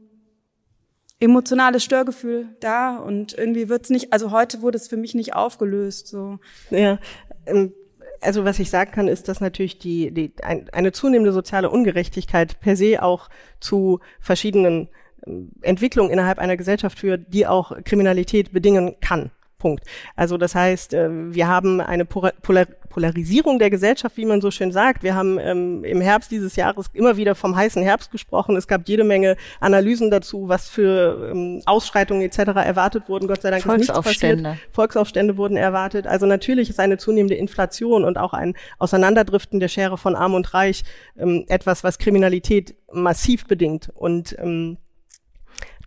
emotionales 1.19 1.83
Störgefühl 1.83 2.49
da 2.59 2.97
und 2.97 3.33
irgendwie 3.37 3.69
wird's 3.69 3.89
nicht, 3.89 4.11
also 4.11 4.31
heute 4.31 4.61
wurde 4.61 4.77
es 4.77 4.87
für 4.87 4.97
mich 4.97 5.15
nicht 5.15 5.33
aufgelöst. 5.33 6.07
So. 6.07 6.39
Ja, 6.69 6.99
ähm, 7.45 7.73
also 8.21 8.43
was 8.43 8.59
ich 8.59 8.69
sagen 8.69 8.91
kann, 8.91 9.07
ist, 9.07 9.27
dass 9.27 9.39
natürlich 9.39 9.79
die, 9.79 10.11
die 10.11 10.33
ein, 10.43 10.69
eine 10.71 10.91
zunehmende 10.91 11.31
soziale 11.31 11.69
Ungerechtigkeit 11.69 12.59
per 12.59 12.75
se 12.75 13.01
auch 13.01 13.29
zu 13.59 13.99
verschiedenen 14.19 14.89
ähm, 15.25 15.51
Entwicklungen 15.61 16.11
innerhalb 16.11 16.39
einer 16.39 16.57
Gesellschaft 16.57 16.99
führt, 16.99 17.33
die 17.33 17.47
auch 17.47 17.71
Kriminalität 17.83 18.51
bedingen 18.51 18.95
kann. 18.99 19.31
Punkt. 19.65 19.83
Also 20.15 20.37
das 20.37 20.53
heißt, 20.53 20.93
äh, 20.93 21.09
wir 21.33 21.47
haben 21.47 21.81
eine 21.81 22.05
Polarisierung 22.05 23.57
der 23.57 23.71
Gesellschaft, 23.71 24.15
wie 24.15 24.25
man 24.25 24.39
so 24.39 24.51
schön 24.51 24.71
sagt. 24.71 25.01
Wir 25.01 25.15
haben 25.15 25.39
ähm, 25.39 25.83
im 25.83 26.01
Herbst 26.01 26.29
dieses 26.29 26.55
Jahres 26.55 26.85
immer 26.93 27.17
wieder 27.17 27.33
vom 27.33 27.55
heißen 27.55 27.81
Herbst 27.81 28.11
gesprochen. 28.11 28.55
Es 28.57 28.67
gab 28.67 28.87
jede 28.87 29.03
Menge 29.03 29.37
Analysen 29.59 30.11
dazu, 30.11 30.49
was 30.49 30.69
für 30.69 31.31
ähm, 31.31 31.63
Ausschreitungen 31.65 32.21
etc. 32.21 32.37
erwartet 32.63 33.09
wurden. 33.09 33.27
Gott 33.27 33.41
sei 33.41 33.49
Dank 33.49 33.65
ist 33.65 33.75
nichts 33.75 33.91
passiert. 33.91 34.45
Volksaufstände 34.71 35.35
wurden 35.35 35.57
erwartet. 35.57 36.05
Also 36.05 36.27
natürlich 36.27 36.69
ist 36.69 36.79
eine 36.79 36.99
zunehmende 36.99 37.33
Inflation 37.33 38.03
und 38.03 38.19
auch 38.19 38.33
ein 38.33 38.53
Auseinanderdriften 38.77 39.59
der 39.59 39.67
Schere 39.67 39.97
von 39.97 40.15
Arm 40.15 40.35
und 40.35 40.53
Reich 40.53 40.83
ähm, 41.17 41.45
etwas, 41.47 41.83
was 41.83 41.97
Kriminalität 41.97 42.75
massiv 42.93 43.47
bedingt. 43.47 43.89
Und 43.95 44.35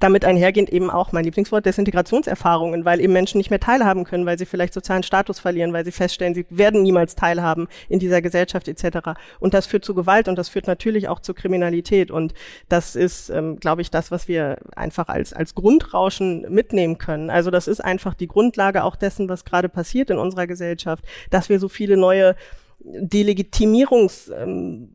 damit 0.01 0.25
einhergehend 0.25 0.71
eben 0.71 0.91
auch 0.91 1.13
mein 1.13 1.25
Lieblingswort 1.25 1.67
Desintegrationserfahrungen, 1.67 2.85
weil 2.85 3.01
eben 3.01 3.13
Menschen 3.13 3.39
nicht 3.39 3.51
mehr 3.51 3.61
teilhaben 3.61 4.05
können, 4.05 4.27
weil 4.27 4.39
sie 4.39 4.47
vielleicht 4.47 4.75
sozialen 4.75 5.03
Status 5.03 5.39
verlieren, 5.39 5.73
weil 5.73 5.85
sie 5.85 5.93
feststellen, 5.93 6.35
sie 6.35 6.47
werden 6.51 6.83
niemals 6.83 7.15
teilhaben 7.15 7.69
in 7.89 7.99
dieser 7.99 8.23
Gesellschaft 8.23 8.69
etc. 8.69 9.11
Und 9.41 9.55
das 9.55 9.67
führt 9.67 9.85
zu 9.85 9.95
Gewalt 9.95 10.29
und 10.29 10.37
das 10.37 10.49
führt 10.49 10.67
natürlich 10.67 11.09
auch 11.09 11.21
zu 11.21 11.35
Kriminalität. 11.35 12.11
Und 12.11 12.35
das 12.69 12.97
ist, 12.97 13.31
ähm, 13.31 13.59
glaube 13.59 13.83
ich, 13.83 13.91
das, 13.91 14.11
was 14.11 14.29
wir 14.29 14.59
einfach 14.77 15.09
als, 15.09 15.33
als 15.33 15.55
Grundrauschen 15.55 16.47
mitnehmen 16.53 16.99
können. 16.99 17.31
Also 17.31 17.51
das 17.51 17.69
ist 17.69 17.81
einfach 17.81 18.15
die 18.15 18.29
Grundlage 18.29 18.85
auch 18.85 18.97
dessen, 18.97 19.29
was 19.29 19.45
gerade 19.45 19.69
passiert 19.69 20.11
in 20.11 20.19
unserer 20.19 20.47
Gesellschaft, 20.47 21.05
dass 21.31 21.49
wir 21.49 21.59
so 21.59 21.69
viele 21.69 21.97
neue 21.97 22.37
Delegitimierungs 22.81 24.31
ähm, 24.37 24.91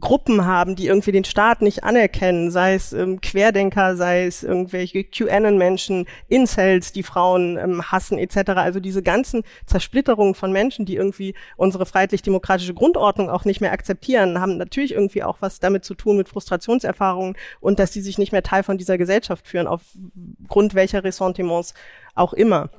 Gruppen 0.00 0.46
haben, 0.46 0.74
die 0.74 0.86
irgendwie 0.86 1.12
den 1.12 1.24
Staat 1.24 1.60
nicht 1.60 1.84
anerkennen, 1.84 2.50
sei 2.50 2.74
es 2.74 2.92
ähm, 2.92 3.20
Querdenker, 3.20 3.96
sei 3.96 4.24
es 4.24 4.42
irgendwelche 4.42 5.04
QAnon-Menschen, 5.04 6.06
Incels, 6.28 6.92
die 6.92 7.02
Frauen 7.02 7.58
ähm, 7.58 7.82
hassen 7.90 8.18
etc. 8.18 8.52
Also 8.52 8.80
diese 8.80 9.02
ganzen 9.02 9.42
Zersplitterungen 9.66 10.34
von 10.34 10.50
Menschen, 10.50 10.86
die 10.86 10.96
irgendwie 10.96 11.34
unsere 11.56 11.84
freiheitlich-demokratische 11.84 12.74
Grundordnung 12.74 13.28
auch 13.28 13.44
nicht 13.44 13.60
mehr 13.60 13.72
akzeptieren, 13.72 14.40
haben 14.40 14.56
natürlich 14.56 14.92
irgendwie 14.92 15.22
auch 15.22 15.38
was 15.40 15.60
damit 15.60 15.84
zu 15.84 15.94
tun 15.94 16.16
mit 16.16 16.28
Frustrationserfahrungen 16.28 17.36
und 17.60 17.78
dass 17.78 17.92
sie 17.92 18.00
sich 18.00 18.16
nicht 18.16 18.32
mehr 18.32 18.42
Teil 18.42 18.62
von 18.62 18.78
dieser 18.78 18.96
Gesellschaft 18.96 19.46
führen, 19.46 19.66
aufgrund 19.66 20.74
welcher 20.74 21.04
Ressentiments 21.04 21.74
auch 22.14 22.32
immer. 22.32 22.70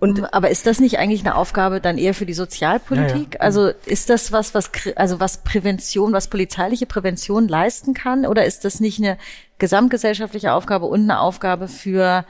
Und, 0.00 0.34
aber 0.34 0.50
ist 0.50 0.66
das 0.66 0.80
nicht 0.80 0.98
eigentlich 0.98 1.20
eine 1.20 1.36
Aufgabe 1.36 1.80
dann 1.80 1.98
eher 1.98 2.14
für 2.14 2.26
die 2.26 2.34
Sozialpolitik? 2.34 3.34
Ja, 3.34 3.38
ja. 3.38 3.40
Also 3.40 3.68
ist 3.86 4.10
das 4.10 4.32
was, 4.32 4.54
was, 4.54 4.70
also 4.96 5.20
was 5.20 5.38
Prävention, 5.44 6.12
was 6.12 6.28
polizeiliche 6.28 6.86
Prävention 6.86 7.48
leisten 7.48 7.94
kann? 7.94 8.26
Oder 8.26 8.44
ist 8.44 8.64
das 8.64 8.80
nicht 8.80 8.98
eine 8.98 9.16
gesamtgesellschaftliche 9.58 10.52
Aufgabe 10.52 10.86
und 10.86 11.02
eine 11.02 11.20
Aufgabe 11.20 11.68
für, 11.68 12.24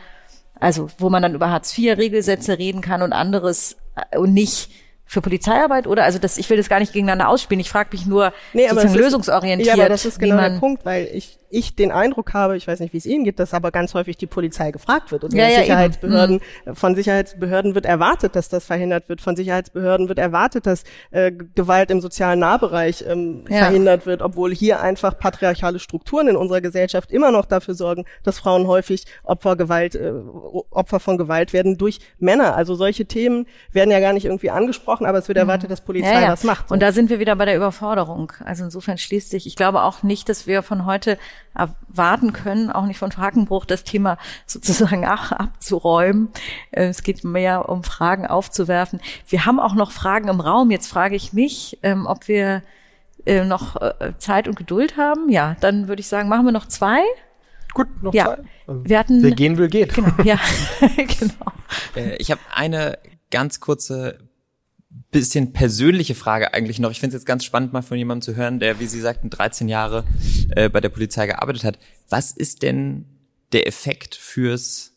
also 0.60 0.88
wo 0.98 1.10
man 1.10 1.22
dann 1.22 1.34
über 1.34 1.50
Hartz-IV-Regelsätze 1.50 2.58
reden 2.58 2.82
kann 2.82 3.02
und 3.02 3.12
anderes 3.12 3.76
äh, 4.12 4.18
und 4.18 4.32
nicht 4.34 4.70
für 5.08 5.20
Polizeiarbeit 5.20 5.86
oder 5.86 6.02
also 6.02 6.18
das 6.18 6.36
ich 6.36 6.50
will 6.50 6.56
das 6.56 6.68
gar 6.68 6.80
nicht 6.80 6.92
gegeneinander 6.92 7.28
ausspielen 7.28 7.60
ich 7.60 7.70
frage 7.70 7.90
mich 7.92 8.06
nur 8.06 8.32
nee, 8.52 8.68
sozusagen 8.68 8.94
lösungsorientiert 8.94 9.76
ja 9.76 9.84
aber 9.84 9.88
das 9.88 10.04
ist 10.04 10.18
genau 10.18 10.36
der 10.36 10.58
Punkt 10.58 10.84
weil 10.84 11.08
ich 11.12 11.38
ich 11.56 11.74
den 11.74 11.90
Eindruck 11.90 12.34
habe, 12.34 12.56
ich 12.56 12.66
weiß 12.66 12.80
nicht, 12.80 12.92
wie 12.92 12.98
es 12.98 13.06
Ihnen 13.06 13.24
geht, 13.24 13.38
dass 13.38 13.54
aber 13.54 13.70
ganz 13.70 13.94
häufig 13.94 14.16
die 14.16 14.26
Polizei 14.26 14.70
gefragt 14.70 15.10
wird. 15.10 15.24
Und 15.24 15.34
ja, 15.34 15.48
ja, 15.48 15.60
Sicherheitsbehörden, 15.60 16.40
mhm. 16.64 16.74
von 16.74 16.94
Sicherheitsbehörden 16.94 17.74
wird 17.74 17.86
erwartet, 17.86 18.36
dass 18.36 18.48
das 18.48 18.64
verhindert 18.66 19.08
wird. 19.08 19.20
Von 19.20 19.36
Sicherheitsbehörden 19.36 20.08
wird 20.08 20.18
erwartet, 20.18 20.66
dass 20.66 20.84
äh, 21.10 21.32
Gewalt 21.32 21.90
im 21.90 22.00
sozialen 22.00 22.40
Nahbereich 22.40 23.04
ähm, 23.08 23.44
ja. 23.48 23.58
verhindert 23.58 24.06
wird, 24.06 24.20
obwohl 24.22 24.54
hier 24.54 24.80
einfach 24.80 25.18
patriarchale 25.18 25.78
Strukturen 25.78 26.28
in 26.28 26.36
unserer 26.36 26.60
Gesellschaft 26.60 27.10
immer 27.10 27.30
noch 27.30 27.46
dafür 27.46 27.74
sorgen, 27.74 28.04
dass 28.22 28.38
Frauen 28.38 28.66
häufig 28.66 29.06
Opfer 29.24 29.56
Gewalt, 29.56 29.94
äh, 29.94 30.12
Opfer 30.70 31.00
von 31.00 31.16
Gewalt 31.16 31.52
werden 31.52 31.78
durch 31.78 32.00
Männer. 32.18 32.54
Also 32.54 32.74
solche 32.74 33.06
Themen 33.06 33.46
werden 33.72 33.90
ja 33.90 34.00
gar 34.00 34.12
nicht 34.12 34.26
irgendwie 34.26 34.50
angesprochen, 34.50 35.06
aber 35.06 35.18
es 35.18 35.28
wird 35.28 35.36
mhm. 35.36 35.48
erwartet, 35.48 35.70
dass 35.70 35.80
Polizei 35.80 36.20
ja, 36.20 36.32
was 36.32 36.44
macht. 36.44 36.68
So. 36.68 36.74
Und 36.74 36.80
da 36.80 36.92
sind 36.92 37.08
wir 37.08 37.18
wieder 37.18 37.36
bei 37.36 37.46
der 37.46 37.56
Überforderung. 37.56 38.32
Also 38.44 38.64
insofern 38.64 38.98
schließt 38.98 39.30
sich, 39.30 39.46
ich 39.46 39.56
glaube 39.56 39.82
auch 39.82 40.02
nicht, 40.02 40.28
dass 40.28 40.46
wir 40.46 40.62
von 40.62 40.86
heute 40.86 41.18
erwarten 41.56 42.32
können, 42.32 42.70
auch 42.70 42.86
nicht 42.86 42.98
von 42.98 43.12
Fragenbruch, 43.12 43.64
das 43.64 43.84
Thema 43.84 44.18
sozusagen 44.46 45.04
abzuräumen. 45.04 46.28
Äh, 46.70 46.86
es 46.86 47.02
geht 47.02 47.24
mehr 47.24 47.68
um 47.68 47.82
Fragen 47.82 48.26
aufzuwerfen. 48.26 49.00
Wir 49.28 49.46
haben 49.46 49.60
auch 49.60 49.74
noch 49.74 49.92
Fragen 49.92 50.28
im 50.28 50.40
Raum. 50.40 50.70
Jetzt 50.70 50.88
frage 50.88 51.16
ich 51.16 51.32
mich, 51.32 51.78
ähm, 51.82 52.06
ob 52.06 52.28
wir 52.28 52.62
äh, 53.24 53.44
noch 53.44 53.76
äh, 53.76 54.12
Zeit 54.18 54.48
und 54.48 54.56
Geduld 54.56 54.96
haben. 54.96 55.28
Ja, 55.30 55.56
dann 55.60 55.88
würde 55.88 56.00
ich 56.00 56.08
sagen, 56.08 56.28
machen 56.28 56.44
wir 56.44 56.52
noch 56.52 56.66
zwei. 56.66 57.00
Gut, 57.74 57.88
noch 58.02 58.14
ja. 58.14 58.36
zwei. 58.36 58.38
Wir 58.84 58.98
hatten, 58.98 59.22
wer 59.22 59.32
gehen 59.32 59.58
will, 59.58 59.68
geht. 59.68 59.94
Genau, 59.94 60.12
ja, 60.24 60.38
genau. 60.96 61.52
Ich 62.18 62.30
habe 62.30 62.40
eine 62.54 62.98
ganz 63.30 63.60
kurze 63.60 64.25
bisschen 65.16 65.54
persönliche 65.54 66.14
Frage 66.14 66.52
eigentlich 66.52 66.78
noch. 66.78 66.90
Ich 66.90 67.00
finde 67.00 67.16
es 67.16 67.22
jetzt 67.22 67.26
ganz 67.26 67.42
spannend, 67.42 67.72
mal 67.72 67.80
von 67.80 67.96
jemandem 67.96 68.20
zu 68.20 68.36
hören, 68.36 68.60
der, 68.60 68.80
wie 68.80 68.86
Sie 68.86 69.00
sagten, 69.00 69.30
13 69.30 69.66
Jahre 69.66 70.04
äh, 70.50 70.68
bei 70.68 70.82
der 70.82 70.90
Polizei 70.90 71.26
gearbeitet 71.26 71.64
hat. 71.64 71.78
Was 72.10 72.32
ist 72.32 72.62
denn 72.62 73.06
der 73.52 73.66
Effekt 73.66 74.14
fürs 74.14 74.92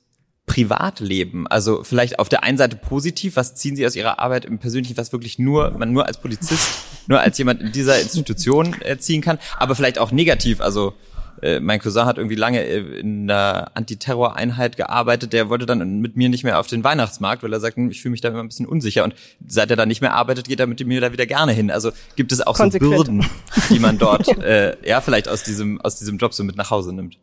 Privatleben? 0.45 1.47
Also 1.47 1.85
vielleicht 1.85 2.19
auf 2.19 2.27
der 2.27 2.43
einen 2.43 2.57
Seite 2.57 2.75
positiv, 2.75 3.37
was 3.37 3.55
ziehen 3.55 3.77
Sie 3.77 3.87
aus 3.87 3.95
Ihrer 3.95 4.19
Arbeit 4.19 4.43
im 4.43 4.59
Persönlichen, 4.59 4.97
was 4.97 5.13
wirklich 5.13 5.39
nur, 5.39 5.71
man 5.71 5.93
nur 5.93 6.05
als 6.05 6.19
Polizist, 6.19 6.67
nur 7.07 7.21
als 7.21 7.37
jemand 7.37 7.61
in 7.61 7.71
dieser 7.71 8.01
Institution 8.01 8.75
äh, 8.81 8.97
ziehen 8.97 9.21
kann, 9.21 9.39
aber 9.57 9.73
vielleicht 9.73 9.99
auch 9.99 10.11
negativ, 10.11 10.59
also 10.59 10.95
äh, 11.41 11.59
mein 11.59 11.79
Cousin 11.79 12.05
hat 12.05 12.17
irgendwie 12.17 12.35
lange 12.35 12.63
äh, 12.63 12.99
in 12.99 13.29
einer 13.29 13.71
Antiterror-Einheit 13.75 14.77
gearbeitet, 14.77 15.33
der 15.33 15.49
wollte 15.49 15.65
dann 15.65 15.99
mit 15.99 16.15
mir 16.15 16.29
nicht 16.29 16.43
mehr 16.43 16.59
auf 16.59 16.67
den 16.67 16.83
Weihnachtsmarkt, 16.83 17.43
weil 17.43 17.53
er 17.53 17.59
sagt, 17.59 17.77
hm, 17.77 17.89
ich 17.89 18.01
fühle 18.01 18.11
mich 18.11 18.21
da 18.21 18.29
immer 18.29 18.39
ein 18.39 18.47
bisschen 18.47 18.65
unsicher. 18.65 19.03
Und 19.03 19.15
seit 19.47 19.69
er 19.69 19.77
da 19.77 19.85
nicht 19.85 20.01
mehr 20.01 20.13
arbeitet, 20.13 20.47
geht 20.47 20.59
er 20.59 20.67
mit 20.67 20.85
mir 20.85 21.01
da 21.01 21.11
wieder 21.11 21.25
gerne 21.25 21.51
hin. 21.51 21.71
Also 21.71 21.91
gibt 22.15 22.31
es 22.31 22.45
auch 22.45 22.57
so 22.57 22.69
Bürden, 22.69 23.25
die 23.69 23.79
man 23.79 23.97
dort 23.97 24.27
äh, 24.43 24.75
ja 24.87 25.01
vielleicht 25.01 25.27
aus 25.27 25.43
diesem, 25.43 25.79
aus 25.81 25.97
diesem 25.97 26.17
Job 26.17 26.33
so 26.33 26.43
mit 26.43 26.55
nach 26.55 26.71
Hause 26.71 26.93
nimmt. 26.93 27.17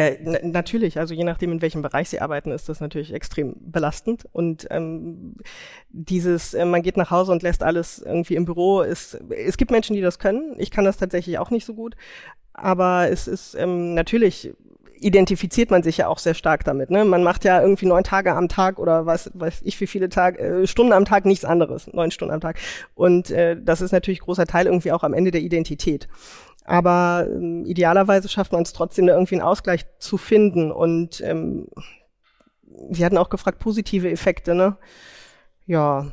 Äh, 0.00 0.40
natürlich, 0.42 0.98
also 0.98 1.12
je 1.12 1.24
nachdem, 1.24 1.52
in 1.52 1.60
welchem 1.60 1.82
Bereich 1.82 2.08
Sie 2.08 2.20
arbeiten, 2.20 2.52
ist 2.52 2.70
das 2.70 2.80
natürlich 2.80 3.12
extrem 3.12 3.54
belastend. 3.60 4.26
Und 4.32 4.66
ähm, 4.70 5.34
dieses, 5.90 6.54
äh, 6.54 6.64
man 6.64 6.80
geht 6.80 6.96
nach 6.96 7.10
Hause 7.10 7.32
und 7.32 7.42
lässt 7.42 7.62
alles 7.62 7.98
irgendwie 7.98 8.36
im 8.36 8.46
Büro, 8.46 8.80
ist, 8.80 9.20
es 9.28 9.58
gibt 9.58 9.70
Menschen, 9.70 9.94
die 9.94 10.00
das 10.00 10.18
können. 10.18 10.54
Ich 10.56 10.70
kann 10.70 10.86
das 10.86 10.96
tatsächlich 10.96 11.38
auch 11.38 11.50
nicht 11.50 11.66
so 11.66 11.74
gut. 11.74 11.96
Aber 12.54 13.10
es 13.10 13.28
ist 13.28 13.54
ähm, 13.54 13.92
natürlich 13.92 14.54
identifiziert 15.00 15.70
man 15.70 15.82
sich 15.82 15.96
ja 15.96 16.08
auch 16.08 16.18
sehr 16.18 16.34
stark 16.34 16.64
damit. 16.64 16.90
Ne? 16.90 17.04
Man 17.04 17.22
macht 17.22 17.44
ja 17.44 17.60
irgendwie 17.60 17.86
neun 17.86 18.04
Tage 18.04 18.34
am 18.34 18.48
Tag 18.48 18.78
oder 18.78 19.06
was 19.06 19.30
weiß 19.34 19.62
ich 19.64 19.80
wie 19.80 19.86
viele 19.86 20.08
Tage, 20.08 20.38
äh, 20.38 20.66
Stunden 20.66 20.92
am 20.92 21.04
Tag 21.04 21.24
nichts 21.24 21.44
anderes, 21.44 21.92
neun 21.92 22.10
Stunden 22.10 22.34
am 22.34 22.40
Tag. 22.40 22.58
Und 22.94 23.30
äh, 23.30 23.56
das 23.60 23.80
ist 23.80 23.92
natürlich 23.92 24.20
großer 24.20 24.46
Teil 24.46 24.66
irgendwie 24.66 24.92
auch 24.92 25.02
am 25.02 25.14
Ende 25.14 25.30
der 25.30 25.40
Identität. 25.40 26.08
Aber 26.64 27.26
ähm, 27.28 27.64
idealerweise 27.64 28.28
schafft 28.28 28.52
man 28.52 28.62
es 28.62 28.72
trotzdem, 28.72 29.06
da 29.06 29.14
irgendwie 29.14 29.36
einen 29.36 29.44
Ausgleich 29.44 29.86
zu 29.98 30.18
finden. 30.18 30.70
Und 30.70 31.20
ähm, 31.22 31.68
Sie 32.90 33.04
hatten 33.04 33.18
auch 33.18 33.30
gefragt, 33.30 33.58
positive 33.58 34.10
Effekte, 34.10 34.54
ne? 34.54 34.76
Ja, 35.66 36.12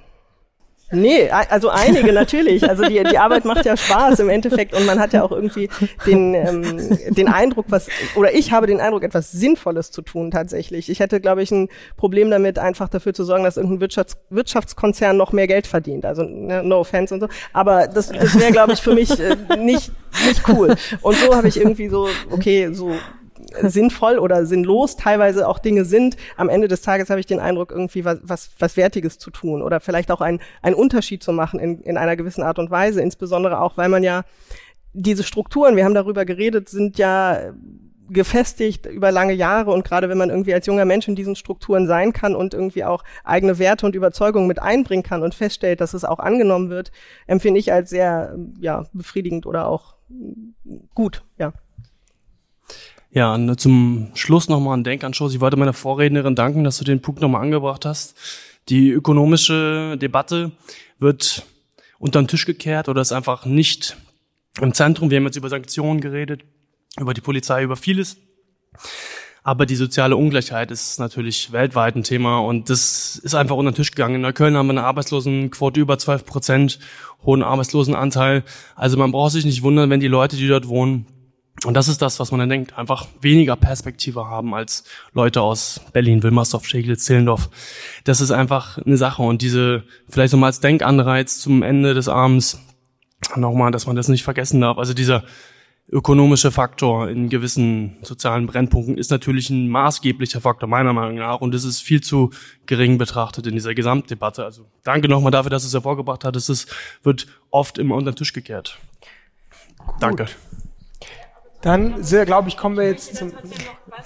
Nee, 0.90 1.30
also 1.30 1.70
einige 1.70 2.14
natürlich. 2.14 2.68
Also 2.68 2.84
die, 2.84 3.04
die 3.04 3.18
Arbeit 3.18 3.44
macht 3.44 3.66
ja 3.66 3.76
Spaß 3.76 4.20
im 4.20 4.30
Endeffekt 4.30 4.74
und 4.74 4.86
man 4.86 5.00
hat 5.00 5.12
ja 5.12 5.22
auch 5.22 5.32
irgendwie 5.32 5.70
den, 6.06 6.34
ähm, 6.34 6.98
den 7.10 7.28
Eindruck, 7.28 7.66
was, 7.70 7.88
oder 8.16 8.34
ich 8.34 8.54
habe 8.54 8.68
den 8.68 8.80
Eindruck, 8.80 9.04
etwas 9.04 9.32
Sinnvolles 9.32 9.92
zu 9.92 10.02
tun 10.02 10.32
tatsächlich. 10.32 10.90
Ich 10.90 11.02
hätte, 11.02 11.20
glaube 11.20 11.44
ich, 11.44 11.52
ein 11.52 11.68
Problem 11.98 12.32
damit, 12.32 12.58
einfach 12.58 12.88
dafür 12.88 13.14
zu 13.14 13.26
sorgen, 13.26 13.44
dass 13.44 13.58
irgendein 13.58 13.82
Wirtschafts 13.82 14.18
Wirtschaftskonzern 14.30 15.18
noch 15.18 15.34
mehr 15.34 15.48
Geld 15.48 15.68
verdient. 15.68 16.06
Also 16.06 16.24
ne, 16.24 16.64
no 16.64 16.80
offense 16.80 17.14
und 17.14 17.20
so. 17.20 17.28
Aber 17.52 17.88
das, 17.88 18.10
das 18.10 18.40
wäre, 18.40 18.54
glaube 18.54 18.72
ich, 18.72 18.82
für 18.82 18.94
mich 18.94 19.20
äh, 19.20 19.36
nicht, 19.58 19.92
nicht 20.26 20.48
cool. 20.48 20.76
Und 21.02 21.18
so 21.18 21.36
habe 21.36 21.50
ich 21.50 21.58
irgendwie 21.58 21.90
so, 21.90 22.08
okay, 22.32 22.70
so 22.72 22.94
sinnvoll 23.62 24.20
oder 24.20 24.46
sinnlos 24.46 24.96
teilweise 24.96 25.48
auch 25.48 25.60
Dinge 25.60 25.86
sind. 25.86 26.18
Am 26.36 26.50
Ende 26.50 26.68
des 26.68 26.82
Tages 26.82 27.10
habe 27.10 27.20
ich 27.20 27.26
den 27.26 27.40
Eindruck, 27.40 27.72
irgendwie 27.72 28.06
was, 28.06 28.20
was, 28.24 28.50
was 28.60 28.78
Wertiges 28.78 29.20
zu 29.20 29.32
tun 29.32 29.62
oder 29.62 29.80
vielleicht 29.80 30.12
auch 30.12 30.22
ein, 30.22 30.40
einen 30.62 30.76
Unterschied 30.76 31.24
zu 31.24 31.32
machen 31.32 31.60
in, 31.60 31.82
in 31.82 31.98
einer 31.98 32.16
gewissen 32.16 32.44
Art 32.44 32.60
und 32.60 32.72
Weise. 32.72 33.02
Insbesondere 33.02 33.62
auch, 33.62 33.78
weil 33.78 33.90
man 33.90 34.04
ja 34.04 34.24
diese 34.94 35.24
Strukturen, 35.24 35.76
wir 35.76 35.86
haben 35.86 35.94
darüber 35.94 36.26
geredet, 36.26 36.70
sind 36.70 36.98
ja 36.98 37.54
gefestigt 38.10 38.86
über 38.86 39.12
lange 39.12 39.34
Jahre 39.34 39.72
und 39.72 39.84
gerade 39.84 40.10
wenn 40.10 40.18
man 40.18 40.30
irgendwie 40.30 40.54
als 40.54 40.66
junger 40.66 40.86
Mensch 40.86 41.08
in 41.08 41.16
diesen 41.16 41.36
Strukturen 41.36 41.88
sein 41.88 42.14
kann 42.14 42.36
und 42.36 42.54
irgendwie 42.54 42.86
auch 42.86 43.04
eigene 43.24 43.60
Werte 43.60 43.86
und 43.86 43.96
Überzeugungen 43.96 44.48
mit 44.48 44.62
einbringen 44.62 45.04
kann 45.04 45.24
und 45.24 45.36
feststellt, 45.36 45.82
dass 45.82 45.94
es 45.94 46.06
auch 46.06 46.20
angenommen 46.20 46.70
wird, 46.70 46.92
empfinde 47.28 47.60
ich 47.60 47.74
als 47.74 47.90
sehr 47.90 48.38
ja 48.60 48.86
befriedigend 48.94 49.46
oder 49.46 49.68
auch 49.68 49.96
gut, 50.96 51.24
ja. 51.38 51.54
Ja, 53.12 53.34
und 53.34 53.60
zum 53.60 54.12
Schluss 54.16 54.50
nochmal 54.50 54.78
ein 54.78 54.84
Denkanstoß. 54.84 55.34
Ich 55.34 55.40
wollte 55.40 55.58
meiner 55.58 55.74
Vorrednerin 55.74 56.36
danken, 56.36 56.64
dass 56.64 56.78
du 56.78 56.84
den 56.84 57.02
Punkt 57.02 57.22
nochmal 57.22 57.42
angebracht 57.42 57.86
hast. 57.86 58.16
Die 58.70 58.90
ökonomische 58.90 59.98
Debatte 59.98 60.52
wird 61.00 61.46
unter 62.00 62.22
den 62.22 62.28
Tisch 62.28 62.46
gekehrt 62.46 62.90
oder 62.90 63.02
ist 63.02 63.14
einfach 63.14 63.46
nicht 63.46 63.98
im 64.62 64.74
Zentrum. 64.74 65.10
Wir 65.10 65.18
haben 65.18 65.26
jetzt 65.26 65.38
über 65.38 65.50
Sanktionen 65.50 66.02
geredet, 66.02 66.44
über 67.00 67.14
die 67.14 67.22
Polizei, 67.22 67.64
über 67.64 67.76
vieles. 67.76 68.18
Aber 69.44 69.66
die 69.66 69.78
soziale 69.78 70.18
Ungleichheit 70.18 70.72
ist 70.72 71.00
natürlich 71.00 71.54
weltweit 71.54 71.96
ein 71.96 72.04
Thema 72.04 72.40
und 72.40 72.70
das 72.70 73.16
ist 73.16 73.34
einfach 73.34 73.56
unter 73.56 73.72
den 73.72 73.78
Tisch 73.78 73.92
gegangen. 73.92 74.16
In 74.16 74.22
Neukölln 74.22 74.58
haben 74.58 74.68
wir 74.68 74.72
eine 74.72 74.84
Arbeitslosenquote 74.84 75.80
über 75.80 75.98
12 75.98 76.26
Prozent, 76.26 76.80
hohen 77.24 77.44
Arbeitslosenanteil. 77.44 78.44
Also 78.76 78.98
man 78.98 79.14
braucht 79.14 79.32
sich 79.32 79.46
nicht 79.46 79.64
wundern, 79.64 79.90
wenn 79.90 80.02
die 80.02 80.10
Leute, 80.10 80.36
die 80.36 80.50
dort 80.50 80.68
wohnen, 80.68 81.06
und 81.66 81.74
das 81.74 81.88
ist 81.88 82.02
das, 82.02 82.20
was 82.20 82.32
man 82.32 82.40
dann 82.40 82.50
denkt, 82.50 82.78
einfach 82.78 83.08
weniger 83.22 83.56
Perspektive 83.56 84.26
haben 84.28 84.54
als 84.54 84.84
Leute 85.14 85.42
aus 85.42 85.82
Berlin, 85.92 86.22
Wilmersdorf, 86.22 86.68
Scheglitz, 86.68 87.06
Zehlendorf. 87.06 87.50
Das 88.04 88.22
ist 88.22 88.32
einfach 88.32 88.78
eine 88.78 88.98
Sache 88.98 89.24
und 89.24 89.42
diese, 89.42 89.84
vielleicht 90.08 90.34
nochmal 90.34 90.50
als 90.50 90.60
Denkanreiz 90.60 91.40
zum 91.40 91.64
Ende 91.64 91.94
des 91.96 92.10
Abends, 92.10 92.62
nochmal, 93.36 93.72
dass 93.72 93.88
man 93.88 93.96
das 93.96 94.08
nicht 94.08 94.24
vergessen 94.24 94.62
darf. 94.62 94.78
Also 94.78 94.94
dieser 94.94 95.24
ökonomische 95.90 96.52
Faktor 96.52 97.10
in 97.10 97.30
gewissen 97.30 97.98
sozialen 98.02 98.46
Brennpunkten 98.46 98.98
ist 98.98 99.10
natürlich 99.10 99.50
ein 99.50 99.70
maßgeblicher 99.70 100.42
Faktor 100.42 100.68
meiner 100.68 100.94
Meinung 100.94 101.16
nach 101.16 101.40
und 101.40 101.56
es 101.56 101.64
ist 101.64 101.82
viel 101.82 102.02
zu 102.02 102.32
gering 102.66 102.98
betrachtet 102.98 103.48
in 103.48 103.54
dieser 103.54 103.74
Gesamtdebatte. 103.74 104.44
Also 104.44 104.66
danke 104.84 105.08
nochmal 105.08 105.32
dafür, 105.32 105.50
dass 105.50 105.64
du 105.64 105.68
es 105.68 105.74
hervorgebracht 105.74 106.24
hattest. 106.24 106.50
Es 106.50 106.68
wird 107.04 107.28
oft 107.50 107.78
immer 107.78 107.96
unter 107.96 108.12
den 108.12 108.18
Tisch 108.18 108.34
gekehrt. 108.34 108.78
Gut. 109.80 109.96
Danke. 110.02 110.28
Dann, 111.68 112.02
sehr, 112.02 112.26
glaube 112.26 112.48
ich, 112.48 112.56
kommen 112.56 112.78
wir 112.78 112.88
jetzt 112.88 113.18
zum. 113.18 113.34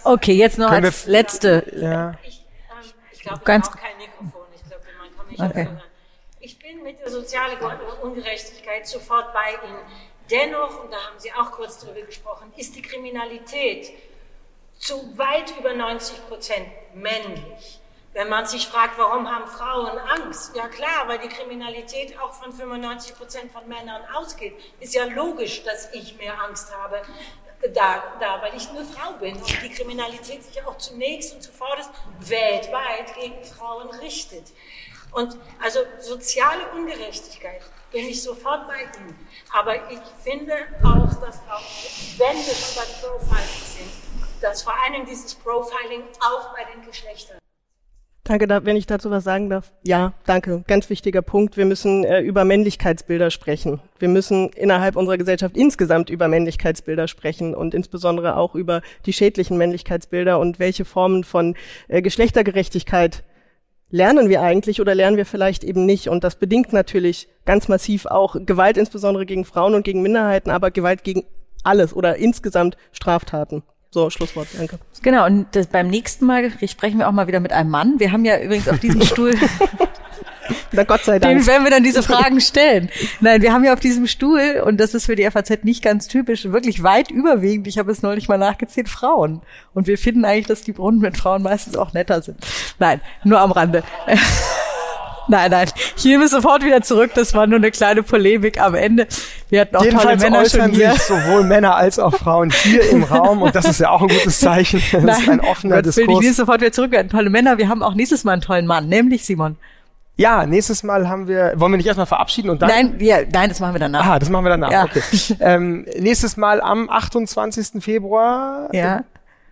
Okay, 0.04 0.34
jetzt 0.34 0.58
noch 0.58 0.72
als 0.72 1.06
letzte. 1.06 1.64
Ja. 1.80 2.16
Ich, 2.24 2.40
ähm, 2.40 2.92
ich 3.12 3.22
glaube, 3.22 3.42
Ganz 3.46 3.70
kein 3.70 3.98
Mikrofon. 3.98 4.48
Ich 4.56 4.64
glaube, 4.68 4.84
man 4.98 5.16
kann 5.16 5.28
mich 5.28 5.40
Okay. 5.40 5.68
okay. 5.72 5.84
Ich 6.40 6.58
bin 6.58 6.82
mit 6.82 7.00
der 7.00 7.12
sozialen 7.12 7.60
Ungerechtigkeit 8.02 8.88
sofort 8.88 9.32
bei 9.32 9.52
Ihnen. 9.64 9.78
Dennoch, 10.32 10.84
und 10.84 10.92
da 10.92 10.98
haben 10.98 11.20
Sie 11.20 11.32
auch 11.34 11.52
kurz 11.52 11.78
drüber 11.78 12.02
gesprochen, 12.02 12.52
ist 12.58 12.76
die 12.76 12.82
Kriminalität 12.82 13.92
zu 14.80 15.16
weit 15.16 15.54
über 15.60 15.76
90 15.76 16.28
Prozent 16.28 16.66
männlich. 16.96 17.80
Wenn 18.14 18.28
man 18.28 18.46
sich 18.46 18.68
fragt, 18.68 18.98
warum 18.98 19.30
haben 19.30 19.48
Frauen 19.48 19.98
Angst? 20.00 20.56
Ja 20.56 20.68
klar, 20.68 21.08
weil 21.08 21.20
die 21.20 21.30
Kriminalität 21.30 22.20
auch 22.20 22.34
von 22.34 22.52
95 22.52 23.16
Prozent 23.16 23.52
von 23.52 23.68
Männern 23.70 24.02
ausgeht. 24.14 24.54
Ist 24.80 24.96
ja 24.96 25.06
logisch, 25.06 25.64
dass 25.64 25.94
ich 25.94 26.18
mehr 26.18 26.42
Angst 26.42 26.76
habe 26.76 27.02
da, 27.74 28.04
da, 28.20 28.42
weil 28.42 28.56
ich 28.56 28.70
eine 28.70 28.84
Frau 28.86 29.14
bin 29.14 29.36
und 29.36 29.64
die 29.64 29.70
Kriminalität 29.70 30.44
sich 30.44 30.64
auch 30.66 30.78
zunächst 30.78 31.34
und 31.34 31.42
zuvorderst 31.42 31.90
weltweit 32.20 33.14
gegen 33.20 33.44
Frauen 33.44 33.90
richtet. 34.00 34.46
Und 35.12 35.38
also 35.62 35.80
soziale 36.00 36.72
Ungerechtigkeit 36.72 37.62
bin 37.92 38.08
ich 38.08 38.24
sofort 38.24 38.68
bei 38.68 38.84
Ihnen. 38.84 39.28
Aber 39.52 39.92
ich 39.92 40.00
finde 40.24 40.56
auch, 40.84 41.14
dass 41.20 41.40
auch, 41.50 41.62
wenn 42.18 42.38
wir 42.38 42.56
schon 42.56 42.76
bei 42.76 43.08
Profiling 43.08 43.66
sind, 43.66 44.42
dass 44.42 44.64
vor 44.64 44.74
allem 44.82 45.06
dieses 45.06 45.36
Profiling 45.36 46.04
auch 46.22 46.54
bei 46.56 46.64
den 46.74 46.86
Geschlechtern 46.86 47.42
Danke, 48.24 48.48
da, 48.48 48.64
wenn 48.66 48.76
ich 48.76 48.86
dazu 48.86 49.10
was 49.10 49.24
sagen 49.24 49.50
darf. 49.50 49.74
Ja, 49.84 50.14
danke. 50.28 50.64
Ganz 50.68 50.90
wichtiger 50.92 51.24
Punkt. 51.24 51.58
Wir 51.58 51.66
müssen 51.66 52.04
äh, 52.04 52.22
über 52.22 52.46
Männlichkeitsbilder 52.46 53.32
sprechen. 53.32 53.82
Wir 53.98 54.10
müssen 54.10 54.50
innerhalb 54.50 54.96
unserer 54.96 55.18
Gesellschaft 55.18 55.58
insgesamt 55.58 56.12
über 56.12 56.28
Männlichkeitsbilder 56.28 57.08
sprechen 57.08 57.56
und 57.56 57.74
insbesondere 57.74 58.38
auch 58.38 58.54
über 58.54 58.82
die 59.08 59.14
schädlichen 59.14 59.58
Männlichkeitsbilder 59.58 60.40
und 60.40 60.60
welche 60.60 60.86
Formen 60.86 61.24
von 61.24 61.56
äh, 61.88 62.04
Geschlechtergerechtigkeit 62.04 63.24
lernen 63.90 64.30
wir 64.30 64.42
eigentlich 64.42 64.82
oder 64.82 64.94
lernen 64.94 65.18
wir 65.18 65.26
vielleicht 65.26 65.64
eben 65.64 65.86
nicht. 65.86 66.08
Und 66.08 66.24
das 66.24 66.36
bedingt 66.36 66.74
natürlich 66.74 67.28
ganz 67.46 67.68
massiv 67.68 68.06
auch 68.06 68.36
Gewalt, 68.46 68.78
insbesondere 68.78 69.26
gegen 69.26 69.46
Frauen 69.46 69.74
und 69.74 69.84
gegen 69.84 70.04
Minderheiten, 70.04 70.52
aber 70.52 70.70
Gewalt 70.70 71.04
gegen 71.04 71.26
alles 71.64 71.94
oder 71.94 72.18
insgesamt 72.18 72.78
Straftaten. 72.92 73.64
So, 73.94 74.10
Schlusswort, 74.10 74.48
danke. 74.58 74.80
Genau, 75.02 75.26
und 75.26 75.48
das, 75.52 75.68
beim 75.68 75.90
nächsten 75.90 76.26
Mal 76.26 76.50
sprechen 76.66 77.00
wir 77.00 77.10
auch 77.10 77.12
mal 77.12 77.28
wieder 77.28 77.42
mit 77.42 77.52
einem 77.52 77.70
Mann. 77.70 78.00
Wir 78.00 78.14
haben 78.14 78.24
ja 78.24 78.40
übrigens 78.40 78.70
auf 78.70 78.80
diesem 78.80 79.02
Stuhl, 79.02 79.34
Na 80.72 80.84
Gott 80.84 81.04
sei 81.04 81.20
Dank. 81.20 81.38
dem 81.38 81.46
werden 81.46 81.64
wir 81.64 81.72
dann 81.72 81.84
diese 81.84 82.02
Fragen 82.02 82.40
stellen. 82.40 82.90
Nein, 83.20 83.42
wir 83.42 83.52
haben 83.52 83.64
ja 83.64 83.74
auf 83.74 83.80
diesem 83.80 84.08
Stuhl, 84.08 84.62
und 84.66 84.80
das 84.80 84.94
ist 84.94 85.06
für 85.06 85.16
die 85.16 85.30
FAZ 85.30 85.64
nicht 85.64 85.84
ganz 85.84 86.08
typisch, 86.08 86.46
wirklich 86.46 86.84
weit 86.84 87.12
überwiegend, 87.12 87.68
ich 87.68 87.78
habe 87.78 87.92
es 87.92 88.02
neulich 88.02 88.30
mal 88.30 88.38
nachgezählt, 88.38 88.88
Frauen. 88.88 89.42
Und 89.74 89.88
wir 89.88 89.98
finden 89.98 90.24
eigentlich, 90.24 90.48
dass 90.48 90.64
die 90.64 90.72
Brunnen 90.74 91.02
mit 91.02 91.18
Frauen 91.18 91.44
meistens 91.44 91.76
auch 91.76 91.94
netter 91.94 92.22
sind. 92.22 92.38
Nein, 92.80 93.02
nur 93.24 93.40
am 93.40 93.52
Rande. 93.52 93.84
Nein, 95.32 95.50
nein. 95.52 95.68
Ich 95.96 96.04
nehme 96.06 96.28
sofort 96.28 96.64
wieder 96.64 96.82
zurück. 96.82 97.12
Das 97.16 97.34
war 97.34 97.48
nur 97.48 97.58
eine 97.58 97.72
kleine 97.72 98.04
Polemik 98.04 98.60
am 98.62 98.76
Ende. 98.76 99.08
Wir 99.50 99.62
hatten 99.62 99.76
auch 99.78 99.80
tolle 99.80 99.92
Jedenfalls 99.92 100.22
Männer 100.24 100.46
schon 100.50 100.72
hier. 100.72 100.92
sich 100.92 101.02
sowohl 101.04 101.44
Männer 101.46 101.76
als 101.76 102.00
auch 102.00 102.14
Frauen 102.14 102.52
hier 102.52 102.90
im 102.90 103.04
Raum 103.04 103.42
und 103.42 103.56
das 103.56 103.66
ist 103.66 103.80
ja 103.80 103.90
auch 103.90 104.02
ein 104.02 104.10
gutes 104.10 104.40
Zeichen. 104.40 104.82
Das 105.06 105.20
ist 105.22 105.30
ein 105.30 105.40
offener 105.40 105.78
Gottes 105.78 105.96
Willen, 105.98 106.10
ich 106.10 106.18
Diskurs. 106.18 106.24
nehme 106.24 106.34
sofort 106.36 106.62
wieder 106.62 106.72
zurück. 106.74 106.92
Wir 106.92 107.00
hatten 107.00 107.10
tolle 107.10 107.30
Männer. 107.30 107.58
Wir 107.58 107.70
haben 107.70 107.82
auch 107.82 107.94
nächstes 107.94 108.24
Mal 108.26 108.34
einen 108.34 108.42
tollen 108.42 108.68
Mann, 108.68 108.90
nämlich 108.90 109.26
Simon. 109.26 109.56
Ja, 110.18 110.46
nächstes 110.46 110.84
Mal 110.84 111.08
haben 111.08 111.28
wir, 111.28 111.54
wollen 111.56 111.72
wir 111.72 111.78
nicht 111.78 111.88
erstmal 111.88 112.06
verabschieden 112.06 112.50
und 112.50 112.62
dann? 112.62 112.70
Nein, 112.70 112.96
wir, 113.00 113.26
nein, 113.32 113.48
das 113.50 113.60
machen 113.62 113.74
wir 113.74 113.80
danach. 113.80 114.02
Aha, 114.06 114.20
das 114.20 114.30
machen 114.30 114.44
wir 114.46 114.50
danach. 114.50 114.70
Ja. 114.72 114.84
Okay. 114.84 115.02
Ähm, 115.40 115.86
nächstes 115.98 116.36
Mal 116.38 116.62
am 116.62 116.90
28. 116.90 117.82
Februar 117.82 118.68
Ja. 118.74 119.04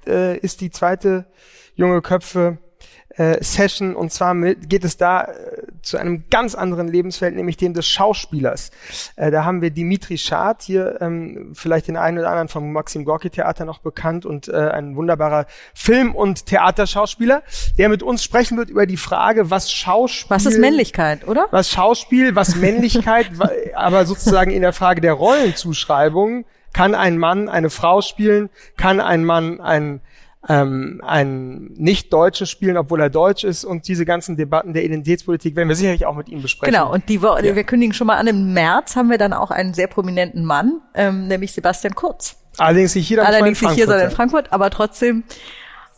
äh, 0.06 0.38
ist 0.38 0.62
die 0.62 0.70
zweite 0.70 1.26
junge 1.76 2.02
Köpfe 2.02 2.58
äh, 3.16 3.44
Session 3.44 3.96
und 3.96 4.12
zwar 4.12 4.34
mit, 4.34 4.70
geht 4.70 4.84
es 4.84 4.98
da 4.98 5.24
äh, 5.24 5.64
zu 5.82 5.98
einem 5.98 6.26
ganz 6.30 6.56
anderen 6.56 6.88
Lebensfeld, 6.88 7.36
nämlich 7.36 7.58
dem 7.58 7.74
des 7.74 7.88
Schauspielers. 7.88 8.72
Äh, 9.16 9.32
da 9.32 9.46
haben 9.46 9.62
wir 9.62 9.72
Dimitri 9.72 10.18
Schad 10.18 10.62
hier, 10.62 11.00
ähm, 11.02 11.52
vielleicht 11.54 11.88
den 11.88 11.98
einen 11.98 12.20
oder 12.20 12.30
anderen 12.30 12.50
vom 12.50 12.72
Maxim 12.72 13.06
Gorki 13.06 13.30
Theater 13.30 13.66
noch 13.66 13.80
bekannt 13.80 14.26
und 14.26 14.48
äh, 14.48 14.56
ein 14.56 14.96
wunderbarer 14.96 15.48
Film- 15.74 16.16
und 16.16 16.46
Theaterschauspieler, 16.46 17.44
der 17.78 17.90
mit 17.90 18.04
uns 18.04 18.24
sprechen 18.24 18.58
wird 18.58 18.70
über 18.70 18.86
die 18.86 18.98
Frage, 18.98 19.50
was 19.50 19.72
Schauspiel 19.72 20.30
Was 20.30 20.46
ist 20.46 20.60
Männlichkeit, 20.60 21.28
oder? 21.28 21.48
was 21.52 21.70
Schauspiel, 21.70 22.36
was 22.36 22.56
Männlichkeit, 22.56 23.32
aber 23.76 24.06
sozusagen 24.06 24.52
in 24.52 24.62
der 24.62 24.74
Frage 24.74 25.02
der 25.02 25.14
Rollenzuschreibung, 25.14 26.46
kann 26.74 26.94
ein 26.94 27.18
Mann 27.18 27.50
eine 27.50 27.70
Frau 27.70 28.02
spielen, 28.02 28.50
kann 28.78 29.00
ein 29.00 29.26
Mann 29.26 29.60
ein 29.60 30.02
ähm, 30.48 31.02
ein 31.06 31.66
Nicht-Deutschen 31.76 32.48
spielen, 32.48 32.78
obwohl 32.78 33.02
er 33.02 33.10
Deutsch 33.10 33.44
ist 33.44 33.66
und 33.66 33.88
diese 33.88 34.06
ganzen 34.06 34.38
Debatten 34.38 34.74
der 34.74 34.86
Identitätspolitik 34.86 35.56
werden 35.56 35.68
wir 35.68 35.76
sicherlich 35.76 36.06
auch 36.06 36.16
mit 36.16 36.30
ihm 36.30 36.42
besprechen. 36.42 36.74
Genau, 36.74 36.94
und 36.94 37.10
die 37.10 37.22
Wo 37.22 37.36
wir 37.36 37.64
kündigen 37.64 37.94
schon 37.94 38.08
mal 38.08 38.18
an, 38.18 38.28
im 38.28 38.54
März 38.54 38.96
haben 38.96 39.10
wir 39.10 39.18
dann 39.18 39.34
auch 39.34 39.52
einen 39.52 39.74
sehr 39.74 39.88
prominenten 39.88 40.46
Mann, 40.46 40.82
ähm, 40.96 41.28
nämlich 41.28 41.52
Sebastian 41.52 41.94
Kurz. 41.94 42.38
Allerdings 42.58 42.96
nicht 42.96 43.08
hier, 43.08 43.18
dann 43.18 43.26
Allerdings 43.26 43.62
nicht 43.62 43.74
hier, 43.74 43.86
sondern 43.86 44.10
in. 44.10 44.16
Frankfurt, 44.16 44.52
aber 44.52 44.70
trotzdem 44.70 45.24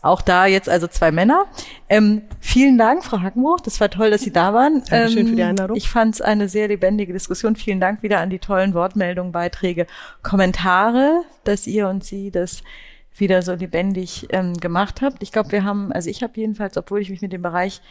auch 0.01 0.21
da 0.21 0.47
jetzt 0.47 0.67
also 0.67 0.87
zwei 0.87 1.11
Männer. 1.11 1.45
Ähm, 1.87 2.23
vielen 2.39 2.79
Dank, 2.79 3.03
Frau 3.03 3.21
Hackenbruch. 3.21 3.59
Das 3.61 3.79
war 3.79 3.89
toll, 3.89 4.09
dass 4.09 4.21
Sie 4.21 4.31
da 4.31 4.51
waren. 4.53 4.83
Dankeschön 4.89 5.19
ähm, 5.19 5.27
für 5.27 5.35
die 5.35 5.43
Einladung. 5.43 5.77
Ich 5.77 5.89
fand 5.89 6.15
es 6.15 6.21
eine 6.21 6.49
sehr 6.49 6.67
lebendige 6.67 7.13
Diskussion. 7.13 7.55
Vielen 7.55 7.79
Dank 7.79 8.01
wieder 8.01 8.19
an 8.19 8.31
die 8.31 8.39
tollen 8.39 8.73
Wortmeldungen, 8.73 9.31
Beiträge, 9.31 9.85
Kommentare, 10.23 11.21
dass 11.43 11.67
ihr 11.67 11.87
und 11.87 12.03
Sie 12.03 12.31
das 12.31 12.63
wieder 13.15 13.41
so 13.41 13.53
lebendig 13.53 14.27
ähm, 14.31 14.55
gemacht 14.57 15.01
habt. 15.01 15.21
Ich 15.21 15.31
glaube, 15.31 15.51
wir 15.51 15.63
haben, 15.63 15.91
also 15.91 16.09
ich 16.09 16.23
habe 16.23 16.33
jedenfalls, 16.35 16.77
obwohl 16.77 17.01
ich 17.01 17.09
mich 17.09 17.21
mit 17.21 17.33
dem 17.33 17.41
Bereich 17.41 17.81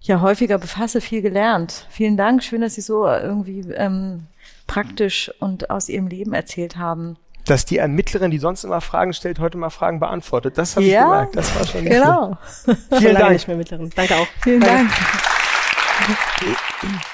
ja 0.00 0.20
häufiger 0.20 0.58
befasse, 0.58 1.00
viel 1.00 1.22
gelernt. 1.22 1.86
Vielen 1.90 2.16
Dank. 2.16 2.42
Schön, 2.42 2.60
dass 2.60 2.74
Sie 2.74 2.80
so 2.82 3.06
irgendwie 3.06 3.60
ähm, 3.74 4.26
praktisch 4.66 5.30
und 5.40 5.70
aus 5.70 5.88
Ihrem 5.88 6.06
Leben 6.08 6.32
erzählt 6.34 6.76
haben. 6.76 7.16
Dass 7.46 7.64
die 7.66 7.76
Ermittlerin, 7.78 8.30
die 8.30 8.38
sonst 8.38 8.64
immer 8.64 8.80
Fragen 8.80 9.12
stellt, 9.12 9.38
heute 9.38 9.58
mal 9.58 9.70
Fragen 9.70 10.00
beantwortet. 10.00 10.56
Das 10.56 10.76
habe 10.76 10.86
ich 10.86 10.92
Ja, 10.92 11.04
gemerkt. 11.04 11.36
Das 11.36 11.54
war 11.54 11.66
schon 11.66 11.84
Genau. 11.84 12.38
Vielen 12.98 13.14
Dank. 13.16 13.32
nicht 13.32 13.48
mehr 13.48 13.56
Mittlerin. 13.56 13.90
Danke 13.94 14.16
auch. 14.16 14.26
Vielen 14.42 14.60
Danke. 14.60 14.90
Dank. 16.06 16.98